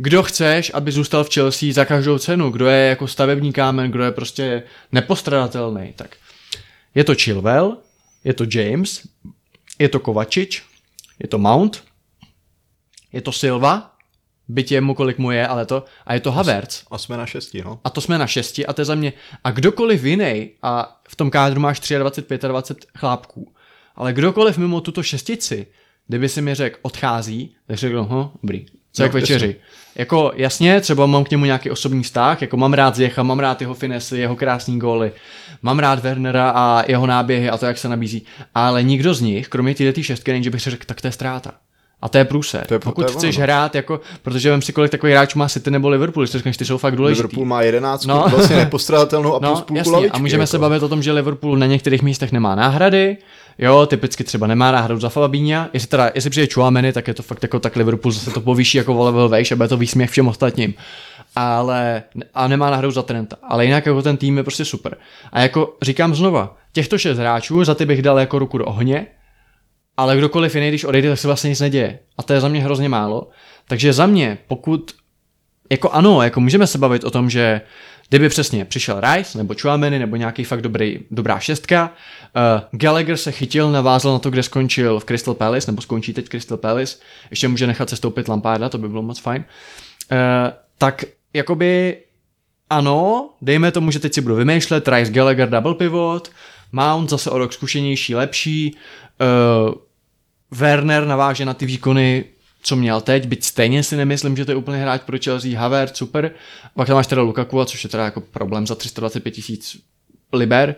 kdo 0.00 0.22
chceš, 0.22 0.70
aby 0.74 0.92
zůstal 0.92 1.24
v 1.24 1.34
Chelsea 1.34 1.72
za 1.72 1.84
každou 1.84 2.18
cenu, 2.18 2.50
kdo 2.50 2.66
je 2.66 2.88
jako 2.88 3.08
stavební 3.08 3.52
kámen, 3.52 3.90
kdo 3.90 4.04
je 4.04 4.12
prostě 4.12 4.62
nepostradatelný, 4.92 5.92
tak 5.96 6.16
je 6.94 7.04
to 7.04 7.14
Chilwell, 7.14 7.76
je 8.24 8.34
to 8.34 8.44
James, 8.54 9.06
je 9.78 9.88
to 9.88 10.00
Kovačič, 10.00 10.62
je 11.18 11.28
to 11.28 11.38
Mount, 11.38 11.84
je 13.12 13.20
to 13.20 13.32
Silva, 13.32 13.96
byť 14.48 14.72
je 14.72 14.80
mu 14.80 14.94
kolik 14.94 15.18
mu 15.18 15.30
je, 15.30 15.46
ale 15.46 15.66
to, 15.66 15.84
a 16.06 16.14
je 16.14 16.20
to 16.20 16.32
Havertz. 16.32 16.84
A 16.90 16.98
jsme 16.98 17.16
na 17.16 17.26
šesti, 17.26 17.62
no. 17.64 17.80
A 17.84 17.90
to 17.90 18.00
jsme 18.00 18.18
na 18.18 18.26
šesti 18.26 18.66
a 18.66 18.72
to 18.72 18.80
je 18.80 18.84
za 18.84 18.94
mě. 18.94 19.12
A 19.44 19.50
kdokoliv 19.50 20.04
jiný, 20.04 20.50
a 20.62 21.00
v 21.08 21.16
tom 21.16 21.30
kádru 21.30 21.60
máš 21.60 21.80
23, 21.80 22.48
25 22.48 22.90
chlápků, 22.98 23.52
ale 23.96 24.12
kdokoliv 24.12 24.58
mimo 24.58 24.80
tuto 24.80 25.02
šestici, 25.02 25.66
kdyby 26.08 26.28
si 26.28 26.42
mi 26.42 26.54
řekl 26.54 26.78
odchází, 26.82 27.54
tak 27.66 27.76
řekl, 27.76 28.02
hm, 28.04 28.28
dobrý, 28.42 28.66
co 28.92 29.02
No, 29.02 29.04
jak 29.04 29.12
večeři. 29.12 29.56
Jako 29.94 30.32
jasně, 30.34 30.80
třeba 30.80 31.06
mám 31.06 31.24
k 31.24 31.30
němu 31.30 31.44
nějaký 31.44 31.70
osobní 31.70 32.02
vztah, 32.02 32.42
jako 32.42 32.56
mám 32.56 32.72
rád 32.72 32.94
Zjecha, 32.94 33.22
mám 33.22 33.38
rád 33.38 33.60
jeho 33.60 33.74
finesy, 33.74 34.18
jeho 34.18 34.36
krásný 34.36 34.78
góly, 34.78 35.12
mám 35.62 35.78
rád 35.78 35.98
Wernera 35.98 36.50
a 36.50 36.84
jeho 36.88 37.06
náběhy 37.06 37.50
a 37.50 37.58
to, 37.58 37.66
jak 37.66 37.78
se 37.78 37.88
nabízí, 37.88 38.22
ale 38.54 38.82
nikdo 38.82 39.14
z 39.14 39.20
nich, 39.20 39.48
kromě 39.48 39.74
této 39.74 40.02
šestky, 40.02 40.32
není, 40.32 40.44
že 40.44 40.50
bych 40.50 40.62
si 40.62 40.70
řekl, 40.70 40.84
tak 40.86 41.00
to 41.00 41.06
je 41.08 41.12
ztráta. 41.12 41.52
A 42.02 42.08
to 42.08 42.18
je 42.18 42.24
průser. 42.24 42.66
To 42.66 42.74
je- 42.74 42.80
Pokud 42.80 43.00
to 43.02 43.02
je 43.02 43.08
ono, 43.08 43.18
chceš 43.18 43.36
no. 43.38 43.42
hrát, 43.42 43.74
jako, 43.74 44.00
protože 44.22 44.52
vím 44.52 44.62
si, 44.62 44.72
kolik 44.72 44.90
takových 44.90 45.14
hráčů 45.14 45.38
má 45.38 45.48
City 45.48 45.70
nebo 45.70 45.88
Liverpool, 45.88 46.24
když 46.24 46.30
řekneš, 46.32 46.56
ty 46.56 46.64
jsou 46.64 46.78
fakt 46.78 46.96
důležitý. 46.96 47.22
Liverpool 47.22 47.44
má 47.46 47.62
jedenáctku, 47.62 48.08
No. 48.08 48.24
vlastně 48.30 48.56
nepostradatelnou 48.56 49.34
a 49.34 49.40
plus 49.40 49.50
No, 49.50 49.56
půlku 49.64 49.74
jasně, 49.78 49.92
lavičky, 49.92 50.16
a 50.16 50.18
můžeme 50.18 50.42
jako. 50.42 50.50
se 50.50 50.58
bavit 50.58 50.82
o 50.82 50.88
tom, 50.88 51.02
že 51.02 51.12
Liverpool 51.12 51.56
na 51.56 51.66
některých 51.66 52.02
místech 52.02 52.32
nemá 52.32 52.54
náhrady, 52.54 53.16
jo, 53.58 53.86
typicky 53.86 54.24
třeba 54.24 54.46
nemá 54.46 54.72
náhradu 54.72 55.00
za 55.00 55.08
Fabinha, 55.08 55.68
jestli 55.72 55.88
teda, 55.88 56.10
jestli 56.14 56.30
přijde 56.30 56.48
Chouameni, 56.54 56.92
tak 56.92 57.08
je 57.08 57.14
to 57.14 57.22
fakt 57.22 57.42
jako 57.42 57.60
tak 57.60 57.76
Liverpool 57.76 58.12
zase 58.12 58.30
to 58.30 58.40
povýší 58.40 58.78
jako 58.78 59.04
level 59.04 59.28
vejš 59.28 59.52
a 59.52 59.56
bude 59.56 59.68
to 59.68 59.76
výsměch 59.76 60.10
všem 60.10 60.28
ostatním. 60.28 60.74
Ale, 61.36 62.02
a 62.34 62.48
nemá 62.48 62.70
náhradu 62.70 62.90
za 62.92 63.02
Trenta, 63.02 63.36
ale 63.42 63.64
jinak 63.64 63.86
jako 63.86 64.02
ten 64.02 64.16
tým 64.16 64.36
je 64.36 64.42
prostě 64.42 64.64
super. 64.64 64.96
A 65.32 65.40
jako 65.40 65.76
říkám 65.82 66.14
znova, 66.14 66.56
těchto 66.72 66.98
šest 66.98 67.18
hráčů, 67.18 67.64
za 67.64 67.74
ty 67.74 67.86
bych 67.86 68.02
dal 68.02 68.18
jako 68.18 68.38
ruku 68.38 68.58
do 68.58 68.64
ohně, 68.64 69.06
ale 70.00 70.16
kdokoliv 70.16 70.54
jiný, 70.54 70.68
když 70.68 70.84
odejde, 70.84 71.08
tak 71.08 71.18
se 71.18 71.28
vlastně 71.28 71.50
nic 71.50 71.60
neděje. 71.60 71.98
A 72.18 72.22
to 72.22 72.32
je 72.32 72.40
za 72.40 72.48
mě 72.48 72.62
hrozně 72.62 72.88
málo. 72.88 73.28
Takže 73.68 73.92
za 73.92 74.06
mě, 74.06 74.38
pokud 74.48 74.92
jako 75.70 75.90
ano, 75.90 76.22
jako 76.22 76.40
můžeme 76.40 76.66
se 76.66 76.78
bavit 76.78 77.04
o 77.04 77.10
tom, 77.10 77.30
že 77.30 77.60
kdyby 78.08 78.28
přesně 78.28 78.64
přišel 78.64 79.00
Rice 79.00 79.38
nebo 79.38 79.54
Chouameni 79.62 79.98
nebo 79.98 80.16
nějaký 80.16 80.44
fakt 80.44 80.62
dobrý, 80.62 80.98
dobrá 81.10 81.38
šestka, 81.38 81.92
uh, 81.92 82.78
Gallagher 82.80 83.16
se 83.16 83.32
chytil, 83.32 83.72
navázal 83.72 84.12
na 84.12 84.18
to, 84.18 84.30
kde 84.30 84.42
skončil 84.42 85.00
v 85.00 85.04
Crystal 85.04 85.34
Palace, 85.34 85.70
nebo 85.70 85.82
skončí 85.82 86.12
teď 86.12 86.28
Crystal 86.28 86.58
Palace, 86.58 86.96
ještě 87.30 87.48
může 87.48 87.66
nechat 87.66 87.90
se 87.90 87.96
stoupit 87.96 88.28
Lamparda, 88.28 88.68
to 88.68 88.78
by 88.78 88.88
bylo 88.88 89.02
moc 89.02 89.18
fajn, 89.18 89.44
uh, 90.12 90.18
tak 90.78 91.04
jakoby 91.34 91.96
ano, 92.70 93.30
dejme 93.42 93.70
tomu, 93.72 93.90
že 93.90 93.98
teď 93.98 94.14
si 94.14 94.20
budu 94.20 94.34
vymýšlet, 94.34 94.88
Rice 94.88 95.12
Gallagher 95.12 95.50
double 95.50 95.74
pivot, 95.74 96.30
Mount 96.72 97.10
zase 97.10 97.30
o 97.30 97.38
rok 97.38 97.52
zkušenější, 97.52 98.14
lepší, 98.14 98.76
uh, 99.20 99.74
Werner 100.50 101.06
naváže 101.06 101.44
na 101.44 101.54
ty 101.54 101.66
výkony 101.66 102.24
co 102.62 102.76
měl 102.76 103.00
teď, 103.00 103.26
byť 103.26 103.44
stejně 103.44 103.82
si 103.82 103.96
nemyslím, 103.96 104.36
že 104.36 104.44
to 104.44 104.50
je 104.50 104.56
úplně 104.56 104.78
hráč 104.78 105.02
pro 105.06 105.18
Chelsea, 105.24 105.60
Havertz, 105.60 105.98
super. 105.98 106.30
Pak 106.74 106.86
tam 106.86 106.96
máš 106.96 107.06
teda 107.06 107.22
Lukaku, 107.22 107.64
což 107.64 107.84
je 107.84 107.90
teda 107.90 108.04
jako 108.04 108.20
problém 108.20 108.66
za 108.66 108.74
325 108.74 109.30
tisíc 109.30 109.76
liber, 110.32 110.74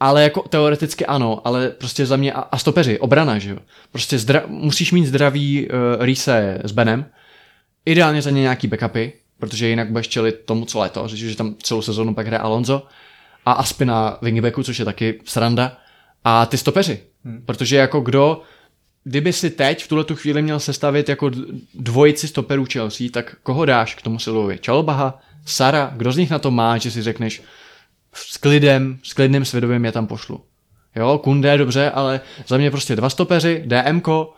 ale 0.00 0.22
jako 0.22 0.42
teoreticky 0.42 1.06
ano, 1.06 1.40
ale 1.44 1.68
prostě 1.68 2.06
za 2.06 2.16
mě 2.16 2.32
a, 2.32 2.40
a 2.40 2.58
stopeři, 2.58 2.98
obrana, 2.98 3.38
že 3.38 3.50
jo. 3.50 3.56
Prostě 3.92 4.18
zdra, 4.18 4.42
musíš 4.46 4.92
mít 4.92 5.06
zdravý 5.06 5.68
uh, 5.68 6.04
Rise 6.04 6.58
s 6.64 6.72
Benem, 6.72 7.06
ideálně 7.86 8.22
za 8.22 8.30
ně 8.30 8.40
nějaký 8.40 8.66
backupy, 8.66 9.06
protože 9.38 9.68
jinak 9.68 9.90
budeš 9.90 10.08
čelit 10.08 10.40
tomu, 10.44 10.64
co 10.64 10.78
leto, 10.78 11.08
že 11.08 11.36
tam 11.36 11.54
celou 11.62 11.82
sezónu 11.82 12.14
pak 12.14 12.26
hraje 12.26 12.40
Alonso 12.40 12.86
a 13.46 13.52
Aspi 13.52 13.84
na 13.84 14.18
wingbacku, 14.22 14.62
což 14.62 14.78
je 14.78 14.84
taky 14.84 15.20
sranda, 15.24 15.76
a 16.24 16.46
ty 16.46 16.58
stopeři. 16.58 17.00
Hmm. 17.24 17.42
Protože 17.46 17.76
jako 17.76 18.00
kdo, 18.00 18.42
kdyby 19.04 19.32
si 19.32 19.50
teď 19.50 19.84
v 19.84 19.88
tuhle 19.88 20.04
tu 20.04 20.16
chvíli 20.16 20.42
měl 20.42 20.60
sestavit 20.60 21.08
jako 21.08 21.30
dvojici 21.74 22.28
stoperů 22.28 22.66
Chelsea, 22.72 23.06
tak 23.12 23.36
koho 23.42 23.64
dáš 23.64 23.94
k 23.94 24.02
tomu 24.02 24.18
Silovi? 24.18 24.58
Čalobaha? 24.58 25.18
Sara? 25.46 25.92
Kdo 25.96 26.12
z 26.12 26.16
nich 26.16 26.30
na 26.30 26.38
to 26.38 26.50
má, 26.50 26.78
že 26.78 26.90
si 26.90 27.02
řekneš 27.02 27.42
s 28.14 28.36
klidem, 28.36 28.98
s 29.02 29.12
klidným 29.12 29.44
svědomím 29.44 29.84
je 29.84 29.92
tam 29.92 30.06
pošlu. 30.06 30.40
Jo, 30.96 31.20
Kunde 31.24 31.58
dobře, 31.58 31.90
ale 31.90 32.20
za 32.46 32.56
mě 32.56 32.70
prostě 32.70 32.96
dva 32.96 33.10
stopeři, 33.10 33.62
DMko 33.66 34.34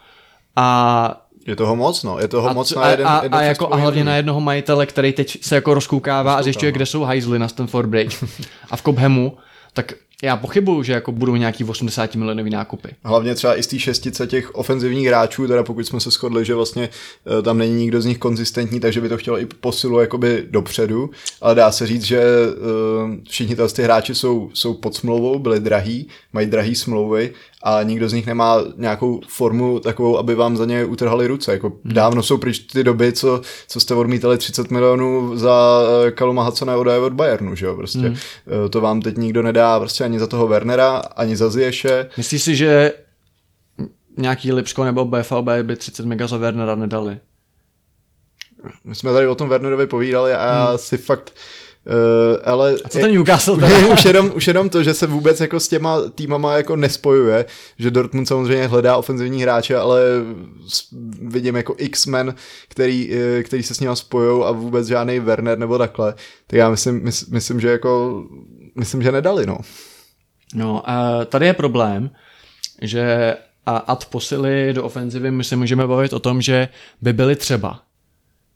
a 0.56 1.18
je 1.46 1.56
toho 1.56 1.76
moc, 1.76 2.02
no. 2.02 2.18
Je 2.18 2.28
toho 2.28 2.48
a, 2.48 2.52
moc 2.52 2.72
a, 2.72 2.80
na 2.80 2.90
jeden, 2.90 3.06
a, 3.06 3.20
jeden 3.22 3.38
a, 3.38 3.42
jako, 3.42 3.74
a 3.74 3.76
hlavně 3.76 4.04
na 4.04 4.16
jednoho 4.16 4.40
majitele, 4.40 4.86
který 4.86 5.12
teď 5.12 5.44
se 5.44 5.54
jako 5.54 5.74
rozkoukává 5.74 6.34
a 6.34 6.42
zjišťuje, 6.42 6.72
kde 6.72 6.86
jsou 6.86 7.02
hajzly 7.02 7.38
na 7.38 7.48
Stanford 7.48 7.88
Bridge 7.88 8.24
a 8.70 8.76
v 8.76 8.82
Cobhamu, 8.82 9.36
tak 9.72 9.92
já 10.22 10.36
pochybuju, 10.36 10.82
že 10.82 10.92
jako 10.92 11.12
budou 11.12 11.36
nějaký 11.36 11.64
80 11.64 12.14
milionový 12.14 12.50
nákupy. 12.50 12.88
Hlavně 13.04 13.34
třeba 13.34 13.58
i 13.58 13.62
z 13.62 13.66
té 13.66 13.78
šestice 13.78 14.26
těch 14.26 14.54
ofenzivních 14.54 15.06
hráčů, 15.06 15.48
teda 15.48 15.62
pokud 15.62 15.86
jsme 15.86 16.00
se 16.00 16.10
shodli, 16.10 16.44
že 16.44 16.54
vlastně 16.54 16.88
eh, 17.38 17.42
tam 17.42 17.58
není 17.58 17.74
nikdo 17.74 18.00
z 18.00 18.06
nich 18.06 18.18
konzistentní, 18.18 18.80
takže 18.80 19.00
by 19.00 19.08
to 19.08 19.16
chtělo 19.16 19.40
i 19.40 19.46
posilu 19.46 20.00
jakoby 20.00 20.46
dopředu, 20.50 21.10
ale 21.40 21.54
dá 21.54 21.72
se 21.72 21.86
říct, 21.86 22.02
že 22.02 22.22
uh, 22.22 23.14
všichni 23.28 23.56
ty 23.56 23.82
hráči 23.82 24.14
jsou, 24.14 24.50
jsou 24.54 24.74
pod 24.74 24.94
smlouvou, 24.94 25.38
byli 25.38 25.60
drahý, 25.60 26.08
mají 26.32 26.46
drahý 26.46 26.74
smlouvy 26.74 27.32
a 27.62 27.82
nikdo 27.82 28.08
z 28.08 28.12
nich 28.12 28.26
nemá 28.26 28.58
nějakou 28.76 29.20
formu 29.28 29.80
takovou, 29.80 30.18
aby 30.18 30.34
vám 30.34 30.56
za 30.56 30.64
ně 30.64 30.84
utrhali 30.84 31.26
ruce. 31.26 31.52
Jako 31.52 31.68
hmm. 31.68 31.94
Dávno 31.94 32.22
jsou 32.22 32.38
pryč 32.38 32.58
ty 32.58 32.84
doby, 32.84 33.12
co, 33.12 33.40
co 33.68 33.80
jste 33.80 33.94
odmítali 33.94 34.38
30 34.38 34.70
milionů 34.70 35.36
za 35.36 35.82
eh, 36.06 36.10
Kaluma 36.10 36.42
Hudsona 36.42 36.76
od 36.76 37.12
Bayernu, 37.12 37.54
že 37.54 37.66
jo, 37.66 37.76
prostě. 37.76 37.98
Hmm. 37.98 38.16
To 38.70 38.80
vám 38.80 39.02
teď 39.02 39.16
nikdo 39.16 39.42
nedá 39.42 39.78
prostě 39.78 40.04
ani 40.04 40.18
za 40.18 40.26
toho 40.26 40.46
Wernera, 40.48 40.96
ani 40.96 41.36
za 41.36 41.50
Zieše. 41.50 42.08
Myslíš 42.16 42.42
si, 42.42 42.56
že 42.56 42.92
nějaký 44.18 44.52
Lipsko 44.52 44.84
nebo 44.84 45.04
BFLB 45.04 45.48
by 45.62 45.76
30 45.76 46.06
mega 46.06 46.26
za 46.26 46.36
Wernera 46.36 46.74
nedali? 46.74 47.18
My 48.84 48.94
jsme 48.94 49.12
tady 49.12 49.26
o 49.26 49.34
tom 49.34 49.48
Wernerovi 49.48 49.86
povídali 49.86 50.34
a 50.34 50.46
já 50.46 50.68
hmm. 50.68 50.78
si 50.78 50.98
fakt 50.98 51.34
Uh, 51.86 52.38
ale 52.44 52.74
a 52.84 52.88
co 52.88 52.98
ten 52.98 53.12
Newcastle 53.12 53.56
teda? 53.56 53.86
už, 53.92 54.04
jenom, 54.04 54.32
už 54.34 54.48
jenom 54.48 54.68
to, 54.68 54.82
že 54.82 54.94
se 54.94 55.06
vůbec 55.06 55.40
jako 55.40 55.60
s 55.60 55.68
těma 55.68 56.00
týmama 56.14 56.56
jako 56.56 56.76
nespojuje, 56.76 57.44
že 57.78 57.90
Dortmund 57.90 58.28
samozřejmě 58.28 58.66
hledá 58.66 58.96
ofenzivní 58.96 59.42
hráče, 59.42 59.76
ale 59.76 60.02
vidím 61.22 61.56
jako 61.56 61.74
X-Men, 61.78 62.34
který, 62.68 63.14
eh, 63.14 63.42
který 63.42 63.62
se 63.62 63.74
s 63.74 63.80
nima 63.80 63.96
spojují 63.96 64.44
a 64.44 64.50
vůbec 64.50 64.86
žádný 64.86 65.20
Werner 65.20 65.58
nebo 65.58 65.78
takhle, 65.78 66.14
tak 66.46 66.58
já 66.58 66.70
myslím, 66.70 67.02
mys, 67.02 67.26
myslím 67.26 67.60
že 67.60 67.68
jako 67.68 68.22
myslím, 68.74 69.02
že 69.02 69.12
nedali, 69.12 69.46
no. 69.46 69.58
No, 70.54 70.90
a 70.90 71.24
tady 71.24 71.46
je 71.46 71.54
problém, 71.54 72.10
že 72.82 73.36
a 73.66 73.76
ad 73.76 74.04
posily 74.04 74.72
do 74.72 74.84
ofenzivy 74.84 75.30
my 75.30 75.44
se 75.44 75.56
můžeme 75.56 75.86
bavit 75.86 76.12
o 76.12 76.18
tom, 76.18 76.42
že 76.42 76.68
by 77.00 77.12
byly 77.12 77.36
třeba. 77.36 77.80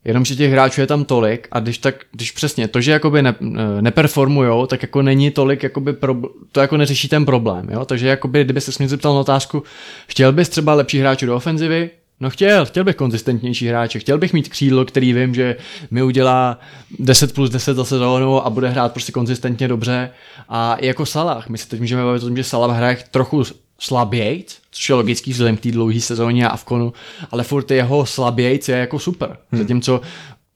Jenomže 0.06 0.36
těch 0.36 0.52
hráčů 0.52 0.80
je 0.80 0.86
tam 0.86 1.04
tolik 1.04 1.48
a 1.52 1.60
když 1.60 1.78
tak, 1.78 1.94
když 2.12 2.30
přesně 2.30 2.68
to, 2.68 2.80
že 2.80 2.92
jakoby 2.92 3.22
ne, 3.22 3.34
neperformujou, 3.80 4.66
tak 4.66 4.82
jako 4.82 5.02
není 5.02 5.30
tolik, 5.30 5.62
jakoby 5.62 5.92
pro, 5.92 6.16
to 6.52 6.60
jako 6.60 6.76
neřeší 6.76 7.08
ten 7.08 7.24
problém, 7.24 7.68
jo? 7.70 7.84
takže 7.84 8.08
jakoby, 8.08 8.44
kdyby 8.44 8.60
se 8.60 8.72
mě 8.78 8.88
zeptal 8.88 9.14
na 9.14 9.20
otázku, 9.20 9.62
chtěl 10.08 10.32
bys 10.32 10.48
třeba 10.48 10.74
lepší 10.74 10.98
hráčů 10.98 11.26
do 11.26 11.36
ofenzivy, 11.36 11.90
No 12.20 12.30
chtěl, 12.30 12.66
chtěl 12.66 12.84
bych 12.84 12.96
konzistentnější 12.96 13.68
hráče, 13.68 13.98
chtěl 13.98 14.18
bych 14.18 14.32
mít 14.32 14.48
křídlo, 14.48 14.84
který 14.84 15.12
vím, 15.12 15.34
že 15.34 15.56
mi 15.90 16.02
udělá 16.02 16.60
10 16.98 17.34
plus 17.34 17.50
10 17.50 17.74
za 17.74 17.84
sezónu 17.84 18.46
a 18.46 18.50
bude 18.50 18.68
hrát 18.68 18.92
prostě 18.92 19.12
konzistentně 19.12 19.68
dobře. 19.68 20.10
A 20.48 20.76
jako 20.80 21.06
Salah, 21.06 21.48
my 21.48 21.58
se 21.58 21.68
teď 21.68 21.80
můžeme 21.80 22.04
bavit 22.04 22.22
o 22.22 22.26
tom, 22.26 22.36
že 22.36 22.44
Salah 22.44 22.76
hraje 22.76 22.98
trochu 23.10 23.44
slabějc, 23.78 24.58
což 24.70 24.88
je 24.88 24.94
logický 24.94 25.32
vzhledem 25.32 25.56
k 25.56 25.60
té 25.60 25.70
dlouhé 25.70 26.00
sezóně 26.00 26.48
a 26.48 26.50
Avkonu, 26.50 26.92
ale 27.30 27.44
furt 27.44 27.70
jeho 27.70 28.06
slabějc 28.06 28.68
je 28.68 28.76
jako 28.76 28.98
super. 28.98 29.36
Hmm. 29.52 29.62
Zatímco 29.62 30.00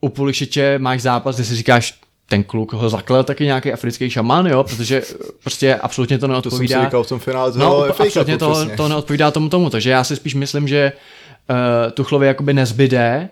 u 0.00 0.09
Pulišiče 0.09 0.78
máš 0.78 1.02
zápas, 1.02 1.37
kde 1.37 1.44
si 1.44 1.56
říkáš, 1.56 2.00
ten 2.28 2.44
kluk 2.44 2.72
ho 2.72 2.88
zaklel 2.88 3.24
taky 3.24 3.44
nějaký 3.44 3.72
africký 3.72 4.11
šamán, 4.11 4.46
jo, 4.46 4.64
protože 4.64 5.02
prostě 5.42 5.74
absolutně 5.74 6.18
to 6.18 6.26
neodpovídá. 6.26 6.59
To 6.61 6.68
jsem 6.68 6.80
si 6.80 6.87
říkal 6.87 7.04
v 7.04 7.09
tom 7.09 7.18
finále 7.18 7.52
no, 7.56 7.85
absolutně 7.85 8.38
to, 8.38 8.66
to 8.76 8.88
neodpovídá 8.88 9.30
tomu 9.30 9.48
tomu, 9.48 9.70
takže 9.70 9.90
já 9.90 10.04
si 10.04 10.16
spíš 10.16 10.35
myslím, 10.35 10.68
že 10.68 10.92
uh, 11.50 11.56
Tuchlovi 11.92 12.26
jakoby 12.26 12.54
nezbyde, 12.54 13.28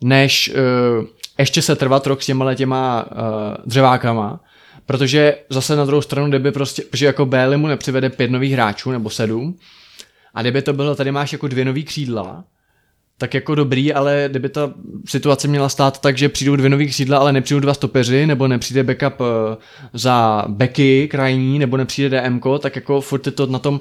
než 0.00 0.52
uh, 1.00 1.06
ještě 1.38 1.62
se 1.62 1.76
trvat 1.76 2.06
rok 2.06 2.22
s 2.22 2.26
těma 2.26 2.54
těma 2.54 3.06
uh, 3.10 3.18
dřevákama, 3.66 4.40
protože 4.88 5.36
zase 5.50 5.76
na 5.76 5.84
druhou 5.84 6.02
stranu, 6.02 6.28
kdyby 6.28 6.52
prostě, 6.52 6.82
protože 6.90 7.06
jako 7.06 7.26
Béli 7.26 7.56
mu 7.56 7.66
nepřivede 7.66 8.10
pět 8.10 8.30
nových 8.30 8.52
hráčů 8.52 8.90
nebo 8.90 9.10
sedm, 9.10 9.56
a 10.34 10.42
kdyby 10.42 10.62
to 10.62 10.72
bylo, 10.72 10.94
tady 10.94 11.12
máš 11.12 11.32
jako 11.32 11.48
dvě 11.48 11.64
nový 11.64 11.84
křídla, 11.84 12.44
tak 13.18 13.34
jako 13.34 13.54
dobrý, 13.54 13.92
ale 13.92 14.26
kdyby 14.30 14.48
ta 14.48 14.72
situace 15.06 15.48
měla 15.48 15.68
stát 15.68 16.00
tak, 16.00 16.18
že 16.18 16.28
přijdou 16.28 16.56
dvě 16.56 16.70
nový 16.70 16.86
křídla, 16.86 17.18
ale 17.18 17.32
nepřijdou 17.32 17.60
dva 17.60 17.74
stopeři, 17.74 18.26
nebo 18.26 18.48
nepřijde 18.48 18.82
backup 18.82 19.20
za 19.92 20.44
beky 20.48 21.08
krajní, 21.08 21.58
nebo 21.58 21.76
nepřijde 21.76 22.22
DMK, 22.22 22.44
tak 22.60 22.76
jako 22.76 23.00
furt 23.00 23.26
je 23.26 23.32
to 23.32 23.46
na 23.46 23.58
tom 23.58 23.80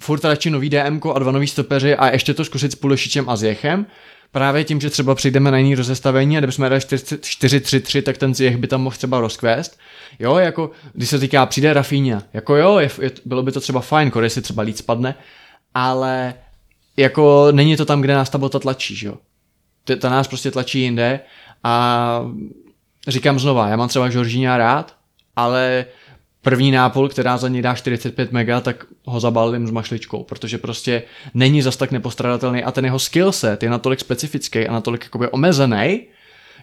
furt 0.00 0.24
radši 0.24 0.50
nový 0.50 0.70
DM 0.70 1.00
a 1.14 1.18
dva 1.18 1.32
nový 1.32 1.46
stopeři 1.46 1.96
a 1.96 2.12
ještě 2.12 2.34
to 2.34 2.44
zkusit 2.44 2.72
s 2.72 2.74
Pulešičem 2.74 3.28
a 3.28 3.36
Zjechem. 3.36 3.86
Právě 4.32 4.64
tím, 4.64 4.80
že 4.80 4.90
třeba 4.90 5.14
přijdeme 5.14 5.50
na 5.50 5.58
jiný 5.58 5.74
rozestavení 5.74 6.36
a 6.36 6.40
kdybychom 6.40 6.68
dali 6.68 6.80
4-3-3, 6.80 8.02
tak 8.02 8.18
ten 8.18 8.34
Zjech 8.34 8.56
by 8.56 8.66
tam 8.66 8.82
mohl 8.82 8.96
třeba 8.96 9.20
rozkvést. 9.20 9.78
Jo, 10.18 10.36
jako 10.36 10.70
když 10.92 11.08
se 11.08 11.18
týká 11.18 11.46
přijde 11.46 11.72
Rafíňa, 11.72 12.22
jako 12.32 12.56
jo, 12.56 12.78
je, 12.78 12.90
je, 13.00 13.10
bylo 13.24 13.42
by 13.42 13.52
to 13.52 13.60
třeba 13.60 13.80
fajn, 13.80 14.12
když 14.14 14.32
si 14.32 14.42
třeba 14.42 14.62
líc 14.62 14.78
spadne, 14.78 15.14
ale 15.74 16.34
jako 16.96 17.48
není 17.52 17.76
to 17.76 17.84
tam, 17.84 18.00
kde 18.00 18.14
nás 18.14 18.30
ta 18.30 18.38
bota 18.38 18.58
tlačí, 18.58 18.96
že 18.96 19.06
jo. 19.06 19.14
Ta 19.98 20.10
nás 20.10 20.28
prostě 20.28 20.50
tlačí 20.50 20.80
jinde 20.80 21.20
a 21.64 22.24
říkám 23.08 23.38
znova, 23.38 23.68
já 23.68 23.76
mám 23.76 23.88
třeba 23.88 24.10
Žoržíňa 24.10 24.56
rád, 24.56 24.96
ale 25.36 25.84
první 26.44 26.70
nápol, 26.70 27.08
která 27.08 27.36
za 27.36 27.48
něj 27.48 27.62
dá 27.62 27.74
45 27.74 28.32
mega, 28.32 28.60
tak 28.60 28.84
ho 29.04 29.20
zabalím 29.20 29.66
s 29.66 29.70
mašličkou, 29.70 30.24
protože 30.24 30.58
prostě 30.58 31.02
není 31.34 31.62
zas 31.62 31.76
tak 31.76 31.90
nepostradatelný 31.90 32.64
a 32.64 32.72
ten 32.72 32.84
jeho 32.84 32.98
skillset 32.98 33.62
je 33.62 33.70
natolik 33.70 34.00
specifický 34.00 34.68
a 34.68 34.72
natolik 34.72 35.04
jakoby 35.04 35.28
omezený, 35.28 36.06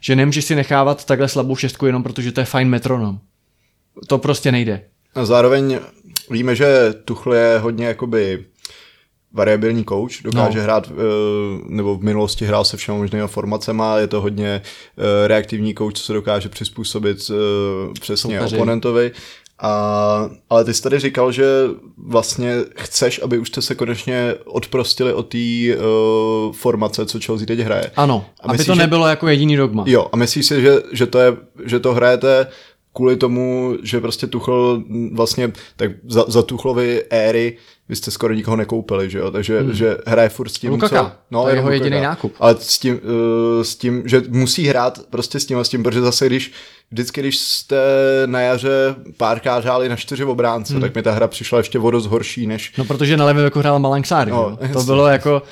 že 0.01 0.15
nemůžeš 0.15 0.45
si 0.45 0.55
nechávat 0.55 1.05
takhle 1.05 1.27
slabou 1.27 1.55
šestku 1.55 1.85
jenom 1.85 2.03
protože 2.03 2.31
to 2.31 2.39
je 2.39 2.45
fajn 2.45 2.69
metronom. 2.69 3.19
To 4.07 4.17
prostě 4.17 4.51
nejde. 4.51 4.81
A 5.15 5.25
zároveň 5.25 5.79
víme, 6.29 6.55
že 6.55 6.93
Tuchl 7.05 7.33
je 7.33 7.59
hodně 7.59 7.85
jakoby 7.85 8.45
variabilní 9.33 9.85
coach, 9.85 10.21
dokáže 10.23 10.57
no. 10.57 10.63
hrát, 10.63 10.91
eh, 10.91 10.93
nebo 11.67 11.95
v 11.95 12.03
minulosti 12.03 12.45
hrál 12.45 12.65
se 12.65 12.77
všemi 12.77 12.97
možnými 12.97 13.27
formacema, 13.27 13.97
je 13.97 14.07
to 14.07 14.21
hodně 14.21 14.61
eh, 14.97 15.27
reaktivní 15.27 15.75
coach, 15.75 15.93
co 15.93 16.03
se 16.03 16.13
dokáže 16.13 16.49
přizpůsobit 16.49 17.17
eh, 17.29 17.93
přesně 17.99 18.37
Soupeři. 18.37 18.55
oponentovi 18.55 19.11
a, 19.61 20.29
ale 20.49 20.65
ty 20.65 20.73
jsi 20.73 20.81
tady 20.81 20.99
říkal, 20.99 21.31
že 21.31 21.45
vlastně 21.97 22.55
chceš, 22.75 23.21
aby 23.23 23.37
už 23.37 23.47
jste 23.47 23.61
se 23.61 23.75
konečně 23.75 24.33
odprostili 24.45 25.13
od 25.13 25.23
té 25.23 25.37
uh, 25.37 26.53
formace, 26.53 27.05
co 27.05 27.19
Chelsea 27.25 27.47
teď 27.47 27.59
hraje. 27.59 27.91
Ano, 27.95 28.25
a 28.39 28.43
aby 28.43 28.51
myslíš, 28.51 28.67
to 28.67 28.75
nebylo 28.75 29.05
že, 29.05 29.09
jako 29.09 29.27
jediný 29.27 29.55
dogma. 29.55 29.83
Jo, 29.87 30.07
a 30.11 30.17
myslíš 30.17 30.45
si, 30.45 30.61
že, 30.61 30.81
že, 30.91 31.07
to, 31.07 31.19
je, 31.19 31.37
že 31.65 31.79
to 31.79 31.93
hrajete 31.93 32.47
kvůli 32.93 33.17
tomu, 33.17 33.77
že 33.83 34.01
prostě 34.01 34.27
Tuchl 34.27 34.83
vlastně, 35.13 35.51
tak 35.75 35.91
za, 36.07 36.25
za 36.27 36.41
Tuchlovy 36.41 37.03
éry 37.09 37.57
vy 37.91 37.95
jste 37.95 38.11
skoro 38.11 38.33
nikoho 38.33 38.57
nekoupili, 38.57 39.09
že 39.09 39.17
jo, 39.17 39.31
takže 39.31 39.61
hmm. 39.61 39.73
že 39.73 39.97
hraje 40.07 40.29
furt 40.29 40.49
s 40.49 40.59
tím, 40.59 40.71
Lukaka. 40.71 41.03
co... 41.03 41.11
No, 41.31 41.43
to 41.43 41.49
je 41.49 41.55
jeho 41.55 41.71
jediný 41.71 42.01
nákup. 42.01 42.33
Ale 42.39 42.55
s 42.59 42.79
tím, 42.79 42.93
uh, 42.93 43.63
s 43.63 43.75
tím, 43.75 44.03
že 44.05 44.21
musí 44.29 44.67
hrát 44.67 44.99
prostě 45.09 45.39
s 45.39 45.45
tím 45.45 45.57
a 45.57 45.63
s 45.63 45.69
tím, 45.69 45.83
protože 45.83 46.01
zase 46.01 46.25
když 46.27 46.51
vždycky, 46.91 47.21
když 47.21 47.37
jste 47.37 47.77
na 48.25 48.41
jaře 48.41 48.95
párkrát 49.17 49.63
hráli 49.63 49.89
na 49.89 49.95
čtyři 49.95 50.23
obránce, 50.23 50.73
hmm. 50.73 50.81
tak 50.81 50.95
mi 50.95 51.03
ta 51.03 51.11
hra 51.11 51.27
přišla 51.27 51.57
ještě 51.57 51.79
o 51.79 51.91
dost 51.91 52.05
horší 52.05 52.47
než... 52.47 52.73
No 52.77 52.85
protože 52.85 53.17
na 53.17 53.25
levém 53.25 53.43
jako 53.43 53.59
hrál 53.59 53.79
Malangsár, 53.79 54.27
no, 54.27 54.57
to 54.73 54.83
bylo 54.83 55.07
jako 55.07 55.43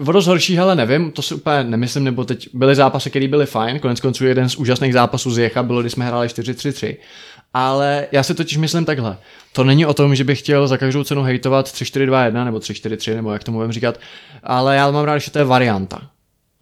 uh, 0.00 0.08
o 0.08 0.12
dost 0.12 0.26
horší, 0.26 0.58
ale 0.58 0.76
nevím, 0.76 1.10
to 1.10 1.22
si 1.22 1.34
úplně 1.34 1.64
nemyslím, 1.64 2.04
nebo 2.04 2.24
teď 2.24 2.48
byly 2.52 2.74
zápasy, 2.74 3.10
které 3.10 3.28
byly 3.28 3.46
fajn, 3.46 3.78
konec 3.78 4.00
konců 4.00 4.26
jeden 4.26 4.48
z 4.48 4.56
úžasných 4.56 4.92
zápasů 4.92 5.30
z 5.30 5.38
Jecha 5.38 5.62
bylo, 5.62 5.80
když 5.80 5.92
jsme 5.92 6.06
hráli 6.06 6.28
4-3-3, 6.28 6.96
ale 7.54 8.06
já 8.12 8.22
si 8.22 8.34
totiž 8.34 8.56
myslím 8.56 8.84
takhle. 8.84 9.16
To 9.52 9.64
není 9.64 9.86
o 9.86 9.94
tom, 9.94 10.14
že 10.14 10.24
bych 10.24 10.38
chtěl 10.38 10.68
za 10.68 10.76
každou 10.76 11.04
cenu 11.04 11.22
hejtovat 11.22 11.66
3-4-2-1 11.66 12.44
nebo 12.44 12.58
3-4-3, 12.58 13.14
nebo 13.14 13.32
jak 13.32 13.44
tomu 13.44 13.58
budeme 13.58 13.72
říkat, 13.72 14.00
ale 14.42 14.76
já 14.76 14.90
mám 14.90 15.04
rád, 15.04 15.18
že 15.18 15.30
to 15.30 15.38
je 15.38 15.44
varianta. 15.44 16.10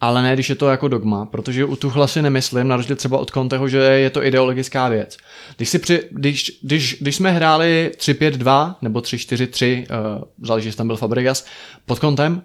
ale 0.01 0.23
ne, 0.23 0.35
když 0.35 0.49
je 0.49 0.55
to 0.55 0.69
jako 0.69 0.89
dogma, 0.89 1.27
protože 1.27 1.65
u 1.65 1.77
Tuchla 1.77 2.07
si 2.07 2.23
nemyslím, 2.23 2.69
na 2.69 2.77
rozdíl 2.77 2.97
třeba 2.97 3.19
od 3.19 3.31
Conteho, 3.31 3.69
že 3.69 3.79
je 3.79 4.11
to 4.11 4.25
ideologická 4.25 4.89
věc. 4.89 5.17
Když, 5.57 5.69
si 5.69 5.79
při, 5.79 6.03
když, 6.11 6.59
když, 6.63 6.97
když 7.01 7.17
jsme 7.17 7.31
hráli 7.31 7.93
3-5-2 7.99 8.75
nebo 8.83 9.01
3-4-3, 9.01 9.81
uh, 9.81 10.23
záleží, 10.43 10.69
jestli 10.69 10.77
tam 10.77 10.87
byl 10.87 10.97
Fabregas, 10.97 11.47
pod 11.87 11.99
Contem, 11.99 12.43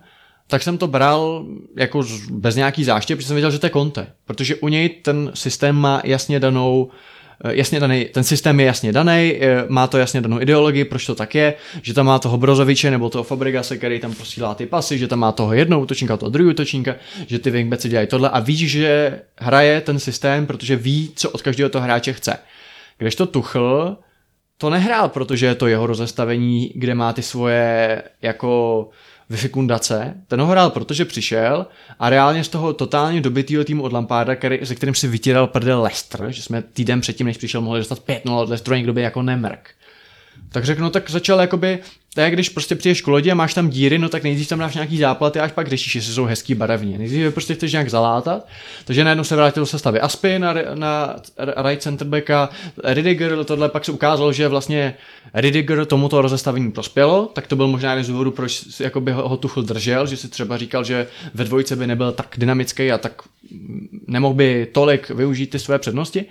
tak 0.47 0.63
jsem 0.63 0.77
to 0.77 0.87
bral 0.87 1.45
jako 1.77 2.03
bez 2.29 2.55
nějaký 2.55 2.83
záště, 2.83 3.15
protože 3.15 3.27
jsem 3.27 3.35
věděl, 3.35 3.51
že 3.51 3.59
to 3.59 3.65
je 3.65 3.69
Conte. 3.69 4.07
Protože 4.25 4.55
u 4.55 4.67
něj 4.67 4.89
ten 4.89 5.31
systém 5.33 5.75
má 5.75 6.01
jasně 6.05 6.39
danou 6.39 6.89
eh, 6.91 7.10
jasně 7.49 7.79
daný, 7.79 8.05
ten 8.05 8.23
systém 8.23 8.59
je 8.59 8.65
jasně 8.65 8.93
daný, 8.93 9.39
má 9.67 9.87
to 9.87 9.97
jasně 9.97 10.21
danou 10.21 10.41
ideologii, 10.41 10.85
proč 10.85 11.05
to 11.05 11.15
tak 11.15 11.35
je, 11.35 11.53
že 11.81 11.93
tam 11.93 12.05
má 12.05 12.19
toho 12.19 12.37
Brozoviče 12.37 12.91
nebo 12.91 13.09
toho 13.09 13.23
Fabregase, 13.23 13.77
který 13.77 13.99
tam 13.99 14.13
posílá 14.13 14.55
ty 14.55 14.65
pasy, 14.65 14.97
že 14.97 15.07
tam 15.07 15.19
má 15.19 15.31
toho 15.31 15.53
jednoho 15.53 15.81
útočníka, 15.81 16.17
toho 16.17 16.29
druhého 16.29 16.51
útočníka, 16.51 16.95
že 17.27 17.39
ty 17.39 17.51
wingbacki 17.51 17.89
dělají 17.89 18.07
tohle 18.07 18.29
a 18.29 18.39
ví, 18.39 18.57
že 18.57 19.19
hraje 19.37 19.81
ten 19.81 19.99
systém, 19.99 20.45
protože 20.47 20.75
ví, 20.75 21.11
co 21.15 21.29
od 21.29 21.41
každého 21.41 21.69
toho 21.69 21.83
hráče 21.83 22.13
chce. 22.13 22.37
Kdežto 22.97 23.25
Tuchl 23.25 23.97
to 24.57 24.69
nehrál, 24.69 25.09
protože 25.09 25.45
je 25.45 25.55
to 25.55 25.67
jeho 25.67 25.87
rozestavení, 25.87 26.71
kde 26.75 26.95
má 26.95 27.13
ty 27.13 27.21
svoje 27.21 28.03
jako 28.21 28.89
vyfikundace. 29.31 30.13
Ten 30.27 30.41
ho 30.41 30.47
hrál, 30.47 30.69
protože 30.69 31.05
přišel 31.05 31.65
a 31.99 32.09
reálně 32.09 32.43
z 32.43 32.49
toho 32.49 32.73
totálně 32.73 33.21
dobitýho 33.21 33.63
týmu 33.63 33.83
od 33.83 33.93
Lamparda, 33.93 34.35
který, 34.35 34.59
se 34.63 34.75
kterým 34.75 34.95
si 34.95 35.07
vytíral 35.07 35.47
prdel 35.47 35.81
Leicester, 35.81 36.31
že 36.31 36.41
jsme 36.41 36.61
týden 36.61 37.01
předtím, 37.01 37.27
než 37.27 37.37
přišel, 37.37 37.61
mohli 37.61 37.79
dostat 37.79 37.99
5-0 37.99 38.37
od 38.37 38.49
Leicesteru, 38.49 38.75
někdo 38.75 38.93
by 38.93 39.01
jako 39.01 39.21
nemrk. 39.21 39.69
Tak 40.49 40.65
řeknu, 40.65 40.89
tak 40.89 41.09
začal 41.09 41.41
jakoby, 41.41 41.79
je, 42.17 42.31
když 42.31 42.49
prostě 42.49 42.75
přijdeš 42.75 43.01
k 43.01 43.07
lodi 43.07 43.31
a 43.31 43.35
máš 43.35 43.53
tam 43.53 43.69
díry, 43.69 43.97
no 43.97 44.09
tak 44.09 44.23
nejdřív 44.23 44.47
tam 44.47 44.59
dáš 44.59 44.73
nějaký 44.73 44.97
záplaty 44.97 45.39
a 45.39 45.43
až 45.43 45.51
pak 45.51 45.67
řešíš, 45.67 45.95
jestli 45.95 46.13
jsou 46.13 46.25
hezký 46.25 46.55
barevně. 46.55 46.97
Nejdřív 46.97 47.19
je 47.19 47.31
prostě 47.31 47.53
chceš 47.53 47.71
nějak 47.71 47.89
zalátat, 47.89 48.47
takže 48.85 49.03
najednou 49.03 49.23
se 49.23 49.35
vrátil 49.35 49.61
do 49.61 49.67
sestavy 49.67 49.99
Aspy 49.99 50.39
na, 50.39 50.53
na 50.75 51.15
right 51.67 51.81
center 51.81 52.07
backa, 52.07 52.49
Ridiger, 52.83 53.43
tohle 53.43 53.69
pak 53.69 53.85
se 53.85 53.91
ukázalo, 53.91 54.33
že 54.33 54.47
vlastně 54.47 54.93
Ridiger 55.33 55.85
tomuto 55.85 56.21
rozestavení 56.21 56.71
prospělo, 56.71 57.31
tak 57.33 57.47
to 57.47 57.55
byl 57.55 57.67
možná 57.67 57.89
jeden 57.91 58.03
z 58.03 58.07
důvodů, 58.07 58.31
proč 58.31 58.63
jakoby 58.79 59.11
ho, 59.11 59.29
ho 59.29 59.37
Tuchl 59.37 59.61
držel, 59.61 60.07
že 60.07 60.17
si 60.17 60.27
třeba 60.27 60.57
říkal, 60.57 60.83
že 60.83 61.07
ve 61.33 61.43
dvojce 61.43 61.75
by 61.75 61.87
nebyl 61.87 62.11
tak 62.11 62.35
dynamický 62.37 62.91
a 62.91 62.97
tak 62.97 63.21
nemohl 64.07 64.33
by 64.33 64.67
tolik 64.71 65.09
využít 65.09 65.49
ty 65.49 65.59
své 65.59 65.79
přednosti, 65.79 66.25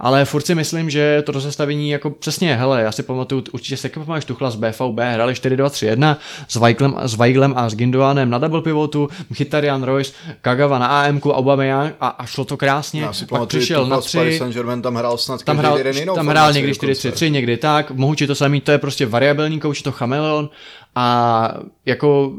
ale 0.00 0.24
furt 0.24 0.46
si 0.46 0.54
myslím, 0.54 0.90
že 0.90 1.22
to 1.22 1.32
rozestavení 1.32 1.90
jako 1.90 2.10
přesně, 2.10 2.56
hele, 2.56 2.82
já 2.82 2.92
si 2.92 3.02
pamatuju, 3.02 3.44
určitě 3.52 3.76
se 3.76 3.88
pamatuješ 3.88 4.24
Tuchla 4.24 4.50
z 4.50 4.56
BVB, 4.56 4.98
hráli 4.98 5.32
4-2-3-1 5.32 6.16
s 6.48 6.56
Weiglem, 6.56 6.94
s 7.02 7.14
Weiglem 7.14 7.54
a 7.56 7.68
s 7.68 7.74
Gindoanem 7.74 8.30
na 8.30 8.38
double 8.38 8.62
pivotu, 8.62 9.08
Mkhitaryan, 9.30 9.82
Royce, 9.82 10.12
Kagawa 10.40 10.78
na 10.78 10.86
AMK, 10.86 11.26
Aubameyang 11.26 11.94
a, 12.00 12.08
a 12.08 12.26
šlo 12.26 12.44
to 12.44 12.56
krásně. 12.56 13.02
Já 13.02 13.12
si 13.12 13.24
pak 13.24 13.28
pamatuju, 13.28 13.60
přišel 13.60 13.86
na 13.86 14.00
z 14.00 14.12
Paris 14.12 14.34
tři, 14.34 14.38
Saint-Germain 14.38 14.82
tam 14.82 14.94
hrál 14.94 15.18
snad 15.18 15.42
tam 15.42 15.58
hrál, 15.58 15.78
jeden 15.78 15.96
jinou 15.96 16.14
tam 16.14 16.28
hrál 16.28 16.52
někdy 16.52 16.72
dokonce. 16.72 17.10
4-3-3, 17.10 17.30
někdy 17.30 17.56
tak, 17.56 17.90
Mohuči 17.90 18.26
to 18.26 18.34
samý, 18.34 18.60
to 18.60 18.72
je 18.72 18.78
prostě 18.78 19.06
variabilní 19.06 19.60
kouč, 19.60 19.78
je 19.78 19.84
to 19.84 19.92
chameleon 19.92 20.48
a 20.94 21.54
jako 21.86 22.32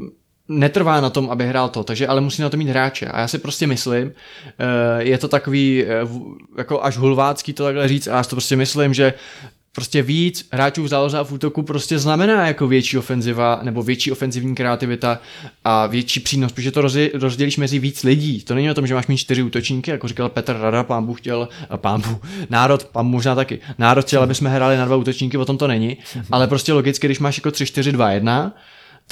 netrvá 0.48 1.00
na 1.00 1.10
tom, 1.10 1.30
aby 1.30 1.46
hrál 1.46 1.68
to, 1.68 1.84
takže 1.84 2.06
ale 2.06 2.20
musí 2.20 2.42
na 2.42 2.48
to 2.50 2.56
mít 2.56 2.68
hráče. 2.68 3.06
A 3.06 3.20
já 3.20 3.28
si 3.28 3.38
prostě 3.38 3.66
myslím, 3.66 4.12
eh, 4.58 5.02
je 5.02 5.18
to 5.18 5.28
takový 5.28 5.84
eh, 5.84 5.88
jako 6.58 6.84
až 6.84 6.96
hulvácký 6.96 7.52
to 7.52 7.64
takhle 7.64 7.88
říct, 7.88 8.08
a 8.08 8.16
já 8.16 8.22
si 8.22 8.30
to 8.30 8.36
prostě 8.36 8.56
myslím, 8.56 8.94
že 8.94 9.14
prostě 9.74 10.02
víc 10.02 10.48
hráčů 10.52 10.82
v 10.82 10.88
záloze 10.88 11.18
a 11.18 11.24
v 11.24 11.32
útoku 11.32 11.62
prostě 11.62 11.98
znamená 11.98 12.46
jako 12.46 12.66
větší 12.66 12.98
ofenziva 12.98 13.60
nebo 13.62 13.82
větší 13.82 14.12
ofenzivní 14.12 14.54
kreativita 14.54 15.18
a 15.64 15.86
větší 15.86 16.20
přínos, 16.20 16.52
protože 16.52 16.70
to 16.70 16.82
rozdělíš 17.14 17.56
mezi 17.56 17.78
víc 17.78 18.02
lidí. 18.02 18.42
To 18.42 18.54
není 18.54 18.70
o 18.70 18.74
tom, 18.74 18.86
že 18.86 18.94
máš 18.94 19.06
mít 19.06 19.16
čtyři 19.16 19.42
útočníky, 19.42 19.90
jako 19.90 20.08
říkal 20.08 20.28
Petr 20.28 20.56
Rada, 20.56 20.84
pán 20.84 21.06
Bůh 21.06 21.20
chtěl, 21.20 21.48
a 21.70 21.76
pán 21.76 22.00
Bůh, 22.00 22.18
národ, 22.50 22.84
pán 22.84 23.06
možná 23.06 23.34
taky, 23.34 23.60
národ 23.78 24.06
chtěl, 24.06 24.22
aby 24.22 24.34
jsme 24.34 24.50
hráli 24.50 24.76
na 24.76 24.84
dva 24.84 24.96
útočníky, 24.96 25.36
o 25.36 25.44
tom 25.44 25.58
to 25.58 25.66
není, 25.66 25.96
ale 26.30 26.46
prostě 26.46 26.72
logicky, 26.72 27.06
když 27.06 27.18
máš 27.18 27.38
jako 27.38 27.50
3, 27.50 27.66
4, 27.66 27.92
2, 27.92 28.10
1, 28.10 28.54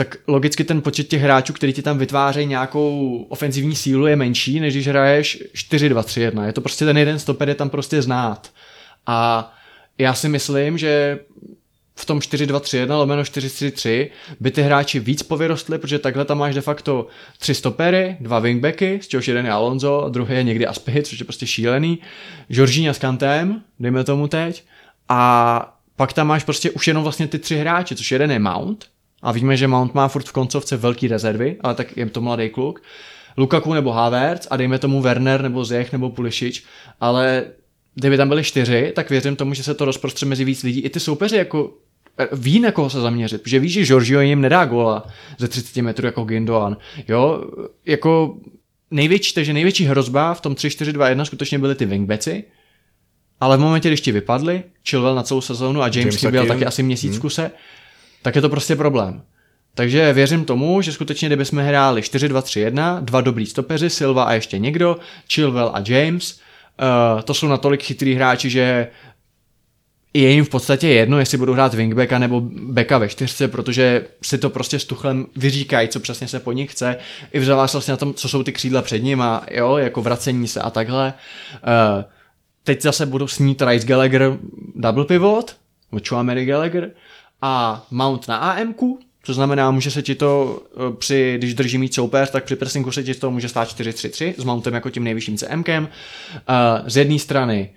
tak 0.00 0.16
logicky 0.26 0.64
ten 0.64 0.82
počet 0.82 1.08
těch 1.08 1.22
hráčů, 1.22 1.52
který 1.52 1.72
ti 1.72 1.82
tam 1.82 1.98
vytvářejí 1.98 2.46
nějakou 2.46 3.26
ofenzivní 3.28 3.76
sílu, 3.76 4.06
je 4.06 4.16
menší, 4.16 4.60
než 4.60 4.74
když 4.74 4.88
hraješ 4.88 5.42
4-2-3-1. 5.54 6.46
Je 6.46 6.52
to 6.52 6.60
prostě 6.60 6.84
ten 6.84 6.98
jeden 6.98 7.18
stoper 7.18 7.48
je 7.48 7.54
tam 7.54 7.70
prostě 7.70 8.02
znát. 8.02 8.50
A 9.06 9.52
já 9.98 10.14
si 10.14 10.28
myslím, 10.28 10.78
že 10.78 11.18
v 11.94 12.04
tom 12.04 12.18
4-2-3-1 12.18 12.96
lomeno 12.98 13.22
4-3-3 13.22 14.10
by 14.40 14.50
ty 14.50 14.62
hráči 14.62 15.00
víc 15.00 15.22
povyrostli, 15.22 15.78
protože 15.78 15.98
takhle 15.98 16.24
tam 16.24 16.38
máš 16.38 16.54
de 16.54 16.60
facto 16.60 17.06
tři 17.38 17.54
stopery, 17.54 18.16
dva 18.20 18.38
wingbacky, 18.38 19.00
z 19.02 19.08
čehož 19.08 19.28
jeden 19.28 19.46
je 19.46 19.52
Alonso, 19.52 20.04
a 20.04 20.08
druhý 20.08 20.34
je 20.34 20.42
někdy 20.42 20.66
Aspy, 20.66 21.02
což 21.02 21.18
je 21.18 21.24
prostě 21.24 21.46
šílený, 21.46 21.98
Jorginho 22.48 22.94
s 22.94 22.98
Kantem, 22.98 23.62
dejme 23.80 24.04
tomu 24.04 24.28
teď, 24.28 24.64
a 25.08 25.78
pak 25.96 26.12
tam 26.12 26.26
máš 26.26 26.44
prostě 26.44 26.70
už 26.70 26.88
jenom 26.88 27.02
vlastně 27.02 27.26
ty 27.26 27.38
tři 27.38 27.56
hráči, 27.56 27.96
což 27.96 28.12
jeden 28.12 28.30
je 28.30 28.38
Mount, 28.38 28.86
a 29.22 29.32
víme, 29.32 29.56
že 29.56 29.68
Mount 29.68 29.94
má 29.94 30.08
furt 30.08 30.28
v 30.28 30.32
koncovce 30.32 30.76
velký 30.76 31.08
rezervy, 31.08 31.56
ale 31.60 31.74
tak 31.74 31.96
je 31.96 32.06
to 32.06 32.20
mladý 32.20 32.50
kluk, 32.50 32.82
Lukaku 33.36 33.74
nebo 33.74 33.92
Havertz 33.92 34.46
a 34.50 34.56
dejme 34.56 34.78
tomu 34.78 35.02
Werner 35.02 35.42
nebo 35.42 35.64
Zech 35.64 35.92
nebo 35.92 36.10
Pulišič, 36.10 36.64
ale 37.00 37.44
kdyby 37.94 38.16
tam 38.16 38.28
byli 38.28 38.44
čtyři, 38.44 38.92
tak 38.96 39.10
věřím 39.10 39.36
tomu, 39.36 39.54
že 39.54 39.62
se 39.62 39.74
to 39.74 39.84
rozprostře 39.84 40.26
mezi 40.26 40.44
víc 40.44 40.62
lidí. 40.62 40.80
I 40.80 40.90
ty 40.90 41.00
soupeři 41.00 41.36
jako 41.36 41.72
eh, 42.18 42.28
ví, 42.32 42.60
na 42.60 42.72
koho 42.72 42.90
se 42.90 43.00
zaměřit, 43.00 43.42
protože 43.42 43.58
ví, 43.58 43.68
že 43.68 43.84
Giorgio 43.84 44.20
jim 44.20 44.40
nedá 44.40 44.64
góla 44.64 45.06
ze 45.38 45.48
30 45.48 45.82
metrů 45.82 46.06
jako 46.06 46.24
Gindoan. 46.24 46.76
Jo, 47.08 47.44
jako 47.86 48.36
největší, 48.90 49.34
takže 49.34 49.52
největší 49.52 49.84
hrozba 49.84 50.34
v 50.34 50.40
tom 50.40 50.54
3-4-2-1 50.54 51.22
skutečně 51.22 51.58
byly 51.58 51.74
ty 51.74 51.86
wingbacki, 51.86 52.44
ale 53.40 53.56
v 53.56 53.60
momentě, 53.60 53.88
když 53.88 54.00
ti 54.00 54.12
vypadli, 54.12 54.62
Chilwell 54.88 55.14
na 55.14 55.22
celou 55.22 55.40
sezónu 55.40 55.82
a 55.82 55.84
James, 55.84 55.96
James 55.96 56.16
chyběl 56.16 56.42
taky. 56.42 56.48
taky 56.48 56.66
asi 56.66 56.82
měsíc 56.82 57.16
v 57.16 57.20
kuse, 57.20 57.50
tak 58.22 58.36
je 58.36 58.42
to 58.42 58.48
prostě 58.48 58.76
problém. 58.76 59.22
Takže 59.74 60.12
věřím 60.12 60.44
tomu, 60.44 60.82
že 60.82 60.92
skutečně, 60.92 61.28
kdybychom 61.28 61.58
hráli 61.58 62.00
4-2-3-1, 62.00 63.00
dva 63.04 63.20
dobrý 63.20 63.46
stopeři, 63.46 63.90
Silva 63.90 64.24
a 64.24 64.32
ještě 64.32 64.58
někdo, 64.58 64.96
Chilwell 65.32 65.70
a 65.74 65.82
James, 65.86 66.40
uh, 67.14 67.22
to 67.22 67.34
jsou 67.34 67.48
natolik 67.48 67.82
chytrý 67.82 68.14
hráči, 68.14 68.50
že 68.50 68.88
je 70.14 70.30
jim 70.30 70.44
v 70.44 70.48
podstatě 70.48 70.88
jedno, 70.88 71.18
jestli 71.18 71.38
budou 71.38 71.52
hrát 71.52 71.74
wingbacka 71.74 72.18
nebo 72.18 72.40
backa 72.50 72.98
ve 72.98 73.08
čtyřce, 73.08 73.48
protože 73.48 74.06
si 74.22 74.38
to 74.38 74.50
prostě 74.50 74.78
s 74.78 74.84
Tuchlem 74.84 75.26
vyříkají, 75.36 75.88
co 75.88 76.00
přesně 76.00 76.28
se 76.28 76.40
po 76.40 76.52
nich 76.52 76.72
chce. 76.72 76.96
I 77.32 77.40
v 77.40 77.44
závislosti 77.44 77.90
na 77.90 77.96
tom, 77.96 78.14
co 78.14 78.28
jsou 78.28 78.42
ty 78.42 78.52
křídla 78.52 78.82
před 78.82 78.98
ním 78.98 79.22
a 79.22 79.46
jo, 79.50 79.76
jako 79.76 80.02
vracení 80.02 80.48
se 80.48 80.60
a 80.60 80.70
takhle. 80.70 81.14
Uh, 81.52 82.04
teď 82.64 82.82
zase 82.82 83.06
budu 83.06 83.28
snít 83.28 83.62
Rice 83.62 83.86
Gallagher 83.86 84.36
double 84.74 85.04
pivot, 85.04 85.56
Chouameri 86.08 86.44
Gallagher 86.44 86.90
a 87.42 87.86
Mount 87.90 88.28
na 88.28 88.36
AMku, 88.36 88.98
to 89.26 89.34
znamená, 89.34 89.70
může 89.70 89.90
se 89.90 90.02
ti 90.02 90.14
to 90.14 90.62
eh, 90.72 90.96
při, 90.96 91.34
když 91.38 91.54
drží 91.54 91.78
mít 91.78 91.94
soupeř, 91.94 92.30
tak 92.30 92.44
při 92.44 92.56
pressingu 92.56 92.92
se 92.92 93.02
ti 93.02 93.14
to 93.14 93.30
může 93.30 93.48
stát 93.48 93.68
4-3-3 93.68 94.34
s 94.38 94.44
Mountem 94.44 94.74
jako 94.74 94.90
tím 94.90 95.04
nejvyšším 95.04 95.36
CMkem. 95.36 95.88
Uh, 96.34 96.88
z 96.88 96.96
jedné 96.96 97.18
strany 97.18 97.70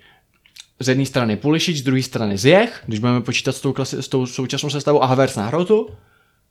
z 0.80 0.88
jedné 0.88 1.06
strany 1.06 1.36
Pulišič, 1.36 1.78
z 1.78 1.82
druhé 1.82 2.02
strany 2.02 2.38
Zjech, 2.38 2.82
když 2.86 2.98
budeme 3.00 3.20
počítat 3.20 3.56
s 3.56 3.60
tou, 3.60 3.72
klasi- 3.72 3.98
s 3.98 4.08
tou 4.08 4.26
současnou 4.26 4.70
sestavou 4.70 5.02
a 5.02 5.06
Havertz 5.06 5.36
na 5.36 5.46
hrotu 5.46 5.88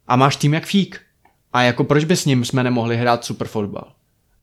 a 0.07 0.15
máš 0.15 0.35
tým 0.35 0.53
jak 0.53 0.65
fík. 0.65 1.01
A 1.53 1.61
jako 1.61 1.83
proč 1.83 2.03
by 2.03 2.15
s 2.15 2.25
ním 2.25 2.45
jsme 2.45 2.63
nemohli 2.63 2.97
hrát 2.97 3.25
super 3.25 3.47
fotbal? 3.47 3.91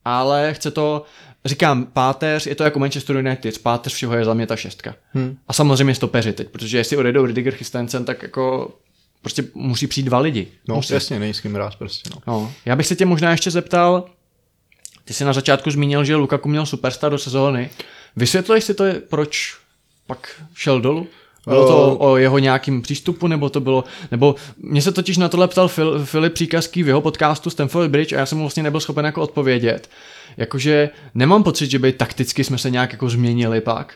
Ale 0.05 0.55
chce 0.55 0.71
to, 0.71 1.05
říkám, 1.45 1.85
páteř, 1.85 2.47
je 2.47 2.55
to 2.55 2.65
jako 2.65 2.79
Manchester 2.79 3.17
United, 3.17 3.59
páteř 3.59 3.95
všeho 3.95 4.15
je 4.15 4.25
za 4.25 4.35
mě 4.35 4.47
ta 4.47 4.57
šestka. 4.57 4.95
Hmm. 5.13 5.37
A 5.49 5.53
samozřejmě 5.53 5.95
stopeři 5.95 6.33
teď, 6.33 6.49
protože 6.49 6.79
jestli 6.79 6.97
odejdou 6.97 7.27
Ridiger 7.27 7.55
Christensen, 7.55 8.05
tak 8.05 8.23
jako 8.23 8.75
prostě 9.23 9.45
musí 9.55 9.87
přijít 9.87 10.05
dva 10.05 10.19
lidi. 10.19 10.49
No, 10.69 10.75
musí. 10.75 10.95
jasně, 10.95 11.19
není 11.19 11.35
s 11.35 11.41
kým 11.41 11.55
hrát 11.55 11.77
prostě, 11.77 12.11
no. 12.15 12.23
No, 12.27 12.53
já 12.65 12.77
bych 12.77 12.87
se 12.87 12.97
tě 12.97 13.07
možná 13.07 13.31
ještě 13.31 13.51
zeptal, 13.51 14.05
ty 15.05 15.15
jsi 15.15 15.25
na 15.25 15.33
začátku 15.33 15.71
zmínil, 15.71 16.05
že 16.05 16.17
Lukaku 16.17 16.49
měl 16.49 16.67
superstar 16.67 17.11
do 17.11 17.19
sezóny. 17.19 17.71
Vysvětluješ 18.17 18.65
si 18.65 18.75
to, 18.75 18.85
proč 19.09 19.57
pak 20.07 20.43
šel 20.55 20.81
dolů? 20.81 21.07
Bylo 21.47 21.67
to 21.67 21.99
o 21.99 22.17
jeho 22.17 22.39
nějakým 22.39 22.83
přístupu, 22.83 23.27
nebo 23.27 23.51
to 23.51 23.61
bylo, 23.61 23.85
nebo 24.11 24.35
mě 24.57 24.83
se 24.83 24.93
totiž 24.93 25.17
na 25.17 25.29
tohle 25.29 25.49
ptal 25.49 25.69
Phil, 25.69 26.05
Filip 26.05 26.33
Příkazký 26.33 26.83
v 26.83 26.89
jeho 26.89 27.01
podcastu 27.01 27.51
Stanford 27.51 27.91
Bridge 27.91 28.13
a 28.13 28.17
já 28.17 28.27
jsem 28.27 28.39
mu 28.39 28.45
vlastně 28.45 28.63
nebyl 28.63 28.81
schopen 28.81 29.05
jako 29.05 29.23
odpovědět. 29.23 29.91
Jakože 30.41 30.91
nemám 31.15 31.43
pocit, 31.43 31.71
že 31.71 31.79
by 31.79 31.93
takticky 31.93 32.45
jsme 32.45 32.59
se 32.59 32.71
nějak 32.71 32.93
jako 32.93 33.09
změnili 33.09 33.61
pak. 33.61 33.95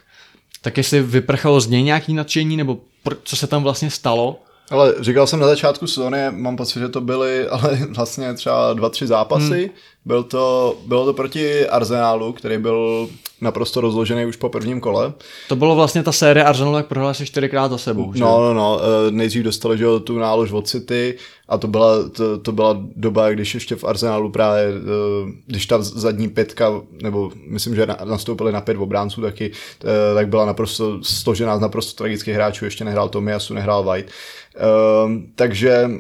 Tak 0.61 0.77
jestli 0.77 1.03
vyprchalo 1.03 1.61
z 1.61 1.67
něj 1.67 1.83
nějaký 1.83 2.15
nadšení, 2.15 2.57
nebo 2.57 2.79
pr- 3.05 3.17
co 3.25 3.37
se 3.37 3.47
tam 3.47 3.63
vlastně 3.63 3.91
stalo, 3.91 4.44
Ale 4.71 4.95
říkal 5.01 5.27
jsem 5.27 5.41
na 5.41 5.47
začátku 5.47 5.87
sezóny, 5.87 6.19
mám 6.31 6.57
pocit, 6.57 6.79
že 6.79 6.89
to 6.89 7.01
byly 7.01 7.49
ale 7.49 7.79
vlastně 7.91 8.35
třeba 8.35 8.73
dva, 8.73 8.89
tři 8.89 9.07
zápasy. 9.07 9.61
Hmm. 9.61 9.71
Byl 10.05 10.23
to, 10.23 10.77
bylo 10.87 11.05
to 11.07 11.13
proti 11.13 11.69
Arsenálu, 11.69 12.33
který 12.33 12.59
byl 12.59 13.09
naprosto 13.41 13.81
rozložený 13.81 14.27
už 14.27 14.37
po 14.37 14.49
prvním 14.49 14.81
kole. 14.81 15.13
To 15.49 15.57
bylo 15.57 15.75
vlastně 15.75 16.03
ta 16.03 16.13
série 16.13 16.45
Arsenalu, 16.45 16.77
jak 16.77 16.87
prohráli 16.87 17.15
se 17.15 17.27
čtyřikrát 17.27 17.71
za 17.71 17.79
sebou. 17.79 18.13
že? 18.15 18.21
No, 18.21 18.41
no, 18.41 18.55
no, 18.55 18.81
eh, 18.81 19.11
nejdřív 19.11 19.43
dostali 19.45 19.79
že, 19.79 19.85
tu 20.05 20.19
nálož 20.19 20.53
od 20.53 20.69
City 20.69 21.19
a 21.49 21.59
to 21.59 21.67
byla, 21.69 22.09
to, 22.09 22.39
to 22.39 22.53
byla 22.53 22.77
doba, 22.97 23.31
když 23.31 23.55
ještě 23.55 23.77
v 23.77 23.85
Arsenalu 23.85 24.31
právě, 24.31 24.65
eh, 24.65 25.33
když 25.47 25.67
ta 25.67 25.83
zadní 25.83 26.29
pětka, 26.29 26.73
nebo 27.03 27.33
myslím, 27.49 27.75
že 27.75 27.87
na- 27.87 27.99
nastoupili 28.05 28.53
na 28.53 28.61
pět 28.61 28.77
obránců 28.77 29.21
taky, 29.21 29.51
eh, 29.85 30.15
tak 30.15 30.29
byla 30.29 30.45
naprosto 30.47 30.99
složená 31.03 31.57
z 31.59 31.61
naprosto 31.61 31.97
tragických 31.99 32.35
hráčů, 32.35 32.65
ještě 32.65 32.85
nehrál 32.85 33.09
Tomiasu, 33.09 33.55
nehrál 33.55 33.85
White. 33.85 34.11
Ehm, 34.55 35.27
takže 35.35 35.91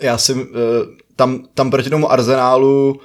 já 0.00 0.18
si, 0.18 0.32
eh, 0.32 0.46
tam, 1.16 1.44
tam 1.54 1.70
proti 1.70 1.90
tomu 1.90 2.12
Arsenálu, 2.12 3.00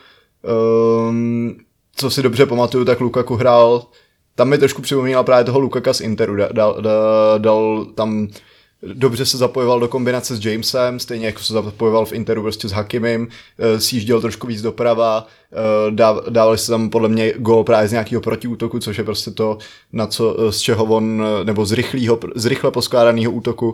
um, 1.09 1.57
co 1.95 2.09
si 2.09 2.21
dobře 2.21 2.45
pamatuju, 2.45 2.85
tak 2.85 2.99
Lukaku 2.99 3.35
hrál, 3.35 3.85
tam 4.35 4.49
mi 4.49 4.57
trošku 4.57 4.81
připomínal 4.81 5.23
právě 5.23 5.45
toho 5.45 5.59
Lukaka 5.59 5.93
z 5.93 6.01
Interu, 6.01 6.35
dal, 6.35 6.81
dal, 6.81 7.39
dal 7.39 7.85
tam 7.95 8.27
dobře 8.83 9.25
se 9.25 9.37
zapojoval 9.37 9.79
do 9.79 9.87
kombinace 9.87 10.35
s 10.35 10.45
Jamesem, 10.45 10.99
stejně 10.99 11.25
jako 11.25 11.39
se 11.39 11.53
zapojoval 11.53 12.05
v 12.05 12.13
Interu 12.13 12.41
prostě 12.41 12.69
s 12.69 12.71
Hakimem, 12.71 13.27
eh, 13.59 13.79
sjížděl 13.79 14.21
trošku 14.21 14.47
víc 14.47 14.61
doprava, 14.61 15.27
eh, 15.51 15.91
dáv- 15.91 16.29
dávali 16.29 16.57
se 16.57 16.71
tam 16.71 16.89
podle 16.89 17.09
mě 17.09 17.33
gol 17.37 17.63
právě 17.63 17.87
z 17.87 17.91
nějakého 17.91 18.21
protiútoku, 18.21 18.79
což 18.79 18.97
je 18.97 19.03
prostě 19.03 19.31
to, 19.31 19.57
na 19.93 20.07
co, 20.07 20.35
eh, 20.39 20.51
z 20.51 20.59
čeho 20.59 20.85
on, 20.85 21.23
nebo 21.43 21.65
z, 21.65 21.71
rychlýho, 21.71 22.19
z 22.35 22.45
rychle 22.45 22.71
poskládaného 22.71 23.31
útoku, 23.31 23.73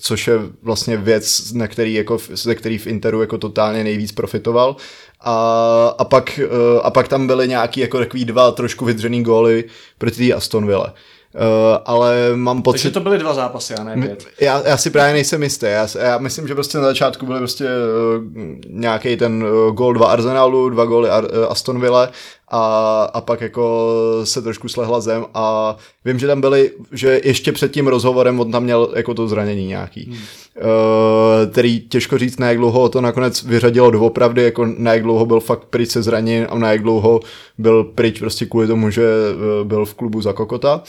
což 0.00 0.26
je 0.26 0.38
vlastně 0.62 0.96
věc, 0.96 1.52
na 1.52 1.68
který 1.68 1.94
jako, 1.94 2.18
ze 2.32 2.54
který 2.54 2.78
v 2.78 2.86
Interu 2.86 3.20
jako 3.20 3.38
totálně 3.38 3.84
nejvíc 3.84 4.12
profitoval. 4.12 4.76
A, 5.20 5.94
a, 5.98 6.04
pak, 6.04 6.40
a 6.82 6.90
pak 6.90 7.08
tam 7.08 7.26
byly 7.26 7.48
nějaký 7.48 7.80
jako 7.80 7.98
takový 7.98 8.24
dva 8.24 8.52
trošku 8.52 8.84
vydřený 8.84 9.22
góly 9.22 9.64
proti 9.98 10.34
Aston 10.34 10.66
Villa. 10.66 10.94
Uh, 11.34 11.40
ale 11.84 12.30
mám 12.34 12.62
pocit... 12.62 12.82
Takže 12.82 12.90
to 12.90 13.00
byly 13.00 13.18
dva 13.18 13.34
zápasy, 13.34 13.74
a 13.74 13.84
ne 13.84 13.96
pět. 13.96 14.26
Já, 14.40 14.62
já 14.68 14.76
si 14.76 14.90
právě 14.90 15.12
nejsem 15.12 15.42
jistý. 15.42 15.66
Já, 15.66 15.88
já 16.00 16.18
myslím, 16.18 16.48
že 16.48 16.54
prostě 16.54 16.78
na 16.78 16.84
začátku 16.84 17.26
byly 17.26 17.38
prostě 17.38 17.64
uh, 17.64 18.24
nějaký 18.68 19.16
ten 19.16 19.44
uh, 19.44 19.74
gol 19.74 19.94
dva 19.94 20.06
Arsenalu, 20.06 20.68
dva 20.68 20.84
góly 20.84 21.10
Ar, 21.10 21.24
uh, 21.24 21.30
Aston 21.48 21.80
Villa 21.80 22.08
a, 22.48 23.02
a 23.14 23.20
pak 23.20 23.40
jako 23.40 23.90
se 24.24 24.42
trošku 24.42 24.68
slehla 24.68 25.00
zem 25.00 25.24
a 25.34 25.76
vím, 26.04 26.18
že 26.18 26.26
tam 26.26 26.40
byly, 26.40 26.70
že 26.92 27.20
ještě 27.24 27.52
před 27.52 27.72
tím 27.72 27.86
rozhovorem 27.86 28.40
on 28.40 28.52
tam 28.52 28.62
měl 28.62 28.92
jako 28.96 29.14
to 29.14 29.28
zranění 29.28 29.66
nějaký, 29.66 30.04
hmm. 30.04 30.14
uh, 30.14 31.50
který 31.52 31.80
těžko 31.80 32.18
říct, 32.18 32.38
na 32.38 32.48
jak 32.48 32.58
dlouho 32.58 32.88
to 32.88 33.00
nakonec 33.00 33.42
vyřadilo 33.42 33.90
doopravdy, 33.90 34.42
jako 34.42 34.66
na 34.78 34.92
jak 34.92 35.02
dlouho 35.02 35.26
byl 35.26 35.40
fakt 35.40 35.64
pryč 35.64 35.90
se 35.90 36.02
zraněn 36.02 36.46
a 36.50 36.58
na 36.58 36.72
jak 36.72 36.82
dlouho 36.82 37.20
byl 37.58 37.84
pryč 37.84 38.18
prostě 38.18 38.46
kvůli 38.46 38.66
tomu, 38.66 38.90
že 38.90 39.02
uh, 39.02 39.68
byl 39.68 39.84
v 39.84 39.94
klubu 39.94 40.20
za 40.22 40.32
kokota 40.32 40.82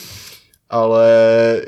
ale 0.75 1.11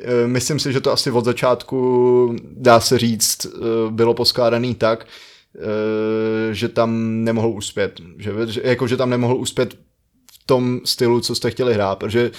e, 0.04 0.28
myslím 0.28 0.60
si, 0.60 0.74
že 0.74 0.82
to 0.82 0.92
asi 0.92 1.12
od 1.12 1.26
začátku, 1.26 2.36
dá 2.52 2.80
se 2.80 2.98
říct, 2.98 3.46
e, 3.46 3.50
bylo 3.92 4.14
poskládaný 4.14 4.76
tak, 4.76 5.06
e, 5.06 6.54
že 6.54 6.68
tam 6.68 7.24
nemohl 7.24 7.48
uspět. 7.50 8.02
Že, 8.18 8.32
jako, 8.64 8.88
že 8.88 8.98
tam 8.98 9.10
nemohl 9.10 9.36
uspět 9.36 9.74
v 10.34 10.46
tom 10.46 10.80
stylu, 10.86 11.22
co 11.22 11.36
jste 11.36 11.52
chtěli 11.52 11.74
hrát, 11.74 12.00
protože 12.00 12.32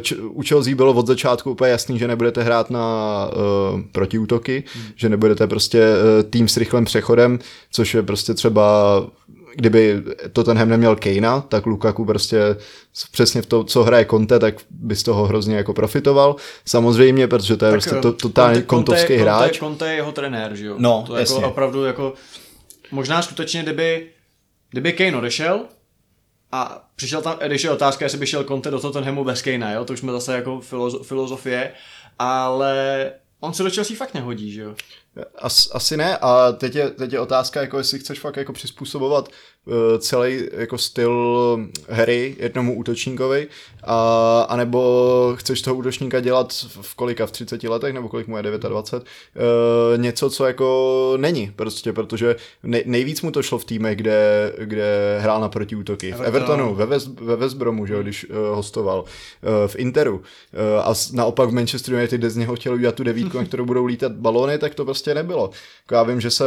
č, 0.00 0.16
u 0.16 0.42
Chelsea 0.42 0.74
bylo 0.74 0.92
od 0.92 1.06
začátku 1.06 1.50
úplně 1.50 1.70
jasný, 1.70 1.98
že 1.98 2.08
nebudete 2.08 2.42
hrát 2.42 2.70
na 2.70 3.26
uh, 3.26 3.80
protiútoky, 3.92 4.64
hmm. 4.74 4.84
že 4.96 5.08
nebudete 5.08 5.46
prostě 5.46 5.80
uh, 5.80 6.30
tým 6.30 6.48
s 6.48 6.56
rychlým 6.56 6.84
přechodem, 6.84 7.38
což 7.70 7.94
je 7.94 8.02
prostě 8.02 8.34
třeba 8.34 8.62
kdyby 9.54 10.02
Tottenham 10.32 10.68
neměl 10.68 10.96
Kejna, 10.96 11.40
tak 11.40 11.66
Lukaku 11.66 12.04
prostě 12.04 12.56
přesně 13.12 13.42
v 13.42 13.46
to, 13.46 13.64
co 13.64 13.82
hraje 13.82 14.06
Conte, 14.06 14.38
tak 14.38 14.54
by 14.70 14.96
z 14.96 15.02
toho 15.02 15.26
hrozně 15.26 15.56
jako 15.56 15.74
profitoval. 15.74 16.36
Samozřejmě, 16.64 17.28
protože 17.28 17.56
to 17.56 17.64
je 17.64 17.72
prostě 17.72 17.94
to, 17.94 18.12
totálně 18.12 18.62
kontovský 18.62 19.16
hráč. 19.16 19.58
Conte, 19.58 19.58
Conte 19.58 19.88
je 19.88 19.94
jeho 19.94 20.12
trenér, 20.12 20.54
že 20.54 20.66
jo? 20.66 20.74
No, 20.78 21.04
to 21.06 21.16
jako 21.16 21.32
jasně. 21.32 21.46
opravdu 21.46 21.84
jako, 21.84 22.14
možná 22.90 23.22
skutečně, 23.22 23.62
kdyby, 23.62 24.06
kdyby 24.70 24.92
Kane 24.92 25.16
odešel 25.16 25.60
a 26.52 26.88
přišel 26.96 27.22
tam, 27.22 27.36
když 27.46 27.64
je 27.64 27.70
otázka, 27.70 28.04
jestli 28.04 28.18
by 28.18 28.26
šel 28.26 28.44
Conte 28.44 28.70
do 28.70 28.80
Tottenhamu 28.80 29.24
bez 29.24 29.42
Kanea, 29.42 29.70
jo? 29.70 29.84
to 29.84 29.92
už 29.92 29.98
jsme 29.98 30.12
zase 30.12 30.34
jako 30.34 30.60
filozo- 30.70 31.02
filozofie, 31.02 31.72
ale 32.18 33.12
on 33.40 33.54
se 33.54 33.62
do 33.62 33.70
Chelsea 33.70 33.96
fakt 33.96 34.14
nehodí, 34.14 34.52
že 34.52 34.60
jo? 34.60 34.74
As, 35.38 35.68
asi 35.72 35.96
ne 35.96 36.18
a 36.18 36.52
teď 36.52 36.74
je, 36.74 36.90
teď 36.90 37.12
je 37.12 37.20
otázka, 37.20 37.60
jako 37.60 37.78
jestli 37.78 37.98
chceš 37.98 38.20
fakt 38.20 38.36
jako 38.36 38.52
přizpůsobovat 38.52 39.28
celý 39.98 40.48
jako 40.52 40.78
styl 40.78 41.58
hry 41.88 42.36
jednomu 42.38 42.78
útočníkovi 42.78 43.48
a, 43.84 44.46
anebo 44.48 45.32
chceš 45.36 45.62
toho 45.62 45.76
útočníka 45.76 46.20
dělat 46.20 46.52
v 46.80 46.94
kolika, 46.94 47.26
v 47.26 47.30
30 47.30 47.62
letech 47.62 47.94
nebo 47.94 48.08
kolik 48.08 48.26
mu 48.26 48.36
je 48.36 48.42
29, 48.42 49.02
uh, 49.02 50.02
něco, 50.02 50.30
co 50.30 50.46
jako 50.46 51.14
není 51.16 51.52
prostě, 51.56 51.92
protože 51.92 52.36
nej, 52.62 52.82
nejvíc 52.86 53.22
mu 53.22 53.30
to 53.30 53.42
šlo 53.42 53.58
v 53.58 53.64
týmech, 53.64 53.96
kde, 53.96 54.52
kde 54.58 55.18
hrál 55.20 55.40
na 55.40 55.48
protiútoky. 55.48 56.12
V 56.12 56.20
Evertonu, 56.20 56.74
ve, 56.74 56.86
West, 56.86 57.20
ve 57.20 57.36
West 57.36 57.56
Bromu, 57.56 57.86
že 57.86 57.94
jo, 57.94 58.02
když 58.02 58.30
uh, 58.30 58.36
hostoval, 58.54 59.00
uh, 59.00 59.68
v 59.68 59.76
Interu 59.76 60.16
uh, 60.16 60.22
a 60.84 60.92
naopak 61.12 61.48
v 61.48 61.52
Manchester 61.52 61.94
United, 61.94 62.18
kde 62.18 62.30
z 62.30 62.36
něho 62.36 62.56
chtěl 62.56 62.74
udělat 62.74 62.94
tu 62.94 63.04
devítku, 63.04 63.38
na 63.38 63.44
kterou 63.44 63.64
budou 63.64 63.84
lítat 63.84 64.12
balony, 64.12 64.58
tak 64.58 64.74
to 64.74 64.84
prostě 64.84 65.14
nebylo. 65.14 65.50
Jako 65.82 65.94
já 65.94 66.02
vím, 66.02 66.20
že 66.20 66.30
se, 66.30 66.44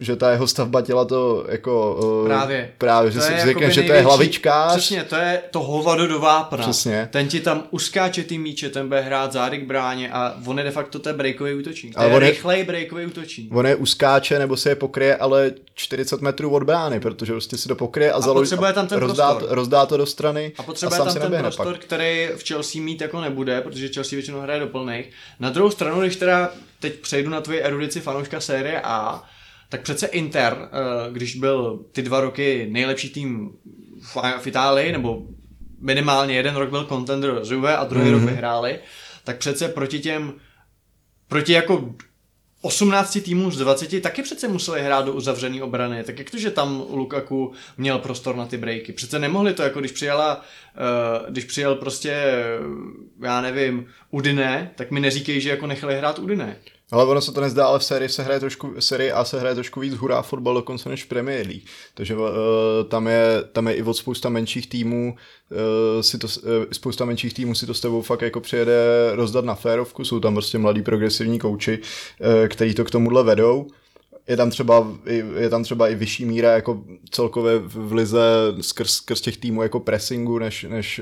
že 0.00 0.16
ta 0.16 0.30
jeho 0.30 0.46
stavba 0.46 0.82
těla 0.82 1.04
to 1.04 1.44
jako... 1.48 2.00
Uh, 2.22 2.28
Právě. 2.46 2.72
Právě, 2.78 3.10
že 3.10 3.18
To 3.18 3.24
si 3.24 3.32
řekne, 3.44 3.70
že 3.70 3.74
to 3.74 3.80
je 3.80 3.88
největší- 3.88 4.04
hlavičkář. 4.04 4.72
Přesně, 4.76 5.04
to 5.04 5.16
je 5.16 5.42
to 5.50 5.60
hovado 5.60 6.06
do 6.06 6.20
vápna. 6.20 6.58
Přesně. 6.58 7.08
Ten 7.12 7.28
ti 7.28 7.40
tam 7.40 7.62
uskáče 7.70 8.22
ty 8.24 8.38
míče, 8.38 8.70
ten 8.70 8.88
bude 8.88 9.00
hrát 9.00 9.32
zády 9.32 9.58
k 9.58 9.66
bráně 9.66 10.10
a 10.12 10.34
on 10.46 10.58
je 10.58 10.64
de 10.64 10.70
facto 10.70 10.98
ten 10.98 11.16
breakový 11.16 11.54
útočník. 11.54 11.94
To 11.94 12.00
Ale 12.00 12.08
je 12.10 12.16
on 12.16 12.22
je- 12.22 12.30
rychlej 12.30 12.64
breakový 12.64 13.06
útočník. 13.06 13.54
On 13.56 13.66
je 13.66 13.76
uskáče 13.76 14.38
nebo 14.38 14.56
se 14.56 14.68
je 14.68 14.74
pokryje, 14.74 15.16
ale 15.16 15.50
40 15.74 16.20
metrů 16.20 16.50
od 16.50 16.62
brány, 16.62 17.00
protože 17.00 17.32
prostě 17.32 17.56
si 17.56 17.68
to 17.68 17.74
pokryje 17.74 18.12
a, 18.12 18.20
založí, 18.20 18.44
potřebuje 18.50 18.72
tam 18.72 18.86
ten 18.86 18.98
rozdá, 18.98 19.34
prostor. 19.34 19.54
rozdá 19.56 19.86
to 19.86 19.96
do 19.96 20.06
strany 20.06 20.52
A 20.58 20.62
a 20.62 20.62
potřebuje 20.62 20.96
sám 20.96 21.06
tam 21.06 21.30
ten 21.30 21.40
prostor, 21.40 21.72
pak. 21.72 21.84
který 21.84 22.28
v 22.36 22.48
Chelsea 22.48 22.82
mít 22.82 23.00
jako 23.00 23.20
nebude, 23.20 23.60
protože 23.60 23.88
Chelsea 23.88 24.16
většinou 24.16 24.40
hraje 24.40 24.60
do 24.60 24.66
plných. 24.66 25.10
Na 25.40 25.50
druhou 25.50 25.70
stranu, 25.70 26.00
když 26.00 26.16
teda 26.16 26.50
teď 26.80 26.94
přejdu 26.94 27.30
na 27.30 27.40
tvoji 27.40 27.60
erudici 27.62 28.00
fanouška 28.00 28.40
série 28.40 28.80
A, 28.84 29.22
tak 29.68 29.82
přece 29.82 30.06
Inter, 30.06 30.56
eh, 30.58 31.12
když 31.12 31.36
byl 31.36 31.84
ty 31.92 32.02
dva 32.02 32.20
roky 32.20 32.68
nejlepší 32.70 33.10
tým 33.10 33.52
v 34.40 34.46
Itálii, 34.46 34.92
nebo 34.92 35.22
minimálně 35.80 36.36
jeden 36.36 36.56
rok 36.56 36.70
byl 36.70 36.84
contender 36.84 37.44
z 37.44 37.50
Juve 37.50 37.76
a 37.76 37.84
druhý 37.84 38.06
mm-hmm. 38.06 38.12
rok 38.12 38.22
vyhráli, 38.22 38.78
tak 39.24 39.38
přece 39.38 39.68
proti 39.68 39.98
těm, 39.98 40.34
proti 41.28 41.52
jako 41.52 41.94
18 42.66 43.18
týmů 43.22 43.50
z 43.50 43.58
20 43.58 44.00
taky 44.00 44.22
přece 44.22 44.48
museli 44.48 44.82
hrát 44.82 45.06
do 45.06 45.12
uzavřené 45.12 45.62
obrany. 45.62 46.04
Tak 46.04 46.18
jak 46.18 46.30
to, 46.30 46.38
že 46.38 46.50
tam 46.50 46.84
Lukaku 46.90 47.52
měl 47.78 47.98
prostor 47.98 48.36
na 48.36 48.46
ty 48.46 48.56
breaky? 48.56 48.92
Přece 48.92 49.18
nemohli 49.18 49.54
to, 49.54 49.62
jako 49.62 49.80
když 49.80 49.92
přijela, 49.92 50.36
uh, 50.36 51.30
když 51.30 51.44
přijel 51.44 51.74
prostě, 51.74 52.10
eh, 52.10 52.58
já 53.22 53.40
nevím, 53.40 53.86
Udine, 54.10 54.70
tak 54.74 54.90
mi 54.90 55.00
neříkej, 55.00 55.40
že 55.40 55.50
jako 55.50 55.66
nechali 55.66 55.96
hrát 55.96 56.18
Udine. 56.18 56.56
Ale 56.90 57.04
ono 57.04 57.20
se 57.20 57.32
to 57.32 57.40
nezdá, 57.40 57.66
ale 57.66 57.78
v 57.78 57.84
sérii 57.84 58.08
se 58.08 58.22
hraje 58.22 58.40
trošku, 58.40 58.74
sérii 58.78 59.12
A 59.12 59.24
se 59.24 59.40
hraje 59.40 59.54
trošku 59.54 59.80
víc 59.80 59.94
hurá 59.94 60.22
fotbal 60.22 60.54
dokonce 60.54 60.88
než 60.88 61.04
v 61.04 61.08
Premier 61.08 61.46
League. 61.46 61.62
Takže 61.94 62.16
uh, 62.16 62.28
tam, 62.88 63.06
je, 63.06 63.44
tam 63.52 63.68
je 63.68 63.74
i 63.74 63.82
od 63.82 63.94
spousta 63.94 64.28
menších 64.28 64.66
týmů, 64.66 65.16
uh, 65.50 66.02
si 66.02 66.18
to, 66.18 66.26
uh, 66.26 66.64
spousta 66.72 67.04
menších 67.04 67.34
týmů 67.34 67.54
si 67.54 67.66
to 67.66 67.74
s 67.74 67.80
tebou 67.80 68.02
fakt 68.02 68.22
jako 68.22 68.40
přijede 68.40 69.10
rozdat 69.12 69.44
na 69.44 69.54
férovku, 69.54 70.04
jsou 70.04 70.20
tam 70.20 70.34
prostě 70.34 70.58
mladí 70.58 70.82
progresivní 70.82 71.38
kouči, 71.38 71.78
uh, 71.78 72.48
který 72.48 72.74
to 72.74 72.84
k 72.84 72.90
tomuhle 72.90 73.24
vedou. 73.24 73.66
Je 74.28 74.36
tam 74.36 74.50
třeba, 74.50 74.86
je 75.38 75.48
tam 75.50 75.62
třeba 75.62 75.88
i 75.88 75.94
vyšší 75.94 76.24
míra 76.24 76.52
jako 76.52 76.84
celkově 77.10 77.58
v 77.58 77.92
lize 77.92 78.20
skrz, 78.60 78.90
skrz 78.90 79.20
těch 79.20 79.36
týmů 79.36 79.62
jako 79.62 79.80
pressingu 79.80 80.38
než, 80.38 80.66
než, 80.68 81.00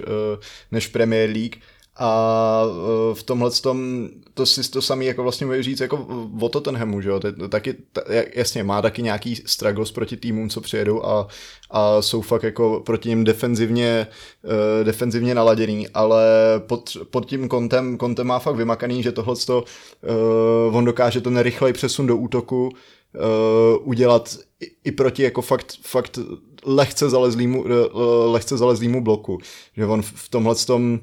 než 0.73 0.87
Premier 0.87 1.31
League. 1.31 1.57
A 1.97 2.63
eh, 2.67 3.15
v 3.15 3.23
tomhle 3.23 3.51
tom, 3.51 4.09
to 4.35 4.47
si 4.47 4.71
to 4.71 4.83
samý 4.83 5.07
jako 5.07 5.23
vlastně 5.23 5.47
můžu 5.47 5.63
říct 5.63 5.81
jako 5.81 6.07
o 6.41 6.49
Tottenhamu, 6.49 7.01
že 7.01 7.09
jo, 7.09 7.21
taky, 7.49 7.75
ta, 7.93 8.03
jasně, 8.35 8.65
má 8.65 8.83
taky 8.83 9.03
nějaký 9.03 9.37
struggles 9.47 9.93
proti 9.93 10.17
týmům, 10.17 10.49
co 10.49 10.61
přijedou 10.61 11.05
a, 11.05 11.27
a 11.71 12.03
jsou 12.03 12.21
fakt 12.21 12.43
jako 12.43 12.83
proti 12.87 13.09
ním 13.09 13.25
defenzivně, 13.25 14.07
uh, 14.45 14.85
defenzivně 14.85 15.35
naladěný, 15.35 15.89
ale 15.89 16.25
pod, 16.59 16.97
pod 17.11 17.27
tím 17.27 17.49
kontem, 17.49 17.97
kontem 17.97 18.27
má 18.27 18.39
fakt 18.39 18.57
vymakaný, 18.57 19.03
že 19.03 19.13
tohle 19.13 19.35
uh, 19.49 20.77
on 20.77 20.85
dokáže 20.85 21.21
ten 21.21 21.39
rychlej 21.39 21.73
přesun 21.73 22.07
do 22.07 22.17
útoku 22.17 22.69
uh, 22.69 23.89
udělat 23.89 24.37
i, 24.61 24.71
i 24.85 24.93
proti 24.93 25.23
jako 25.23 25.43
fakt, 25.43 25.77
fakt 25.83 26.19
lehce 26.65 27.11
zalezlýmu, 27.11 27.63
uh, 27.63 27.71
lehce 28.33 28.57
zalezlýmu 28.57 29.01
bloku, 29.01 29.39
že 29.77 29.87
on 29.87 30.03
v, 30.03 30.29
tomhle 30.29 30.55
tom 30.55 31.01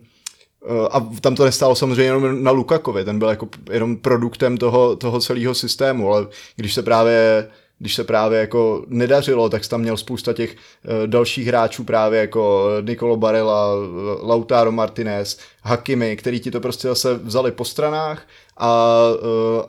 a 0.91 1.09
tam 1.21 1.35
to 1.35 1.45
nestálo 1.45 1.75
samozřejmě 1.75 2.03
jenom 2.03 2.43
na 2.43 2.51
Lukakovi, 2.51 3.05
ten 3.05 3.19
byl 3.19 3.29
jako 3.29 3.47
jenom 3.71 3.97
produktem 3.97 4.57
toho, 4.57 4.95
toho 4.95 5.19
celého 5.19 5.53
systému, 5.53 6.13
ale 6.13 6.27
když 6.55 6.73
se 6.73 6.83
právě 6.83 7.47
když 7.79 7.95
se 7.95 8.03
právě 8.03 8.39
jako 8.39 8.85
nedařilo, 8.87 9.49
tak 9.49 9.67
tam 9.67 9.81
měl 9.81 9.97
spousta 9.97 10.33
těch 10.33 10.55
uh, 10.55 11.07
dalších 11.07 11.47
hráčů 11.47 11.83
právě 11.83 12.19
jako 12.19 12.69
Nicolo 12.81 13.17
Barella, 13.17 13.75
Lautaro 14.21 14.71
Martinez, 14.71 15.39
Hakimi, 15.63 16.17
který 16.17 16.39
ti 16.39 16.51
to 16.51 16.59
prostě 16.59 16.87
zase 16.87 17.13
vzali 17.13 17.51
po 17.51 17.65
stranách 17.65 18.27
a, 18.57 19.01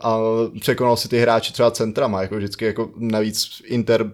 a 0.00 0.18
překonal 0.60 0.96
si 0.96 1.08
ty 1.08 1.18
hráče 1.18 1.52
třeba 1.52 1.70
centrama, 1.70 2.22
jako 2.22 2.36
vždycky 2.36 2.64
jako 2.64 2.90
navíc 2.96 3.62
Inter 3.64 4.12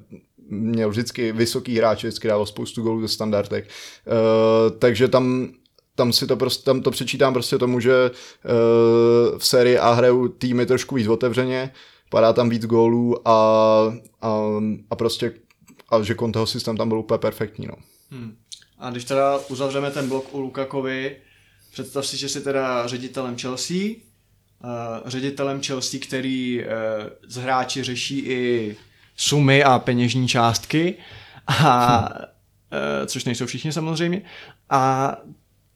měl 0.48 0.90
vždycky 0.90 1.32
vysoký 1.32 1.78
hráč, 1.78 1.98
vždycky 1.98 2.28
dával 2.28 2.46
spoustu 2.46 2.82
gólů 2.82 3.00
ze 3.00 3.08
standardek. 3.08 3.68
Takže 4.78 5.08
tam 5.08 5.48
tam 5.98 6.12
si 6.12 6.26
to 6.26 6.36
prostě, 6.36 6.64
tam 6.64 6.80
to 6.80 6.90
přečítám 6.90 7.32
prostě 7.32 7.58
tomu, 7.58 7.80
že 7.80 8.10
uh, 8.10 9.38
v 9.38 9.46
sérii 9.46 9.78
A 9.78 9.92
hrajou 9.92 10.28
týmy 10.28 10.66
trošku 10.66 10.94
víc 10.94 11.08
otevřeně, 11.08 11.70
padá 12.10 12.32
tam 12.32 12.48
víc 12.48 12.66
gólů 12.66 13.28
a, 13.28 13.32
a, 14.22 14.40
a 14.90 14.96
prostě 14.96 15.32
a 15.90 16.02
že 16.02 16.14
Conteho 16.14 16.46
systém 16.46 16.76
tam 16.76 16.88
byl 16.88 16.98
úplně 16.98 17.18
perfektní, 17.18 17.66
no. 17.66 17.74
Hmm. 18.10 18.36
A 18.78 18.90
když 18.90 19.04
teda 19.04 19.38
uzavřeme 19.48 19.90
ten 19.90 20.08
blok 20.08 20.34
u 20.34 20.40
Lukakovi, 20.40 21.16
představ 21.72 22.06
si, 22.06 22.16
že 22.16 22.28
jsi 22.28 22.40
teda 22.40 22.86
ředitelem 22.86 23.38
Chelsea, 23.38 23.76
uh, 23.76 24.00
ředitelem 25.06 25.62
Chelsea, 25.62 26.00
který 26.02 26.60
uh, 26.60 26.66
z 27.28 27.36
hráči 27.36 27.82
řeší 27.82 28.18
i 28.18 28.76
sumy 29.16 29.64
a 29.64 29.78
peněžní 29.78 30.28
částky, 30.28 30.94
a, 31.46 32.08
uh, 32.10 33.06
což 33.06 33.24
nejsou 33.24 33.46
všichni 33.46 33.72
samozřejmě, 33.72 34.22
a 34.70 35.16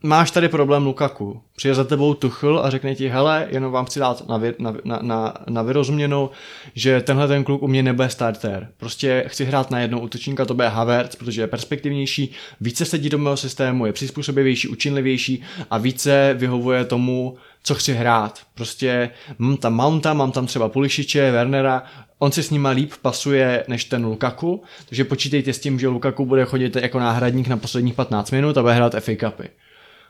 máš 0.03 0.30
tady 0.30 0.48
problém 0.48 0.86
Lukaku. 0.86 1.42
Přijde 1.57 1.74
za 1.74 1.84
tebou 1.84 2.14
Tuchl 2.14 2.61
a 2.64 2.70
řekne 2.70 2.94
ti, 2.94 3.09
hele, 3.09 3.46
jenom 3.50 3.72
vám 3.72 3.84
chci 3.84 4.00
dát 4.00 4.28
na, 4.28 4.36
vy, 4.36 4.55
na, 4.59 4.74
na, 4.84 4.98
na, 5.03 5.34
na 5.48 5.62
vyrozuměnou, 5.62 6.30
že 6.74 7.00
tenhle 7.00 7.28
ten 7.28 7.44
kluk 7.44 7.62
u 7.62 7.68
mě 7.68 7.82
nebude 7.82 8.09
starter. 8.09 8.68
Prostě 8.76 9.24
chci 9.26 9.44
hrát 9.44 9.70
na 9.70 9.80
jednou 9.80 10.00
útočníka, 10.00 10.44
to 10.44 10.55
bude 10.55 10.68
Havertz, 10.68 11.16
protože 11.16 11.40
je 11.40 11.46
perspektivnější, 11.46 12.32
více 12.61 12.84
sedí 12.84 13.09
do 13.09 13.18
mého 13.18 13.36
systému, 13.36 13.86
je 13.86 13.92
přizpůsobivější, 13.92 14.68
učinlivější 14.68 15.42
a 15.70 15.78
více 15.78 16.34
vyhovuje 16.38 16.84
tomu, 16.84 17.36
co 17.62 17.74
chci 17.74 17.92
hrát. 17.92 18.40
Prostě 18.55 19.11
mám 19.38 19.57
tam 19.57 19.74
Mounta, 19.74 20.14
mám 20.14 20.32
tam 20.32 20.46
třeba 20.46 20.68
Pulišiče, 20.68 21.30
Wernera, 21.30 21.82
on 22.18 22.32
si 22.32 22.42
s 22.42 22.50
nima 22.50 22.70
líp 22.70 22.92
pasuje 23.03 23.64
než 23.68 23.84
ten 23.84 24.05
Lukaku, 24.05 24.62
takže 24.88 25.05
počítejte 25.05 25.53
s 25.53 25.59
tím, 25.59 25.78
že 25.78 25.88
Lukaku 25.88 26.26
bude 26.26 26.44
chodit 26.44 26.76
jako 26.76 26.98
náhradník 26.98 27.48
na 27.48 27.57
posledních 27.57 27.94
15 27.94 28.30
minut 28.30 28.59
a 28.59 28.62
bude 28.62 28.74
hrát 28.74 28.94
FA 29.00 29.12
Cupy. 29.20 29.48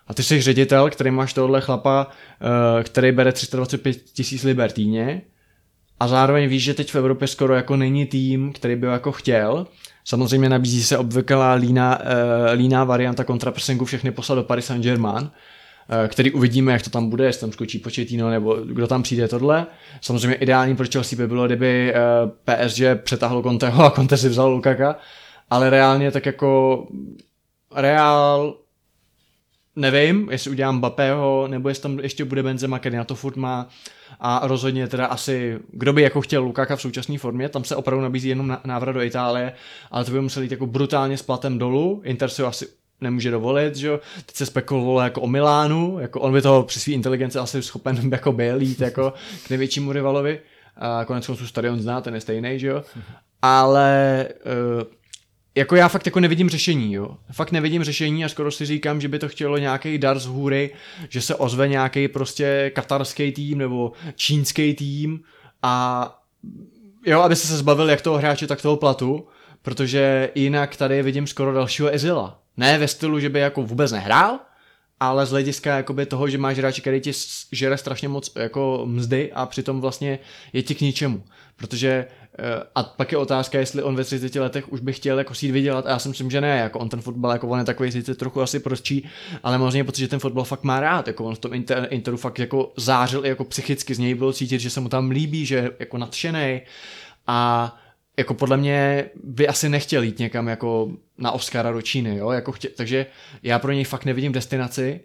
A 0.07 0.14
ty 0.14 0.22
jsi 0.22 0.42
ředitel, 0.42 0.90
který 0.90 1.11
máš 1.11 1.32
tohle 1.32 1.61
chlapa, 1.61 2.07
eh, 2.80 2.84
který 2.84 3.12
bere 3.12 3.32
325 3.32 4.03
tisíc 4.12 4.42
liber 4.42 4.70
týdně 4.70 5.22
a 6.03 6.09
zároveň 6.09 6.48
víš, 6.48 6.64
že 6.64 6.74
teď 6.74 6.92
v 6.92 6.96
Evropě 6.96 7.28
skoro 7.28 7.55
jako 7.55 7.76
není 7.76 8.07
tým, 8.07 8.53
který 8.53 8.76
by 8.76 8.86
jako 8.86 9.12
chtěl. 9.12 9.66
Samozřejmě 10.05 10.48
nabízí 10.48 10.84
se 10.84 10.98
obvyklá 10.98 11.53
líná, 11.53 11.98
uh, 12.00 12.07
líná 12.55 12.84
varianta 12.84 13.24
kontrapressingu 13.24 13.84
všechny 13.84 14.11
poslat 14.11 14.34
do 14.34 14.42
Paris 14.42 14.66
Saint-Germain, 14.66 15.22
uh, 15.22 15.30
který 16.09 16.30
uvidíme, 16.30 16.72
jak 16.72 16.82
to 16.82 16.90
tam 16.90 17.11
bude, 17.11 17.24
jestli 17.24 17.40
tam 17.40 17.53
skočí 17.53 17.78
Početino 17.78 18.30
nebo 18.30 18.55
kdo 18.55 18.86
tam 18.86 19.03
přijde 19.03 19.28
tohle. 19.28 19.66
Samozřejmě 20.00 20.36
ideální 20.36 20.76
pro 20.76 20.86
Chelsea 20.92 21.16
by 21.16 21.26
bylo, 21.26 21.46
kdyby 21.46 21.94
PSG 22.44 22.80
přetáhlo 23.03 23.42
Conteho 23.42 23.84
a 23.84 23.90
Conte 23.90 24.16
si 24.16 24.28
vzal 24.28 24.50
Lukaka, 24.50 24.96
ale 25.50 25.70
reálně 25.70 26.11
tak 26.11 26.26
jako 26.26 26.82
Real 27.74 28.55
nevím, 29.76 30.28
jestli 30.30 30.50
udělám 30.50 30.80
Bapého, 30.80 31.46
nebo 31.50 31.68
jestli 31.68 31.82
tam 31.82 31.98
ještě 31.98 32.24
bude 32.24 32.42
Benzema, 32.42 32.78
který 32.78 32.96
na 32.96 33.04
to 33.04 33.14
furt 33.14 33.36
má. 33.36 33.68
A 34.20 34.46
rozhodně 34.46 34.88
teda 34.88 35.06
asi, 35.06 35.58
kdo 35.70 35.92
by 35.92 36.02
jako 36.02 36.20
chtěl 36.20 36.42
Lukaka 36.42 36.76
v 36.76 36.80
současné 36.80 37.18
formě, 37.18 37.48
tam 37.48 37.64
se 37.64 37.76
opravdu 37.76 38.02
nabízí 38.02 38.28
jenom 38.28 38.58
návrat 38.64 38.92
do 38.92 39.02
Itálie, 39.02 39.52
ale 39.90 40.04
to 40.04 40.10
by 40.10 40.20
museli 40.20 40.46
jít 40.46 40.52
jako 40.52 40.66
brutálně 40.66 41.18
s 41.18 41.22
platem 41.22 41.58
dolů, 41.58 42.02
Inter 42.04 42.28
si 42.28 42.42
ho 42.42 42.48
asi 42.48 42.66
nemůže 43.00 43.30
dovolit, 43.30 43.76
že 43.76 43.86
jo, 43.86 44.00
teď 44.26 44.36
se 44.36 44.46
spekulovalo 44.46 45.00
jako 45.00 45.20
o 45.20 45.26
Milánu, 45.26 45.98
jako 46.00 46.20
on 46.20 46.32
by 46.32 46.42
toho 46.42 46.62
při 46.62 46.80
své 46.80 46.92
inteligenci 46.92 47.38
asi 47.38 47.62
schopen 47.62 48.08
jako 48.12 48.32
byl 48.32 48.62
jít 48.62 48.80
jako 48.80 49.12
k 49.46 49.50
největšímu 49.50 49.92
rivalovi, 49.92 50.40
a 50.76 51.04
konec 51.04 51.26
konců 51.26 51.46
stadion 51.46 51.80
zná, 51.80 52.00
ten 52.00 52.14
je 52.14 52.20
stejný, 52.20 52.58
že 52.58 52.66
jo, 52.66 52.82
ale 53.42 54.28
uh, 54.78 54.82
jako 55.55 55.76
já 55.76 55.88
fakt 55.88 56.07
jako 56.07 56.20
nevidím 56.20 56.48
řešení, 56.48 56.92
jo. 56.92 57.16
Fakt 57.32 57.53
nevidím 57.53 57.84
řešení 57.84 58.24
a 58.24 58.28
skoro 58.28 58.50
si 58.50 58.66
říkám, 58.66 59.00
že 59.00 59.09
by 59.09 59.18
to 59.18 59.28
chtělo 59.28 59.59
nějaký 59.59 59.98
dar 59.98 60.18
z 60.18 60.26
hůry, 60.26 60.70
že 61.09 61.20
se 61.20 61.34
ozve 61.34 61.68
nějaký 61.68 62.09
prostě 62.09 62.72
katarský 62.74 63.32
tým 63.32 63.59
nebo 63.59 63.92
čínský 64.14 64.74
tým 64.74 65.20
a 65.62 66.07
jo, 67.07 67.20
aby 67.20 67.36
se 67.36 67.46
se 67.46 67.57
zbavil 67.57 67.90
jak 67.90 68.00
toho 68.00 68.18
hráče, 68.18 68.46
tak 68.46 68.62
toho 68.62 68.76
platu, 68.76 69.26
protože 69.62 70.30
jinak 70.34 70.76
tady 70.76 71.03
vidím 71.03 71.26
skoro 71.26 71.53
dalšího 71.53 71.94
Ezila. 71.94 72.42
Ne 72.57 72.78
ve 72.78 72.88
stylu, 72.88 73.20
že 73.20 73.28
by 73.28 73.38
jako 73.38 73.62
vůbec 73.62 73.92
nehrál, 73.92 74.38
ale 75.00 75.26
z 75.26 75.30
hlediska 75.30 75.76
jakoby 75.76 76.07
toho, 76.07 76.28
že 76.28 76.38
máš 76.38 76.59
hráče, 76.59 76.80
který 76.80 77.00
ti 77.00 77.12
žere 77.53 77.78
strašně 77.78 78.09
moc 78.09 78.32
jako 78.36 78.82
mzdy 78.86 79.32
a 79.32 79.46
přitom 79.46 79.80
vlastně 79.80 80.18
je 80.53 80.62
ti 80.62 80.74
k 80.74 80.80
ničemu. 80.80 81.24
Protože 81.57 82.07
a 82.74 82.83
pak 82.83 83.12
je 83.12 83.18
otázka, 83.18 83.59
jestli 83.59 83.83
on 83.83 83.97
ve 83.97 84.05
30 84.05 84.35
letech 84.35 84.72
už 84.72 84.80
by 84.80 84.93
chtěl 84.93 85.18
jako 85.18 85.35
sít 85.35 85.51
vydělat 85.51 85.87
a 85.87 85.91
já 85.91 85.99
si 85.99 86.09
myslím, 86.09 86.30
že 86.30 86.41
ne, 86.41 86.59
jako 86.59 86.78
on 86.78 86.89
ten 86.89 87.01
fotbal 87.01 87.33
jako 87.33 87.49
on 87.49 87.59
je 87.59 87.64
takový 87.64 87.93
sice 87.93 88.14
trochu 88.14 88.43
asi 88.43 88.61
prostší, 88.61 89.09
ale 89.43 89.59
možná 89.59 89.85
pocit, 89.85 90.01
že 90.01 90.09
ten 90.09 90.18
fotbal 90.18 90.45
fakt 90.45 90.62
má 90.62 90.80
rád, 90.80 91.07
jako 91.07 91.24
on 91.24 91.35
v 91.35 91.39
tom 91.39 91.55
inter, 91.55 91.89
Interu 91.91 92.16
fakt 92.16 92.39
jako 92.39 92.72
zářil 92.76 93.26
i 93.26 93.28
jako 93.28 93.45
psychicky, 93.45 93.95
z 93.95 93.99
něj 93.99 94.14
bylo 94.14 94.33
cítit, 94.33 94.61
že 94.61 94.70
se 94.70 94.80
mu 94.80 94.89
tam 94.89 95.11
líbí, 95.11 95.47
že 95.47 95.55
je 95.55 95.70
jako 95.78 95.99
nadšený. 95.99 96.61
A 97.26 97.76
jako 98.16 98.35
podle 98.35 98.57
mě 98.57 99.05
by 99.24 99.49
asi 99.49 99.68
nechtěl 99.68 100.03
jít 100.03 100.18
někam 100.18 100.49
jako 100.49 100.93
na 101.18 101.33
Oscara 101.33 101.72
do 101.72 101.83
Číny, 101.83 102.16
jo, 102.16 102.30
jako 102.30 102.53
chtě, 102.53 102.68
takže 102.68 103.07
já 103.43 103.59
pro 103.59 103.72
něj 103.72 103.85
fakt 103.85 104.05
nevidím 104.05 104.33
destinaci 104.33 105.01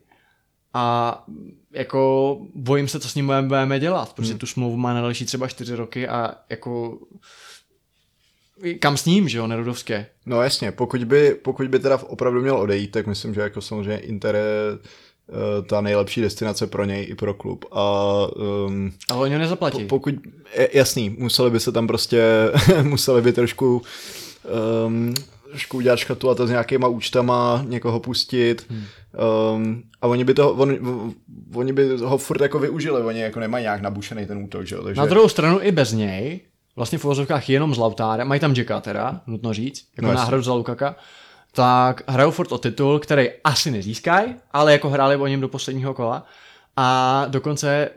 a 0.78 1.24
jako 1.72 2.38
bojím 2.56 2.88
se, 2.88 3.00
co 3.00 3.10
s 3.10 3.16
ním 3.16 3.32
budeme 3.42 3.80
dělat, 3.80 4.14
protože 4.14 4.32
hmm. 4.32 4.40
tu 4.40 4.46
smlouvu 4.46 4.78
má 4.78 4.94
na 4.94 5.02
další 5.02 5.26
třeba 5.26 5.48
čtyři 5.48 5.76
roky 5.76 6.08
a 6.08 6.34
jako 6.50 6.98
kam 8.80 8.98
s 8.98 9.06
ním, 9.06 9.30
že 9.30 9.38
jo, 9.38 9.48
Nerudovské? 9.48 10.06
No 10.26 10.42
jasně, 10.42 10.72
pokud 10.72 11.04
by, 11.04 11.36
pokud 11.42 11.68
by 11.68 11.80
teda 11.80 11.98
opravdu 11.98 12.42
měl 12.42 12.58
odejít, 12.58 12.92
tak 12.92 13.08
myslím, 13.08 13.34
že 13.34 13.42
jako 13.42 13.62
samozřejmě 13.62 13.98
Inter 13.98 14.36
je 14.36 14.44
uh, 14.74 15.66
ta 15.68 15.82
nejlepší 15.82 16.22
destinace 16.22 16.68
pro 16.68 16.86
něj 16.86 17.08
i 17.10 17.16
pro 17.16 17.34
klub. 17.34 17.66
A, 17.72 18.14
um, 18.68 18.92
Ale 19.10 19.20
oni 19.20 19.34
ho 19.34 19.40
nezaplatí. 19.40 19.84
Po, 19.84 20.00
pokud, 20.00 20.16
jasný, 20.74 21.10
museli 21.10 21.52
by 21.52 21.60
se 21.60 21.72
tam 21.72 21.88
prostě, 21.88 22.24
museli 22.82 23.22
by 23.22 23.34
trošku 23.34 23.82
um, 24.88 25.14
trošku 25.50 25.78
udělat 25.78 26.00
škatulata 26.00 26.46
s 26.46 26.50
nějakýma 26.50 26.88
účtama, 26.88 27.64
někoho 27.68 28.00
pustit 28.00 28.66
hmm. 28.70 28.84
um, 29.56 29.84
a 30.02 30.08
oni 30.08 30.24
by, 30.24 30.34
to, 30.34 30.54
on, 30.54 30.78
oni 31.54 31.74
by 31.74 31.98
ho 31.98 32.18
furt 32.18 32.42
jako 32.42 32.60
využili, 32.60 33.02
oni 33.02 33.20
jako 33.20 33.40
nemají 33.40 33.64
nějak 33.64 33.82
nabušený 33.82 34.26
ten 34.26 34.38
útok, 34.38 34.66
že 34.66 34.76
jo? 34.76 34.84
Takže... 34.84 35.02
Na 35.02 35.08
druhou 35.08 35.30
stranu 35.30 35.60
i 35.62 35.72
bez 35.72 35.92
něj, 35.94 36.40
vlastně 36.76 36.98
v 36.98 37.06
uvozovkách 37.06 37.50
jenom 37.50 37.76
z 37.76 37.78
Lautára, 37.78 38.24
mají 38.24 38.40
tam 38.40 38.54
Jacka 38.54 38.82
teda, 38.82 39.22
nutno 39.28 39.54
říct, 39.54 39.86
jako 39.98 40.08
no 40.08 40.14
náhradu 40.14 40.44
za 40.44 40.54
Lukaka, 40.54 40.96
tak 41.52 42.02
hrajou 42.08 42.32
furt 42.32 42.52
o 42.52 42.58
titul, 42.58 43.00
který 43.00 43.30
asi 43.44 43.72
nezískají, 43.72 44.36
ale 44.52 44.72
jako 44.72 44.90
hráli 44.90 45.16
o 45.16 45.28
něm 45.28 45.42
do 45.42 45.48
posledního 45.48 45.94
kola 45.94 46.26
a 46.76 47.26
dokonce 47.28 47.90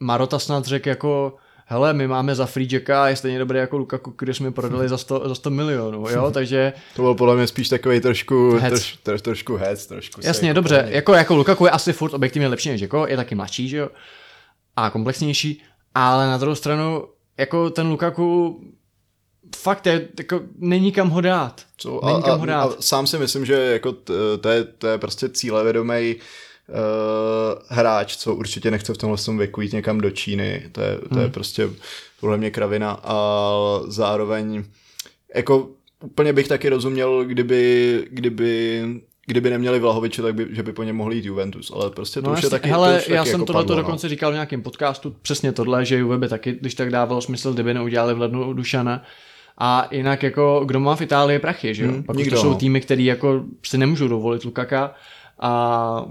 Marota 0.00 0.38
snad 0.38 0.64
řekl 0.64 0.88
jako 0.88 1.36
hele, 1.66 1.92
my 1.92 2.08
máme 2.08 2.34
za 2.34 2.46
Free 2.46 2.68
Jacka, 2.72 3.08
je 3.08 3.16
stejně 3.16 3.38
dobrý 3.38 3.58
jako 3.58 3.76
Lukaku, 3.76 4.10
který 4.10 4.34
jsme 4.34 4.50
prodali 4.50 4.88
za 4.88 4.98
100, 4.98 5.28
za 5.28 5.34
100 5.34 5.50
milionů, 5.50 6.06
jo, 6.10 6.30
takže... 6.34 6.72
To 6.96 7.02
byl 7.02 7.14
podle 7.14 7.36
mě 7.36 7.46
spíš 7.46 7.68
takový 7.68 8.00
trošku, 8.00 8.56
troš, 8.68 8.96
troš, 9.02 9.22
trošku 9.22 9.56
hec, 9.56 9.86
trošku 9.86 10.20
Jasně, 10.24 10.48
jako 10.48 10.54
dobře, 10.54 10.86
jako, 10.88 11.14
jako 11.14 11.36
Lukaku 11.36 11.64
je 11.64 11.70
asi 11.70 11.92
furt 11.92 12.14
objektivně 12.14 12.48
lepší 12.48 12.68
než 12.68 12.80
Jacko, 12.80 13.06
je 13.06 13.16
taky 13.16 13.34
mladší, 13.34 13.68
že 13.68 13.76
jo, 13.76 13.88
a 14.76 14.90
komplexnější, 14.90 15.62
ale 15.94 16.26
na 16.26 16.38
druhou 16.38 16.54
stranu, 16.54 17.04
jako 17.38 17.70
ten 17.70 17.86
Lukaku 17.86 18.60
fakt 19.56 19.86
je, 19.86 20.08
jako 20.18 20.40
není 20.58 20.92
kam 20.92 21.10
ho 21.10 21.20
dát. 21.20 21.62
Co? 21.76 22.00
Není 22.04 22.22
kam 22.22 22.40
ho 22.40 22.46
dát. 22.46 22.60
A, 22.60 22.64
a 22.64 22.74
sám 22.80 23.06
si 23.06 23.18
myslím, 23.18 23.46
že 23.46 23.54
jako 23.54 23.92
to, 24.40 24.48
je, 24.48 24.64
to 24.64 24.86
je 24.86 24.98
prostě 24.98 25.28
cílevědomý 25.28 26.14
uh, 26.14 26.22
hráč, 27.68 28.16
co 28.16 28.34
určitě 28.34 28.70
nechce 28.70 28.94
v 28.94 28.98
tomhle 28.98 29.18
tom 29.18 29.38
věku 29.38 29.60
jít 29.60 29.72
někam 29.72 30.00
do 30.00 30.10
Číny. 30.10 30.62
To 30.72 30.80
je, 30.80 30.98
to 30.98 31.14
hmm. 31.14 31.22
je 31.22 31.28
prostě 31.28 31.68
podle 32.20 32.36
mě 32.36 32.50
kravina 32.50 33.00
a 33.04 33.48
zároveň 33.86 34.64
jako 35.34 35.68
úplně 36.04 36.32
bych 36.32 36.48
taky 36.48 36.68
rozuměl, 36.68 37.24
kdyby, 37.24 38.06
kdyby 38.10 38.84
kdyby 39.26 39.50
neměli 39.50 39.78
Vlahoviče, 39.78 40.22
tak 40.22 40.34
by, 40.34 40.46
že 40.50 40.62
by 40.62 40.72
po 40.72 40.82
něm 40.82 40.96
mohli 40.96 41.16
jít 41.16 41.24
Juventus, 41.24 41.72
ale 41.74 41.90
prostě 41.90 42.20
to 42.20 42.26
no 42.26 42.32
už 42.32 42.38
jasně, 42.38 42.46
je 42.46 42.50
taky 42.50 42.68
hele, 42.68 42.92
to 42.92 43.02
už 43.02 43.08
já 43.08 43.20
taky 43.20 43.30
jsem 43.30 43.40
jako 43.40 43.46
tohle 43.46 43.64
to 43.64 43.76
no. 43.76 43.82
dokonce 43.82 44.08
říkal 44.08 44.30
v 44.30 44.34
nějakém 44.34 44.62
podcastu, 44.62 45.16
přesně 45.22 45.52
tohle, 45.52 45.84
že 45.84 45.98
Juve 45.98 46.18
by 46.18 46.28
taky, 46.28 46.52
když 46.52 46.74
tak 46.74 46.90
dávalo 46.90 47.20
smysl, 47.20 47.52
kdyby 47.52 47.74
neudělali 47.74 48.14
v 48.14 48.20
lednu 48.20 48.52
Dušana, 48.52 49.02
a 49.58 49.88
jinak 49.90 50.22
jako, 50.22 50.62
kdo 50.66 50.80
má 50.80 50.96
v 50.96 51.00
Itálii 51.00 51.38
prachy, 51.38 51.74
že 51.74 51.84
jo? 51.84 51.90
Hmm, 51.90 52.02
Pak 52.02 52.16
nikdo, 52.16 52.36
to 52.36 52.42
jsou 52.42 52.50
no. 52.50 52.56
týmy, 52.56 52.80
který 52.80 53.04
jako 53.04 53.44
si 53.62 53.78
nemůžou 53.78 54.08
dovolit 54.08 54.44
Lukaka 54.44 54.94
a 55.40 56.04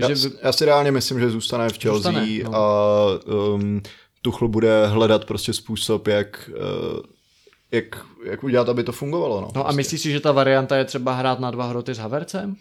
takže... 0.00 0.28
Já, 0.28 0.30
já 0.42 0.52
si 0.52 0.64
reálně 0.64 0.92
myslím, 0.92 1.20
že 1.20 1.30
zůstane 1.30 1.68
v 1.68 1.78
Chelsea 1.78 2.12
zůstane, 2.12 2.38
no. 2.44 2.54
a 2.54 3.04
um, 3.54 3.80
Tuchl 4.22 4.48
bude 4.48 4.86
hledat 4.86 5.24
prostě 5.24 5.52
způsob, 5.52 6.06
jak 6.06 6.50
uh, 6.54 7.00
jak, 7.72 8.06
jak 8.24 8.44
udělat, 8.44 8.68
aby 8.68 8.84
to 8.84 8.92
fungovalo. 8.92 9.40
No, 9.40 9.50
No 9.54 9.68
a 9.68 9.72
myslíš 9.72 10.00
si, 10.00 10.12
že 10.12 10.20
ta 10.20 10.32
varianta 10.32 10.76
je 10.76 10.84
třeba 10.84 11.14
hrát 11.14 11.40
na 11.40 11.50
dva 11.50 11.66
hroty 11.66 11.94
s 11.94 11.98
Havercem? 11.98 12.56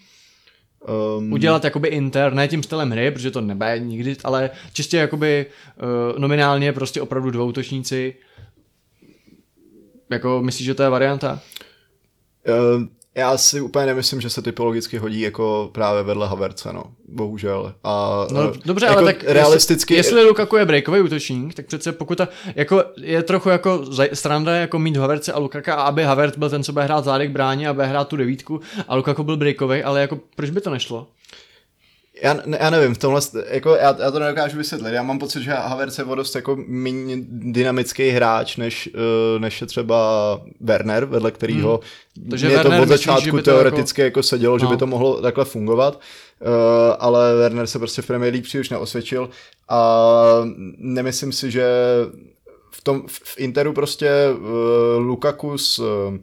um, 1.17 1.33
Udělat 1.33 1.63
jakoby 1.63 1.87
Inter, 1.87 2.33
ne 2.33 2.47
tím 2.47 2.63
stylem 2.63 2.91
hry, 2.91 3.11
protože 3.11 3.31
to 3.31 3.41
nebude 3.41 3.79
nikdy, 3.79 4.15
ale 4.23 4.49
čistě 4.73 4.97
jakoby 4.97 5.45
uh, 6.13 6.19
nominálně 6.19 6.73
prostě 6.73 7.01
opravdu 7.01 7.31
dvou 7.31 7.47
útočníci. 7.47 8.15
Jako 10.09 10.41
myslíš, 10.41 10.65
že 10.65 10.73
to 10.73 10.83
je 10.83 10.89
varianta? 10.89 11.39
Uh, 12.47 12.85
já 13.15 13.37
si 13.37 13.61
úplně 13.61 13.85
nemyslím, 13.85 14.21
že 14.21 14.29
se 14.29 14.41
typologicky 14.41 14.97
hodí 14.97 15.21
jako 15.21 15.69
právě 15.71 16.03
vedle 16.03 16.27
Haverce, 16.27 16.73
no. 16.73 16.83
Bohužel. 17.07 17.73
A, 17.83 18.25
No 18.31 18.53
eh, 18.55 18.59
dobře, 18.65 18.85
jako 18.85 18.97
ale 18.97 19.13
tak 19.13 19.23
realisticky... 19.23 19.93
Jestli, 19.93 20.15
jestli 20.15 20.29
Lukaku 20.29 20.55
je 20.57 20.65
breakový 20.65 21.01
útočník, 21.01 21.53
tak 21.53 21.65
přece 21.65 21.91
pokud 21.91 22.17
ta, 22.17 22.27
jako 22.55 22.83
je 22.97 23.23
trochu 23.23 23.49
jako 23.49 23.85
stranda 24.13 24.55
jako 24.55 24.79
mít 24.79 24.97
Haverce 24.97 25.33
a 25.33 25.39
Lukaka 25.39 25.75
a 25.75 25.83
aby 25.83 26.03
Havertz 26.03 26.37
byl 26.37 26.49
ten, 26.49 26.63
co 26.63 26.73
bude 26.73 26.85
hrát 26.85 27.05
zádek 27.05 27.31
bráně 27.31 27.69
a 27.69 27.73
bude 27.73 27.85
hrát 27.85 28.07
tu 28.07 28.15
devítku 28.15 28.61
a 28.87 28.95
Lukaku 28.95 29.23
byl 29.23 29.37
breakový, 29.37 29.83
ale 29.83 30.01
jako 30.01 30.19
proč 30.35 30.49
by 30.49 30.61
to 30.61 30.69
nešlo? 30.69 31.07
Já, 32.21 32.33
ne, 32.45 32.57
já 32.61 32.69
nevím, 32.69 32.95
v 32.95 32.97
tomhle, 32.97 33.21
jako 33.49 33.75
já, 33.75 33.95
já 33.99 34.11
to 34.11 34.19
nedokážu 34.19 34.57
vysvětlit. 34.57 34.93
Já 34.93 35.03
mám 35.03 35.19
pocit, 35.19 35.43
že 35.43 35.51
Havertz 35.51 35.97
je 35.97 36.03
o 36.03 36.15
dost 36.15 36.35
jako 36.35 36.57
méně 36.67 37.17
dynamický 37.29 38.09
hráč, 38.09 38.57
než, 38.57 38.89
uh, 38.93 39.41
než 39.41 39.61
je 39.61 39.67
třeba 39.67 40.41
Werner, 40.59 41.05
vedle 41.05 41.31
kterého 41.31 41.79
hmm. 42.17 42.29
Takže 42.29 42.47
mě 42.47 42.55
Werner 42.55 42.77
to 42.77 42.83
od 42.83 42.89
začátku 42.89 43.35
by 43.35 43.41
to 43.41 43.51
teoreticky 43.51 44.01
jako, 44.01 44.07
jako 44.07 44.23
sedělo, 44.23 44.55
no. 44.55 44.59
že 44.59 44.65
No. 44.65 44.71
by 44.71 44.77
to 44.77 44.87
mohlo 44.87 45.21
takhle 45.21 45.45
fungovat. 45.45 45.99
Uh, 46.41 46.49
ale 46.99 47.35
Werner 47.35 47.67
se 47.67 47.79
prostě 47.79 48.01
v 48.01 48.07
Premier 48.07 48.33
League 48.33 48.45
příliš 48.45 48.69
neosvědčil 48.69 49.29
a 49.69 50.11
nemyslím 50.77 51.31
si, 51.31 51.51
že 51.51 51.67
v 52.71 52.83
tom 52.83 53.07
v, 53.07 53.19
v 53.23 53.35
Interu 53.39 53.73
prostě 53.73 54.11
uh, 54.31 54.47
Lukaku 54.97 55.57
s 55.57 55.79
uh, 55.79 56.17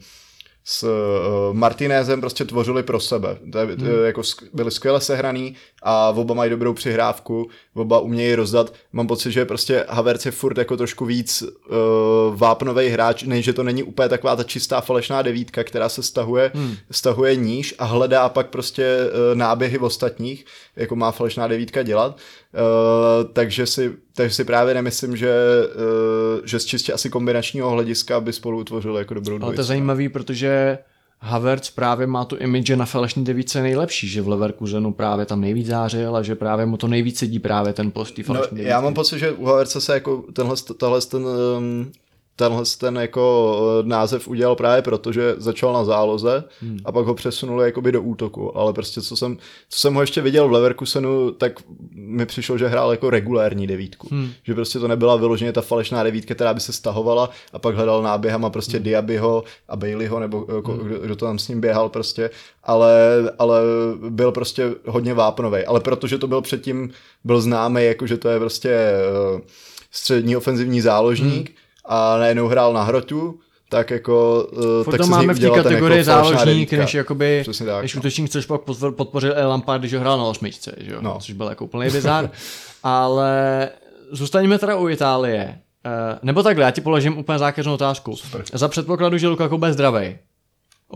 s 0.64 0.82
uh, 0.82 1.56
Martinezem 1.56 2.20
prostě 2.20 2.44
tvořili 2.44 2.82
pro 2.82 3.00
sebe. 3.00 3.36
To 3.52 3.58
je, 3.58 3.64
hmm. 3.64 4.04
jako 4.04 4.22
byli 4.52 4.70
skvěle 4.70 5.00
sehraný 5.00 5.54
a 5.82 6.08
oba 6.08 6.34
mají 6.34 6.50
dobrou 6.50 6.72
přihrávku, 6.72 7.48
oba 7.74 8.00
umějí 8.00 8.34
rozdat. 8.34 8.74
Mám 8.92 9.06
pocit, 9.06 9.32
že 9.32 9.44
prostě 9.44 9.84
Havertz 9.88 10.26
je 10.26 10.32
furt 10.32 10.58
jako 10.58 10.76
trošku 10.76 11.04
víc 11.04 11.42
uh, 11.42 11.48
vápnový 12.36 12.88
hráč, 12.88 13.22
než 13.22 13.44
že 13.44 13.52
to 13.52 13.62
není 13.62 13.82
úplně 13.82 14.08
taková 14.08 14.36
ta 14.36 14.42
čistá 14.42 14.80
falešná 14.80 15.22
devítka, 15.22 15.64
která 15.64 15.88
se 15.88 16.02
stahuje, 16.02 16.50
hmm. 16.54 16.76
stahuje 16.90 17.36
níž 17.36 17.74
a 17.78 17.84
hledá 17.84 18.28
pak 18.28 18.46
prostě 18.46 18.98
uh, 19.04 19.38
náběhy 19.38 19.78
v 19.78 19.84
ostatních, 19.84 20.44
jako 20.76 20.96
má 20.96 21.10
falešná 21.12 21.48
devítka 21.48 21.82
dělat. 21.82 22.18
Uh, 22.55 23.30
takže, 23.32 23.66
si, 23.66 23.92
takže 24.14 24.34
si 24.34 24.44
právě 24.44 24.74
nemyslím, 24.74 25.16
že, 25.16 25.34
uh, 25.74 26.40
že 26.44 26.59
z 26.59 26.64
čistě 26.64 26.92
asi 26.92 27.11
kombinačního 27.11 27.70
hlediska 27.70 28.20
by 28.20 28.32
spolu 28.32 28.59
utvořili 28.59 28.98
jako 28.98 29.14
dobrou 29.14 29.32
Ale 29.34 29.40
to 29.40 29.44
je 29.44 29.55
dvojici. 29.55 29.68
zajímavý, 29.68 30.09
protože 30.09 30.78
Havertz 31.24 31.70
právě 31.70 32.07
má 32.07 32.24
tu 32.24 32.36
image, 32.36 32.66
že 32.66 32.76
na 32.76 32.86
falešní 32.86 33.24
devíce 33.24 33.62
nejlepší, 33.62 34.09
že 34.09 34.22
v 34.22 34.28
Leverkusenu 34.28 34.92
právě 34.92 35.26
tam 35.26 35.40
nejvíc 35.40 35.66
zářil 35.66 36.16
a 36.16 36.22
že 36.22 36.34
právě 36.34 36.66
mu 36.66 36.76
to 36.76 36.88
nejvíc 36.88 37.18
sedí 37.18 37.38
právě 37.38 37.72
ten 37.72 37.90
post 37.90 38.14
té 38.14 38.22
No, 38.28 38.40
já 38.53 38.80
mám 38.80 38.94
pocit, 38.94 39.18
že 39.18 39.32
u 39.32 39.44
Havertze 39.44 39.80
se 39.80 39.94
jako 39.94 40.24
tenhle, 40.32 40.57
tenhle 40.78 41.00
ten, 41.00 41.26
um, 41.26 41.92
tenhle 42.37 42.62
ten 42.78 42.97
jako 42.97 43.57
uh, 43.61 43.89
název 43.89 44.28
udělal 44.28 44.57
právě 44.57 44.83
proto, 44.83 45.12
že 45.12 45.35
začal 45.39 45.72
na 45.72 45.85
záloze 45.85 46.45
hmm. 46.61 46.78
a 46.85 46.93
pak 46.93 47.07
ho 47.07 47.14
přesunuli 47.14 47.64
jakoby 47.64 47.93
do 47.93 48.03
útoku, 48.03 48.59
ale 48.59 48.72
prostě 48.72 49.01
co 49.01 49.16
jsem, 49.16 49.37
co 49.68 49.78
jsem 49.78 49.95
ho 49.95 50.01
ještě 50.01 50.20
viděl 50.20 50.49
v 50.49 50.53
Leverkusenu, 50.53 51.30
tak 51.30 51.53
mi 51.95 52.26
přišlo, 52.26 52.59
že 52.59 52.68
hrál 52.68 52.91
jako 52.91 53.11
regulérní 53.11 53.66
devítku. 53.66 54.09
Hmm. 54.11 54.30
Že 54.45 54.55
prostě 54.55 54.78
to 54.78 54.89
nebyla 54.89 55.16
vyloženě 55.16 55.53
ta 55.53 55.61
falešná 55.61 56.03
devítka, 56.03 56.35
která 56.35 56.55
by 56.55 56.61
se 56.61 56.72
stahovala 56.72 57.30
a 57.53 57.59
pak 57.59 57.74
hledal 57.74 58.03
náběhama 58.03 58.51
prostě 58.51 58.76
hmm. 58.76 58.85
Diabyho 58.85 59.45
a 59.68 59.76
Baileyho, 59.76 60.20
nebo 60.20 60.47
jako, 60.57 60.72
hmm. 60.72 60.80
kdo, 60.80 60.99
kdo 60.99 61.16
to 61.16 61.26
tam 61.26 61.39
s 61.39 61.49
ním 61.49 61.61
běhal 61.61 61.89
prostě, 61.89 62.30
ale, 62.64 63.12
ale 63.39 63.61
byl 64.09 64.33
prostě 64.33 64.70
hodně 64.87 65.14
vápnový. 65.14 65.64
Ale 65.64 65.80
protože 65.80 66.18
to 66.18 66.26
byl 66.26 66.41
předtím, 66.41 66.91
byl 67.24 67.41
známý, 67.41 67.85
jako 67.85 68.07
že 68.07 68.16
to 68.16 68.28
je 68.28 68.39
prostě 68.39 68.93
uh, 69.35 69.41
střední 69.91 70.37
ofenzivní 70.37 70.80
záložník, 70.80 71.49
hmm 71.49 71.61
a 71.93 72.18
najednou 72.18 72.49
hrál 72.49 72.72
na 72.72 72.82
hrotu, 72.82 73.40
tak 73.68 73.90
jako 73.90 74.49
uh, 74.53 74.93
tak 74.93 75.01
to 75.01 75.07
máme 75.07 75.34
v 75.34 75.38
té 75.38 75.51
ten 75.51 75.55
kategorii 75.55 75.99
jako 75.99 76.07
záložník, 76.07 76.72
než 76.72 76.95
jakoby, 76.95 77.40
Přesně 77.43 77.66
tak, 77.66 77.82
než 77.82 77.95
no. 77.95 77.99
útočník, 77.99 78.30
což 78.30 78.47
pak 78.47 78.61
podpořil 78.97 79.34
Lampard, 79.49 79.80
když 79.80 79.95
ho 79.95 80.01
hrál 80.01 80.18
na 80.18 80.24
osmičce, 80.24 80.74
že 80.78 80.93
jo? 80.93 80.99
No. 81.03 81.18
což 81.20 81.32
byl 81.32 81.49
jako 81.49 81.64
úplný 81.64 81.90
bizar. 81.90 82.30
Ale 82.82 83.70
zůstaňme 84.11 84.59
teda 84.59 84.76
u 84.76 84.88
Itálie. 84.88 85.59
Uh, 85.86 86.18
nebo 86.22 86.43
takhle, 86.43 86.64
já 86.64 86.70
ti 86.70 86.80
položím 86.80 87.18
úplně 87.18 87.38
zákeřnou 87.38 87.74
otázku. 87.74 88.16
Super. 88.16 88.45
Za 88.53 88.68
předpokladu, 88.68 89.18
že 89.18 89.28
Lukaku 89.28 89.59
bude 89.59 89.72
zdravý, 89.72 90.18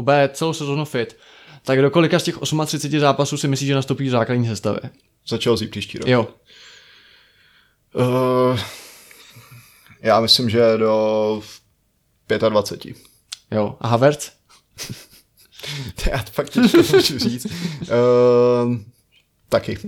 bude 0.01 0.31
celou 0.33 0.53
sezónu 0.53 0.85
fit, 0.85 1.17
tak 1.65 1.83
do 1.83 1.91
kolika 1.91 2.19
z 2.19 2.23
těch 2.23 2.39
38 2.67 3.01
zápasů 3.01 3.37
si 3.37 3.49
myslíš, 3.49 3.67
že 3.67 3.75
nastoupí 3.75 4.09
v 4.09 4.11
základní 4.11 4.47
sestavě? 4.47 4.81
Za 5.29 5.39
Chelsea 5.39 5.69
příští 5.71 5.99
rok. 5.99 6.09
Jo. 6.09 6.29
Uh, 7.95 8.59
já 10.03 10.21
myslím, 10.21 10.51
že 10.51 10.77
do 10.77 11.43
25. 12.49 12.97
Jo. 13.51 13.77
A 13.81 13.89
Havertz? 13.89 14.31
To 16.05 16.11
já 16.11 16.23
to 16.23 16.31
fakt 16.33 16.51
těžko 16.51 16.79
můžu 16.79 17.19
říct. 17.19 17.47
Uh, 17.81 18.77
taky. 19.49 19.79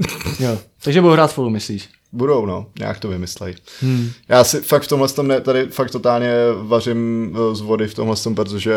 Jo. 0.40 0.58
Takže 0.82 1.00
budou 1.00 1.12
hrát 1.12 1.30
spolu, 1.30 1.50
myslíš? 1.50 1.88
Budou, 2.12 2.46
no, 2.46 2.66
nějak 2.78 3.00
to 3.00 3.08
vymyslej. 3.08 3.54
Hmm. 3.80 4.10
Já 4.28 4.44
si 4.44 4.60
fakt 4.60 4.82
v 4.82 4.88
tomhle 4.88 5.08
tom 5.08 5.28
ne, 5.28 5.40
tady 5.40 5.66
fakt 5.66 5.90
totálně 5.90 6.32
vařím 6.62 7.32
eh, 7.36 7.54
z 7.54 7.60
vody 7.60 7.88
v 7.88 7.94
tomhle 7.94 8.16
tom, 8.16 8.34
protože 8.34 8.74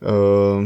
uh, 0.00 0.64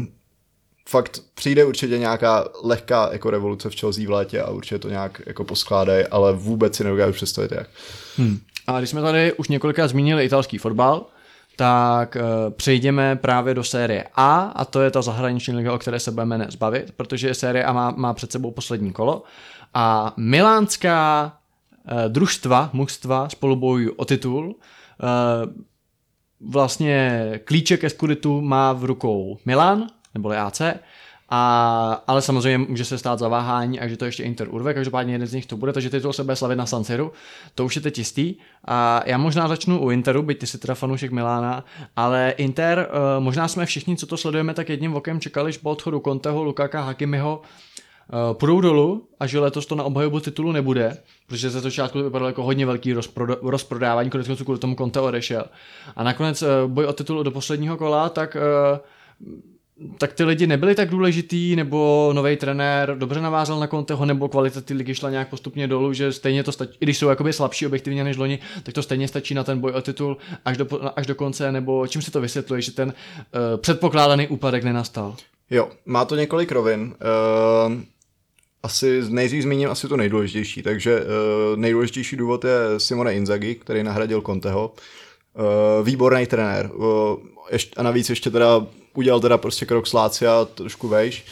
fakt 0.89 1.21
přijde 1.35 1.65
určitě 1.65 1.99
nějaká 1.99 2.49
lehká 2.63 3.09
jako 3.13 3.31
revoluce 3.31 3.71
v 3.71 3.75
Chelsea 3.81 4.07
v 4.07 4.11
létě 4.11 4.43
a 4.43 4.51
určitě 4.51 4.79
to 4.79 4.89
nějak 4.89 5.23
jako 5.27 5.45
poskládají, 5.45 6.07
ale 6.07 6.33
vůbec 6.33 6.77
si 6.77 6.85
nedokážu 6.85 7.13
představit 7.13 7.53
jak. 7.53 7.69
Hmm. 8.17 8.39
A 8.67 8.79
když 8.79 8.91
jsme 8.91 9.03
tady 9.03 9.33
už 9.33 9.49
několikrát 9.49 9.89
zmínili 9.89 10.25
italský 10.25 10.59
fotbal, 10.59 11.07
tak 11.57 12.17
uh, 12.17 12.53
přejdeme 12.53 13.17
právě 13.17 13.55
do 13.55 13.65
série 13.65 14.05
A 14.15 14.41
a 14.41 14.65
to 14.65 14.81
je 14.81 14.91
ta 14.91 15.03
zahraniční 15.03 15.55
liga, 15.55 15.73
o 15.73 15.79
které 15.79 16.01
se 16.01 16.11
budeme 16.11 16.37
dnes 16.37 16.55
bavit, 16.55 16.93
protože 16.97 17.35
série 17.35 17.65
A 17.65 17.73
má, 17.73 17.91
má 17.91 18.15
před 18.15 18.33
sebou 18.33 18.51
poslední 18.51 18.93
kolo 18.93 19.23
a 19.75 20.15
milánská 20.17 21.33
uh, 21.93 21.99
družstva, 22.09 22.71
mužstva 22.73 23.29
spolu 23.29 23.57
bojují 23.57 23.91
o 23.91 24.05
titul. 24.05 24.47
Uh, 24.47 24.55
vlastně 26.41 27.31
klíče 27.45 27.77
ke 27.77 27.89
má 28.41 28.73
v 28.73 28.85
rukou 28.85 29.39
Milan, 29.45 29.87
neboli 30.15 30.37
AC, 30.37 30.63
a, 31.33 32.03
ale 32.07 32.23
samozřejmě 32.23 32.59
může 32.59 32.85
se 32.85 32.99
stát 32.99 33.19
zaváhání 33.19 33.81
a 33.81 33.89
že 33.89 33.97
to 33.97 34.05
ještě 34.05 34.23
Inter 34.23 34.49
urve, 34.51 34.75
každopádně 34.75 35.15
jeden 35.15 35.29
z 35.29 35.33
nich 35.33 35.47
to 35.47 35.57
bude, 35.57 35.73
takže 35.73 35.91
titul 35.91 36.13
se 36.13 36.25
bude 36.25 36.37
slavit 36.37 36.57
na 36.57 36.67
San 36.67 36.85
Siru, 36.85 37.13
to 37.55 37.65
už 37.65 37.77
je 37.77 37.83
teď 37.83 37.99
jistý. 37.99 38.35
A 38.65 39.03
já 39.07 39.19
možná 39.19 39.49
začnu 39.49 39.81
u 39.81 39.91
Interu, 39.91 40.23
byť 40.23 40.39
ty 40.39 40.47
jsi 40.47 40.59
teda 40.59 40.75
fanoušek 40.75 41.11
Milána, 41.11 41.65
ale 41.97 42.35
Inter, 42.37 42.89
uh, 42.91 43.25
možná 43.25 43.49
jsme 43.49 43.67
všichni, 43.67 43.97
co 43.97 44.07
to 44.07 44.17
sledujeme, 44.17 44.55
tak 44.55 44.69
jedním 44.69 44.95
okem 44.95 45.21
čekali, 45.21 45.53
že 45.53 45.59
po 45.59 45.71
odchodu 45.71 46.03
Conteho, 46.05 46.43
Lukaka, 46.43 46.81
Hakimiho 46.81 47.43
uh, 47.43 48.35
půjdou 48.35 48.61
dolů 48.61 49.09
a 49.21 49.27
že 49.27 49.41
letos 49.41 49.67
to 49.67 49.75
na 49.75 49.85
obhajobu 49.85 50.21
titulu 50.21 50.53
nebude, 50.53 50.97
protože 51.27 51.51
ze 51.51 51.61
začátku 51.61 51.99
to 51.99 52.05
vypadalo 52.05 52.29
jako 52.29 52.43
hodně 52.43 52.67
velký 52.67 52.95
rozproda- 52.95 53.39
rozprodávání, 53.43 54.11
konec 54.11 54.27
konců 54.27 54.45
kvůli 54.45 54.59
tomu 54.59 54.75
Conte 54.75 55.01
odešel. 55.01 55.45
A 55.97 56.05
nakonec 56.05 56.43
uh, 56.43 56.49
boj 56.67 56.87
o 56.87 56.93
titul 56.93 57.23
do 57.23 57.31
posledního 57.31 57.77
kola, 57.77 58.09
tak 58.09 58.37
tak 59.99 60.13
ty 60.13 60.25
lidi 60.25 60.47
nebyli 60.47 60.75
tak 60.75 60.91
důležitý, 60.91 61.57
nebo 61.57 62.11
nový 62.15 62.37
trenér 62.37 62.97
dobře 62.99 63.21
navázal 63.21 63.61
na 63.61 63.67
Conteho, 63.67 64.07
nebo 64.07 64.29
kvalita 64.29 64.61
ty 64.61 64.75
ligy 64.75 64.95
šla 64.95 65.11
nějak 65.11 65.29
postupně 65.29 65.69
dolů, 65.69 65.93
že 65.93 66.13
stejně 66.13 66.43
to 66.43 66.53
stačí, 66.53 66.73
i 66.81 66.85
když 66.85 66.99
jsou 66.99 67.09
jakoby 67.09 67.33
slabší 67.33 67.67
objektivně 67.67 68.05
než 68.05 68.17
loni, 68.17 68.39
tak 68.63 68.75
to 68.75 68.83
stejně 68.83 69.09
stačí 69.09 69.35
na 69.35 69.45
ten 69.45 69.61
boj 69.61 69.73
o 69.73 69.81
titul 69.81 70.17
až 70.45 70.57
do, 70.57 70.67
až 70.97 71.07
do 71.07 71.15
konce, 71.15 71.53
nebo 71.53 71.87
čím 71.87 72.03
si 72.03 72.11
to 72.11 72.21
vysvětluje, 72.21 72.63
že 72.63 72.73
ten 72.73 72.89
uh, 72.89 73.61
předpokládaný 73.61 74.29
úpadek 74.29 74.65
nenastal? 74.65 75.17
Jo, 75.51 75.69
má 75.87 76.05
to 76.05 76.17
několik 76.17 76.53
rovin. 76.53 76.81
Uh, 76.83 77.73
asi 78.63 79.03
nejdřív 79.09 79.43
zmíním 79.43 79.69
asi 79.69 79.89
to 79.89 79.97
nejdůležitější, 79.97 80.63
takže 80.63 81.01
uh, 81.01 81.07
nejdůležitější 81.57 82.17
důvod 82.17 82.45
je 82.45 82.59
Simone 82.79 83.15
Inzaghi, 83.15 83.55
který 83.55 83.83
nahradil 83.83 84.23
Conteho. 84.23 84.75
Uh, 85.35 85.87
výborný 85.87 86.27
trenér. 86.27 86.71
Uh, 86.75 86.87
ještě, 87.53 87.75
a 87.77 87.83
navíc 87.83 88.11
ještě 88.11 88.31
teda 88.31 88.67
udělal 88.95 89.21
teda 89.21 89.39
prostě 89.39 89.67
krok 89.67 89.87
s 89.87 89.93
Lácia 89.93 90.45
trošku 90.45 90.89
vejš. 90.89 91.25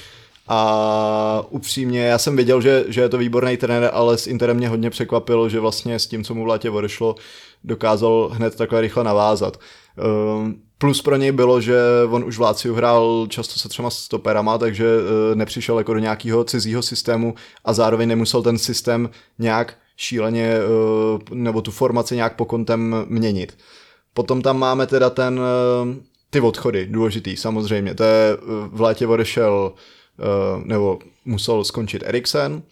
A 0.49 1.45
upřímně, 1.51 2.01
já 2.01 2.19
jsem 2.19 2.37
věděl, 2.37 2.61
že, 2.61 2.85
že 2.89 3.01
je 3.01 3.09
to 3.09 3.19
výborný 3.19 3.57
trenér, 3.57 3.91
ale 3.93 4.19
s 4.19 4.27
Interem 4.27 4.57
mě 4.57 4.69
hodně 4.69 4.91
překvapilo, 4.91 5.49
že 5.49 5.61
vlastně 5.61 5.99
s 5.99 6.07
tím, 6.07 6.25
co 6.25 6.35
mu 6.35 6.45
v 6.45 6.47
létě 6.47 6.71
odešlo, 6.71 7.15
dokázal 7.65 8.31
hned 8.33 8.57
takhle 8.57 8.81
rychle 8.81 9.05
navázat. 9.05 9.61
Um, 10.37 10.63
plus 10.79 11.03
pro 11.03 11.17
něj 11.17 11.33
bylo, 11.33 11.61
že 11.61 11.79
on 12.11 12.25
už 12.25 12.39
v 12.39 12.41
Láciu 12.41 12.75
hrál 12.75 13.27
často 13.31 13.59
se 13.59 13.69
třema 13.69 13.91
stoperama, 13.91 14.59
takže 14.59 14.85
uh, 14.85 15.35
nepřišel 15.35 15.79
jako 15.79 15.95
do 15.95 16.01
nějakého 16.01 16.45
cizího 16.45 16.83
systému 16.83 17.35
a 17.65 17.73
zároveň 17.73 18.09
nemusel 18.09 18.43
ten 18.43 18.59
systém 18.59 19.11
nějak 19.39 19.75
šíleně, 19.97 20.55
uh, 20.59 21.21
nebo 21.33 21.63
tu 21.63 21.71
formaci 21.71 22.17
nějak 22.17 22.37
po 22.37 22.45
kontem 22.45 22.97
měnit. 23.09 23.59
Potom 24.15 24.43
tam 24.43 24.59
máme 24.59 24.87
teda 24.87 25.11
ten, 25.11 25.41
uh, 25.41 25.95
ty 26.31 26.41
odchody, 26.41 26.87
důležitý, 26.87 27.37
samozřejmě. 27.37 27.95
To 27.95 28.05
je, 28.05 28.33
eh, 28.33 28.39
v 28.73 28.81
létě 28.81 29.07
odešel, 29.07 29.73
uh, 30.19 30.65
nebo 30.65 30.99
musel 31.25 31.65
skončit 31.65 32.03
Eriksen, 32.07 32.63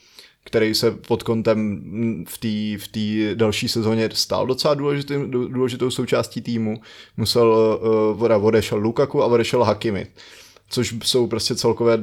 který 0.44 0.74
se 0.74 0.90
pod 0.90 1.22
kontem 1.22 1.58
mm, 1.58 2.24
v 2.28 2.38
té 2.38 2.84
v 2.84 2.88
tý 2.88 3.30
další 3.34 3.68
sezóně 3.68 4.08
stal 4.12 4.46
docela 4.46 4.74
důležitým, 4.74 5.30
dů- 5.30 5.48
důležitou 5.48 5.90
součástí 5.90 6.40
týmu. 6.40 6.80
Musel, 7.16 7.78
uh, 8.20 8.44
odešel 8.46 8.78
Lukaku 8.78 9.22
a 9.22 9.26
odešel 9.26 9.64
Hakimi 9.64 10.06
což 10.68 10.94
jsou 11.04 11.26
prostě 11.26 11.54
celkové, 11.54 11.98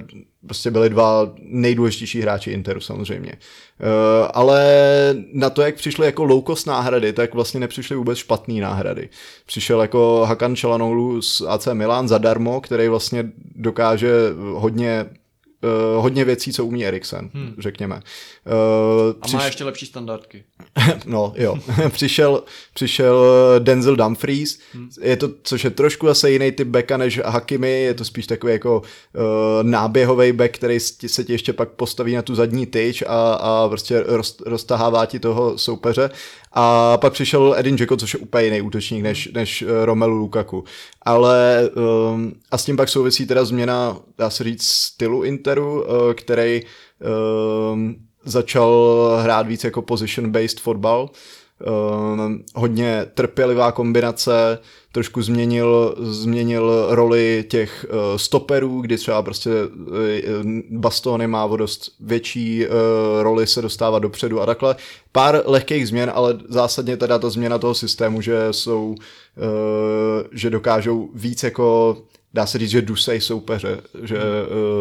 prostě 0.47 0.72
byli 0.72 0.89
dva 0.89 1.34
nejdůležitější 1.39 2.22
hráči 2.22 2.51
Interu 2.51 2.80
samozřejmě. 2.80 3.32
Uh, 3.32 4.28
ale 4.34 4.66
na 5.34 5.49
to, 5.49 5.61
jak 5.61 5.76
přišly 5.76 6.05
jako 6.05 6.24
low 6.24 6.43
cost 6.43 6.68
náhrady, 6.68 7.14
tak 7.14 7.34
vlastně 7.34 7.59
nepřišly 7.59 7.95
vůbec 7.95 8.18
špatné 8.18 8.61
náhrady. 8.61 9.09
Přišel 9.45 9.82
jako 9.82 10.26
Hakan 10.28 10.55
Čalanoulu 10.55 11.22
z 11.22 11.41
AC 11.47 11.68
Milan 11.74 12.07
zadarmo, 12.07 12.61
který 12.61 12.88
vlastně 12.88 13.32
dokáže 13.55 14.11
hodně 14.53 15.05
uh, 15.64 16.03
hodně 16.03 16.26
věcí, 16.26 16.53
co 16.53 16.66
umí 16.66 16.86
Eriksen, 16.86 17.30
hmm. 17.34 17.55
řekněme. 17.59 17.95
Uh, 17.95 19.14
A 19.22 19.38
má 19.38 19.45
ještě 19.45 19.64
lepší 19.64 19.86
standardky. 19.86 20.43
no, 21.05 21.34
jo. 21.36 21.55
přišel, 21.89 22.43
přišel 22.74 23.26
Denzel 23.59 23.95
Dumfries, 23.95 24.59
hmm. 24.74 24.89
je 25.01 25.18
to, 25.18 25.30
což 25.43 25.64
je 25.64 25.70
trošku 25.70 26.07
zase 26.07 26.32
jiný 26.32 26.51
typ 26.51 26.68
beka 26.68 26.97
než 26.97 27.22
Hakimi, 27.26 27.82
je 27.82 27.93
to 27.93 28.05
spíš 28.05 28.28
takový 28.28 28.53
jako 28.53 28.80
uh, 28.80 29.24
náběhový 29.61 30.32
back, 30.32 30.51
který 30.51 30.80
se 30.80 31.24
ti 31.24 31.34
ještě 31.34 31.53
pak 31.53 31.70
postaví 31.70 32.16
na 32.16 32.22
tu 32.22 32.36
zadní 32.36 32.66
tyč 32.66 33.03
a, 33.07 33.34
a 33.34 33.70
prostě 33.70 34.03
roz, 34.05 34.38
roztahává 34.45 35.05
ti 35.05 35.20
toho 35.20 35.57
soupeře. 35.57 36.09
A 36.55 36.97
pak 36.97 37.14
přišel 37.14 37.55
Edin 37.57 37.76
Dzeko, 37.76 37.97
což 37.97 38.14
je 38.14 38.20
úplně 38.20 38.45
jiný 38.45 38.61
útočník 38.61 39.03
než, 39.03 39.30
než 39.34 39.64
Romelu 39.84 40.16
Lukaku. 40.16 40.64
Ale 41.01 41.70
um, 42.14 42.34
a 42.51 42.57
s 42.57 42.66
tím 42.66 42.78
pak 42.78 42.89
souvisí 42.89 43.26
teda 43.26 43.45
změna, 43.45 43.97
dá 44.18 44.30
se 44.30 44.43
říct, 44.43 44.64
stylu 44.64 45.24
Interu, 45.24 45.53
uh, 45.62 46.14
který 46.14 46.62
um, 47.74 47.95
začal 48.26 49.10
hrát 49.22 49.47
víc 49.47 49.64
jako 49.64 49.82
position-based 49.82 50.60
fotbal. 50.60 51.10
Um, 52.14 52.43
hodně 52.56 53.06
trpělivá 53.14 53.72
kombinace, 53.72 54.60
trošku 54.91 55.22
změnil, 55.22 55.95
změnil 55.99 56.88
roli 56.89 57.45
těch 57.49 57.86
uh, 57.89 58.18
stoperů, 58.18 58.82
kdy 58.82 58.97
třeba 58.97 59.22
prostě 59.22 59.49
uh, 59.49 60.51
Bastony 60.70 61.28
má 61.28 61.45
o 61.45 61.58
dost 61.58 61.91
větší 61.99 62.66
roli 63.22 63.47
se 63.47 63.62
dostávat 63.62 63.99
dopředu 63.99 64.41
a 64.41 64.45
takhle. 64.45 64.76
Pár 65.12 65.41
lehkých 65.45 65.88
změn, 65.88 66.12
ale 66.16 66.39
zásadně 66.49 66.97
teda 66.97 67.20
ta 67.20 67.30
změna 67.30 67.58
toho 67.58 67.74
systému, 67.76 68.22
že 68.22 68.47
jsou, 68.51 68.95
že 70.32 70.49
dokážou 70.49 71.10
víc 71.14 71.43
jako 71.43 71.97
dá 72.34 72.46
se 72.46 72.58
říct, 72.58 72.70
že 72.70 72.82
dusej 72.82 73.22
soupeře, 73.22 73.82
že, 74.04 74.18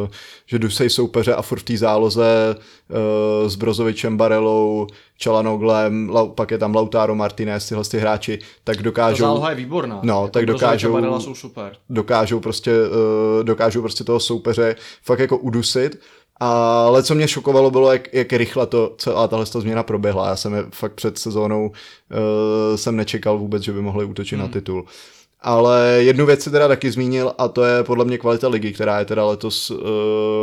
uh, 0.02 0.08
že 0.46 0.58
dusej 0.58 0.90
soupeře 0.90 1.34
a 1.34 1.42
furt 1.42 1.58
v 1.58 1.64
té 1.64 1.76
záloze 1.76 2.56
uh, 2.56 3.48
s 3.48 3.56
Brozovičem, 3.56 4.16
Barelou, 4.16 4.86
Čalanoglem, 5.18 6.10
lau, 6.10 6.28
pak 6.28 6.50
je 6.50 6.58
tam 6.58 6.74
Lautaro 6.74 7.14
Martinez, 7.14 7.68
tyhle 7.68 7.84
ty 7.84 7.98
hráči, 7.98 8.38
tak 8.64 8.82
dokážou... 8.82 9.24
Ta 9.24 9.28
záloha 9.28 9.50
je 9.50 9.56
výborná. 9.56 10.00
No, 10.02 10.20
jako 10.20 10.28
tak 10.28 10.46
dokážou... 10.46 10.92
Barela 10.92 11.20
jsou 11.20 11.34
super. 11.34 11.76
Dokážou 11.90 12.40
prostě, 12.40 12.72
uh, 12.72 13.44
dokážou 13.44 13.80
prostě 13.80 14.04
toho 14.04 14.20
soupeře 14.20 14.76
fakt 15.02 15.18
jako 15.18 15.38
udusit. 15.38 16.00
Ale 16.40 17.02
co 17.02 17.14
mě 17.14 17.28
šokovalo 17.28 17.70
bylo, 17.70 17.92
jak, 17.92 18.14
jak 18.14 18.32
rychle 18.32 18.66
to 18.66 18.94
celá 18.98 19.28
tahle 19.28 19.46
změna 19.46 19.82
proběhla. 19.82 20.28
Já 20.28 20.36
jsem 20.36 20.54
je 20.54 20.64
fakt 20.70 20.92
před 20.92 21.18
sezónou 21.18 21.66
uh, 21.66 22.76
jsem 22.76 22.96
nečekal 22.96 23.38
vůbec, 23.38 23.62
že 23.62 23.72
by 23.72 23.80
mohli 23.80 24.04
útočit 24.04 24.36
hmm. 24.36 24.44
na 24.44 24.52
titul. 24.52 24.84
Ale 25.42 25.98
jednu 25.98 26.26
věc 26.26 26.42
si 26.42 26.50
teda 26.50 26.68
taky 26.68 26.90
zmínil 26.90 27.32
a 27.38 27.48
to 27.48 27.64
je 27.64 27.84
podle 27.84 28.04
mě 28.04 28.18
kvalita 28.18 28.48
ligy, 28.48 28.72
která 28.72 28.98
je 28.98 29.04
teda 29.04 29.24
letos 29.24 29.70
uh, 29.70 29.78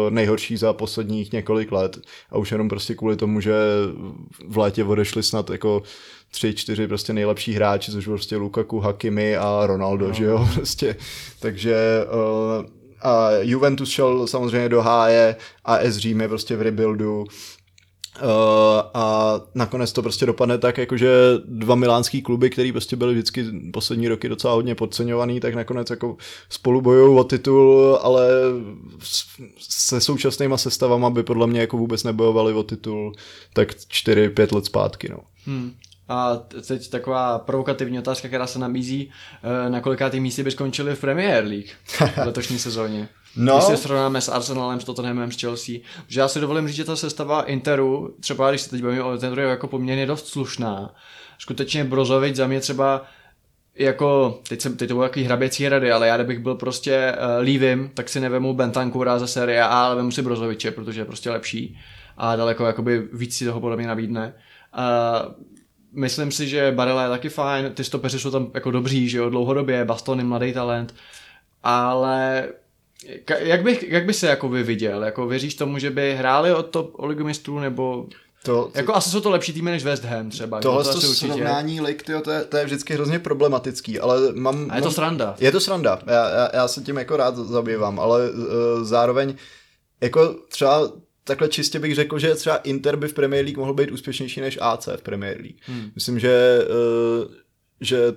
nejhorší 0.10 0.58
za 0.58 0.74
posledních 0.74 1.32
několik 1.34 1.72
let 1.72 1.97
a 2.32 2.38
už 2.38 2.52
jenom 2.52 2.70
prostě 2.70 2.95
kvůli 2.95 3.16
tomu, 3.16 3.41
že 3.41 3.54
v 4.47 4.58
létě 4.58 4.84
odešli 4.84 5.24
snad 5.24 5.50
jako 5.50 5.84
tři, 6.32 6.54
čtyři 6.54 6.88
prostě 6.88 7.14
nejlepší 7.14 7.54
hráči, 7.54 7.91
což 7.91 8.06
prostě 8.06 8.38
Lukaku, 8.38 8.80
Hakimi 8.80 9.38
a 9.38 9.62
Ronaldo, 9.66 10.08
no. 10.08 10.14
že 10.14 10.26
jo, 10.26 10.47
prostě. 10.54 10.95
Takže 11.39 12.06
uh, 12.60 12.66
a 13.02 13.30
Juventus 13.41 13.89
šel 13.89 14.28
samozřejmě 14.28 14.70
do 14.70 14.82
háje, 14.82 15.36
AS 15.66 15.97
Řím 15.97 16.22
je 16.22 16.28
prostě 16.28 16.56
v 16.56 16.62
rebuildu, 16.62 17.26
Uh, 18.22 18.82
a 18.93 19.36
nakonec 19.55 19.93
to 19.93 20.01
prostě 20.01 20.26
dopadne 20.26 20.57
tak, 20.57 20.78
jakože 20.78 21.09
dva 21.45 21.76
milánský 21.76 22.22
kluby, 22.22 22.49
který 22.49 22.72
prostě 22.72 22.95
byly 22.95 23.13
vždycky 23.13 23.45
poslední 23.74 24.07
roky 24.07 24.30
docela 24.30 24.53
hodně 24.53 24.76
podceňovaný, 24.76 25.39
tak 25.39 25.55
nakonec 25.55 25.89
jako 25.89 26.17
spolu 26.49 26.82
bojují 26.82 27.20
o 27.20 27.24
titul, 27.24 27.99
ale 28.01 28.30
se 29.59 30.01
současnýma 30.01 30.57
sestavama 30.57 31.09
by 31.09 31.24
podle 31.24 31.47
mě 31.47 31.59
jako 31.59 31.78
vůbec 31.78 32.03
nebojovali 32.03 32.53
o 32.53 32.63
titul 32.63 33.13
tak 33.53 33.72
4-5 33.72 34.55
let 34.55 34.65
zpátky. 34.65 35.09
No. 35.09 35.20
Hmm. 35.45 35.74
A 36.09 36.36
teď 36.67 36.89
taková 36.89 37.39
provokativní 37.39 37.99
otázka, 37.99 38.28
která 38.28 38.47
se 38.47 38.59
nabízí, 38.59 39.11
eh, 39.43 39.70
na 39.70 39.82
kolikátý 39.82 40.20
místě 40.20 40.43
by 40.43 40.51
skončili 40.51 40.95
v 40.95 41.01
Premier 41.01 41.45
League 41.45 41.70
v 42.15 42.26
letošní 42.26 42.59
sezóně. 42.59 43.09
No. 43.39 43.53
Když 43.53 43.63
se 43.63 43.77
srovnáme 43.77 44.21
s 44.21 44.29
Arsenalem, 44.29 44.79
s 44.79 44.83
Tottenhamem, 44.83 45.31
s 45.31 45.41
Chelsea. 45.41 45.75
Že 46.07 46.19
já 46.19 46.27
si 46.27 46.39
dovolím 46.39 46.67
říct, 46.67 46.75
že 46.75 46.83
ta 46.83 46.95
sestava 46.95 47.41
Interu, 47.41 48.15
třeba 48.19 48.49
když 48.49 48.61
se 48.61 48.69
teď 48.69 48.83
bavíme 48.83 49.03
o 49.03 49.13
Interu, 49.13 49.41
je 49.41 49.47
jako 49.47 49.67
poměrně 49.67 50.05
dost 50.05 50.27
slušná. 50.27 50.95
Skutečně 51.37 51.83
Brozovič 51.83 52.35
za 52.35 52.47
mě 52.47 52.59
třeba 52.59 53.05
jako, 53.75 54.39
teď, 54.49 54.61
jsem, 54.61 54.77
teď 54.77 54.87
to 54.87 54.93
bylo 54.93 55.05
takový 55.05 55.25
hraběcí 55.25 55.69
rady, 55.69 55.91
ale 55.91 56.07
já 56.07 56.17
kdybych 56.17 56.39
byl 56.39 56.55
prostě 56.55 57.11
uh, 57.11 57.43
lívým, 57.43 57.91
tak 57.93 58.09
si 58.09 58.19
nevemu 58.19 58.53
Bentancura 58.53 59.19
ze 59.19 59.27
série 59.27 59.63
A, 59.63 59.67
ale 59.67 59.95
vemu 59.95 60.11
si 60.11 60.21
Brozoviče, 60.21 60.71
protože 60.71 61.01
je 61.01 61.05
prostě 61.05 61.31
lepší 61.31 61.79
a 62.17 62.35
daleko 62.35 62.65
jakoby 62.65 63.07
víc 63.13 63.37
si 63.37 63.45
toho 63.45 63.59
podle 63.59 63.77
mě 63.77 63.87
nabídne. 63.87 64.33
Uh, 64.77 65.33
myslím 65.91 66.31
si, 66.31 66.47
že 66.47 66.71
Barela 66.71 67.03
je 67.03 67.09
taky 67.09 67.29
fajn, 67.29 67.71
ty 67.73 67.83
stopeři 67.83 68.19
jsou 68.19 68.31
tam 68.31 68.51
jako 68.53 68.71
dobří, 68.71 69.09
že 69.09 69.17
jo, 69.17 69.29
dlouhodobě, 69.29 69.85
Baston 69.85 70.19
je 70.19 70.25
mladý 70.25 70.53
talent, 70.53 70.95
ale 71.63 72.47
jak, 73.39 73.64
bych, 73.64 73.84
jak 73.89 74.06
by 74.06 74.14
se 74.14 74.28
jako 74.28 74.50
vy 74.50 74.64
viděl? 74.64 75.04
Jako 75.04 75.28
věříš 75.28 75.56
tomu, 75.56 75.80
že 75.80 75.89
by 75.89 76.16
hráli 76.16 76.54
od 76.54 76.64
top 76.64 76.91
oligomistrů 76.93 77.60
nebo 77.60 78.08
to, 78.43 78.54
to, 78.54 78.80
jako 78.80 78.95
asi 78.95 79.10
jsou 79.10 79.20
to 79.22 79.30
lepší 79.30 79.54
týmy 79.54 79.72
než 79.72 79.84
West 79.84 80.04
Ham 80.04 80.30
třeba. 80.30 80.60
Tohle 80.62 80.84
to, 80.84 80.93
to 80.93 81.02
srovnání 81.02 81.82
lik, 81.82 82.04
tyjo, 82.04 82.22
to, 82.22 82.32
je, 82.32 82.43
to 82.43 82.58
je 82.58 82.66
vždycky 82.66 82.93
hrozně 82.93 83.20
problematický, 83.20 84.00
ale 84.00 84.34
mám... 84.34 84.68
A 84.70 84.76
je 84.76 84.82
to 84.82 84.91
sranda. 84.91 85.36
Je 85.39 85.52
to 85.52 85.60
sranda, 85.60 86.00
já, 86.08 86.30
já, 86.30 86.50
já 86.54 86.68
se 86.68 86.82
tím 86.82 86.97
jako 86.97 87.18
rád 87.18 87.36
zabývám, 87.36 88.00
ale 88.00 88.32
uh, 88.32 88.45
zároveň 88.84 89.36
jako 90.02 90.36
třeba 90.50 90.91
takhle 91.24 91.47
čistě 91.47 91.80
bych 91.80 91.95
řekl, 91.95 92.20
že 92.20 92.36
třeba 92.36 92.58
Inter 92.58 92.95
by 92.95 93.08
v 93.08 93.14
Premier 93.14 93.45
League 93.45 93.58
mohl 93.58 93.74
být 93.74 93.91
úspěšnější 93.91 94.41
než 94.41 94.58
AC 94.62 94.88
v 94.95 95.02
Premier 95.02 95.38
League. 95.38 95.60
Hmm. 95.62 95.91
Myslím, 95.95 96.20
že, 96.20 96.66
uh, 96.70 97.34
že 97.82 98.14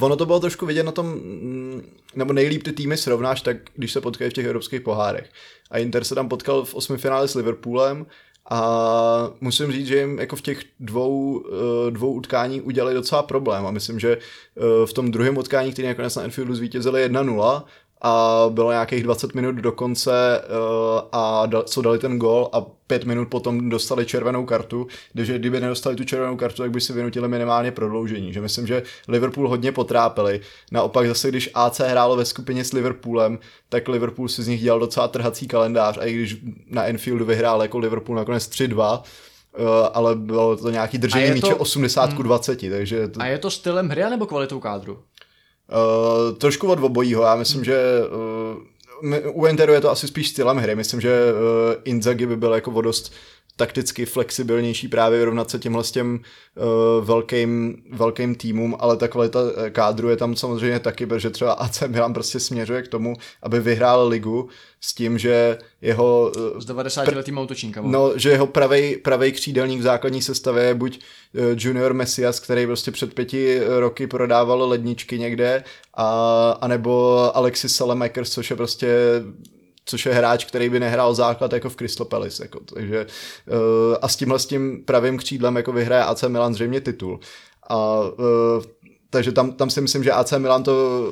ono 0.00 0.16
to 0.16 0.26
bylo 0.26 0.40
trošku 0.40 0.66
vidět 0.66 0.82
na 0.82 0.92
tom, 0.92 1.06
mm, 1.06 1.82
nebo 2.14 2.32
nejlíp 2.32 2.62
ty 2.62 2.72
týmy 2.72 2.96
srovnáš, 2.96 3.40
tak 3.40 3.56
když 3.74 3.92
se 3.92 4.00
potkají 4.00 4.30
v 4.30 4.34
těch 4.34 4.46
evropských 4.46 4.80
pohárech. 4.80 5.30
A 5.70 5.78
Inter 5.78 6.04
se 6.04 6.14
tam 6.14 6.28
potkal 6.28 6.64
v 6.64 6.74
osmi 6.74 6.98
finále 6.98 7.28
s 7.28 7.34
Liverpoolem 7.34 8.06
a 8.50 9.30
musím 9.40 9.72
říct, 9.72 9.86
že 9.86 9.98
jim 9.98 10.18
jako 10.18 10.36
v 10.36 10.42
těch 10.42 10.64
dvou, 10.80 11.44
eh, 11.46 11.90
dvou 11.90 12.12
utkání 12.12 12.60
udělali 12.60 12.94
docela 12.94 13.22
problém 13.22 13.66
a 13.66 13.70
myslím, 13.70 14.00
že 14.00 14.12
eh, 14.16 14.86
v 14.86 14.92
tom 14.92 15.10
druhém 15.10 15.38
utkání, 15.38 15.72
který 15.72 15.88
nakonec 15.88 16.16
na 16.16 16.22
Enfieldu 16.22 16.54
zvítězili 16.54 17.02
1-0, 17.02 17.64
a 18.02 18.44
bylo 18.48 18.70
nějakých 18.70 19.02
20 19.02 19.34
minut 19.34 19.56
do 19.56 19.72
konce 19.72 20.42
uh, 20.42 21.00
a 21.12 21.46
da, 21.46 21.62
co 21.62 21.82
dali 21.82 21.98
ten 21.98 22.18
gol 22.18 22.48
a 22.52 22.60
pět 22.86 23.04
minut 23.04 23.28
potom 23.28 23.68
dostali 23.68 24.06
červenou 24.06 24.44
kartu, 24.44 24.86
takže 25.16 25.38
kdyby 25.38 25.60
nedostali 25.60 25.96
tu 25.96 26.04
červenou 26.04 26.36
kartu, 26.36 26.62
tak 26.62 26.70
by 26.70 26.80
si 26.80 26.92
vynutili 26.92 27.28
minimálně 27.28 27.70
prodloužení, 27.70 28.32
že 28.32 28.40
myslím, 28.40 28.66
že 28.66 28.82
Liverpool 29.08 29.48
hodně 29.48 29.72
potrápili. 29.72 30.40
Naopak 30.72 31.08
zase, 31.08 31.28
když 31.28 31.50
AC 31.54 31.78
hrálo 31.78 32.16
ve 32.16 32.24
skupině 32.24 32.64
s 32.64 32.72
Liverpoolem, 32.72 33.38
tak 33.68 33.88
Liverpool 33.88 34.28
si 34.28 34.42
z 34.42 34.48
nich 34.48 34.60
dělal 34.60 34.80
docela 34.80 35.08
trhací 35.08 35.48
kalendář 35.48 35.98
a 35.98 36.04
i 36.04 36.12
když 36.12 36.36
na 36.66 36.84
Enfieldu 36.84 37.24
vyhrál 37.24 37.62
jako 37.62 37.78
Liverpool 37.78 38.16
nakonec 38.16 38.48
3-2, 38.48 39.02
Uh, 39.58 39.66
ale 39.92 40.14
bylo 40.14 40.56
to 40.56 40.70
nějaký 40.70 40.98
držení 40.98 41.30
míče 41.30 41.54
80 41.54 42.10
hmm. 42.10 42.22
20, 42.22 42.70
takže... 42.70 43.08
To... 43.08 43.22
A 43.22 43.26
je 43.26 43.38
to 43.38 43.50
stylem 43.50 43.88
hry 43.88 44.02
nebo 44.10 44.26
kvalitou 44.26 44.60
kádru? 44.60 44.98
Uh, 45.70 46.36
trošku 46.36 46.68
od 46.68 46.78
obojího, 46.78 47.22
já 47.22 47.36
myslím, 47.36 47.64
že 47.64 48.00
uh, 49.02 49.42
u 49.42 49.46
Interu 49.46 49.72
je 49.72 49.80
to 49.80 49.90
asi 49.90 50.08
spíš 50.08 50.28
stylem 50.28 50.56
hry, 50.56 50.74
myslím, 50.74 51.00
že 51.00 51.32
uh, 51.32 51.38
Inzaghi 51.84 52.26
by 52.26 52.36
byl 52.36 52.52
jako 52.52 52.70
vodost 52.70 53.12
takticky 53.60 54.06
flexibilnější 54.06 54.88
právě 54.88 55.18
vyrovnat 55.18 55.50
se 55.50 55.58
těmhle 55.58 55.84
s 55.84 55.90
těm 55.90 56.20
uh, 56.56 57.04
velkým, 57.04 57.82
velkým 57.92 58.34
týmům, 58.34 58.76
ale 58.78 58.96
ta 58.96 59.08
kvalita 59.08 59.40
eh, 59.56 59.70
kádru 59.70 60.08
je 60.08 60.16
tam 60.16 60.36
samozřejmě 60.36 60.80
taky, 60.80 61.06
protože 61.06 61.30
třeba 61.30 61.52
AC 61.52 61.82
Milan 61.86 62.14
prostě 62.14 62.40
směřuje 62.40 62.82
k 62.82 62.88
tomu, 62.88 63.14
aby 63.42 63.60
vyhrál 63.60 64.08
ligu 64.08 64.48
s 64.80 64.94
tím, 64.94 65.18
že 65.18 65.58
jeho 65.82 66.32
uh, 66.36 66.60
S 66.60 66.66
90-letým 66.66 67.42
útočníkem. 67.42 67.90
No, 67.90 68.12
že 68.16 68.30
jeho 68.30 68.46
pravej, 68.46 68.96
pravej 68.96 69.32
křídelník 69.32 69.80
v 69.80 69.82
základní 69.82 70.22
sestavě 70.22 70.64
je 70.64 70.74
buď 70.74 70.98
uh, 70.98 71.44
Junior 71.56 71.94
Messias, 71.94 72.40
který 72.40 72.66
prostě 72.66 72.90
před 72.90 73.14
pěti 73.14 73.60
roky 73.78 74.06
prodával 74.06 74.68
ledničky 74.68 75.18
někde, 75.18 75.64
a, 75.94 76.50
anebo 76.60 76.92
Alexis 77.36 77.76
Salemakers, 77.76 78.30
což 78.30 78.50
je 78.50 78.56
prostě 78.56 78.88
což 79.84 80.06
je 80.06 80.12
hráč, 80.12 80.44
který 80.44 80.68
by 80.68 80.80
nehrál 80.80 81.14
základ 81.14 81.52
jako 81.52 81.70
v 81.70 81.76
Crystal 81.76 82.06
Palace. 82.06 82.44
Jako, 82.44 82.60
takže, 82.74 83.06
uh, 83.46 83.96
a 84.02 84.08
s 84.08 84.16
tímhle 84.16 84.38
s 84.38 84.46
tím 84.46 84.84
pravým 84.84 85.18
křídlem 85.18 85.56
jako 85.56 85.72
vyhraje 85.72 86.04
AC 86.04 86.22
Milan 86.22 86.54
zřejmě 86.54 86.80
titul. 86.80 87.20
A 87.68 88.00
uh, 88.00 88.64
takže 89.10 89.32
tam, 89.32 89.52
tam 89.52 89.70
si 89.70 89.80
myslím, 89.80 90.04
že 90.04 90.12
AC 90.12 90.32
Milan 90.32 90.62
to, 90.62 91.04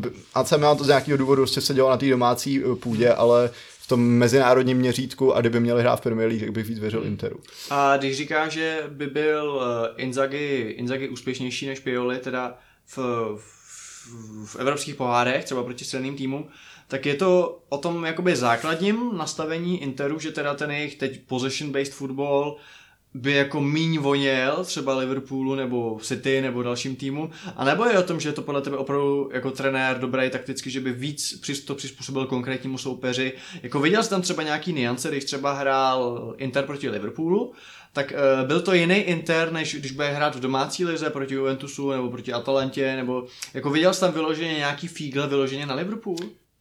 uh, 0.00 0.12
AC 0.34 0.52
Milan 0.52 0.76
to 0.76 0.84
z 0.84 0.88
nějakého 0.88 1.18
důvodu 1.18 1.42
prostě 1.42 1.60
sedělo 1.60 1.90
na 1.90 1.96
té 1.96 2.10
domácí 2.10 2.62
půdě, 2.80 3.12
ale 3.12 3.50
v 3.78 3.88
tom 3.88 4.00
mezinárodním 4.00 4.78
měřítku 4.78 5.34
a 5.34 5.40
kdyby 5.40 5.60
měli 5.60 5.80
hrát 5.80 5.96
v 5.96 6.00
Premier 6.00 6.28
League, 6.28 6.40
tak 6.40 6.52
bych 6.52 6.66
víc 6.66 6.78
věřil 6.78 7.04
Interu. 7.04 7.40
A 7.70 7.96
když 7.96 8.16
říká, 8.16 8.48
že 8.48 8.82
by 8.88 9.06
byl 9.06 9.62
eh, 9.62 10.02
Inzaghi, 10.02 10.74
Inzaghi 10.78 11.08
úspěšnější 11.08 11.66
než 11.66 11.80
Pioli, 11.80 12.18
teda 12.18 12.58
v, 12.86 12.98
v, 13.36 14.46
v 14.46 14.56
evropských 14.56 14.94
pohárech, 14.94 15.44
třeba 15.44 15.62
proti 15.62 15.84
silným 15.84 16.16
týmům, 16.16 16.48
tak 16.88 17.06
je 17.06 17.14
to 17.14 17.60
o 17.68 17.78
tom 17.78 18.04
jakoby 18.04 18.36
základním 18.36 19.16
nastavení 19.16 19.82
Interu, 19.82 20.18
že 20.18 20.32
teda 20.32 20.54
ten 20.54 20.70
jejich 20.70 20.94
teď 20.94 21.20
possession-based 21.26 21.92
football 21.92 22.56
by 23.14 23.32
jako 23.32 23.60
míň 23.60 23.98
voněl 23.98 24.64
třeba 24.64 24.96
Liverpoolu 24.96 25.54
nebo 25.54 25.98
City 26.02 26.40
nebo 26.40 26.62
dalším 26.62 26.96
týmu, 26.96 27.30
a 27.56 27.64
nebo 27.64 27.84
je 27.84 27.98
o 27.98 28.02
tom, 28.02 28.20
že 28.20 28.28
je 28.28 28.32
to 28.32 28.42
podle 28.42 28.62
tebe 28.62 28.76
opravdu 28.76 29.30
jako 29.32 29.50
trenér 29.50 29.98
dobrý 29.98 30.30
takticky, 30.30 30.70
že 30.70 30.80
by 30.80 30.92
víc 30.92 31.40
to 31.66 31.74
přizpůsobil 31.74 32.26
konkrétnímu 32.26 32.78
soupeři. 32.78 33.32
Jako 33.62 33.80
viděl 33.80 34.02
jsi 34.02 34.10
tam 34.10 34.22
třeba 34.22 34.42
nějaký 34.42 34.72
niance, 34.72 35.08
když 35.08 35.24
třeba 35.24 35.52
hrál 35.52 36.34
Inter 36.38 36.64
proti 36.64 36.88
Liverpoolu, 36.88 37.52
tak 37.92 38.12
uh, 38.12 38.46
byl 38.46 38.60
to 38.60 38.74
jiný 38.74 38.96
Inter, 38.96 39.52
než 39.52 39.74
když 39.74 39.92
bude 39.92 40.08
hrát 40.08 40.36
v 40.36 40.40
domácí 40.40 40.84
lize 40.84 41.10
proti 41.10 41.34
Juventusu 41.34 41.90
nebo 41.90 42.10
proti 42.10 42.32
Atalantě, 42.32 42.96
nebo 42.96 43.26
jako 43.54 43.70
viděl 43.70 43.94
jsi 43.94 44.00
tam 44.00 44.12
vyloženě 44.12 44.54
nějaký 44.54 44.88
fígle 44.88 45.26
vyloženě 45.26 45.66
na 45.66 45.74
Liverpool? 45.74 46.16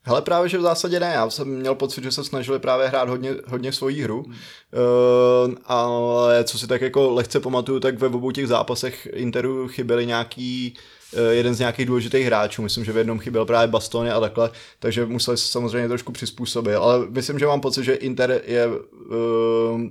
Hele, 0.07 0.21
právě, 0.21 0.49
že 0.49 0.57
v 0.57 0.61
zásadě 0.61 0.99
ne. 0.99 1.11
Já 1.13 1.29
jsem 1.29 1.47
měl 1.47 1.75
pocit, 1.75 2.03
že 2.03 2.11
se 2.11 2.23
snažili 2.23 2.59
právě 2.59 2.87
hrát 2.87 3.09
hodně, 3.09 3.35
hodně 3.47 3.71
svoji 3.71 4.01
hru. 4.01 4.23
Hmm. 4.23 4.33
Uh, 4.33 5.55
ale 5.65 6.43
co 6.43 6.57
si 6.57 6.67
tak 6.67 6.81
jako 6.81 7.13
lehce 7.13 7.39
pamatuju, 7.39 7.79
tak 7.79 7.99
ve 7.99 8.07
obou 8.07 8.31
těch 8.31 8.47
zápasech 8.47 9.07
Interu 9.13 9.67
chyběli 9.67 10.05
nějaký 10.05 10.73
uh, 11.13 11.19
jeden 11.19 11.53
z 11.53 11.59
nějakých 11.59 11.85
důležitých 11.85 12.25
hráčů. 12.25 12.61
Myslím, 12.61 12.85
že 12.85 12.91
v 12.91 12.97
jednom 12.97 13.19
chyběl 13.19 13.45
právě 13.45 13.67
Bastony 13.67 14.11
a 14.11 14.19
takhle, 14.19 14.51
takže 14.79 15.05
museli 15.05 15.37
se 15.37 15.47
samozřejmě 15.47 15.87
trošku 15.87 16.11
přizpůsobit. 16.11 16.75
Ale 16.75 17.05
myslím, 17.09 17.39
že 17.39 17.45
mám 17.45 17.61
pocit, 17.61 17.83
že 17.83 17.93
Inter 17.93 18.41
je 18.45 18.67
uh, 18.67 19.81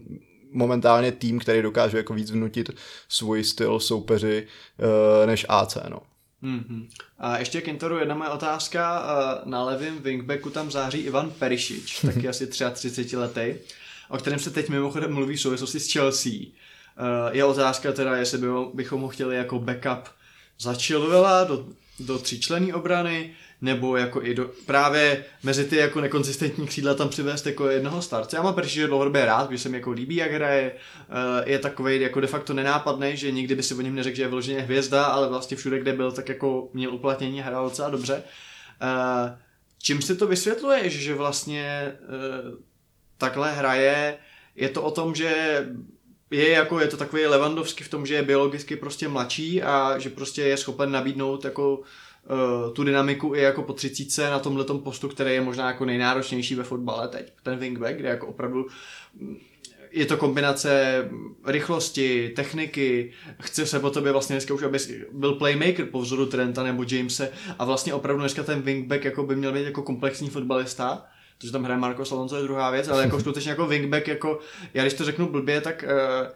momentálně 0.53 1.13
tým, 1.13 1.39
který 1.39 1.63
dokáže 1.63 1.97
jako 1.97 2.15
víc 2.15 2.31
vnutit 2.31 2.71
svůj 3.09 3.45
styl 3.45 3.81
soupeři 3.81 4.47
uh, 4.79 5.27
než 5.27 5.47
AC. 5.49 5.79
No. 5.89 5.99
Mm-hmm. 6.43 6.89
A 7.19 7.39
ještě 7.39 7.61
k 7.61 7.69
Interu 7.69 7.99
jedna 7.99 8.15
moje 8.15 8.31
otázka. 8.31 9.03
Na 9.45 9.65
levém 9.65 9.99
wingbacku 9.99 10.51
tam 10.51 10.71
září 10.71 10.99
Ivan 10.99 11.31
Perišič, 11.31 12.01
taky 12.07 12.29
asi 12.29 12.47
33 12.47 13.17
letý, 13.17 13.55
o 14.09 14.19
kterém 14.19 14.39
se 14.39 14.51
teď 14.51 14.69
mimochodem 14.69 15.15
mluví 15.15 15.37
v 15.37 15.41
souvislosti 15.41 15.81
s 15.81 15.93
Chelsea. 15.93 16.33
Je 17.33 17.45
otázka 17.45 17.93
teda, 17.93 18.17
jestli 18.17 18.39
bychom 18.75 19.01
ho 19.01 19.09
chtěli 19.09 19.37
jako 19.37 19.59
backup 19.59 20.09
za 20.59 20.75
Chilwella 20.75 21.45
do, 21.45 21.67
do 22.01 22.19
tříčlený 22.19 22.73
obrany, 22.73 23.35
nebo 23.61 23.97
jako 23.97 24.23
i 24.23 24.35
do, 24.35 24.51
právě 24.67 25.25
mezi 25.43 25.65
ty 25.65 25.77
jako 25.77 26.01
nekonzistentní 26.01 26.67
křídla 26.67 26.95
tam 26.95 27.09
přivést 27.09 27.47
jako 27.47 27.69
jednoho 27.69 28.03
starce. 28.03 28.37
Já 28.37 28.43
mám 28.43 28.55
že 28.65 28.87
dlouhodobě 28.87 29.25
rád, 29.25 29.49
když 29.49 29.63
se 29.63 29.69
mi 29.69 29.77
jako 29.77 29.91
líbí, 29.91 30.17
jak 30.17 30.33
hraje, 30.33 30.73
eh, 30.73 31.51
je 31.51 31.59
takový 31.59 32.01
jako 32.01 32.21
de 32.21 32.27
facto 32.27 32.55
nenápadný, 32.55 33.17
že 33.17 33.31
nikdy 33.31 33.55
by 33.55 33.63
si 33.63 33.75
o 33.75 33.81
něm 33.81 33.95
neřekl, 33.95 34.17
že 34.17 34.23
je 34.23 34.29
vyloženě 34.29 34.61
hvězda, 34.61 35.05
ale 35.05 35.29
vlastně 35.29 35.57
všude, 35.57 35.79
kde 35.79 35.93
byl, 35.93 36.13
tak 36.13 36.29
jako 36.29 36.69
měl 36.73 36.95
uplatnění, 36.95 37.41
hrál 37.41 37.65
docela 37.65 37.91
dobře. 37.91 38.23
Eh, 38.83 39.39
čím 39.83 40.03
si 40.03 40.17
to 40.17 40.27
vysvětluješ, 40.27 40.99
že 40.99 41.15
vlastně 41.15 41.67
eh, 41.67 41.97
takhle 43.19 43.53
hraje, 43.53 44.19
je 44.55 44.69
to 44.69 44.83
o 44.83 44.91
tom, 44.91 45.15
že 45.15 45.61
je 46.31 46.51
jako, 46.51 46.81
je 46.81 46.89
to 46.89 46.97
takový 46.97 47.27
Levandovský 47.27 47.85
v 47.85 47.89
tom, 47.89 48.07
že 48.07 48.15
je 48.15 48.23
biologicky 48.23 48.77
prostě 48.77 49.09
mladší 49.09 49.63
a 49.63 49.99
že 49.99 50.11
prostě 50.11 50.43
je 50.43 50.57
schopen 50.57 50.93
nabídnout 50.93 51.45
jako 51.45 51.83
tu 52.75 52.85
dynamiku 52.85 53.35
i 53.35 53.41
jako 53.41 53.63
po 53.63 53.73
třicíce 53.73 54.31
na 54.31 54.39
tomhle 54.39 54.65
postu, 54.65 55.09
který 55.09 55.35
je 55.35 55.41
možná 55.41 55.69
jako 55.69 55.85
nejnáročnější 55.85 56.55
ve 56.55 56.65
fotbale 56.65 57.09
teď. 57.09 57.33
Ten 57.43 57.59
wingback, 57.59 57.97
kde 57.97 58.09
jako 58.09 58.27
opravdu 58.27 58.67
mm, 59.15 59.37
je 59.93 60.07
to 60.07 60.17
kombinace 60.17 61.05
rychlosti, 61.47 62.33
techniky, 62.37 63.13
chce 63.43 63.67
se 63.67 63.81
po 63.81 63.91
tobě 63.91 64.13
vlastně 64.13 64.35
dneska 64.35 64.55
už, 64.55 64.63
aby 64.63 64.79
byl 65.13 65.33
playmaker 65.33 65.87
po 65.87 66.01
vzoru 66.01 66.27
Trenta 66.27 66.63
nebo 66.63 66.85
Jamese 66.91 67.33
a 67.59 67.65
vlastně 67.65 67.95
opravdu 67.95 68.21
dneska 68.21 68.43
ten 68.43 68.63
wingback 68.63 69.05
jako 69.05 69.23
by 69.23 69.37
měl 69.37 69.53
být 69.53 69.65
jako 69.65 69.83
komplexní 69.83 70.31
fotbalista, 70.31 71.05
to, 71.39 71.47
že 71.47 71.53
tam 71.53 71.65
hraje 71.65 71.81
Marco 71.81 72.15
Alonso 72.15 72.37
je 72.37 72.43
druhá 72.43 72.71
věc, 72.71 72.89
ale 72.89 73.03
jako 73.03 73.21
skutečně 73.21 73.51
jako 73.51 73.67
wingback, 73.67 74.09
jako 74.09 74.39
já 74.75 74.83
když 74.83 74.95
to 74.95 75.05
řeknu 75.05 75.29
blbě, 75.29 75.61
tak 75.61 75.85
uh, 75.87 76.29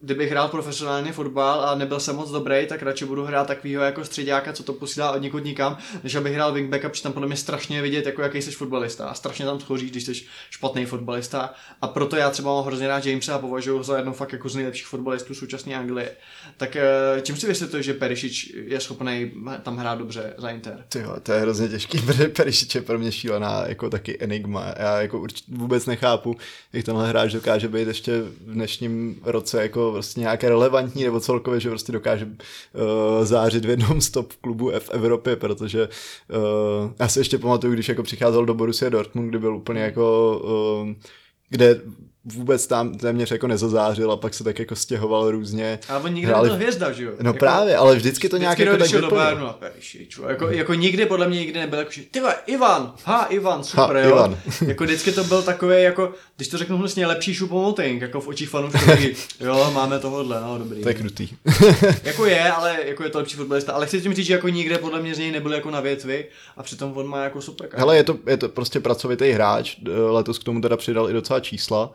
kdybych 0.00 0.30
hrál 0.30 0.48
profesionálně 0.48 1.12
fotbal 1.12 1.60
a 1.60 1.74
nebyl 1.74 2.00
jsem 2.00 2.16
moc 2.16 2.30
dobrý, 2.30 2.66
tak 2.66 2.82
radši 2.82 3.04
budu 3.04 3.24
hrát 3.24 3.46
takovýho 3.46 3.82
jako 3.82 4.04
středáka, 4.04 4.52
co 4.52 4.62
to 4.62 4.72
posílá 4.72 5.10
od 5.10 5.22
někud 5.22 5.44
nikam, 5.44 5.78
než 6.04 6.14
abych 6.14 6.34
hrál 6.34 6.52
wingbacka, 6.52 6.88
protože 6.88 7.02
tam 7.02 7.12
podle 7.12 7.26
mě 7.26 7.36
strašně 7.36 7.82
vidět, 7.82 8.06
jako 8.06 8.22
jaký 8.22 8.42
jsi 8.42 8.50
fotbalista 8.50 9.08
a 9.08 9.14
strašně 9.14 9.44
tam 9.44 9.60
schoří, 9.60 9.90
když 9.90 10.04
jsi 10.04 10.12
špatný 10.50 10.86
fotbalista. 10.86 11.54
A 11.82 11.88
proto 11.88 12.16
já 12.16 12.30
třeba 12.30 12.54
mám 12.54 12.64
hrozně 12.64 12.88
rád 12.88 13.06
Jamesa 13.06 13.34
a 13.34 13.38
považuji 13.38 13.76
ho 13.78 13.82
za 13.82 13.96
jedno 13.96 14.12
fakt 14.12 14.32
jako 14.32 14.48
z 14.48 14.54
nejlepších 14.56 14.86
fotbalistů 14.86 15.34
současné 15.34 15.74
Anglie. 15.74 16.10
Tak 16.56 16.76
eh, 16.76 16.84
čím 17.22 17.36
si 17.36 17.46
vysvětluje, 17.46 17.82
že 17.82 17.94
Perišič 17.94 18.54
je 18.54 18.80
schopný 18.80 19.32
tam 19.62 19.76
hrát 19.76 19.98
dobře 19.98 20.34
za 20.38 20.50
Inter? 20.50 20.84
Tyjo, 20.88 21.16
to 21.22 21.32
je 21.32 21.40
hrozně 21.40 21.68
těžký, 21.68 21.98
protože 22.06 22.28
Perišič 22.28 22.74
je 22.74 22.82
pro 22.82 22.98
mě 22.98 23.12
šílená 23.12 23.64
jako 23.66 23.90
taky 23.90 24.16
enigma. 24.20 24.74
Já 24.78 25.00
jako 25.00 25.20
urč, 25.20 25.42
vůbec 25.48 25.86
nechápu, 25.86 26.36
jak 26.72 26.84
tenhle 26.84 27.08
hráč 27.08 27.32
dokáže 27.32 27.68
být 27.68 27.88
ještě 27.88 28.20
v 28.20 28.52
dnešním 28.52 29.20
roce 29.24 29.62
jako 29.62 29.85
prostě 29.92 30.20
nějaké 30.20 30.48
relevantní 30.48 31.04
nebo 31.04 31.20
celkově, 31.20 31.60
že 31.60 31.68
prostě 31.68 31.92
dokáže 31.92 32.24
uh, 32.26 33.24
zářit 33.24 33.64
v 33.64 33.68
jednom 33.68 34.00
stop 34.00 34.32
klubu 34.32 34.70
v 34.78 34.90
Evropě, 34.90 35.36
protože 35.36 35.88
uh, 35.88 36.90
já 36.98 37.08
si 37.08 37.20
ještě 37.20 37.38
pamatuju, 37.38 37.72
když 37.72 37.88
jako 37.88 38.02
přicházel 38.02 38.46
do 38.46 38.54
Borussia 38.54 38.88
Dortmund, 38.88 39.28
kdy 39.28 39.38
byl 39.38 39.56
úplně 39.56 39.80
jako 39.80 40.38
uh, 40.84 40.92
kde 41.48 41.80
vůbec 42.34 42.66
tam 42.66 42.94
téměř 42.94 43.30
jako 43.30 43.46
nezazářil 43.46 44.12
a 44.12 44.16
pak 44.16 44.34
se 44.34 44.44
tak 44.44 44.58
jako 44.58 44.76
stěhoval 44.76 45.30
různě. 45.30 45.78
Ale 45.88 46.00
on 46.00 46.14
nikdy 46.14 46.32
nebyl 46.32 46.54
hvězda, 46.54 46.92
že 46.92 47.04
jo? 47.04 47.12
No 47.20 47.28
jako, 47.28 47.38
právě, 47.38 47.76
ale 47.76 47.96
vždycky 47.96 48.28
to 48.28 48.36
nějak 48.36 48.58
vždycky 48.58 48.96
jako 48.96 49.00
tak 49.00 49.10
do 49.10 49.16
Bayernu 49.16 49.46
a 49.46 49.52
Perišič, 49.52 50.18
jako, 50.28 50.48
jako 50.48 50.74
nikdy, 50.74 51.06
podle 51.06 51.28
mě 51.28 51.38
nikdy 51.38 51.60
nebyl 51.60 51.78
jako, 51.78 51.90
že 51.90 52.02
ty 52.10 52.20
Ivan, 52.46 52.92
ha, 53.04 53.24
Ivan, 53.24 53.64
super, 53.64 53.96
ha, 53.96 54.02
jo. 54.02 54.08
Ivan. 54.08 54.38
jako 54.66 54.84
vždycky 54.84 55.12
to 55.12 55.24
byl 55.24 55.42
takový 55.42 55.82
jako, 55.82 56.12
když 56.36 56.48
to 56.48 56.58
řeknu 56.58 56.78
vlastně 56.78 57.06
lepší 57.06 57.34
šupomoting, 57.34 58.02
jako 58.02 58.20
v 58.20 58.28
očích 58.28 58.48
fanoušků, 58.48 58.90
jo, 59.40 59.70
máme 59.74 59.98
tohle, 59.98 60.40
no 60.40 60.58
dobrý. 60.58 60.82
To 60.82 60.88
je 60.88 60.94
krutý. 60.94 61.28
jako 62.02 62.26
je, 62.26 62.52
ale 62.52 62.78
jako 62.84 63.02
je 63.02 63.10
to 63.10 63.18
lepší 63.18 63.36
fotbalista, 63.36 63.72
ale 63.72 63.86
chci 63.86 64.00
tím 64.00 64.14
říct, 64.14 64.26
že 64.26 64.32
jako 64.32 64.48
nikde 64.48 64.78
podle 64.78 65.00
mě 65.00 65.14
z 65.14 65.18
něj 65.18 65.32
nebyl 65.32 65.54
jako 65.54 65.70
na 65.70 65.80
větvi 65.80 66.26
a 66.56 66.62
přitom 66.62 66.92
on 66.96 67.06
má 67.06 67.24
jako 67.24 67.42
super. 67.42 67.68
Hele, 67.72 67.96
je 67.96 68.04
to, 68.04 68.18
je 68.26 68.36
to 68.36 68.48
prostě 68.48 68.80
pracovitý 68.80 69.30
hráč, 69.30 69.76
letos 70.08 70.38
k 70.38 70.44
tomu 70.44 70.60
teda 70.60 70.76
přidal 70.76 71.10
i 71.10 71.12
docela 71.12 71.40
čísla. 71.40 71.92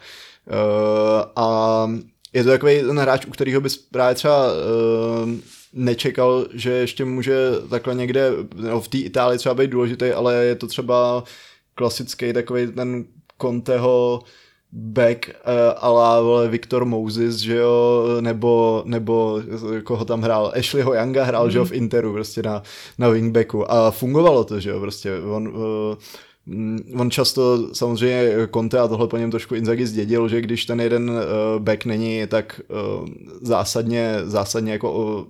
Uh, 0.48 1.24
a 1.36 1.88
je 2.34 2.44
to 2.44 2.50
takový 2.50 2.82
ten 2.82 3.00
hráč, 3.00 3.26
u 3.26 3.32
kterého 3.32 3.62
bys 3.62 3.78
právě 3.78 4.16
třeba 4.16 4.48
uh, 4.48 5.30
nečekal, 5.74 6.46
že 6.54 6.72
ještě 6.72 7.06
může 7.06 7.52
takhle 7.70 7.96
někde, 7.96 8.32
no 8.56 8.82
v 8.82 8.88
té 8.88 8.98
Itálii 8.98 9.38
třeba 9.38 9.56
být 9.56 9.70
důležitý, 9.70 10.06
ale 10.06 10.46
je 10.46 10.56
to 10.56 10.68
třeba 10.68 11.24
klasický 11.76 12.34
takový 12.34 12.68
ten 12.68 13.06
Conteho 13.42 14.24
back 14.72 15.30
uh, 15.30 15.34
ala 15.78 16.22
vole, 16.22 16.48
Viktor 16.48 16.86
Moses, 16.86 17.36
že 17.36 17.56
jo, 17.56 18.04
nebo, 18.22 18.84
nebo 18.86 19.42
koho 19.84 20.06
tam 20.06 20.22
hrál, 20.22 20.54
Ashleyho 20.60 20.94
Younga 20.94 21.24
hrál, 21.24 21.46
mm. 21.46 21.52
že 21.52 21.58
jo, 21.58 21.66
v 21.66 21.72
Interu, 21.72 22.14
prostě 22.14 22.44
na, 22.44 22.64
na 22.98 23.10
wingbacku 23.10 23.72
a 23.72 23.92
fungovalo 23.92 24.44
to, 24.44 24.60
že 24.60 24.70
jo, 24.70 24.80
prostě 24.80 25.20
on, 25.20 25.48
uh, 25.48 25.96
on 26.96 27.12
často 27.12 27.70
samozřejmě 27.76 28.34
Conte 28.54 28.80
a 28.80 28.88
tohle 28.88 29.08
po 29.08 29.18
něm 29.18 29.32
trošku 29.32 29.56
Inzaghi 29.56 29.88
zdědil, 29.88 30.28
že 30.28 30.42
když 30.42 30.66
ten 30.66 30.82
jeden 30.82 31.10
uh, 31.10 31.18
back 31.60 31.86
není 31.86 32.28
tak 32.28 32.62
uh, 32.68 33.08
zásadně, 33.42 34.16
zásadně 34.24 34.72
jako 34.72 34.94
uh, 34.94 35.26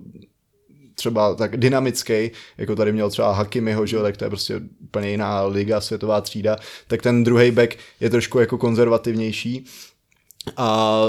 třeba 0.94 1.34
tak 1.34 1.56
dynamický, 1.56 2.30
jako 2.58 2.76
tady 2.76 2.92
měl 2.92 3.10
třeba 3.10 3.32
Hakimiho, 3.32 3.86
že 3.86 3.98
tak 3.98 4.16
to 4.16 4.24
je 4.24 4.28
prostě 4.28 4.60
úplně 4.80 5.10
jiná 5.10 5.42
liga, 5.44 5.80
světová 5.80 6.20
třída, 6.20 6.56
tak 6.86 7.02
ten 7.02 7.24
druhý 7.24 7.50
back 7.50 7.76
je 8.00 8.10
trošku 8.10 8.38
jako 8.38 8.58
konzervativnější. 8.58 9.64
A, 10.56 11.00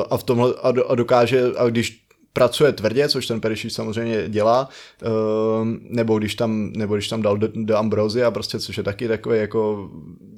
eh, 0.00 0.04
a 0.10 0.16
v 0.16 0.22
tomhle 0.22 0.54
a 0.88 0.94
dokáže, 0.94 1.42
a 1.56 1.68
když 1.68 2.03
pracuje 2.34 2.72
tvrdě, 2.72 3.08
což 3.08 3.26
ten 3.26 3.40
Perišič 3.40 3.72
samozřejmě 3.72 4.28
dělá, 4.28 4.68
ehm, 5.02 5.80
nebo 5.82 6.18
když 6.18 6.34
tam, 6.34 6.72
nebo 6.72 6.94
když 6.94 7.08
tam 7.08 7.22
dal 7.22 7.38
do, 7.38 7.76
Ambrozia, 7.76 8.30
prostě, 8.30 8.60
což 8.60 8.76
je 8.76 8.82
taky 8.82 9.08
takový 9.08 9.38
jako 9.38 9.90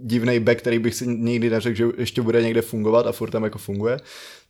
divný 0.02 0.40
back, 0.40 0.58
který 0.58 0.78
bych 0.78 0.94
si 0.94 1.06
nikdy 1.06 1.50
neřekl, 1.50 1.76
že 1.76 1.84
ještě 1.98 2.22
bude 2.22 2.42
někde 2.42 2.62
fungovat 2.62 3.06
a 3.06 3.12
furt 3.12 3.30
tam 3.30 3.44
jako 3.44 3.58
funguje, 3.58 4.00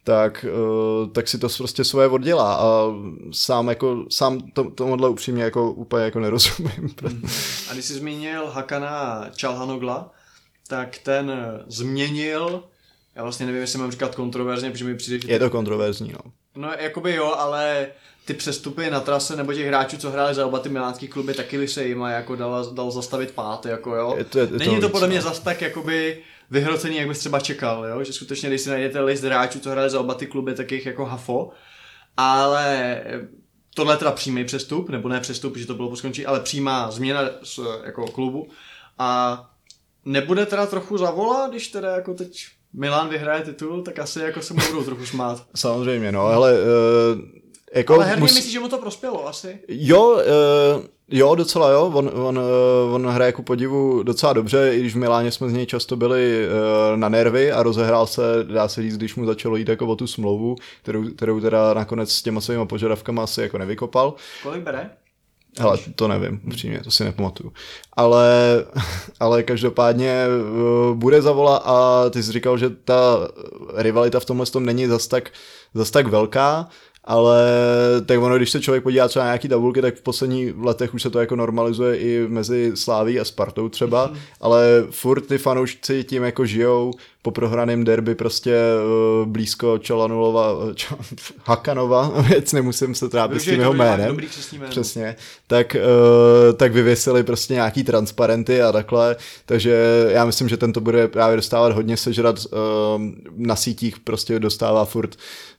tak, 0.04 0.46
eh, 0.48 1.10
tak 1.12 1.28
si 1.28 1.38
to 1.38 1.48
prostě 1.58 1.84
svoje 1.84 2.08
oddělá 2.08 2.54
a 2.54 2.92
sám 3.32 3.68
jako, 3.68 4.04
sám 4.10 4.40
to, 4.52 4.70
tomuhle 4.70 5.08
upřímně 5.08 5.42
jako 5.42 5.72
úplně 5.72 6.04
jako 6.04 6.20
nerozumím. 6.20 6.94
A 7.70 7.72
když 7.72 7.84
jsi 7.84 7.94
zmínil 7.94 8.46
Hakana 8.46 9.26
Čalhanogla, 9.34 10.12
tak 10.68 10.98
ten 10.98 11.32
změnil, 11.68 12.64
já 13.14 13.22
vlastně 13.22 13.46
nevím, 13.46 13.60
jestli 13.60 13.78
mám 13.78 13.90
říkat 13.90 14.14
kontroverzně, 14.14 14.70
protože 14.70 14.84
mi 14.84 14.94
přijde, 14.94 15.26
že 15.26 15.32
Je 15.32 15.38
to 15.38 15.50
kontroverzní, 15.50 16.12
no. 16.12 16.32
No, 16.56 16.72
jakoby 16.78 17.14
jo, 17.14 17.34
ale 17.38 17.86
ty 18.24 18.34
přestupy 18.34 18.90
na 18.90 19.00
trase 19.00 19.36
nebo 19.36 19.52
těch 19.52 19.66
hráčů, 19.66 19.96
co 19.96 20.10
hráli 20.10 20.34
za 20.34 20.46
oba 20.46 20.58
ty 20.58 20.68
milánský 20.68 21.08
kluby, 21.08 21.34
taky 21.34 21.58
by 21.58 21.68
se 21.68 21.84
jim 21.84 22.00
jako 22.00 22.36
dal, 22.36 22.70
dal 22.74 22.90
zastavit 22.90 23.30
pát, 23.30 23.66
jako 23.66 23.94
jo. 23.94 24.14
Je 24.18 24.24
to- 24.24 24.38
je 24.38 24.46
to 24.46 24.56
Není 24.58 24.80
to 24.80 24.88
podle 24.88 25.08
mě 25.08 25.16
no. 25.16 25.22
zas 25.22 25.40
tak 25.40 25.62
jakoby 25.62 26.22
vyhrocený, 26.50 26.96
jak 26.96 27.08
bys 27.08 27.18
třeba 27.18 27.40
čekal, 27.40 27.84
jo? 27.86 28.04
že 28.04 28.12
skutečně, 28.12 28.48
když 28.48 28.60
si 28.60 28.68
najdete 28.70 29.00
list 29.00 29.22
hráčů, 29.22 29.60
co 29.60 29.70
hráli 29.70 29.90
za 29.90 30.00
oba 30.00 30.14
ty 30.14 30.26
kluby, 30.26 30.54
tak 30.54 30.72
jich 30.72 30.86
jako 30.86 31.04
hafo, 31.04 31.50
ale 32.16 33.00
tohle 33.74 33.94
je 33.94 33.98
teda 33.98 34.12
přímý 34.12 34.44
přestup, 34.44 34.88
nebo 34.88 35.08
ne 35.08 35.20
přestup, 35.20 35.56
že 35.56 35.66
to 35.66 35.74
bylo 35.74 35.88
po 35.88 35.96
skončení, 35.96 36.26
ale 36.26 36.40
přímá 36.40 36.90
změna 36.90 37.20
z, 37.42 37.60
jako 37.84 38.06
klubu 38.06 38.48
a 38.98 39.42
nebude 40.04 40.46
teda 40.46 40.66
trochu 40.66 40.98
zavolat, 40.98 41.50
když 41.50 41.68
teda 41.68 41.90
jako 41.96 42.14
teď 42.14 42.46
Milan 42.72 43.08
vyhraje 43.08 43.42
titul, 43.42 43.82
tak 43.82 43.98
asi 43.98 44.20
jako 44.20 44.42
se 44.42 44.54
mu 44.54 44.60
budou 44.70 44.84
trochu 44.84 45.06
smát. 45.06 45.42
Samozřejmě, 45.54 46.12
no, 46.12 46.26
ale 46.26 46.52
uh, 46.52 47.20
jako 47.74 47.94
Ale 47.94 48.04
herně 48.04 48.22
mus- 48.24 48.34
myslíš, 48.34 48.52
že 48.52 48.60
mu 48.60 48.68
to 48.68 48.78
prospělo 48.78 49.28
asi? 49.28 49.58
Jo, 49.68 50.10
uh, 50.10 50.82
jo, 51.08 51.34
docela 51.34 51.70
jo, 51.70 51.92
on, 51.94 52.10
on, 52.14 52.38
uh, 52.38 52.94
on 52.94 53.06
hraje 53.06 53.32
ku 53.32 53.42
podivu 53.42 54.02
docela 54.02 54.32
dobře, 54.32 54.74
i 54.74 54.80
když 54.80 54.94
v 54.94 54.98
Miláně 54.98 55.32
jsme 55.32 55.48
z 55.48 55.52
něj 55.52 55.66
často 55.66 55.96
byli 55.96 56.46
uh, 56.48 56.96
na 56.96 57.08
nervy 57.08 57.52
a 57.52 57.62
rozehrál 57.62 58.06
se, 58.06 58.22
dá 58.42 58.68
se 58.68 58.82
říct, 58.82 58.96
když 58.96 59.14
mu 59.14 59.26
začalo 59.26 59.56
jít 59.56 59.68
jako 59.68 59.86
o 59.86 59.96
tu 59.96 60.06
smlouvu, 60.06 60.56
kterou, 60.82 61.04
kterou 61.10 61.40
teda 61.40 61.74
nakonec 61.74 62.12
s 62.12 62.22
těma 62.22 62.40
svými 62.40 62.66
požadavkama 62.66 63.22
asi 63.22 63.42
jako 63.42 63.58
nevykopal. 63.58 64.14
Kolik 64.42 64.62
bere? 64.62 64.90
Hele, 65.58 65.78
to 65.94 66.08
nevím, 66.08 66.40
upřímně, 66.46 66.80
to 66.80 66.90
si 66.90 67.04
nepamatuju. 67.04 67.52
Ale, 67.92 68.64
ale 69.20 69.42
každopádně 69.42 70.24
uh, 70.28 70.96
bude 70.96 71.22
zavolat 71.22 71.62
a 71.64 72.10
ty 72.10 72.22
jsi 72.22 72.32
říkal, 72.32 72.58
že 72.58 72.70
ta 72.70 73.28
rivalita 73.74 74.20
v 74.20 74.24
tomhle 74.24 74.46
tom 74.46 74.66
není 74.66 74.86
zas 74.86 75.06
tak, 75.06 75.30
zas 75.74 75.90
tak 75.90 76.06
velká, 76.06 76.68
ale 77.06 77.48
tak 78.06 78.20
ono, 78.20 78.36
když 78.36 78.50
se 78.50 78.60
člověk 78.60 78.82
podívá 78.82 79.08
třeba 79.08 79.24
na 79.24 79.28
nějaký 79.28 79.48
tabulky, 79.48 79.82
tak 79.82 79.96
v 79.96 80.02
posledních 80.02 80.54
letech 80.58 80.94
už 80.94 81.02
se 81.02 81.10
to 81.10 81.20
jako 81.20 81.36
normalizuje 81.36 81.96
i 81.96 82.28
mezi 82.28 82.72
Sláví 82.74 83.20
a 83.20 83.24
Spartou 83.24 83.68
třeba, 83.68 84.12
ale 84.40 84.84
furt 84.90 85.20
ty 85.20 85.38
fanoušci 85.38 86.04
tím 86.04 86.22
jako 86.22 86.46
žijou 86.46 86.92
po 87.26 87.30
prohraném 87.30 87.84
derby 87.84 88.14
prostě 88.14 88.56
uh, 89.20 89.28
blízko 89.28 89.78
Čalanulova, 89.78 90.56
Čal, 90.74 90.98
Hakanova, 91.44 92.12
věc 92.28 92.52
nemusím 92.52 92.94
se 92.94 93.08
trápit 93.08 93.40
s 93.40 93.44
tím 93.44 93.60
jeho 93.60 93.72
jménem. 93.72 94.08
Dobrý 94.08 94.28
jméno. 94.52 94.70
Přesně. 94.70 95.16
Tak, 95.46 95.76
uh, 95.76 96.56
tak 96.56 96.72
vyvěsili 96.72 97.22
prostě 97.22 97.54
nějaký 97.54 97.84
transparenty 97.84 98.62
a 98.62 98.72
takhle, 98.72 99.16
takže 99.46 100.06
já 100.08 100.24
myslím, 100.24 100.48
že 100.48 100.56
tento 100.56 100.80
bude 100.80 101.08
právě 101.08 101.36
dostávat 101.36 101.72
hodně 101.72 101.96
sežrat 101.96 102.38
uh, 102.38 102.60
na 103.36 103.56
sítích, 103.56 104.00
prostě 104.00 104.38
dostává 104.38 104.84
furt 104.84 105.16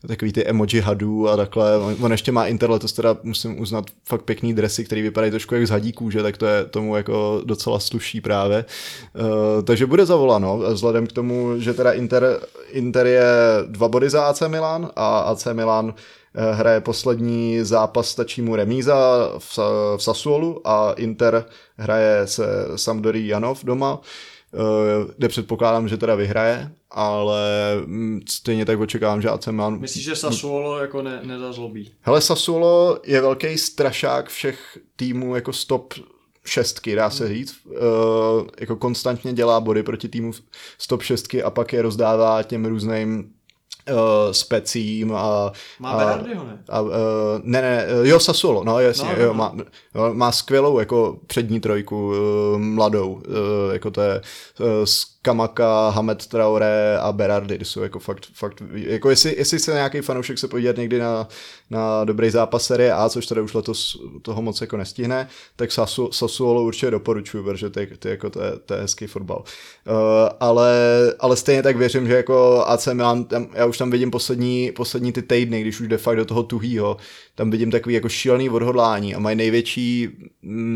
takový 0.07 0.33
ty 0.33 0.45
emoji 0.45 0.79
hadů 0.79 1.29
a 1.29 1.37
takhle. 1.37 1.77
On, 1.77 1.95
on 2.01 2.11
ještě 2.11 2.31
má 2.31 2.47
interletos, 2.47 2.93
teda 2.93 3.17
musím 3.23 3.59
uznat 3.59 3.85
fakt 4.05 4.21
pěkný 4.21 4.53
dresy, 4.53 4.85
který 4.85 5.01
vypadají 5.01 5.31
trošku 5.31 5.55
jak 5.55 5.67
z 5.67 5.69
hadí 5.69 5.93
kůže, 5.93 6.23
tak 6.23 6.37
to 6.37 6.45
je 6.45 6.65
tomu 6.65 6.95
jako 6.95 7.41
docela 7.45 7.79
sluší 7.79 8.21
právě. 8.21 8.65
Uh, 9.15 9.63
takže 9.63 9.85
bude 9.85 10.05
zavoláno, 10.05 10.57
vzhledem 10.57 11.07
k 11.07 11.11
tomu, 11.11 11.56
že 11.61 11.73
teda 11.73 11.91
Inter, 11.91 12.39
Inter 12.69 13.07
je 13.07 13.23
dva 13.65 13.87
body 13.87 14.09
za 14.09 14.25
AC 14.25 14.41
Milan 14.47 14.91
a 14.95 15.19
AC 15.19 15.47
Milan 15.53 15.93
eh, 15.93 16.53
hraje 16.53 16.81
poslední 16.81 17.63
zápas, 17.63 18.09
stačí 18.09 18.41
mu 18.41 18.55
remíza 18.55 19.29
v, 19.37 19.59
v 19.97 20.03
Sassuolu 20.03 20.67
a 20.67 20.91
Inter 20.91 21.45
hraje 21.77 22.27
se 22.27 22.45
Sampdory 22.75 23.27
Janov 23.27 23.63
doma, 23.63 23.99
eh, 24.53 24.57
kde 25.17 25.27
předpokládám, 25.27 25.87
že 25.87 25.97
teda 25.97 26.15
vyhraje, 26.15 26.71
ale 26.91 27.41
mm, 27.85 28.21
stejně 28.29 28.65
tak 28.65 28.79
očekávám, 28.79 29.21
že 29.21 29.29
AC 29.29 29.47
Milan... 29.47 29.79
Myslíš, 29.79 30.03
že 30.03 30.15
Sassuolo 30.15 30.79
jako 30.79 31.01
ne, 31.01 31.21
nezazlobí? 31.23 31.91
Hele, 32.01 32.21
Sassuolo 32.21 32.99
je 33.03 33.21
velký 33.21 33.57
strašák 33.57 34.29
všech 34.29 34.77
týmů 34.95 35.35
jako 35.35 35.53
stop 35.53 35.93
šestky, 36.47 36.95
dá 36.95 37.09
se 37.09 37.27
říct. 37.27 37.55
Uh, 37.65 38.47
jako 38.59 38.75
konstantně 38.75 39.33
dělá 39.33 39.59
body 39.59 39.83
proti 39.83 40.09
týmu 40.09 40.31
stop 40.77 41.03
šestky 41.03 41.43
a 41.43 41.49
pak 41.49 41.73
je 41.73 41.81
rozdává 41.81 42.43
těm 42.43 42.65
různým 42.65 43.29
uh, 43.91 44.31
specím 44.31 45.15
a... 45.15 45.51
Má 45.79 45.91
a, 45.91 45.97
Berardiho, 45.97 46.43
ne? 46.43 46.63
A, 46.69 46.81
uh, 46.81 46.89
ne, 47.43 47.61
ne, 47.61 47.85
eh, 47.87 48.07
jo, 48.07 48.19
Sassuolo, 48.19 48.63
no 48.63 48.79
jasně, 48.79 49.09
No, 49.09 49.11
no, 49.11 49.17
no, 49.17 49.23
jo, 49.23 49.27
no. 49.27 49.33
má, 49.33 49.55
jo, 49.95 50.13
má 50.13 50.31
skvělou 50.31 50.79
jako 50.79 51.19
přední 51.27 51.59
trojku, 51.59 52.07
uh, 52.07 52.57
mladou, 52.57 53.13
uh, 53.13 53.73
jako 53.73 53.91
to 53.91 54.01
je 54.01 54.21
uh, 54.59 54.85
Kamaka, 55.27 55.89
Hamed 55.89 56.27
Traoré 56.27 56.97
a 57.01 57.11
Berardi, 57.11 57.59
jsou 57.65 57.81
jako 57.81 57.99
fakt, 57.99 58.27
fakt 58.33 58.63
jako 58.73 59.09
jestli, 59.09 59.35
jestli 59.37 59.59
se 59.59 59.73
nějaký 59.73 60.01
fanoušek 60.01 60.37
se 60.37 60.47
podívat 60.47 60.77
někdy 60.77 60.99
na, 60.99 61.27
na 61.69 62.03
dobrý 62.03 62.29
zápas 62.29 62.65
série 62.65 62.93
A, 62.93 63.09
což 63.09 63.25
teda 63.25 63.41
už 63.41 63.53
letos 63.53 64.01
toho 64.21 64.41
moc 64.41 64.61
jako 64.61 64.77
nestihne, 64.77 65.27
tak 65.55 65.71
Sasu, 65.71 66.11
Sassuolo 66.11 66.63
určitě 66.63 66.91
doporučuji, 66.91 67.43
protože 67.43 67.69
ty, 67.69 67.87
ty 67.99 68.09
jako 68.09 68.29
to, 68.29 68.41
je, 68.41 68.51
to 68.65 68.73
je 68.73 68.81
hezký 68.81 69.07
fotbal. 69.07 69.43
Uh, 69.87 69.93
ale, 70.39 70.73
ale 71.19 71.35
stejně 71.35 71.63
tak 71.63 71.77
věřím, 71.77 72.07
že 72.07 72.13
jako 72.13 72.63
AC 72.67 72.87
Milan, 72.93 73.23
tam, 73.23 73.47
já 73.53 73.65
už 73.65 73.77
tam 73.77 73.91
vidím 73.91 74.11
poslední, 74.11 74.71
poslední 74.75 75.11
ty 75.11 75.21
týdny, 75.21 75.61
když 75.61 75.79
už 75.79 75.87
jde 75.87 75.97
fakt 75.97 76.17
do 76.17 76.25
toho 76.25 76.43
tuhýho, 76.43 76.97
tam 77.35 77.51
vidím 77.51 77.71
takový 77.71 77.95
jako 77.95 78.09
šílený 78.09 78.49
odhodlání 78.49 79.15
a 79.15 79.19
mají 79.19 79.35
největší, 79.35 80.09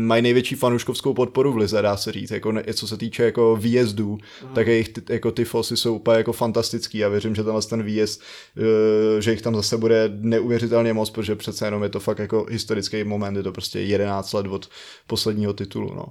mají 0.06 0.22
největší 0.22 0.54
fanouškovskou 0.54 1.14
podporu 1.14 1.52
v 1.52 1.56
lize, 1.56 1.82
dá 1.82 1.96
se 1.96 2.12
říct, 2.12 2.30
jako 2.30 2.52
ne, 2.52 2.64
co 2.74 2.88
se 2.88 2.96
týče 2.96 3.22
jako 3.22 3.56
výjezdů, 3.56 4.18
tak 4.54 4.66
jejich 4.66 4.88
ty, 4.88 5.14
jako 5.14 5.32
ty 5.32 5.44
fosy 5.44 5.76
jsou 5.76 5.94
úplně 5.94 6.16
jako 6.16 6.32
fantastický 6.32 7.04
a 7.04 7.08
věřím, 7.08 7.34
že 7.34 7.44
tenhle 7.44 7.62
ten 7.62 7.82
výjezd, 7.82 8.22
eh, 8.56 9.22
že 9.22 9.30
jich 9.30 9.42
tam 9.42 9.54
zase 9.54 9.76
bude 9.76 10.10
neuvěřitelně 10.14 10.92
moc, 10.92 11.10
protože 11.10 11.36
přece 11.36 11.66
jenom 11.66 11.82
je 11.82 11.88
to 11.88 12.00
fakt 12.00 12.18
jako 12.18 12.46
historický 12.50 13.04
moment, 13.04 13.36
je 13.36 13.42
to 13.42 13.52
prostě 13.52 13.80
11 13.80 14.32
let 14.32 14.46
od 14.46 14.68
posledního 15.06 15.52
titulu, 15.52 15.94
no. 15.94 16.06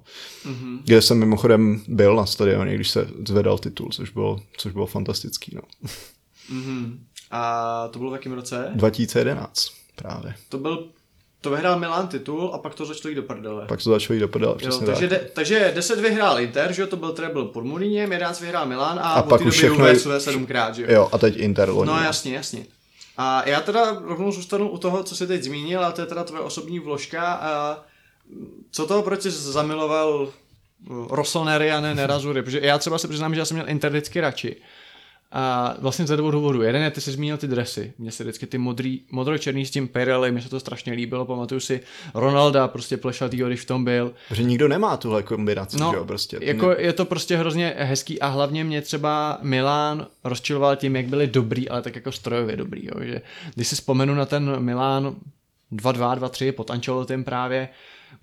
Mm-hmm. 0.45 0.79
Kde 0.83 1.01
jsem 1.01 1.19
mimochodem 1.19 1.81
byl 1.87 2.15
na 2.15 2.25
stadioně, 2.25 2.75
když 2.75 2.89
se 2.89 3.07
zvedal 3.27 3.57
titul, 3.57 3.89
což 3.89 4.09
bylo, 4.09 4.39
což 4.57 4.73
bylo 4.73 4.85
fantastický, 4.85 5.55
no. 5.55 5.61
Mhm. 6.49 7.05
A 7.31 7.87
to 7.87 7.99
bylo 7.99 8.11
v 8.11 8.13
jakém 8.13 8.31
roce? 8.31 8.71
2011 8.75 9.71
právě. 9.95 10.35
To 10.49 10.57
byl, 10.57 10.89
to 11.41 11.49
vyhrál 11.49 11.79
Milan 11.79 12.07
titul 12.07 12.51
a 12.53 12.57
pak 12.57 12.75
to 12.75 12.85
začalo 12.85 13.09
jít 13.09 13.15
do 13.15 13.23
prdele. 13.23 13.65
Pak 13.67 13.83
to 13.83 13.89
začalo 13.89 14.13
jít 14.13 14.19
do 14.19 14.27
prdele, 14.27 14.51
Jo, 14.51 14.57
přesně 14.57 14.85
takže, 14.85 15.07
tak. 15.07 15.19
de, 15.19 15.29
takže 15.33 15.71
10 15.75 15.99
vyhrál 15.99 16.39
Inter, 16.39 16.73
že 16.73 16.81
jo, 16.81 16.87
to 16.87 16.95
byl 16.95 17.11
treble 17.11 17.45
pod 17.45 17.63
Mourinhem, 17.65 18.11
11 18.11 18.41
vyhrál 18.41 18.65
Milan 18.65 18.99
a, 18.99 19.01
A 19.01 19.23
pak 19.23 19.41
už 19.41 19.53
všechno 19.53 19.87
je- 19.87 19.95
Juve 20.03 20.19
sedmkrát, 20.19 20.75
že 20.75 20.81
jo. 20.81 20.87
Jo, 20.91 21.09
a 21.11 21.17
teď 21.17 21.37
Inter 21.37 21.69
loni. 21.69 21.87
No 21.91 22.03
jasně, 22.03 22.33
jasně. 22.35 22.65
A 23.17 23.49
já 23.49 23.61
teda 23.61 24.01
rovnou 24.05 24.31
zůstanu 24.31 24.69
u 24.69 24.77
toho, 24.77 25.03
co 25.03 25.15
jsi 25.15 25.27
teď 25.27 25.43
zmínil, 25.43 25.85
a 25.85 25.91
to 25.91 26.01
je 26.01 26.07
teda 26.07 26.23
tvoje 26.23 26.43
osobní 26.43 26.79
vložka. 26.79 27.33
A 27.33 27.79
co 28.71 28.87
toho, 28.87 29.01
proč 29.03 29.21
jsi 29.21 29.31
zamiloval 29.31 30.29
Rossoneri 31.09 31.71
a 31.71 31.79
ne 31.81 31.95
Nerazury? 31.95 32.43
Protože 32.43 32.59
já 32.63 32.77
třeba 32.77 32.97
se 32.97 33.07
přiznám, 33.07 33.33
že 33.35 33.41
já 33.41 33.45
jsem 33.45 33.57
měl 33.57 33.69
Inter 33.69 33.89
vždycky 33.91 34.21
radši. 34.21 34.55
A 35.33 35.75
vlastně 35.79 36.07
ze 36.07 36.17
dvou 36.17 36.31
důvodů. 36.31 36.61
Jeden 36.61 36.81
je, 36.81 36.91
ty 36.91 37.01
jsi 37.01 37.11
zmínil 37.11 37.37
ty 37.37 37.47
dresy. 37.47 37.93
Mně 37.97 38.11
se 38.11 38.23
vždycky 38.23 38.47
ty 38.47 38.57
modrý, 38.57 39.01
modro-černý 39.11 39.65
s 39.65 39.71
tím 39.71 39.87
Pirelli, 39.87 40.31
mně 40.31 40.41
se 40.41 40.49
to 40.49 40.59
strašně 40.59 40.93
líbilo. 40.93 41.25
Pamatuju 41.25 41.59
si 41.59 41.79
Ronalda, 42.13 42.67
prostě 42.67 42.97
plešatýho, 42.97 43.47
když 43.47 43.61
v 43.61 43.65
tom 43.65 43.83
byl. 43.85 44.13
Že 44.31 44.43
nikdo 44.43 44.67
nemá 44.67 44.97
tuhle 44.97 45.23
kombinaci, 45.23 45.77
No, 45.79 45.91
že 45.91 45.97
jo, 45.97 46.05
prostě. 46.05 46.37
jako 46.41 46.71
je 46.77 46.93
to 46.93 47.05
prostě 47.05 47.37
hrozně 47.37 47.73
hezký 47.77 48.21
a 48.21 48.27
hlavně 48.27 48.63
mě 48.63 48.81
třeba 48.81 49.37
Milán 49.41 50.07
rozčiloval 50.23 50.75
tím, 50.75 50.95
jak 50.95 51.05
byli 51.05 51.27
dobrý, 51.27 51.69
ale 51.69 51.81
tak 51.81 51.95
jako 51.95 52.11
strojově 52.11 52.57
dobrý, 52.57 52.85
jo, 52.85 52.93
že 53.03 53.21
když 53.55 53.67
si 53.67 53.75
vzpomenu 53.75 54.15
na 54.15 54.25
ten 54.25 54.59
Milán 54.59 55.15
2-2, 55.71 56.19
2-3 56.19 56.51
pod 56.51 56.71
Ancelottem 56.71 57.23
právě, 57.23 57.69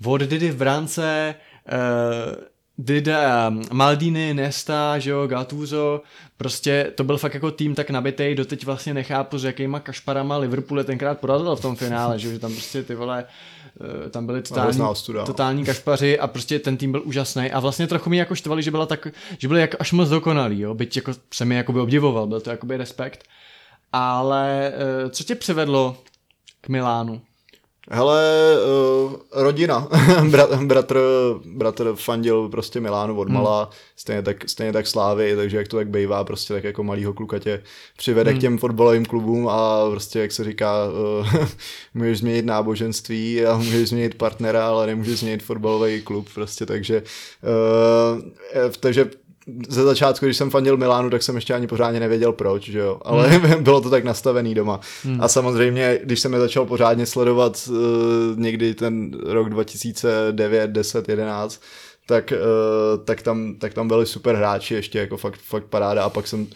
od 0.07 0.23
v 0.23 0.57
brance, 0.57 1.35
uh, 1.73 2.45
Dida, 2.79 3.55
Maldini, 3.73 4.35
Nesta, 4.35 4.99
že 4.99 5.11
jo, 5.11 5.27
Gattuso, 5.27 6.03
prostě 6.37 6.93
to 6.95 7.05
byl 7.05 7.19
fakt 7.19 7.35
jako 7.35 7.51
tým 7.51 7.75
tak 7.75 7.91
nabitej, 7.91 8.35
doteď 8.35 8.65
vlastně 8.65 8.95
nechápu, 8.95 9.39
s 9.39 9.45
jakýma 9.45 9.81
kašparama 9.81 10.37
Liverpool 10.37 10.79
je 10.79 10.85
tenkrát 10.85 11.19
porazil 11.19 11.57
v 11.57 11.61
tom 11.61 11.77
finále, 11.77 12.19
že, 12.19 12.33
že 12.33 12.39
tam 12.39 12.53
prostě 12.53 12.83
ty 12.83 12.95
vole 12.95 13.25
eh, 14.07 14.11
tam 14.11 14.27
byli 14.27 14.43
hrozná 14.55 14.95
totální, 14.95 15.19
no. 15.19 15.27
totální 15.27 15.65
kašpaři 15.65 16.19
a 16.19 16.27
prostě 16.27 16.59
ten 16.59 16.77
tým 16.77 16.93
byl 16.93 17.03
úžasný 17.05 17.51
a 17.51 17.61
vlastně 17.61 17.87
trochu 17.87 18.11
mi 18.11 18.17
jako 18.17 18.35
štvali, 18.35 18.63
že 18.63 18.71
byla 18.71 18.87
tak, 18.87 19.09
že 19.39 19.49
byli 19.49 19.61
jako 19.61 19.77
až 19.81 19.93
moc 19.93 20.09
dokonalí, 20.09 20.61
jo, 20.61 20.75
byť 20.75 20.97
jako 20.97 21.13
jsem 21.35 21.53
je 21.53 21.59
jakoby 21.59 21.81
obdivoval, 21.81 22.27
byl 22.27 22.41
to 22.41 22.51
jakoby 22.51 22.77
respekt. 22.77 23.25
Ale 23.93 24.73
eh, 24.75 25.11
co 25.11 25.25
tě 25.25 25.35
přivedlo 25.35 25.97
k 26.61 26.69
Milánu? 26.69 27.21
Hele, 27.91 28.57
uh, 29.07 29.13
rodina. 29.33 29.89
Brat, 30.31 30.63
bratr, 30.63 30.99
bratr 31.45 31.95
fandil 31.95 32.49
prostě 32.49 32.81
Milánu 32.81 33.19
od 33.19 33.29
malá, 33.29 33.63
hmm. 33.63 33.73
stejně, 33.97 34.23
tak, 34.23 34.49
stejně 34.49 34.73
tak 34.73 34.87
Slávy, 34.87 35.37
takže 35.37 35.57
jak 35.57 35.69
to 35.69 35.77
tak 35.77 35.89
bývá, 35.89 36.25
prostě 36.25 36.55
tak 36.55 36.65
jako 36.65 36.85
malýho 36.85 37.13
kluka 37.13 37.39
tě 37.39 37.63
přivede 37.97 38.31
hmm. 38.31 38.39
k 38.39 38.41
těm 38.41 38.59
fotbalovým 38.59 39.05
klubům 39.05 39.49
a 39.49 39.91
prostě, 39.91 40.19
jak 40.19 40.33
se 40.33 40.45
říká, 40.45 40.73
uh, 41.21 41.45
můžeš 41.95 42.19
změnit 42.19 42.45
náboženství 42.45 43.45
a 43.45 43.57
můžeš 43.57 43.89
změnit 43.89 44.15
partnera, 44.15 44.69
ale 44.69 44.87
nemůžeš 44.87 45.19
změnit 45.19 45.43
fotbalový 45.43 46.03
klub, 46.03 46.29
prostě, 46.35 46.67
takže, 46.67 47.03
uh, 48.13 48.23
takže 48.81 49.11
ze 49.69 49.83
začátku, 49.83 50.25
když 50.25 50.37
jsem 50.37 50.51
fandil 50.51 50.77
Milánu, 50.77 51.11
tak 51.11 51.23
jsem 51.23 51.35
ještě 51.35 51.55
ani 51.55 51.67
pořádně 51.67 52.01
nevěděl 52.01 52.33
proč, 52.33 52.69
že 52.69 52.79
jo, 52.79 53.01
ale 53.05 53.29
hmm. 53.29 53.63
bylo 53.63 53.81
to 53.81 53.91
tak 53.91 54.05
nastavený 54.05 54.55
doma. 54.55 54.81
Hmm. 55.05 55.21
A 55.21 55.29
samozřejmě, 55.29 55.99
když 56.05 56.21
jsem 56.21 56.33
je 56.33 56.41
začal 56.41 56.67
pořádně 56.67 57.07
sledovat 57.07 57.69
uh, 57.71 57.77
někdy 58.37 58.75
ten 58.75 59.11
rok 59.27 59.51
2009, 59.51 60.71
10, 60.71 61.09
11, 61.09 61.63
tak, 62.07 62.33
uh, 62.33 63.05
tak, 63.05 63.23
tam, 63.23 63.55
tak 63.55 63.75
tam 63.75 63.89
byli 63.89 64.07
super 64.07 64.37
hráči, 64.37 64.75
ještě 64.75 64.99
jako 64.99 65.17
fakt, 65.17 65.41
fakt 65.41 65.65
paráda 65.65 66.05
a 66.05 66.11
pak 66.11 66.27
jsem 66.27 66.47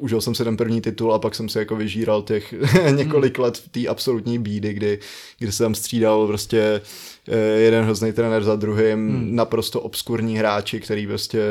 užil 0.00 0.20
jsem 0.20 0.34
si 0.34 0.44
ten 0.44 0.56
první 0.56 0.80
titul 0.80 1.14
a 1.14 1.18
pak 1.18 1.34
jsem 1.34 1.48
si 1.48 1.58
jako 1.58 1.76
vyžíral 1.76 2.22
těch 2.22 2.54
několik 2.90 3.38
let 3.38 3.56
v 3.56 3.68
té 3.68 3.88
absolutní 3.88 4.38
bídy, 4.38 4.74
kdy, 4.74 4.98
kdy 5.38 5.52
jsem 5.52 5.74
střídal 5.74 6.26
prostě 6.26 6.80
eh, 7.28 7.36
jeden 7.38 7.84
hrozný 7.84 8.12
trenér 8.12 8.44
za 8.44 8.56
druhým, 8.56 9.08
hmm. 9.08 9.36
naprosto 9.36 9.80
obskurní 9.80 10.38
hráči, 10.38 10.80
který 10.80 11.06
prostě 11.06 11.42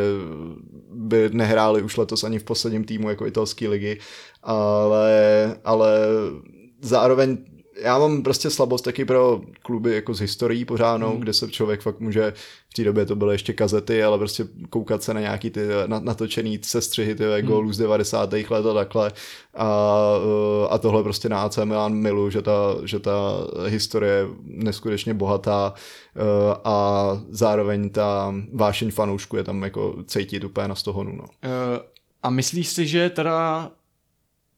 by 0.94 1.30
nehráli 1.34 1.82
už 1.82 1.98
letos 1.98 2.24
ani 2.24 2.40
v 2.40 2.44
posledním 2.44 2.84
týmu 2.84 3.10
jako 3.10 3.28
italské 3.28 3.68
ligy, 3.68 4.00
ale, 4.44 5.56
ale 5.64 6.00
zároveň 6.82 7.38
já 7.82 8.00
mám 8.00 8.24
prostě 8.24 8.50
slabost 8.50 8.86
taky 8.86 9.06
pro 9.06 9.42
kluby 9.62 9.96
jako 9.96 10.14
z 10.14 10.20
historií 10.20 10.66
pořádnou, 10.66 11.10
hmm. 11.10 11.20
kde 11.20 11.34
se 11.34 11.52
člověk 11.52 11.82
fakt 11.82 12.00
může, 12.00 12.34
v 12.70 12.74
té 12.74 12.84
době 12.84 13.06
to 13.06 13.16
byly 13.16 13.34
ještě 13.34 13.54
kazety, 13.54 14.04
ale 14.04 14.18
prostě 14.18 14.48
koukat 14.70 15.04
se 15.04 15.14
na 15.14 15.20
nějaký 15.20 15.50
ty 15.50 15.62
natočený 15.88 16.60
sestřihy 16.64 17.16
ty 17.16 17.24
hmm. 17.24 17.48
gólů 17.48 17.74
z 17.74 17.78
90. 17.78 18.34
let 18.34 18.66
a 18.66 18.74
takhle 18.74 19.12
a, 19.56 19.68
a 20.70 20.78
tohle 20.78 21.04
prostě 21.04 21.30
na 21.30 21.42
AC 21.42 21.58
Milan 21.58 21.94
milu, 21.94 22.30
že 22.30 22.42
ta, 22.42 22.76
že 22.84 23.00
ta 23.00 23.48
historie 23.66 24.14
je 24.14 24.28
neskutečně 24.46 25.14
bohatá 25.14 25.74
eh, 25.76 26.22
a 26.64 27.08
zároveň 27.30 27.90
ta 27.90 28.34
vášeň 28.54 28.92
fanoušku 28.92 29.38
je 29.38 29.44
tam 29.44 29.64
jako 29.64 29.96
cítit 30.06 30.44
úplně 30.44 30.68
na 30.68 30.76
stohonu. 30.76 31.12
No. 31.16 31.24
Uh, 31.24 31.80
a 32.24 32.30
myslíš 32.30 32.68
si, 32.68 32.88
že 32.88 33.10
teda 33.10 33.72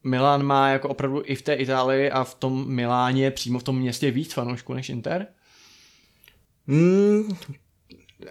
Milan 0.03 0.43
má 0.43 0.69
jako 0.69 0.89
opravdu 0.89 1.21
i 1.25 1.35
v 1.35 1.41
té 1.41 1.53
Itálii 1.53 2.11
a 2.11 2.23
v 2.23 2.35
tom 2.35 2.65
Miláně 2.67 3.31
přímo 3.31 3.59
v 3.59 3.63
tom 3.63 3.79
městě 3.79 4.11
víc 4.11 4.33
fanoušků 4.33 4.73
než 4.73 4.89
Inter? 4.89 5.27
Hmm, 6.67 7.29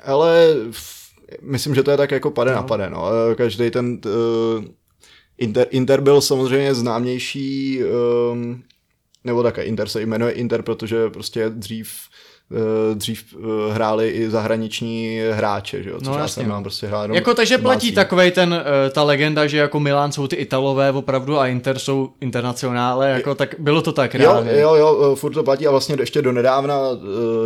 ale 0.05 0.55
v, 0.71 1.13
myslím, 1.43 1.75
že 1.75 1.83
to 1.83 1.91
je 1.91 1.97
tak 1.97 2.11
jako 2.11 2.31
pade 2.31 2.51
no. 2.51 2.57
na 2.57 2.63
pade, 2.63 2.91
no. 2.91 3.05
Každý 3.37 3.71
ten 3.71 4.01
uh, 4.05 4.65
Inter, 5.39 5.67
Inter 5.71 6.01
byl 6.01 6.21
samozřejmě 6.21 6.75
známější, 6.75 7.81
um, 8.33 8.63
nebo 9.25 9.43
také 9.43 9.63
Inter 9.63 9.89
se 9.89 10.01
jmenuje 10.01 10.33
Inter, 10.33 10.63
protože 10.63 11.11
prostě 11.11 11.51
dřív 11.51 11.89
Eh, 12.55 12.95
dřív 12.95 13.25
eh, 13.35 13.73
hráli 13.73 14.09
i 14.09 14.31
zahraniční 14.31 15.21
hráče, 15.31 15.83
že 15.83 15.91
jo, 15.91 15.99
což 15.99 16.09
no, 16.09 16.19
já 16.19 16.29
jsem 16.29 16.49
mám 16.49 16.63
prostě 16.63 16.87
hrál 16.87 17.03
jenom 17.03 17.15
Jako 17.15 17.35
takže 17.35 17.59
platí 17.59 17.93
takovej 17.93 18.31
ten, 18.31 18.55
eh, 18.55 18.91
ta 18.91 19.03
legenda, 19.03 19.47
že 19.47 19.59
jako 19.59 19.81
Milan 19.81 20.13
jsou 20.13 20.27
ty 20.27 20.37
Italové 20.37 20.93
opravdu 20.93 21.39
a 21.39 21.47
Inter 21.47 21.79
jsou 21.79 22.09
internacionále, 22.21 23.11
jako 23.11 23.35
tak 23.35 23.55
bylo 23.59 23.83
to 23.83 23.93
tak 23.93 24.15
reálně. 24.15 24.53
Jo, 24.53 24.75
jo, 24.75 24.99
jo, 25.03 25.15
furt 25.15 25.33
to 25.33 25.43
platí 25.43 25.67
a 25.67 25.71
vlastně 25.71 25.97
ještě 26.01 26.23
do 26.23 26.33
nedávna, 26.33 26.79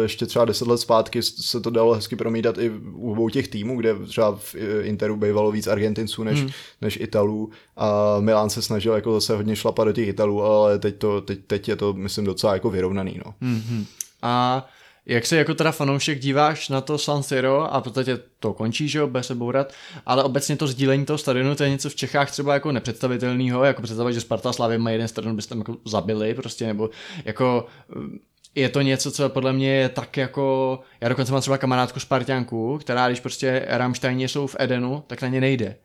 ještě 0.02 0.26
třeba 0.26 0.44
deset 0.44 0.68
let 0.68 0.78
zpátky 0.78 1.22
se 1.22 1.60
to 1.60 1.70
dalo 1.70 1.94
hezky 1.94 2.16
promítat 2.16 2.58
i 2.58 2.72
u 2.94 3.12
obou 3.12 3.28
těch 3.28 3.48
týmů, 3.48 3.76
kde 3.76 3.94
třeba 4.06 4.36
v 4.36 4.54
Interu 4.82 5.16
bývalo 5.16 5.52
víc 5.52 5.66
Argentinců 5.66 6.22
než, 6.22 6.40
hmm. 6.40 6.50
než 6.80 6.98
Italů 7.00 7.50
a 7.76 8.16
Milan 8.20 8.50
se 8.50 8.62
snažil 8.62 8.92
jako 8.92 9.14
zase 9.14 9.36
hodně 9.36 9.56
šlapat 9.56 9.86
do 9.86 9.92
těch 9.92 10.08
Italů, 10.08 10.42
ale 10.42 10.78
teď, 10.78 10.96
to, 10.96 11.20
teď, 11.20 11.38
teď 11.46 11.65
je 11.68 11.76
to, 11.76 11.92
myslím, 11.92 12.24
docela 12.24 12.54
jako 12.54 12.70
vyrovnaný, 12.70 13.20
no. 13.24 13.34
Hmm. 13.40 13.86
A 14.22 14.66
jak 15.06 15.26
se 15.26 15.36
jako 15.36 15.54
teda 15.54 15.72
fanoušek 15.72 16.18
díváš 16.18 16.68
na 16.68 16.80
to 16.80 16.98
San 16.98 17.22
Siro 17.22 17.74
a 17.74 17.80
v 17.80 17.82
podstatě 17.82 18.18
to 18.40 18.52
končí, 18.52 18.88
že 18.88 18.98
jo, 18.98 19.06
bude 19.06 19.22
se 19.22 19.34
bourat, 19.34 19.72
ale 20.06 20.24
obecně 20.24 20.56
to 20.56 20.66
sdílení 20.66 21.04
toho 21.04 21.18
stadionu, 21.18 21.54
to 21.54 21.64
je 21.64 21.70
něco 21.70 21.90
v 21.90 21.94
Čechách 21.94 22.30
třeba 22.30 22.54
jako 22.54 22.72
nepředstavitelného, 22.72 23.64
jako 23.64 23.82
představit, 23.82 24.14
že 24.14 24.20
Sparta 24.20 24.50
a 24.50 24.52
Slavě 24.52 24.78
má 24.78 24.90
jeden 24.90 25.08
stadion, 25.08 25.36
byste 25.36 25.48
tam 25.48 25.58
jako 25.58 25.76
zabili 25.84 26.34
prostě, 26.34 26.66
nebo 26.66 26.90
jako 27.24 27.66
eh, 27.96 28.18
je 28.54 28.68
to 28.68 28.80
něco, 28.80 29.10
co 29.10 29.28
podle 29.28 29.52
mě 29.52 29.74
je 29.74 29.88
tak 29.88 30.16
jako, 30.16 30.80
já 31.00 31.08
dokonce 31.08 31.32
mám 31.32 31.40
třeba 31.40 31.58
kamarádku 31.58 32.00
Spartianku, 32.00 32.78
která 32.78 33.08
když 33.08 33.20
prostě 33.20 33.64
Rammsteině 33.68 34.28
jsou 34.28 34.46
v 34.46 34.56
Edenu, 34.58 35.04
tak 35.06 35.22
na 35.22 35.28
ně 35.28 35.40
nejde. 35.40 35.76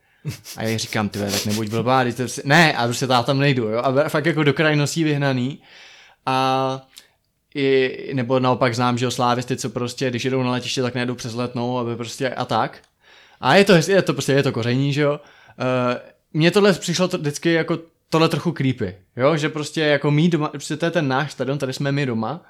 A 0.56 0.62
já 0.62 0.78
říkám, 0.78 1.08
ty 1.08 1.18
tak 1.18 1.46
nebuď 1.46 1.68
blbá, 1.68 2.04
to 2.04 2.12
prostě, 2.16 2.42
ne, 2.44 2.76
a 2.76 2.84
prostě 2.84 3.06
já 3.10 3.22
tam 3.22 3.38
nejdu, 3.38 3.68
jo, 3.68 3.78
a 3.78 4.08
fakt 4.08 4.26
jako 4.26 4.42
do 4.42 4.52
krajností 4.52 5.04
vyhnaný. 5.04 5.62
A 6.26 6.88
i, 7.54 8.10
nebo 8.14 8.40
naopak 8.40 8.74
znám, 8.74 8.98
že 8.98 9.10
slávisty, 9.10 9.56
co 9.56 9.70
prostě, 9.70 10.10
když 10.10 10.24
jedou 10.24 10.42
na 10.42 10.50
letiště, 10.50 10.82
tak 10.82 10.94
nejedou 10.94 11.14
přes 11.14 11.34
letnou, 11.34 11.78
aby 11.78 11.96
prostě 11.96 12.30
a 12.30 12.44
tak. 12.44 12.78
A 13.40 13.54
je 13.54 13.64
to, 13.64 13.72
je 13.72 14.02
to 14.02 14.12
prostě, 14.12 14.32
je 14.32 14.42
to 14.42 14.52
koření, 14.52 14.92
že 14.92 15.02
jo. 15.02 15.12
Uh, 15.12 16.00
mně 16.32 16.50
tohle 16.50 16.72
přišlo 16.72 17.08
to 17.08 17.18
vždycky 17.18 17.52
jako 17.52 17.78
tohle 18.08 18.28
trochu 18.28 18.52
creepy, 18.52 18.94
jo, 19.16 19.36
že 19.36 19.48
prostě 19.48 19.80
jako 19.80 20.10
mý 20.10 20.28
doma, 20.28 20.48
prostě 20.48 20.76
to 20.76 20.84
je 20.84 20.90
ten 20.90 21.08
náš 21.08 21.32
stadion, 21.32 21.58
tady 21.58 21.72
jsme 21.72 21.92
my 21.92 22.06
doma, 22.06 22.44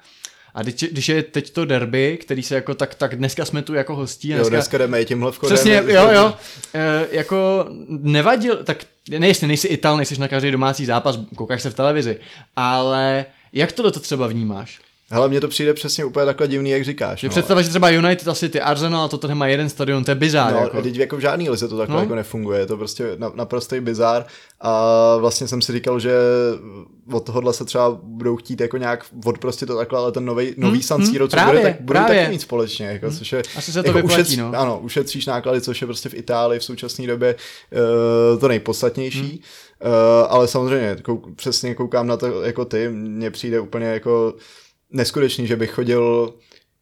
a 0.53 0.61
když, 0.61 0.73
když 0.91 1.09
je 1.09 1.23
teď 1.23 1.49
to 1.53 1.65
derby, 1.65 2.17
který 2.21 2.43
se 2.43 2.55
jako 2.55 2.75
tak, 2.75 2.95
tak 2.95 3.15
dneska 3.15 3.45
jsme 3.45 3.61
tu 3.61 3.73
jako 3.73 3.95
hostí. 3.95 4.27
Dneska, 4.27 4.43
jo, 4.43 4.49
dneska 4.49 4.77
jdeme 4.77 5.01
i 5.01 5.05
tímhle 5.05 5.31
vchodem. 5.31 5.55
Přesně, 5.55 5.83
jo, 5.87 6.09
jo. 6.11 6.33
E, 6.73 7.07
jako 7.11 7.67
nevadil, 7.87 8.63
tak 8.63 8.77
nejsi, 9.09 9.47
nejsi 9.47 9.67
Ital, 9.67 9.97
nejsi 9.97 10.19
na 10.19 10.27
každý 10.27 10.51
domácí 10.51 10.85
zápas, 10.85 11.19
koukáš 11.35 11.61
se 11.61 11.69
v 11.69 11.75
televizi, 11.75 12.19
ale 12.55 13.25
jak 13.53 13.71
tohle 13.71 13.91
to 13.91 13.99
třeba 13.99 14.27
vnímáš? 14.27 14.79
Hele, 15.13 15.29
mně 15.29 15.41
to 15.41 15.47
přijde 15.47 15.73
přesně 15.73 16.05
úplně 16.05 16.25
takhle 16.25 16.47
divný, 16.47 16.69
jak 16.69 16.83
říkáš. 16.83 17.23
No. 17.23 17.29
představa, 17.29 17.61
že 17.61 17.69
třeba 17.69 17.89
United 17.89 18.27
asi 18.27 18.49
ty 18.49 18.61
Arsenal 18.61 19.03
a 19.03 19.07
to 19.07 19.35
má 19.35 19.47
jeden 19.47 19.69
stadion, 19.69 20.03
to 20.03 20.11
je 20.11 20.15
bizár. 20.15 20.53
No, 20.53 20.59
jako. 20.59 20.81
teď 20.81 20.95
jako 20.95 21.17
v 21.17 21.19
žádný 21.19 21.49
lize 21.49 21.67
to 21.67 21.77
takhle 21.77 21.95
no. 21.95 22.01
jako 22.01 22.15
nefunguje, 22.15 22.59
je 22.59 22.65
to 22.65 22.77
prostě 22.77 23.17
naprostý 23.35 23.79
bizár 23.79 24.25
a 24.61 25.17
vlastně 25.17 25.47
jsem 25.47 25.61
si 25.61 25.73
říkal, 25.73 25.99
že 25.99 26.13
od 27.11 27.25
tohohle 27.25 27.53
se 27.53 27.65
třeba 27.65 27.99
budou 28.03 28.35
chtít 28.35 28.61
jako 28.61 28.77
nějak 28.77 29.05
odprostit 29.25 29.67
to 29.67 29.77
takhle, 29.77 29.99
ale 29.99 30.11
ten 30.11 30.25
nový, 30.25 30.53
nový 30.57 30.73
hmm, 30.73 30.81
San 30.81 31.05
Siro, 31.05 31.23
hmm, 31.23 31.29
co 31.29 31.35
právě, 31.35 31.59
bude, 31.59 31.71
tak, 31.73 31.81
bude 31.81 31.99
taky 31.99 32.29
mít 32.29 32.41
společně, 32.41 32.85
jako, 32.85 33.07
hmm. 33.07 33.17
což 33.17 33.31
je, 33.31 33.41
Asi 33.55 33.71
se 33.71 33.83
to 33.83 33.87
jako 33.87 33.97
vyplatí, 33.97 34.21
ušetří, 34.21 34.37
no. 34.37 34.51
Ano, 34.55 34.79
ušetříš 34.79 35.25
náklady, 35.25 35.61
což 35.61 35.81
je 35.81 35.87
prostě 35.87 36.09
v 36.09 36.13
Itálii 36.13 36.59
v 36.59 36.63
současné 36.63 37.07
době 37.07 37.35
uh, 38.33 38.39
to 38.39 38.47
nejpodstatnější. 38.47 39.19
Hmm. 39.19 39.39
Uh, 39.85 40.27
ale 40.29 40.47
samozřejmě, 40.47 40.97
kou, 41.01 41.21
přesně 41.35 41.75
koukám 41.75 42.07
na 42.07 42.17
to 42.17 42.41
jako 42.41 42.65
ty, 42.65 42.89
mně 42.89 43.31
přijde 43.31 43.59
úplně 43.59 43.85
jako 43.85 44.33
neskutečný, 44.93 45.47
že 45.47 45.55
bych 45.55 45.71
chodil 45.71 46.33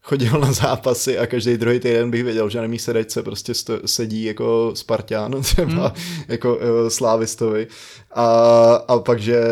chodil 0.02 0.40
na 0.40 0.52
zápasy 0.52 1.18
a 1.18 1.26
každý 1.26 1.56
druhý 1.56 1.80
týden 1.80 2.10
bych 2.10 2.24
věděl, 2.24 2.48
že 2.48 2.60
na 2.60 2.66
mý 2.66 2.78
sedačce 2.78 3.22
prostě 3.22 3.54
sto, 3.54 3.78
sedí 3.86 4.24
jako 4.24 4.72
Spartian, 4.74 5.32
třeba 5.42 5.88
hmm. 5.88 6.24
jako 6.28 6.56
uh, 6.56 6.62
Slávistovi 6.88 7.66
a, 8.14 8.26
a 8.88 8.98
pak, 8.98 9.20
že 9.20 9.42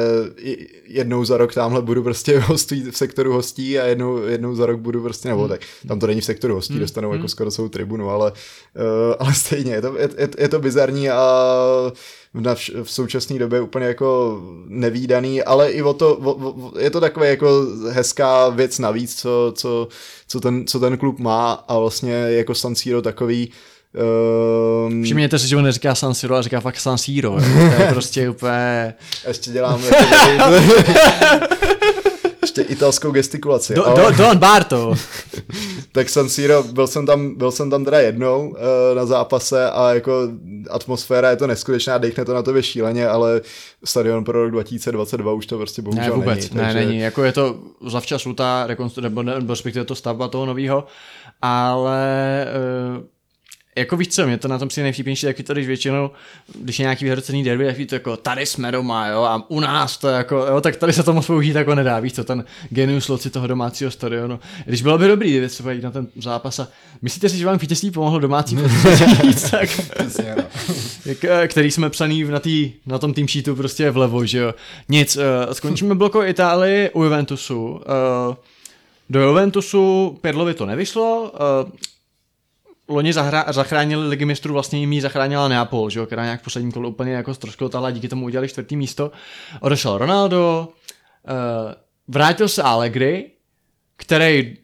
jednou 0.87 1.25
za 1.25 1.37
rok 1.37 1.55
tamhle 1.55 1.83
budu 1.83 2.03
prostě 2.03 2.39
hostí 2.47 2.91
v 2.91 2.97
sektoru 2.97 3.33
hostí 3.33 3.79
a 3.79 3.87
jednou, 3.87 4.17
jednou 4.17 4.55
za 4.55 4.67
rok 4.67 4.81
budu 4.81 5.03
prostě, 5.03 5.29
nebo 5.29 5.41
hmm. 5.41 5.49
tak, 5.49 5.61
tam 5.89 6.01
to 6.01 6.07
není 6.07 6.21
v 6.21 6.25
sektoru 6.25 6.55
hostí, 6.55 6.73
hmm. 6.75 6.81
dostanou 6.81 7.09
jako 7.09 7.13
hmm. 7.13 7.21
jako 7.21 7.29
skoro 7.29 7.51
celou 7.51 7.69
tribunu, 7.69 8.11
ale, 8.11 8.33
uh, 8.33 9.15
ale 9.19 9.35
stejně, 9.35 9.73
je 9.73 9.83
to, 9.83 9.97
je, 9.99 10.29
je 10.39 10.49
to 10.49 10.59
bizarní 10.59 11.11
a 11.11 11.23
v, 12.35 12.71
v 12.83 12.91
současné 12.91 13.39
době 13.39 13.61
úplně 13.61 13.87
jako 13.87 14.41
nevýdaný, 14.67 15.43
ale 15.43 15.71
i 15.71 15.83
o 15.83 15.95
to, 15.95 16.17
o, 16.17 16.51
o, 16.51 16.79
je 16.79 16.91
to 16.91 17.01
takové 17.01 17.29
jako 17.29 17.67
hezká 17.91 18.49
věc 18.49 18.79
navíc, 18.79 19.21
co, 19.21 19.53
co, 19.57 19.89
co, 20.29 20.41
ten, 20.41 20.67
co 20.67 20.81
ten 20.81 20.99
klub 20.99 21.19
má 21.19 21.53
a 21.53 21.79
vlastně 21.79 22.13
jako 22.13 22.55
San 22.55 22.75
Siro 22.75 23.03
takový, 23.03 23.53
Um, 24.87 25.03
Všimněte 25.05 25.39
si, 25.39 25.49
že 25.49 25.57
on 25.57 25.65
neříká 25.65 25.95
San 25.95 26.15
Siro, 26.15 26.35
ale 26.35 26.43
říká 26.43 26.61
fakt 26.61 26.81
San 26.81 26.99
Siro. 26.99 27.37
to 27.77 27.83
je 27.83 27.89
prostě 27.93 28.31
úplně... 28.31 28.95
Ještě 29.29 29.51
dělám 29.51 29.83
ještě 32.43 32.63
italskou 32.63 33.11
gestikulaci. 33.11 33.75
Do, 33.75 33.87
ale... 33.87 34.13
do, 34.13 34.17
Don 34.17 34.39
Barto. 34.39 34.95
tak 35.93 36.09
San 36.09 36.29
Siro, 36.29 36.63
byl 36.63 36.87
jsem 36.87 37.07
tam, 37.07 37.35
byl 37.35 37.51
jsem 37.51 37.71
tam 37.71 37.85
teda 37.85 38.01
jednou 38.01 38.49
uh, 38.49 38.57
na 38.95 39.07
zápase 39.07 39.71
a 39.71 39.95
jako 39.95 40.29
atmosféra 40.71 41.31
je 41.31 41.37
to 41.37 41.47
neskutečná, 41.47 41.99
dechne 41.99 42.25
to 42.25 42.35
na 42.35 42.43
tobě 42.43 42.63
šíleně, 42.63 43.09
ale 43.09 43.41
stadion 43.85 44.25
pro 44.25 44.43
rok 44.43 44.51
2022 44.51 45.33
už 45.33 45.47
to 45.47 45.59
prostě 45.59 45.83
bohužel 45.83 46.05
Ne, 46.05 46.11
vůbec, 46.11 46.51
není. 46.51 46.67
ne, 46.67 46.75
není. 46.75 46.99
Jako 46.99 47.25
je 47.25 47.33
to 47.33 47.57
zavčasu 47.87 48.33
ta 48.33 48.67
rekonstru, 48.67 49.03
nebo, 49.03 49.23
ne, 49.23 49.35
nebo 49.35 49.53
respektive 49.53 49.85
to 49.85 49.95
stavba 49.95 50.29
toho 50.29 50.47
nového, 50.47 50.85
ale 51.43 52.47
uh, 52.99 53.05
jako 53.81 53.97
víš 53.97 54.09
co, 54.09 54.27
mě 54.27 54.39
to 54.39 54.49
na 54.49 54.59
tom 54.59 54.71
si 54.71 54.83
nejvtipnější 54.83 55.27
taky 55.27 55.43
to, 55.43 55.53
když 55.53 55.67
většinou, 55.67 56.11
když 56.55 56.79
je 56.79 56.83
nějaký 56.83 57.05
vyhrocený 57.05 57.45
derby, 57.45 57.65
tak 57.65 57.89
to 57.89 57.95
jako 57.95 58.17
tady 58.17 58.47
jsme 58.47 58.73
doma, 58.73 59.07
jo, 59.07 59.23
a 59.23 59.51
u 59.51 59.61
nás 59.61 59.99
to 59.99 60.09
jako, 60.09 60.37
jo, 60.37 60.61
tak 60.61 60.77
tady 60.77 60.93
se 60.93 61.03
to 61.03 61.13
moc 61.13 61.27
použít 61.27 61.55
jako 61.55 61.75
nedá, 61.75 62.01
víš 62.01 62.13
co, 62.13 62.25
ten 62.25 62.45
genius 62.71 63.09
loci 63.09 63.31
toho 63.31 63.47
domácího 63.47 63.91
stadionu. 63.91 64.41
Když 64.65 64.83
bylo 64.83 64.99
by 64.99 65.09
dobrý, 65.09 65.31
kdyby 65.31 65.49
třeba 65.49 65.73
jít 65.73 65.83
na 65.83 65.91
ten 65.91 66.07
zápas 66.17 66.59
a 66.59 66.69
myslíte 67.03 67.29
si, 67.29 67.39
že 67.39 67.47
vám 67.47 67.59
vítězství 67.59 67.91
pomohlo 67.91 68.19
domácí 68.19 68.57
tak, 69.51 69.81
jak, 71.07 71.25
eh, 71.25 71.49
který 71.49 71.71
jsme 71.71 71.91
psaný 71.91 72.25
na, 72.25 72.41
tý, 72.41 72.73
na 72.87 72.99
tom 72.99 73.15
tým 73.15 73.29
sheetu 73.29 73.57
prostě 73.57 73.91
vlevo, 73.91 74.27
že 74.27 74.39
jo. 74.39 74.55
Nic, 74.89 75.17
uh, 75.17 75.53
skončíme 75.53 75.95
bloko 75.95 76.25
Itálii 76.25 76.91
u 76.91 77.03
Juventusu. 77.03 77.67
Uh, 77.69 77.81
do 79.11 79.21
Juventusu 79.21 80.19
Pirlovi 80.21 80.55
to 80.55 80.67
nevyšlo, 80.67 81.33
uh, 81.65 81.71
loni 82.91 83.13
zahra- 83.13 83.53
zachránili 83.53 84.09
ligy 84.09 84.25
mistrů, 84.25 84.53
vlastně 84.53 84.79
jim 84.79 84.93
ji 84.93 85.01
zachránila 85.01 85.49
Neapol, 85.49 85.91
že 85.91 85.99
jo, 85.99 86.07
která 86.07 86.25
nějak 86.25 86.41
v 86.41 86.45
posledním 86.45 86.73
kole 86.73 86.89
úplně 86.89 87.13
jako 87.13 87.35
ztroskotala, 87.35 87.91
díky 87.91 88.09
tomu 88.09 88.27
udělali 88.27 88.49
čtvrtý 88.49 88.77
místo. 88.77 89.11
Odešel 89.61 89.99
Ronaldo, 89.99 90.69
uh, 90.69 91.73
vrátil 92.09 92.49
se 92.49 92.63
Allegri, 92.63 93.31
který 93.97 94.57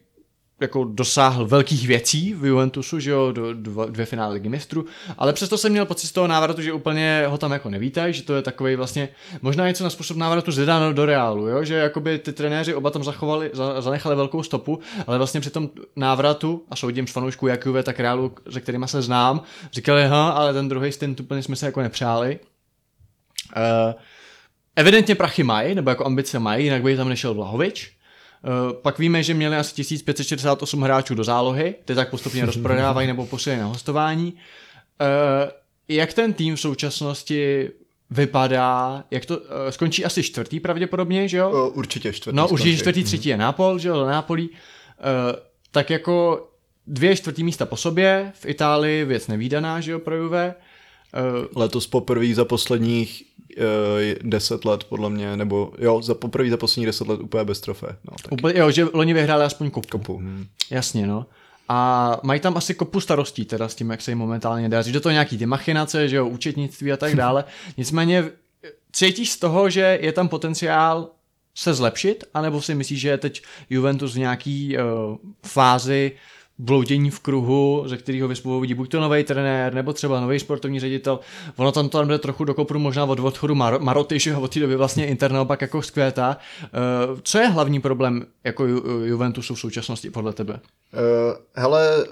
jako 0.59 0.83
dosáhl 0.83 1.45
velkých 1.45 1.87
věcí 1.87 2.33
v 2.33 2.45
Juventusu, 2.45 2.99
že 2.99 3.11
jo, 3.11 3.31
do, 3.31 3.53
dvě 3.89 4.05
finále 4.05 4.33
ligy 4.33 4.49
mistrů, 4.49 4.85
ale 5.17 5.33
přesto 5.33 5.57
jsem 5.57 5.71
měl 5.71 5.85
pocit 5.85 6.07
z 6.07 6.11
toho 6.11 6.27
návratu, 6.27 6.61
že 6.61 6.73
úplně 6.73 7.23
ho 7.27 7.37
tam 7.37 7.51
jako 7.51 7.69
nevítají, 7.69 8.13
že 8.13 8.23
to 8.23 8.35
je 8.35 8.41
takový 8.41 8.75
vlastně, 8.75 9.09
možná 9.41 9.67
něco 9.67 9.83
na 9.83 9.89
způsob 9.89 10.17
návratu 10.17 10.51
Zidane 10.51 10.93
do 10.93 11.05
Reálu, 11.05 11.47
jo, 11.47 11.63
že 11.63 11.75
jakoby 11.75 12.19
ty 12.19 12.33
trenéři 12.33 12.75
oba 12.75 12.89
tam 12.89 13.03
zachovali, 13.03 13.49
za, 13.53 13.81
zanechali 13.81 14.15
velkou 14.15 14.43
stopu, 14.43 14.79
ale 15.07 15.17
vlastně 15.17 15.39
při 15.39 15.49
tom 15.49 15.69
návratu, 15.95 16.63
a 16.69 16.75
soudím 16.75 17.07
z 17.07 17.11
fanoušků 17.11 17.47
jak 17.47 17.65
Juve, 17.65 17.83
tak 17.83 17.99
Reálu, 17.99 18.31
se 18.49 18.61
kterými 18.61 18.87
se 18.87 19.01
znám, 19.01 19.41
říkali, 19.71 20.07
ha, 20.07 20.29
ale 20.29 20.53
ten 20.53 20.69
druhý 20.69 20.91
stint 20.91 21.19
úplně 21.19 21.43
jsme 21.43 21.55
se 21.55 21.65
jako 21.65 21.81
nepřáli. 21.81 22.39
Uh, 23.55 23.93
evidentně 24.75 25.15
prachy 25.15 25.43
mají, 25.43 25.75
nebo 25.75 25.89
jako 25.89 26.05
ambice 26.05 26.39
mají, 26.39 26.63
jinak 26.63 26.81
by 26.81 26.97
tam 26.97 27.09
nešel 27.09 27.33
Vlahovič, 27.33 27.96
pak 28.81 28.99
víme, 28.99 29.23
že 29.23 29.33
měli 29.33 29.55
asi 29.55 29.75
1568 29.75 30.81
hráčů 30.81 31.15
do 31.15 31.23
zálohy, 31.23 31.75
ty 31.85 31.95
tak 31.95 32.09
postupně 32.09 32.45
rozprodávají 32.45 33.07
nebo 33.07 33.25
posílají 33.25 33.61
na 33.61 33.67
hostování. 33.67 34.33
Uh, 34.33 35.51
jak 35.87 36.13
ten 36.13 36.33
tým 36.33 36.55
v 36.55 36.59
současnosti 36.59 37.69
vypadá, 38.09 39.03
jak 39.11 39.25
to, 39.25 39.37
uh, 39.37 39.43
skončí 39.69 40.05
asi 40.05 40.23
čtvrtý 40.23 40.59
pravděpodobně, 40.59 41.27
že 41.27 41.37
jo? 41.37 41.71
Určitě 41.73 42.13
čtvrtý. 42.13 42.35
No, 42.35 42.47
určitě 42.47 42.77
čtvrtý, 42.77 43.03
třetí 43.03 43.29
je 43.29 43.37
Nápol, 43.37 43.79
že 43.79 43.89
jo, 43.89 44.05
Nápolí. 44.05 44.49
Uh, 44.49 44.55
tak 45.71 45.89
jako 45.89 46.47
dvě 46.87 47.15
čtvrtý 47.15 47.43
místa 47.43 47.65
po 47.65 47.77
sobě, 47.77 48.31
v 48.35 48.45
Itálii 48.45 49.05
věc 49.05 49.27
nevýdaná, 49.27 49.81
že 49.81 49.91
jo, 49.91 49.99
pro 49.99 50.15
Juve. 50.15 50.55
Uh, 51.17 51.45
Letos 51.55 51.87
poprvé 51.87 52.33
za 52.33 52.45
posledních 52.45 53.23
uh, 53.57 53.63
deset 54.29 54.65
let, 54.65 54.83
podle 54.83 55.09
mě, 55.09 55.37
nebo 55.37 55.73
jo, 55.77 56.01
za 56.01 56.13
poprvé 56.13 56.49
za 56.49 56.57
posledních 56.57 56.85
deset 56.85 57.07
let 57.07 57.19
úplně 57.21 57.43
bez 57.43 57.61
trofé. 57.61 57.87
No, 57.87 58.15
tak 58.21 58.31
úplně, 58.31 58.59
jo, 58.59 58.71
že 58.71 58.87
loni 58.93 59.13
vyhráli 59.13 59.43
aspoň 59.43 59.69
kupu. 59.71 59.87
kopu. 59.87 60.19
Hm. 60.21 60.45
Jasně, 60.69 61.07
no. 61.07 61.25
A 61.69 62.19
mají 62.23 62.39
tam 62.39 62.57
asi 62.57 62.73
kopu 62.73 62.99
starostí 62.99 63.45
teda 63.45 63.67
s 63.67 63.75
tím, 63.75 63.89
jak 63.89 64.01
se 64.01 64.11
jim 64.11 64.17
momentálně 64.17 64.69
daří. 64.69 64.91
Že 64.91 64.99
to 64.99 65.11
nějaký 65.11 65.37
ty 65.37 65.45
machinace, 65.45 66.09
že 66.09 66.15
jo, 66.15 66.27
účetnictví 66.27 66.91
a 66.91 66.97
tak 66.97 67.15
dále. 67.25 67.43
Nicméně 67.77 68.31
cítíš 68.91 69.31
z 69.31 69.37
toho, 69.37 69.69
že 69.69 69.99
je 70.01 70.11
tam 70.11 70.27
potenciál 70.27 71.09
se 71.55 71.73
zlepšit, 71.73 72.23
anebo 72.33 72.61
si 72.61 72.75
myslíš, 72.75 72.99
že 72.99 73.09
je 73.09 73.17
teď 73.17 73.43
Juventus 73.69 74.13
v 74.13 74.19
nějaký 74.19 74.77
uh, 74.77 74.83
fázi 75.45 76.11
bloudění 76.59 77.09
v 77.09 77.19
kruhu, 77.19 77.83
ze 77.85 77.97
kterého 77.97 78.27
vyspovu 78.27 78.59
vidí 78.59 78.73
buď 78.73 78.89
to 78.89 79.01
nový 79.01 79.23
trenér, 79.23 79.73
nebo 79.73 79.93
třeba 79.93 80.21
nový 80.21 80.39
sportovní 80.39 80.79
ředitel. 80.79 81.19
Ono 81.55 81.71
tam 81.71 81.89
to 81.89 82.03
bude 82.03 82.17
trochu 82.17 82.43
do 82.43 82.53
kopru 82.53 82.79
možná 82.79 83.05
od 83.05 83.19
odchodu 83.19 83.55
Mar- 83.55 83.79
Maroty, 83.79 84.19
že 84.19 84.35
od 84.35 84.53
té 84.53 84.59
doby 84.59 84.75
vlastně 84.75 85.07
Inter 85.07 85.31
naopak 85.31 85.61
jako 85.61 85.81
zkvétá. 85.81 86.37
Uh, 87.09 87.19
co 87.23 87.37
je 87.37 87.47
hlavní 87.47 87.81
problém 87.81 88.25
jako 88.43 88.63
Ju- 88.63 89.03
Juventusu 89.03 89.55
v 89.55 89.59
současnosti 89.59 90.09
podle 90.09 90.33
tebe? 90.33 90.53
Uh, 90.53 90.99
hele, 91.55 92.05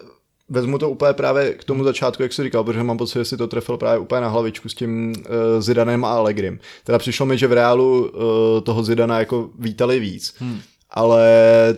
vezmu 0.49 0.77
to 0.77 0.89
úplně 0.89 1.13
právě 1.13 1.53
k 1.53 1.63
tomu 1.63 1.83
začátku, 1.83 2.23
jak 2.23 2.33
jsi 2.33 2.43
říkal, 2.43 2.63
protože 2.63 2.83
mám 2.83 2.97
pocit, 2.97 3.19
že 3.19 3.25
si 3.25 3.37
to 3.37 3.47
trefil 3.47 3.77
právě 3.77 3.99
úplně 3.99 4.21
na 4.21 4.27
hlavičku 4.27 4.69
s 4.69 4.73
tím 4.73 5.13
uh, 5.17 5.23
Zidanem 5.59 6.05
a 6.05 6.09
Allegrim. 6.09 6.59
Teda 6.83 6.99
přišlo 6.99 7.25
mi, 7.25 7.37
že 7.37 7.47
v 7.47 7.53
reálu 7.53 8.01
uh, 8.01 8.61
toho 8.63 8.83
Zidana 8.83 9.19
jako 9.19 9.49
vítali 9.59 9.99
víc. 9.99 10.35
Hmm. 10.39 10.59
Ale 10.95 11.27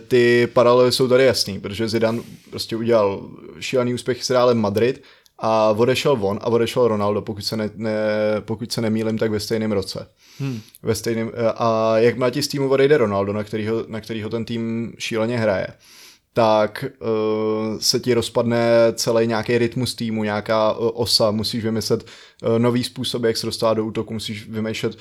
ty 0.08 0.48
paralely 0.52 0.92
jsou 0.92 1.08
tady 1.08 1.24
jasný, 1.24 1.60
protože 1.60 1.88
Zidan 1.88 2.22
prostě 2.50 2.76
udělal 2.76 3.28
šílený 3.60 3.94
úspěch 3.94 4.24
s 4.24 4.30
Realem 4.30 4.58
Madrid 4.58 5.02
a 5.38 5.70
odešel 5.70 6.16
von 6.16 6.38
a 6.42 6.46
odešel 6.46 6.88
Ronaldo, 6.88 7.22
pokud 7.22 7.44
se, 7.44 7.56
ne, 7.56 7.70
ne, 7.74 7.92
pokud 8.40 8.72
se 8.72 8.80
nemýlim, 8.80 9.18
tak 9.18 9.30
ve 9.30 9.40
stejném 9.40 9.72
roce. 9.72 10.08
Hmm. 10.38 10.60
Ve 10.82 10.94
stejném, 10.94 11.32
a 11.56 11.98
jak 11.98 12.16
má 12.16 12.30
ti 12.30 12.42
z 12.42 12.48
týmu 12.48 12.68
odejde 12.68 12.96
Ronaldo, 12.96 13.32
na 13.32 13.44
kterýho, 13.44 13.84
na 13.88 14.00
kterýho 14.00 14.30
ten 14.30 14.44
tým 14.44 14.92
šíleně 14.98 15.38
hraje, 15.38 15.66
tak 16.38 16.84
uh, 17.00 17.78
se 17.80 18.00
ti 18.00 18.14
rozpadne 18.14 18.92
celý 18.94 19.26
nějaký 19.26 19.58
rytmus 19.58 19.94
týmu, 19.94 20.24
nějaká 20.24 20.72
uh, 20.72 20.90
osa, 20.94 21.30
musíš 21.30 21.64
vymyslet 21.64 22.04
uh, 22.04 22.58
nový 22.58 22.84
způsob, 22.84 23.24
jak 23.24 23.36
se 23.36 23.46
dostat 23.46 23.74
do 23.74 23.84
útoku, 23.84 24.14
musíš 24.14 24.48
vymýšlet 24.48 24.94
uh, 24.94 24.98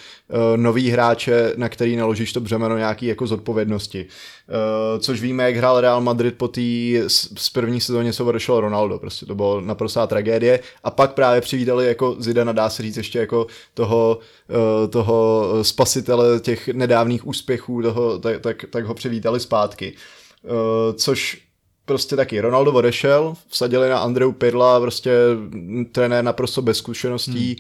nový 0.56 0.90
hráče, 0.90 1.54
na 1.58 1.70
který 1.70 1.96
naložíš 1.96 2.34
to 2.34 2.42
břemeno 2.42 2.78
nějaký 2.78 3.06
jako 3.06 3.28
zodpovědnosti. 3.28 4.06
Uh, 4.06 5.00
což 5.00 5.22
víme, 5.22 5.44
jak 5.44 5.56
hrál 5.56 5.82
Real 5.82 6.02
Madrid 6.02 6.38
po 6.38 6.48
té 6.48 6.62
z 7.08 7.50
první 7.54 7.82
sezóně, 7.82 8.14
co 8.14 8.26
odešel 8.26 8.60
Ronaldo, 8.60 9.00
prostě 9.00 9.26
to 9.26 9.36
bylo 9.36 9.62
naprostá 9.62 10.08
tragédie 10.08 10.60
a 10.84 10.92
pak 10.92 11.14
právě 11.14 11.42
přivítali 11.42 11.88
jako 11.88 12.16
Zidana, 12.20 12.52
dá 12.52 12.70
se 12.70 12.84
říct 12.84 12.98
ještě 12.98 13.20
jako 13.20 13.48
toho, 13.74 14.20
uh, 14.50 14.90
toho 14.90 15.46
spasitele 15.62 16.40
těch 16.40 16.68
nedávných 16.68 17.28
úspěchů, 17.28 17.82
toho, 17.82 18.20
tak, 18.20 18.42
tak, 18.42 18.66
tak 18.70 18.86
ho 18.86 18.94
přivítali 18.94 19.40
zpátky. 19.40 19.94
Uh, 19.94 20.17
což 20.94 21.48
prostě 21.86 22.16
taky 22.16 22.42
Ronaldo 22.42 22.74
odešel, 22.74 23.34
vsadili 23.48 23.90
na 23.90 24.00
Andreu 24.00 24.32
Pirla, 24.32 24.80
prostě 24.80 25.12
trenér 25.92 26.24
naprosto 26.24 26.62
bez 26.62 26.78
zkušeností, 26.78 27.48
hmm. 27.48 27.56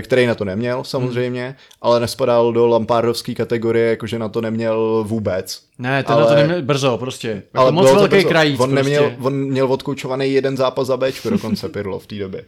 Který 0.00 0.26
na 0.26 0.34
to 0.34 0.44
neměl 0.44 0.84
samozřejmě, 0.84 1.44
hmm. 1.44 1.54
ale 1.82 2.00
nespadal 2.00 2.52
do 2.52 2.66
Lampardovské 2.66 3.34
kategorie, 3.34 3.90
jakože 3.90 4.18
na 4.18 4.28
to 4.28 4.40
neměl 4.40 5.04
vůbec. 5.08 5.66
Ne, 5.78 6.02
ten 6.02 6.12
ale, 6.14 6.22
na 6.22 6.28
to 6.28 6.34
neměl 6.34 6.62
brzo 6.62 6.98
prostě. 6.98 7.28
Jako 7.28 7.58
ale 7.58 7.72
moc 7.72 7.92
velký 7.92 8.24
krajíc 8.24 8.60
on, 8.60 8.70
prostě. 8.70 8.84
neměl, 8.84 9.12
on 9.20 9.34
měl 9.34 9.72
odkoučovaný 9.72 10.32
jeden 10.32 10.56
zápas 10.56 10.86
za 10.86 10.96
Bčko 10.96 11.30
dokonce 11.30 11.68
Pirlo 11.68 11.98
v 11.98 12.06
té 12.06 12.14
době. 12.14 12.44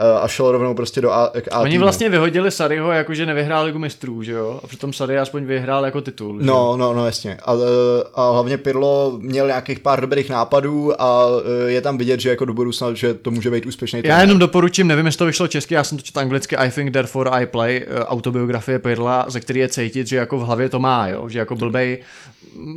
Uh, 0.00 0.24
a 0.24 0.28
šel 0.28 0.52
rovnou 0.52 0.74
prostě 0.74 1.00
do 1.00 1.12
A, 1.12 1.32
k 1.40 1.52
A 1.52 1.60
Oni 1.60 1.70
týmu. 1.70 1.82
vlastně 1.82 2.08
vyhodili 2.08 2.50
Saryho, 2.50 2.92
jakože 2.92 3.26
nevyhrál 3.26 3.64
ligu 3.64 3.78
mistrů, 3.78 4.22
že 4.22 4.32
jo? 4.32 4.60
A 4.64 4.66
přitom 4.66 4.92
Sary 4.92 5.18
aspoň 5.18 5.44
vyhrál 5.44 5.84
jako 5.84 6.00
titul. 6.00 6.40
že? 6.40 6.46
No, 6.46 6.76
no, 6.76 6.94
no, 6.94 7.06
jasně. 7.06 7.38
A, 7.44 7.54
eh, 7.54 8.04
a 8.14 8.30
hlavně 8.30 8.58
Pirlo 8.58 9.18
měl 9.18 9.46
nějakých 9.46 9.80
pár 9.80 10.00
dobrých 10.00 10.30
nápadů 10.30 11.02
a 11.02 11.26
eh, 11.66 11.70
je 11.70 11.80
tam 11.80 11.98
vidět, 11.98 12.20
že 12.20 12.30
jako 12.30 12.44
do 12.44 12.54
budoucna, 12.54 12.94
že 12.94 13.14
to 13.14 13.30
může 13.30 13.50
být 13.50 13.66
úspěšný. 13.66 14.00
Já 14.04 14.20
jenom 14.20 14.38
doporučím, 14.38 14.86
nevím, 14.86 15.06
jestli 15.06 15.18
to 15.18 15.26
vyšlo 15.26 15.48
česky, 15.48 15.74
já 15.74 15.84
jsem 15.84 15.98
to 15.98 16.04
četl 16.04 16.20
anglicky, 16.20 16.35
I 16.56 16.70
think 16.70 16.92
therefore 16.92 17.30
I 17.30 17.46
play, 17.46 17.86
eh, 17.86 18.04
autobiografie 18.04 18.78
Pirla, 18.78 19.24
ze 19.28 19.40
který 19.40 19.60
je 19.60 19.68
cítit, 19.68 20.06
že 20.06 20.16
jako 20.16 20.38
v 20.38 20.42
hlavě 20.42 20.68
to 20.68 20.78
má, 20.78 21.08
jo? 21.08 21.28
že 21.28 21.38
jako 21.38 21.56
blbej 21.56 21.98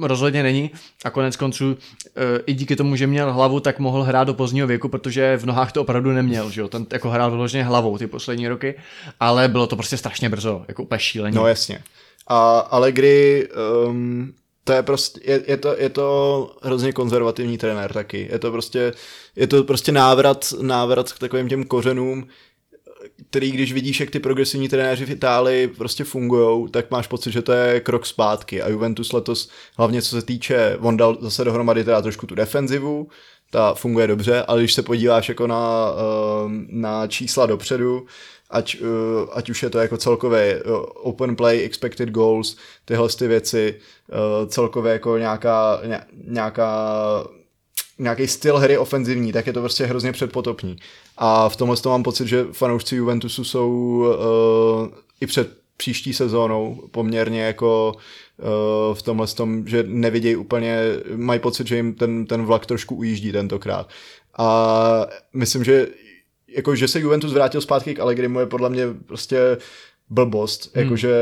rozhodně 0.01 0.43
není 0.43 0.71
a 1.05 1.09
konec 1.09 1.35
konců 1.35 1.77
eh, 2.05 2.41
i 2.45 2.53
díky 2.53 2.75
tomu, 2.75 2.95
že 2.95 3.07
měl 3.07 3.33
hlavu, 3.33 3.59
tak 3.59 3.79
mohl 3.79 4.03
hrát 4.03 4.23
do 4.23 4.33
pozdního 4.33 4.67
věku, 4.67 4.89
protože 4.89 5.37
v 5.37 5.45
nohách 5.45 5.71
to 5.71 5.81
opravdu 5.81 6.11
neměl, 6.11 6.49
že 6.49 6.61
jo? 6.61 6.67
ten 6.67 6.85
jako 6.91 7.09
hrál 7.09 7.31
vyloženě 7.31 7.63
hlavou 7.63 7.97
ty 7.97 8.07
poslední 8.07 8.47
roky, 8.47 8.75
ale 9.19 9.47
bylo 9.47 9.67
to 9.67 9.75
prostě 9.75 9.97
strašně 9.97 10.29
brzo, 10.29 10.65
jako 10.67 10.83
úplně 10.83 10.99
šíleně. 10.99 11.35
No 11.35 11.47
jasně. 11.47 11.83
A 12.27 12.59
Allegri, 12.59 13.47
um, 13.87 14.33
to 14.69 14.73
je 14.73 14.83
prostě, 14.83 15.19
je, 15.23 15.41
je, 15.47 15.57
to, 15.57 15.75
je 15.77 15.89
to 15.89 16.51
hrozně 16.61 16.91
konzervativní 16.91 17.57
trenér 17.57 17.93
taky. 17.93 18.29
Je 18.31 18.39
to 18.39 18.51
prostě, 18.51 18.93
je 19.35 19.47
to 19.47 19.63
prostě 19.63 19.91
návrat, 19.91 20.53
návrat 20.61 21.13
k 21.13 21.19
takovým 21.19 21.49
těm 21.49 21.63
kořenům, 21.63 22.27
který 23.29 23.51
když 23.51 23.73
vidíš, 23.73 23.99
jak 23.99 24.09
ty 24.09 24.19
progresivní 24.19 24.69
trenéři 24.69 25.05
v 25.05 25.11
Itálii 25.11 25.67
prostě 25.67 26.03
fungují, 26.03 26.69
tak 26.71 26.91
máš 26.91 27.07
pocit, 27.07 27.31
že 27.31 27.41
to 27.41 27.51
je 27.51 27.79
krok 27.79 28.05
zpátky. 28.05 28.61
A 28.61 28.69
Juventus 28.69 29.13
letos, 29.13 29.49
hlavně 29.77 30.01
co 30.01 30.09
se 30.09 30.25
týče, 30.25 30.77
on 30.81 30.97
dal 30.97 31.17
zase 31.21 31.43
dohromady 31.43 31.83
teda 31.83 32.01
trošku 32.01 32.27
tu 32.27 32.35
defenzivu, 32.35 33.07
ta 33.51 33.73
funguje 33.73 34.07
dobře, 34.07 34.43
ale 34.43 34.59
když 34.59 34.73
se 34.73 34.81
podíváš 34.81 35.29
jako 35.29 35.47
na, 35.47 35.93
ehm, 36.45 36.67
na 36.69 37.07
čísla 37.07 37.45
dopředu, 37.45 38.05
ať, 38.49 38.77
eh, 38.81 39.27
ať 39.33 39.49
už 39.49 39.63
je 39.63 39.69
to 39.69 39.79
jako 39.79 39.97
celkově 39.97 40.41
eh, 40.41 40.61
open 40.95 41.35
play, 41.35 41.65
expected 41.65 42.09
goals, 42.09 42.57
tyhle 42.85 43.09
ty 43.09 43.27
věci, 43.27 43.75
eh, 44.09 44.47
celkově 44.47 44.93
jako 44.93 45.17
nějaká, 45.17 45.81
ně- 45.85 46.05
nějaká 46.27 46.69
nějaký 47.99 48.27
styl 48.27 48.57
hry 48.57 48.77
ofenzivní, 48.77 49.31
tak 49.31 49.47
je 49.47 49.53
to 49.53 49.59
prostě 49.59 49.85
hrozně 49.85 50.11
předpotopní. 50.11 50.77
A 51.17 51.49
v 51.49 51.55
tomhle 51.55 51.77
tom 51.77 51.89
mám 51.89 52.03
pocit, 52.03 52.27
že 52.27 52.45
fanoušci 52.51 52.95
Juventusu 52.95 53.43
jsou 53.43 53.69
uh, 53.71 54.87
i 55.21 55.27
před 55.27 55.57
příští 55.77 56.13
sezónou 56.13 56.87
poměrně 56.91 57.41
jako 57.41 57.93
uh, 57.93 58.95
v 58.95 59.01
tomhle 59.01 59.27
tom, 59.27 59.67
že 59.67 59.83
nevidějí 59.87 60.35
úplně, 60.35 60.79
mají 61.15 61.39
pocit, 61.39 61.67
že 61.67 61.75
jim 61.75 61.93
ten, 61.93 62.25
ten 62.25 62.45
vlak 62.45 62.65
trošku 62.65 62.95
ujíždí 62.95 63.31
tentokrát. 63.31 63.89
A 64.37 65.07
myslím, 65.33 65.63
že 65.63 65.87
jako, 66.47 66.75
že 66.75 66.87
se 66.87 66.99
Juventus 66.99 67.33
vrátil 67.33 67.61
zpátky 67.61 67.95
k 67.95 67.99
Allegrimu 67.99 68.39
je 68.39 68.45
podle 68.45 68.69
mě 68.69 68.87
prostě 69.05 69.57
blbost, 70.09 70.75
hmm. 70.75 70.83
jakože 70.83 71.13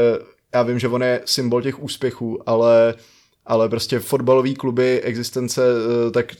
já 0.54 0.64
vím, 0.64 0.80
že 0.80 0.88
on 0.88 1.04
je 1.04 1.22
symbol 1.26 1.62
těch 1.62 1.84
úspěchů, 1.84 2.50
ale 2.50 2.94
ale 3.48 3.70
prostě 3.70 4.00
fotbalové 4.00 4.54
kluby 4.54 5.02
existence 5.02 5.62
eh, 6.08 6.12
tak, 6.12 6.36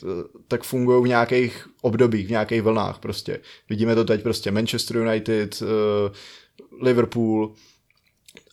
tak 0.48 0.62
fungují 0.62 1.04
v 1.04 1.08
nějakých 1.08 1.68
obdobích, 1.82 2.26
v 2.26 2.30
nějakých 2.30 2.62
vlnách 2.62 2.98
prostě. 2.98 3.40
Vidíme 3.70 3.94
to 3.94 4.04
teď 4.04 4.22
prostě 4.22 4.50
Manchester 4.50 4.96
United, 4.96 5.62
eh, 5.62 6.12
Liverpool, 6.82 7.54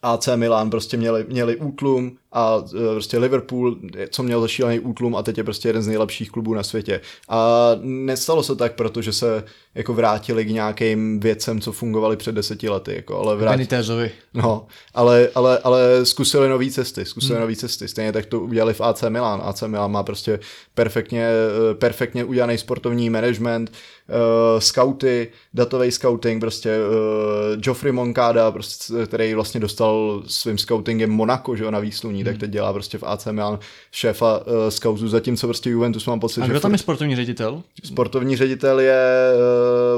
AC 0.05 0.29
Milan 0.35 0.69
prostě 0.69 0.97
měli, 0.97 1.25
měli 1.29 1.55
útlum 1.55 2.17
a 2.31 2.63
e, 2.75 2.93
prostě 2.93 3.17
Liverpool, 3.17 3.75
co 4.09 4.23
měl 4.23 4.41
zašílený 4.41 4.79
útlum 4.79 5.15
a 5.15 5.23
teď 5.23 5.37
je 5.37 5.43
prostě 5.43 5.69
jeden 5.69 5.81
z 5.81 5.87
nejlepších 5.87 6.31
klubů 6.31 6.53
na 6.53 6.63
světě. 6.63 7.01
A 7.29 7.71
nestalo 7.81 8.43
se 8.43 8.55
tak, 8.55 8.75
protože 8.75 9.13
se 9.13 9.43
jako 9.75 9.93
vrátili 9.93 10.45
k 10.45 10.49
nějakým 10.49 11.19
věcem, 11.19 11.61
co 11.61 11.71
fungovaly 11.71 12.17
před 12.17 12.35
deseti 12.35 12.69
lety. 12.69 12.95
Jako, 12.95 13.19
ale 13.19 13.35
vrát... 13.35 13.51
Benitezovi. 13.51 14.11
No, 14.33 14.67
ale, 14.93 15.29
ale, 15.35 15.59
ale 15.59 16.05
zkusili 16.05 16.49
nové 16.49 16.71
cesty, 16.71 17.05
zkusili 17.05 17.33
hmm. 17.33 17.41
nové 17.41 17.55
cesty. 17.55 17.87
Stejně 17.87 18.11
tak 18.11 18.25
to 18.25 18.39
udělali 18.39 18.73
v 18.73 18.81
AC 18.81 19.03
Milan. 19.09 19.41
AC 19.43 19.61
Milan 19.61 19.91
má 19.91 20.03
prostě 20.03 20.39
perfektně, 20.73 21.27
e, 21.71 21.73
perfektně 21.73 22.23
udělaný 22.23 22.57
sportovní 22.57 23.09
management, 23.09 23.71
uh, 24.09 24.59
scouty, 24.59 25.31
datový 25.53 25.91
scouting, 25.91 26.41
prostě 26.41 26.77
uh, 26.77 27.61
Geoffrey 27.61 27.91
Moncada, 27.91 28.51
prostě, 28.51 28.93
který 29.05 29.33
vlastně 29.33 29.59
dostal 29.59 29.94
svým 30.27 30.57
scoutingem 30.57 31.09
Monaco, 31.09 31.55
že 31.55 31.63
jo, 31.63 31.71
na 31.71 31.79
výsluní, 31.79 32.19
hmm. 32.19 32.25
tak 32.25 32.37
teď 32.37 32.51
dělá 32.51 32.73
prostě 32.73 32.97
v 32.97 33.03
AC 33.03 33.25
Milan 33.31 33.59
šéfa 33.91 34.39
uh, 34.39 34.53
scoutu, 34.69 35.07
zatímco 35.07 35.47
prostě 35.47 35.69
Juventus 35.69 36.05
mám 36.05 36.19
pocit, 36.19 36.41
A 36.41 36.45
že 36.45 36.51
kdo 36.51 36.59
tam 36.59 36.71
furt- 36.71 36.73
je 36.73 36.77
sportovní 36.77 37.15
ředitel? 37.15 37.63
Sportovní 37.83 38.37
ředitel 38.37 38.79
je 38.79 39.31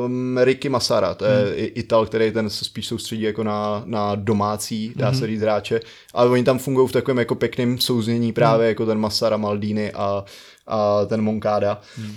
uh, 0.06 0.44
Ricky 0.44 0.70
Masara, 0.70 1.14
to 1.14 1.26
je 1.26 1.38
hmm. 1.38 1.54
Ital, 1.58 2.06
který 2.06 2.32
ten 2.32 2.50
se 2.50 2.66
spíš 2.66 2.88
soustředí 2.88 3.22
jako 3.22 3.44
na, 3.44 3.82
na 3.86 4.16
domácí, 4.16 4.94
dá 4.96 5.14
se 5.14 5.28
říct 5.28 5.42
hráče, 5.42 5.80
ale 6.14 6.30
oni 6.30 6.44
tam 6.44 6.60
fungují 6.60 6.88
v 6.88 6.92
takovém 6.92 7.18
jako 7.18 7.36
pěkném 7.36 7.78
souznění 7.78 8.34
právě 8.34 8.66
hmm. 8.66 8.70
jako 8.70 8.86
ten 8.86 9.00
Masara, 9.00 9.38
Maldini 9.38 9.92
a, 9.92 10.24
a 10.68 11.06
ten 11.06 11.22
Moncada. 11.22 11.82
Hmm. 11.98 12.10
Uh, 12.10 12.16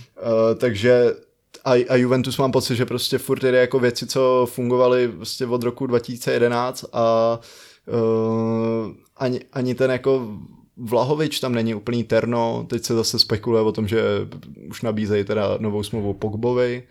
takže 0.58 1.14
a, 1.64 1.70
a 1.88 1.96
Juventus 1.96 2.38
mám 2.38 2.52
pocit, 2.52 2.76
že 2.76 2.86
prostě 2.86 3.18
furt 3.18 3.42
jde 3.42 3.60
jako 3.60 3.78
věci, 3.78 4.06
co 4.06 4.46
fungovaly 4.50 5.08
prostě 5.08 5.46
od 5.46 5.62
roku 5.62 5.86
2011 5.86 6.84
a 6.92 7.38
uh, 7.86 8.92
ani, 9.16 9.40
ani 9.52 9.74
ten 9.74 9.90
jako 9.90 10.38
Vlahovič 10.76 11.40
tam 11.40 11.54
není 11.54 11.74
úplný 11.74 12.04
terno, 12.04 12.66
teď 12.68 12.84
se 12.84 12.94
zase 12.94 13.18
spekuluje 13.18 13.62
o 13.62 13.72
tom, 13.72 13.88
že 13.88 14.02
už 14.68 14.82
nabízejí 14.82 15.24
teda 15.24 15.56
novou 15.58 15.82
smlouvu 15.82 16.14
Pogbovi, 16.14 16.82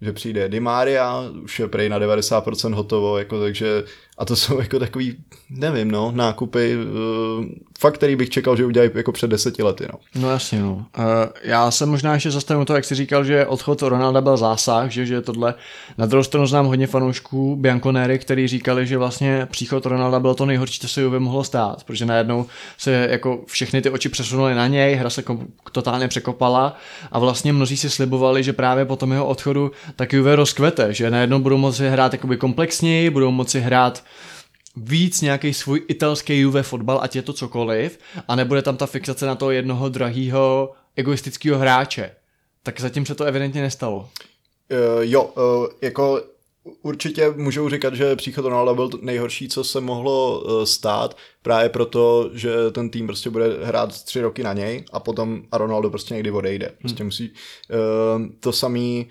že 0.00 0.12
přijde 0.12 0.48
Di 0.48 0.60
Maria, 0.60 1.22
už 1.42 1.60
je 1.60 1.68
prej 1.68 1.88
na 1.88 2.00
90% 2.00 2.74
hotovo, 2.74 3.18
jako, 3.18 3.40
takže 3.40 3.84
a 4.18 4.24
to 4.24 4.36
jsou 4.36 4.58
jako 4.60 4.78
takový, 4.78 5.16
nevím, 5.50 5.90
no, 5.90 6.12
nákupy, 6.14 6.76
uh, 6.76 7.44
fakt, 7.78 7.94
který 7.94 8.16
bych 8.16 8.30
čekal, 8.30 8.56
že 8.56 8.64
udělají 8.64 8.90
jako 8.94 9.12
před 9.12 9.30
deseti 9.30 9.62
lety, 9.62 9.86
no. 9.92 10.22
No 10.22 10.30
jasně, 10.30 10.60
no. 10.62 10.74
Uh, 10.74 11.04
já 11.42 11.70
jsem 11.70 11.88
možná 11.88 12.14
ještě 12.14 12.30
zastavil 12.30 12.64
to, 12.64 12.74
jak 12.74 12.84
jsi 12.84 12.94
říkal, 12.94 13.24
že 13.24 13.46
odchod 13.46 13.82
Ronalda 13.82 14.20
byl 14.20 14.36
zásah, 14.36 14.90
že, 14.90 15.06
že 15.06 15.20
tohle. 15.20 15.54
Na 15.98 16.06
druhou 16.06 16.24
stranu 16.24 16.46
znám 16.46 16.66
hodně 16.66 16.86
fanoušků 16.86 17.56
Bianconeri, 17.56 18.18
který 18.18 18.48
říkali, 18.48 18.86
že 18.86 18.98
vlastně 18.98 19.48
příchod 19.50 19.86
Ronalda 19.86 20.20
bylo 20.20 20.34
to 20.34 20.46
nejhorší, 20.46 20.80
co 20.80 20.88
se 20.88 21.00
Juve 21.00 21.18
mohlo 21.18 21.44
stát, 21.44 21.84
protože 21.84 22.06
najednou 22.06 22.46
se 22.78 23.08
jako 23.10 23.40
všechny 23.46 23.82
ty 23.82 23.90
oči 23.90 24.08
přesunuly 24.08 24.54
na 24.54 24.66
něj, 24.66 24.94
hra 24.94 25.10
se 25.10 25.22
kom- 25.22 25.46
totálně 25.72 26.08
překopala 26.08 26.76
a 27.12 27.18
vlastně 27.18 27.52
mnozí 27.52 27.76
si 27.76 27.90
slibovali, 27.90 28.42
že 28.42 28.52
právě 28.52 28.84
po 28.84 28.96
tom 28.96 29.12
jeho 29.12 29.26
odchodu 29.26 29.70
tak 29.96 30.12
Juve 30.12 30.36
rozkvete, 30.36 30.94
že 30.94 31.10
najednou 31.10 31.38
budou 31.38 31.56
moci 31.56 31.88
hrát 31.88 32.14
komplexněji, 32.38 33.10
budou 33.10 33.30
moci 33.30 33.60
hrát 33.60 34.02
víc 34.76 35.20
nějaký 35.20 35.54
svůj 35.54 35.82
italský 35.88 36.38
Juve 36.38 36.62
fotbal, 36.62 36.98
ať 37.02 37.16
je 37.16 37.22
to 37.22 37.32
cokoliv, 37.32 37.98
a 38.28 38.36
nebude 38.36 38.62
tam 38.62 38.76
ta 38.76 38.86
fixace 38.86 39.26
na 39.26 39.34
toho 39.34 39.50
jednoho 39.50 39.88
drahého 39.88 40.72
egoistického 40.96 41.58
hráče. 41.58 42.10
Tak 42.62 42.80
zatím 42.80 43.06
se 43.06 43.14
to 43.14 43.24
evidentně 43.24 43.62
nestalo. 43.62 43.98
Uh, 43.98 44.08
jo, 45.00 45.22
uh, 45.22 45.66
jako 45.82 46.22
určitě 46.82 47.30
můžou 47.36 47.68
říkat, 47.68 47.94
že 47.94 48.16
příchod 48.16 48.44
Ronalda 48.44 48.74
byl 48.74 48.90
nejhorší, 49.02 49.48
co 49.48 49.64
se 49.64 49.80
mohlo 49.80 50.40
uh, 50.40 50.64
stát, 50.64 51.16
právě 51.42 51.68
proto, 51.68 52.30
že 52.32 52.50
ten 52.72 52.90
tým 52.90 53.06
prostě 53.06 53.30
bude 53.30 53.46
hrát 53.64 54.04
tři 54.04 54.20
roky 54.20 54.42
na 54.42 54.52
něj 54.52 54.84
a 54.92 55.00
potom 55.00 55.42
a 55.52 55.58
Ronaldo 55.58 55.90
prostě 55.90 56.14
někdy 56.14 56.30
odejde. 56.30 56.72
Prostě 56.78 57.04
musí 57.04 57.30
uh, 57.30 58.26
to 58.40 58.52
samý 58.52 59.06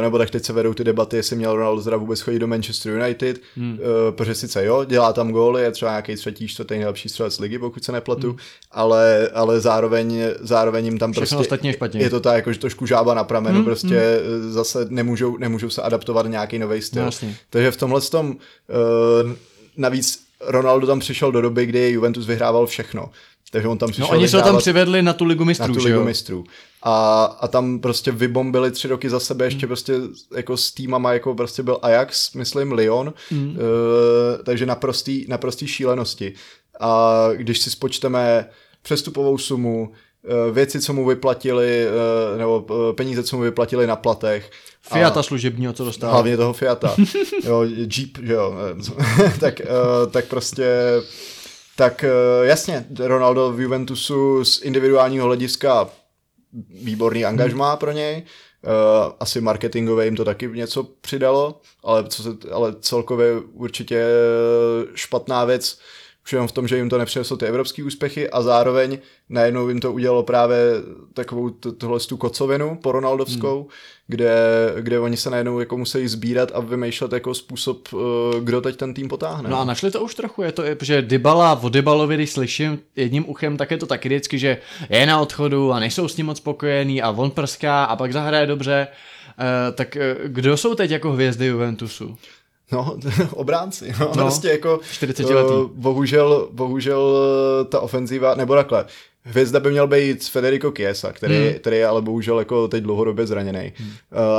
nebo 0.00 0.18
tak 0.18 0.30
teď 0.30 0.44
se 0.44 0.52
vedou 0.52 0.74
ty 0.74 0.84
debaty, 0.84 1.16
jestli 1.16 1.36
měl 1.36 1.56
Ronaldo 1.56 1.82
teda 1.82 1.96
vůbec 1.96 2.20
chodit 2.20 2.38
do 2.38 2.46
Manchester 2.46 2.92
United, 2.92 3.40
hmm. 3.56 3.72
uh, 3.72 3.78
protože 4.10 4.34
sice 4.34 4.64
jo, 4.64 4.84
dělá 4.84 5.12
tam 5.12 5.32
góly, 5.32 5.62
je 5.62 5.70
třeba 5.70 5.90
nějaký 5.90 6.16
třetí, 6.16 6.48
čtvrtý 6.48 6.74
nejlepší 6.74 7.08
střelec 7.08 7.38
ligy, 7.38 7.58
pokud 7.58 7.84
se 7.84 7.92
nepletu, 7.92 8.28
hmm. 8.28 8.38
ale, 8.70 9.28
ale 9.34 9.60
zároveň, 9.60 10.22
zároveň 10.40 10.84
jim 10.84 10.98
tam 10.98 11.12
Všechno 11.12 11.38
prostě 11.38 11.66
je 11.66 11.72
špatně. 11.72 12.00
je 12.00 12.10
to 12.10 12.20
tak, 12.20 12.36
jako 12.36 12.52
že 12.52 12.58
trošku 12.58 12.86
žába 12.86 13.14
na 13.14 13.24
pramenu, 13.24 13.62
Hmm, 13.62 13.64
prostě 13.64 14.20
hmm. 14.26 14.52
zase 14.52 14.86
nemůžou, 14.88 15.36
nemůžou 15.36 15.70
se 15.70 15.82
adaptovat 15.82 16.22
na 16.26 16.30
nějaký 16.30 16.58
nový 16.58 16.82
styl. 16.82 17.02
No, 17.02 17.06
jasně. 17.06 17.36
Takže 17.50 17.70
v 17.70 17.76
tomhle 17.76 18.00
tom 18.00 18.28
uh, 18.30 19.32
navíc 19.76 20.22
Ronaldo 20.46 20.86
tam 20.86 21.00
přišel 21.00 21.32
do 21.32 21.40
doby, 21.40 21.66
kdy 21.66 21.90
Juventus 21.90 22.26
vyhrával 22.26 22.66
všechno. 22.66 23.10
Takže 23.50 23.68
on 23.68 23.78
tam 23.78 23.86
No 23.86 23.92
přišel 23.92 24.10
oni 24.10 24.28
se 24.28 24.36
ho 24.36 24.42
tam 24.42 24.58
přivedli 24.58 25.02
na 25.02 25.12
tu 25.12 25.24
ligu 25.24 25.44
na 25.44 25.46
mistrů, 25.46 25.74
tu 25.74 25.80
že 25.80 25.86
ligu 25.86 25.98
jo? 25.98 26.04
mistrů. 26.04 26.44
A, 26.82 27.24
a 27.24 27.48
tam 27.48 27.78
prostě 27.78 28.10
vybombili 28.10 28.70
tři 28.70 28.88
roky 28.88 29.10
za 29.10 29.20
sebe, 29.20 29.44
ještě 29.44 29.66
prostě 29.66 29.94
jako 30.36 30.56
s 30.56 30.72
týmama, 30.72 31.12
jako 31.12 31.34
prostě 31.34 31.62
byl 31.62 31.78
Ajax, 31.82 32.32
myslím 32.34 32.72
Lyon, 32.72 33.14
mm. 33.30 33.48
uh, 33.48 33.56
takže 34.44 34.66
naprostý, 34.66 35.24
naprostý 35.28 35.66
šílenosti. 35.66 36.32
A 36.80 37.28
když 37.34 37.58
si 37.58 37.70
spočteme 37.70 38.48
přestupovou 38.82 39.38
sumu, 39.38 39.92
věci, 40.52 40.80
co 40.80 40.92
mu 40.92 41.06
vyplatili, 41.06 41.86
uh, 41.86 42.38
nebo 42.38 42.58
uh, 42.58 42.92
peníze, 42.92 43.22
co 43.22 43.36
mu 43.36 43.42
vyplatili 43.42 43.86
na 43.86 43.96
platech, 43.96 44.50
Fiata 44.80 45.22
služebního, 45.22 45.72
co 45.72 45.84
dostal. 45.84 46.10
Hlavně 46.10 46.36
toho 46.36 46.52
Fiata. 46.52 46.96
jo, 47.44 47.62
Jeep, 47.96 48.18
že 48.22 48.32
jo. 48.32 48.54
tak, 49.40 49.60
tak 50.10 50.24
prostě 50.24 50.66
tak 51.76 52.04
jasně, 52.42 52.86
Ronaldo 52.98 53.52
v 53.52 53.60
Juventusu 53.60 54.44
z 54.44 54.62
individuálního 54.62 55.26
hlediska 55.26 55.88
výborný 56.82 57.24
angažmá 57.24 57.76
pro 57.76 57.92
něj. 57.92 58.22
Asi 59.20 59.40
marketingově 59.40 60.04
jim 60.04 60.16
to 60.16 60.24
taky 60.24 60.50
něco 60.54 60.82
přidalo, 61.00 61.60
ale, 61.84 62.04
co 62.08 62.22
se, 62.22 62.30
ale 62.52 62.74
celkově 62.80 63.40
určitě 63.52 64.06
špatná 64.94 65.44
věc 65.44 65.78
už 66.24 66.32
jenom 66.32 66.48
v 66.48 66.52
tom, 66.52 66.68
že 66.68 66.76
jim 66.76 66.88
to 66.88 66.98
nepřineslo 66.98 67.36
ty 67.36 67.46
evropské 67.46 67.84
úspěchy 67.84 68.30
a 68.30 68.42
zároveň 68.42 68.98
najednou 69.28 69.68
jim 69.68 69.80
to 69.80 69.92
udělalo 69.92 70.22
právě 70.22 70.56
takovou 71.14 71.50
tuhle 71.50 72.00
tu 72.00 72.16
kocovinu 72.16 72.78
po 72.82 72.92
Ronaldovskou, 72.92 73.60
hmm. 73.60 73.70
kde, 74.06 74.34
kde 74.80 75.00
oni 75.00 75.16
se 75.16 75.30
najednou 75.30 75.60
jako 75.60 75.76
musí 75.76 76.08
sbírat 76.08 76.50
a 76.54 76.60
vymýšlet 76.60 77.12
jako 77.12 77.34
způsob, 77.34 77.92
uh, 77.92 78.00
kdo 78.40 78.60
teď 78.60 78.76
ten 78.76 78.94
tým 78.94 79.08
potáhne. 79.08 79.50
No 79.50 79.60
a 79.60 79.64
našli 79.64 79.90
to 79.90 80.00
už 80.00 80.14
trochu, 80.14 80.42
je 80.42 80.52
to, 80.52 80.62
že 80.82 81.02
Dybala, 81.02 81.60
o 81.62 81.68
Dybalovi, 81.68 82.14
když 82.14 82.30
slyším 82.30 82.78
jedním 82.96 83.28
uchem, 83.28 83.56
tak 83.56 83.70
je 83.70 83.78
to 83.78 83.86
taky 83.86 84.08
vždycky, 84.08 84.38
že 84.38 84.58
je 84.90 85.06
na 85.06 85.20
odchodu 85.20 85.72
a 85.72 85.80
nejsou 85.80 86.08
s 86.08 86.16
ním 86.16 86.26
moc 86.26 86.36
spokojený 86.36 87.02
a 87.02 87.10
on 87.10 87.30
prská 87.30 87.84
a 87.84 87.96
pak 87.96 88.12
zahraje 88.12 88.46
dobře. 88.46 88.88
Uh, 89.38 89.74
tak 89.74 89.96
uh, 89.96 90.28
kdo 90.28 90.56
jsou 90.56 90.74
teď 90.74 90.90
jako 90.90 91.12
hvězdy 91.12 91.46
Juventusu? 91.46 92.16
No, 92.72 92.96
obránci. 93.30 93.92
No, 94.00 94.06
No, 94.06 94.12
prostě 94.12 94.48
jako 94.48 94.80
40letý. 94.92 95.64
eh, 95.64 95.68
bohužel, 95.74 96.48
bohužel 96.52 97.16
eh, 97.60 97.64
ta 97.64 97.80
ofenziva, 97.80 98.34
nebo 98.34 98.54
takhle, 98.54 98.84
hvězda 99.24 99.60
by 99.60 99.70
měl 99.70 99.86
být 99.86 100.28
Federico 100.28 100.70
Chiesa, 100.76 101.12
který, 101.12 101.34
hmm. 101.34 101.54
který 101.54 101.76
je 101.76 101.86
ale 101.86 102.02
bohužel 102.02 102.38
jako 102.38 102.68
teď 102.68 102.82
dlouhodobě 102.82 103.26
zraněný. 103.26 103.72
Hmm. 103.76 103.88
Uh, 103.88 103.94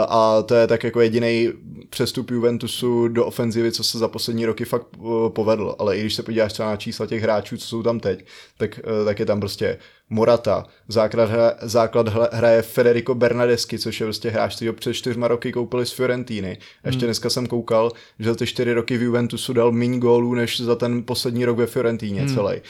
a 0.07 0.41
to 0.41 0.55
je 0.55 0.67
tak 0.67 0.83
jako 0.83 1.01
jediný 1.01 1.49
přestup 1.89 2.31
Juventusu 2.31 3.07
do 3.07 3.25
ofenzivy, 3.25 3.71
co 3.71 3.83
se 3.83 3.97
za 3.97 4.07
poslední 4.07 4.45
roky 4.45 4.65
fakt 4.65 4.87
uh, 4.97 5.29
povedl, 5.29 5.75
ale 5.79 5.97
i 5.97 6.01
když 6.01 6.15
se 6.15 6.23
podíváš 6.23 6.53
třeba 6.53 6.69
na 6.69 6.75
čísla 6.77 7.05
těch 7.05 7.23
hráčů, 7.23 7.57
co 7.57 7.67
jsou 7.67 7.83
tam 7.83 7.99
teď, 7.99 8.25
tak, 8.57 8.79
uh, 8.99 9.05
tak 9.05 9.19
je 9.19 9.25
tam 9.25 9.39
prostě 9.39 9.77
Morata, 10.13 10.65
základ, 10.87 11.29
hra, 11.29 11.53
základ 11.61 12.07
hra- 12.07 12.29
hraje 12.31 12.61
Federico 12.61 13.15
Bernadeschi, 13.15 13.79
což 13.79 13.99
je 13.99 14.05
prostě 14.05 14.29
hráč, 14.29 14.55
který 14.55 14.67
ho 14.67 14.73
před 14.73 14.93
čtyřma 14.93 15.27
roky 15.27 15.51
koupili 15.51 15.85
z 15.85 15.91
Fiorentíny. 15.91 16.57
A 16.83 16.87
ještě 16.87 17.05
dneska 17.05 17.29
jsem 17.29 17.47
koukal, 17.47 17.91
že 18.19 18.29
za 18.29 18.35
ty 18.35 18.47
čtyři 18.47 18.73
roky 18.73 18.97
v 18.97 19.01
Juventusu 19.01 19.53
dal 19.53 19.71
méně 19.71 19.99
gólů, 19.99 20.33
než 20.33 20.61
za 20.61 20.75
ten 20.75 21.03
poslední 21.03 21.45
rok 21.45 21.57
ve 21.57 21.65
Fiorentíně 21.65 22.21
hmm. 22.21 22.35
celý. 22.35 22.55
Uh, 22.55 22.61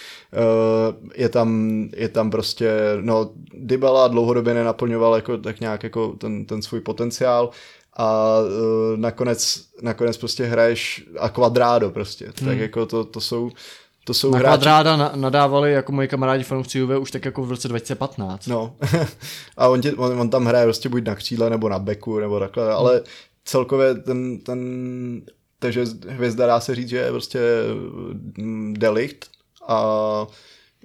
je, 1.16 1.30
tam, 1.30 1.50
je 1.96 2.10
tam 2.10 2.32
prostě, 2.32 2.72
no, 3.02 3.30
Dybala 3.54 4.08
dlouhodobě 4.08 4.54
nenaplňoval 4.54 5.16
jako, 5.16 5.38
tak 5.38 5.60
nějak 5.60 5.84
jako 5.84 6.16
ten, 6.18 6.46
ten 6.46 6.62
svůj 6.62 6.82
potenciál 6.82 7.50
a 7.98 8.38
uh, 8.40 9.00
nakonec, 9.00 9.62
nakonec 9.82 10.18
prostě 10.18 10.46
hraješ 10.46 11.06
a 11.20 11.30
Quadrado 11.30 11.92
prostě, 11.92 12.26
hmm. 12.26 12.50
tak 12.50 12.58
jako 12.58 12.86
to, 12.86 13.04
to 13.04 13.22
jsou 13.22 13.52
to 14.04 14.14
jsou 14.14 14.32
Na 14.32 14.38
hráči, 14.38 14.52
kvadráda 14.52 14.98
na, 14.98 15.12
nadávali 15.16 15.74
jako 15.74 15.92
moji 15.92 16.08
kamarádi 16.08 16.44
fanoušci 16.44 16.80
Juve 16.80 16.98
už 16.98 17.12
tak 17.12 17.26
jako 17.26 17.44
v 17.44 17.50
roce 17.50 17.68
2015. 17.68 18.48
No, 18.48 18.76
a 19.58 19.68
on, 19.68 19.82
tě, 19.82 19.94
on, 19.94 20.20
on 20.20 20.30
tam 20.30 20.46
hraje 20.46 20.66
prostě 20.66 20.90
buď 20.90 21.04
na 21.04 21.16
křídle 21.16 21.50
nebo 21.50 21.70
na 21.70 21.80
beku 21.80 22.20
nebo 22.20 22.40
takhle, 22.40 22.72
ale 22.72 23.02
celkově 23.46 23.96
ten, 23.96 24.40
ten 24.40 24.62
takže 25.60 25.86
hvězda 26.08 26.48
dá 26.48 26.60
se 26.60 26.76
říct, 26.76 26.90
že 26.90 26.98
je 26.98 27.12
prostě 27.12 27.40
mm, 28.38 28.74
delikt 28.74 29.30
a 29.68 29.82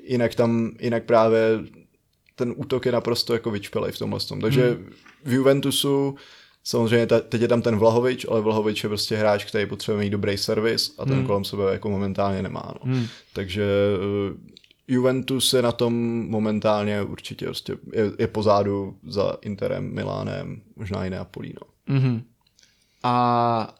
jinak 0.02 0.34
tam, 0.34 0.70
jinak 0.80 1.04
právě 1.04 1.40
ten 2.34 2.54
útok 2.56 2.86
je 2.86 2.92
naprosto 2.92 3.32
jako 3.32 3.50
vyčpělej 3.50 3.92
v 3.92 3.98
tomhle 3.98 4.20
tom. 4.20 4.40
Takže 4.40 4.70
hmm. 4.70 4.92
v 5.24 5.32
Juventusu 5.32 6.16
samozřejmě 6.68 7.06
ta, 7.06 7.20
teď 7.20 7.40
je 7.40 7.48
tam 7.48 7.62
ten 7.62 7.76
Vlahovič, 7.76 8.26
ale 8.28 8.40
Vlahovič 8.40 8.82
je 8.82 8.88
prostě 8.88 9.16
hráč, 9.16 9.44
který 9.44 9.66
potřebuje 9.66 10.04
mít 10.04 10.10
dobrý 10.10 10.36
servis 10.36 10.94
a 10.98 11.04
ten 11.04 11.14
hmm. 11.14 11.26
kolem 11.26 11.44
sebe 11.44 11.72
jako 11.72 11.90
momentálně 11.90 12.42
nemá. 12.42 12.74
No. 12.74 12.92
Hmm. 12.92 13.06
Takže 13.32 13.64
uh, 14.30 14.36
Juventus 14.88 15.52
je 15.52 15.62
na 15.62 15.72
tom 15.72 15.94
momentálně 16.28 17.02
určitě 17.02 17.44
prostě 17.44 17.76
je, 17.92 18.12
je 18.18 18.26
pozadu 18.26 18.96
za 19.06 19.36
Interem, 19.40 19.94
Milánem, 19.94 20.62
možná 20.76 21.04
i 21.04 21.10
Neapolí. 21.10 21.54
No. 21.60 21.96
Mm-hmm. 21.96 22.22
A 23.02 23.74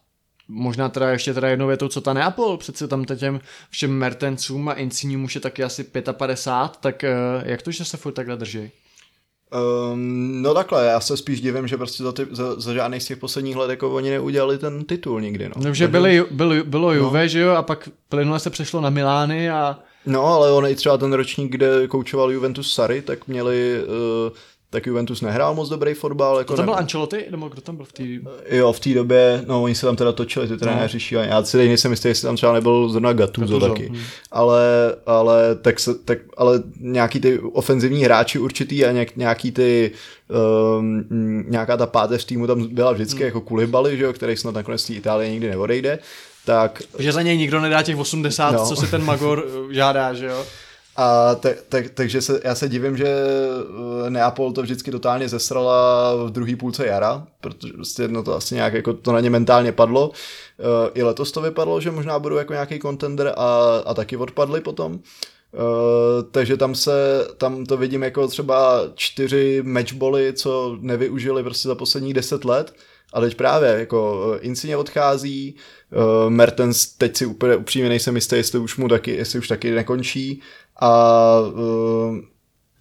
možná 0.49 0.89
teda 0.89 1.11
ještě 1.11 1.35
teda 1.35 1.49
jednou 1.49 1.67
větou, 1.67 1.89
co 1.89 2.01
ta 2.01 2.13
Neapol, 2.13 2.57
přece 2.57 2.89
tam 2.89 3.05
těm 3.05 3.41
všem 3.71 3.91
Mertencům 3.91 4.69
a 4.69 4.73
Insignium 4.73 5.25
už 5.25 5.35
je 5.35 5.41
taky 5.41 5.65
asi 5.65 5.85
55, 6.13 6.81
tak 6.81 7.05
eh, 7.05 7.15
jak 7.45 7.63
to, 7.63 7.71
že 7.71 7.85
se 7.85 7.97
furt 7.97 8.13
takhle 8.13 8.37
drží? 8.37 8.71
Um, 9.93 10.43
no 10.43 10.55
takhle, 10.55 10.87
já 10.87 11.01
se 11.01 11.17
spíš 11.17 11.41
divím, 11.41 11.69
že 11.69 11.77
prostě 11.77 12.03
za, 12.03 12.13
ty, 12.13 12.27
za, 12.31 12.61
za 12.61 12.73
žádný 12.75 13.01
z 13.01 13.07
těch 13.07 13.19
posledních 13.19 13.57
let 13.57 13.71
jako 13.71 13.91
oni 13.91 14.11
neudělali 14.11 14.59
ten 14.59 14.85
titul 14.85 15.21
nikdy. 15.21 15.49
No, 15.49 15.55
No, 15.65 15.75
že 15.75 15.89
byly, 15.89 16.25
byly, 16.31 16.63
bylo 16.63 16.93
Juve, 16.93 17.23
no. 17.23 17.29
že 17.29 17.41
jo, 17.41 17.51
a 17.51 17.63
pak 17.63 17.89
plynule 18.09 18.41
se 18.41 18.51
přešlo 18.51 18.81
na 18.81 18.91
Milány 18.91 19.51
a 19.51 19.79
No, 20.07 20.25
ale 20.25 20.53
on 20.53 20.67
i 20.67 20.75
třeba 20.75 20.99
ten 20.99 21.13
ročník, 21.13 21.53
kde 21.53 21.89
koučoval 21.89 22.31
Juventus 22.33 22.75
Sary, 22.75 23.03
tak 23.03 23.29
měli, 23.29 23.83
uh, 23.83 24.33
tak 24.71 24.87
Juventus 24.87 25.21
nehrál 25.21 25.55
moc 25.55 25.69
dobrý 25.69 25.95
fotbal. 25.95 26.39
Jako 26.39 26.53
to 26.53 26.57
tam 26.57 26.67
ne... 26.67 26.71
byl 26.71 26.79
Ancelotti, 26.79 27.25
nebo 27.31 27.49
kdo 27.49 27.61
tam 27.61 27.77
byl 27.77 27.85
v 27.85 27.93
té... 27.93 28.03
Jo, 28.51 28.73
v 28.73 28.81
té 28.81 28.95
době, 28.95 29.45
no 29.47 29.63
oni 29.63 29.75
se 29.75 29.87
tam 29.87 29.97
teda 29.97 30.13
točili, 30.13 30.49
ty 30.49 30.57
trenéři 30.57 31.15
no. 31.15 31.21
Já 31.21 31.43
si 31.45 31.57
teď 31.57 31.69
nejsem 31.69 31.91
jistý, 31.91 32.09
jestli 32.09 32.27
tam 32.27 32.37
třeba 32.37 32.53
nebyl 32.53 32.89
zrovna 32.89 33.13
Gattuso, 33.13 33.47
Gattuso, 33.59 33.69
taky. 33.69 33.89
hm. 33.93 33.99
Ale, 34.31 34.63
ale, 35.07 35.55
tak 35.55 35.81
se, 35.81 35.95
tak, 35.95 36.19
ale 36.37 36.63
nějaký 36.81 37.21
ty 37.21 37.39
ofenzivní 37.39 38.05
hráči 38.05 38.39
určitý 38.39 38.85
a 38.85 38.93
nějak, 38.93 39.17
nějaký 39.17 39.53
ty 39.53 39.91
um, 40.79 41.05
nějaká 41.49 41.77
ta 41.77 41.87
páteř 41.87 42.25
týmu 42.25 42.47
tam 42.47 42.67
byla 42.75 42.93
vždycky 42.93 43.23
jako 43.23 43.41
Koulibaly, 43.41 43.97
že 43.99 44.05
jo, 44.05 44.13
který 44.13 44.37
snad 44.37 44.55
nakonec 44.55 44.81
z 44.81 44.87
té 44.87 44.93
Itálie 44.93 45.31
nikdy 45.31 45.49
neodejde. 45.49 45.99
Tak 46.45 46.83
Že 46.99 47.13
za 47.13 47.23
něj 47.23 47.37
nikdo 47.39 47.61
nedá 47.61 47.83
těch 47.83 47.97
80, 47.97 48.51
No. 48.51 48.67
co 48.67 48.77
si 48.77 48.87
ten 48.87 49.05
Magor 49.05 49.45
žádá, 49.71 50.15
že 50.15 50.27
jo? 50.27 50.45
A 51.01 51.35
tak, 51.35 51.57
tak, 51.69 51.91
takže 51.91 52.23
se, 52.23 52.41
já 52.45 52.55
se 52.55 52.69
divím, 52.69 52.97
že 52.97 53.07
eh, 53.07 54.11
Neapol 54.11 54.53
to 54.53 54.63
vždycky 54.63 54.91
totálně 54.91 55.29
zesrala 55.29 56.15
v 56.25 56.31
druhé 56.31 56.57
půlce 56.57 56.87
jara, 56.87 57.27
protože 57.41 57.73
prostě 57.73 58.09
no 58.09 58.23
to 58.23 58.37
asi 58.37 58.55
nějak 58.55 58.73
jako 58.73 58.93
to 58.93 59.13
na 59.13 59.21
ně 59.21 59.31
mentálně 59.31 59.73
padlo. 59.73 60.11
Eh, 60.59 60.91
I 60.95 61.03
letos 61.03 61.33
to 61.33 61.41
vypadlo, 61.41 61.81
že 61.81 61.91
možná 61.91 62.19
budou 62.19 62.37
jako 62.37 62.53
nějaký 62.53 62.79
contender 62.79 63.35
a, 63.37 63.79
a 63.87 63.95
taky 63.95 64.17
odpadli 64.17 64.61
potom. 64.61 65.01
Uh, 65.53 66.31
takže 66.31 66.57
tam 66.57 66.75
se, 66.75 67.29
tam 67.37 67.67
to 67.67 67.77
vidím 67.77 68.03
jako 68.03 68.29
třeba 68.29 68.83
čtyři 68.95 69.63
matchboly, 69.63 70.33
co 70.33 70.79
nevyužili 70.81 71.43
prostě 71.43 71.69
za 71.69 71.75
posledních 71.75 72.15
deset 72.15 72.45
let. 72.45 72.75
A 73.13 73.21
teď 73.21 73.35
právě 73.35 73.69
jako 73.69 74.33
Insigne 74.41 74.77
odchází, 74.77 75.55
uh, 75.93 76.31
Mertens 76.31 76.87
teď 76.87 77.17
si 77.17 77.27
úplně 77.27 77.57
upřímně 77.57 77.89
nejsem 77.89 78.15
jistý, 78.15 78.37
jestli 78.37 78.59
už 78.59 78.77
mu 78.77 78.89
taky, 78.89 79.11
jestli 79.11 79.39
už 79.39 79.49
taky 79.49 79.71
nekončí 79.71 80.43
a 80.81 81.41
uh, 81.55 82.19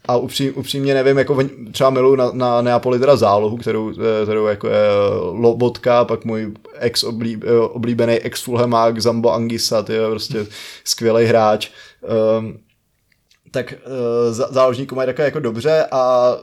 a 0.08 0.18
upřím, 0.18 0.54
upřímně 0.56 0.94
nevím, 0.94 1.18
jako 1.18 1.38
třeba 1.72 1.90
miluju 1.90 2.16
na, 2.16 2.32
na 2.34 2.62
Neapoli 2.62 3.00
teda 3.00 3.16
zálohu, 3.16 3.58
kterou, 3.58 3.92
eh, 3.92 4.24
kterou 4.24 4.46
jako 4.46 4.68
je 4.68 4.88
Lobotka, 5.32 6.06
pak 6.06 6.26
můj 6.26 6.54
ex 6.74 7.04
oblíb, 7.04 7.44
eh, 7.48 7.60
oblíbený 7.60 8.14
ex 8.14 8.42
Fulhamák 8.42 9.02
Zambo 9.02 9.34
Angisa, 9.34 9.84
ty 9.84 9.94
je 9.94 10.10
prostě 10.10 10.48
skvělý 10.84 11.26
hráč. 11.26 11.70
Um, 12.40 12.60
tak 13.52 13.74
záložníků 14.32 14.96
mají 14.96 15.06
takové 15.06 15.26
jako 15.26 15.40
dobře, 15.40 15.86
a, 15.92 16.34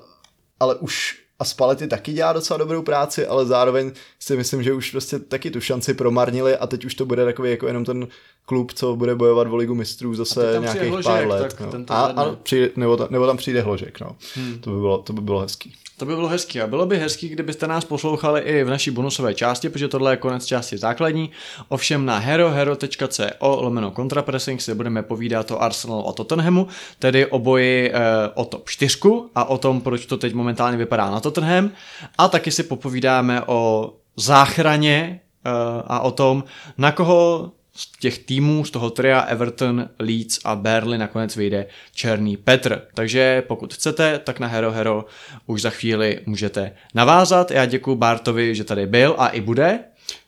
ale 0.60 0.74
už 0.74 1.24
a 1.38 1.44
Spalletti 1.44 1.86
taky 1.86 2.12
dělá 2.12 2.32
docela 2.32 2.58
dobrou 2.58 2.82
práci, 2.82 3.26
ale 3.26 3.46
zároveň 3.46 3.92
si 4.20 4.36
myslím, 4.36 4.62
že 4.62 4.72
už 4.72 4.90
prostě 4.90 5.18
taky 5.18 5.50
tu 5.50 5.60
šanci 5.60 5.94
promarnili 5.94 6.56
a 6.56 6.66
teď 6.66 6.84
už 6.84 6.94
to 6.94 7.06
bude 7.06 7.24
takový 7.24 7.50
jako 7.50 7.66
jenom 7.66 7.84
ten 7.84 8.08
klub, 8.46 8.72
co 8.72 8.96
bude 8.96 9.14
bojovat 9.14 9.46
o 9.46 9.56
ligu 9.56 9.74
mistrů 9.74 10.14
zase 10.14 10.52
tam 10.52 10.62
nějakých 10.62 10.90
Hložek, 10.90 11.12
pár 11.12 11.26
let. 11.26 11.54
tak 11.54 11.60
no. 11.60 11.84
a, 11.88 12.04
a 12.04 12.36
přijde, 12.42 12.70
nebo, 12.76 12.96
ta, 12.96 13.08
nebo 13.10 13.26
tam 13.26 13.36
přijde 13.36 13.60
Hložek, 13.62 14.00
no. 14.00 14.16
Hmm. 14.34 14.58
To, 14.58 14.70
by 14.70 14.76
bylo, 14.76 14.98
to 14.98 15.12
by 15.12 15.20
bylo 15.20 15.40
hezký. 15.40 15.72
To 15.96 16.04
by 16.04 16.14
bylo 16.14 16.28
hezký 16.28 16.60
a 16.60 16.66
bylo 16.66 16.86
by 16.86 16.98
hezký, 16.98 17.28
kdybyste 17.28 17.66
nás 17.66 17.84
poslouchali 17.84 18.40
i 18.40 18.64
v 18.64 18.70
naší 18.70 18.90
bonusové 18.90 19.34
části, 19.34 19.68
protože 19.68 19.88
tohle 19.88 20.12
je 20.12 20.16
konec 20.16 20.46
části 20.46 20.78
základní. 20.78 21.30
Ovšem 21.68 22.06
na 22.06 22.18
herohero.co 22.18 23.60
lomeno 23.60 23.90
kontrapressing 23.90 24.60
si 24.60 24.74
budeme 24.74 25.02
povídat 25.02 25.50
o 25.50 25.62
Arsenalu 25.62 26.08
a 26.08 26.12
Tottenhamu, 26.12 26.68
tedy 26.98 27.26
o 27.26 27.38
boji 27.38 27.90
e, 27.90 28.00
o 28.34 28.44
top 28.44 28.68
4 28.68 28.98
a 29.34 29.44
o 29.44 29.58
tom, 29.58 29.80
proč 29.80 30.06
to 30.06 30.16
teď 30.16 30.34
momentálně 30.34 30.76
vypadá 30.76 31.10
na 31.10 31.20
Tottenham. 31.20 31.70
A 32.18 32.28
taky 32.28 32.50
si 32.50 32.62
popovídáme 32.62 33.42
o 33.46 33.92
záchraně 34.16 35.20
e, 35.44 35.50
a 35.86 36.00
o 36.00 36.10
tom, 36.10 36.44
na 36.78 36.92
koho 36.92 37.52
z 37.76 37.98
těch 37.98 38.18
týmů, 38.18 38.64
z 38.64 38.70
toho 38.70 38.90
tria 38.90 39.20
Everton, 39.20 39.88
Leeds 39.98 40.38
a 40.44 40.56
Burnley 40.56 40.98
nakonec 40.98 41.36
vyjde 41.36 41.66
Černý 41.92 42.36
Petr. 42.36 42.82
Takže 42.94 43.42
pokud 43.48 43.74
chcete, 43.74 44.18
tak 44.18 44.40
na 44.40 44.46
Hero 44.46 44.72
Hero 44.72 45.04
už 45.46 45.62
za 45.62 45.70
chvíli 45.70 46.20
můžete 46.26 46.72
navázat. 46.94 47.50
Já 47.50 47.66
děkuji 47.66 47.96
Bartovi, 47.96 48.54
že 48.54 48.64
tady 48.64 48.86
byl 48.86 49.14
a 49.18 49.28
i 49.28 49.40
bude. 49.40 49.78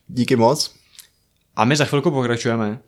Díky 0.08 0.36
moc. 0.36 0.74
A 1.56 1.64
my 1.64 1.76
za 1.76 1.84
chvilku 1.84 2.10
pokračujeme. 2.10 2.78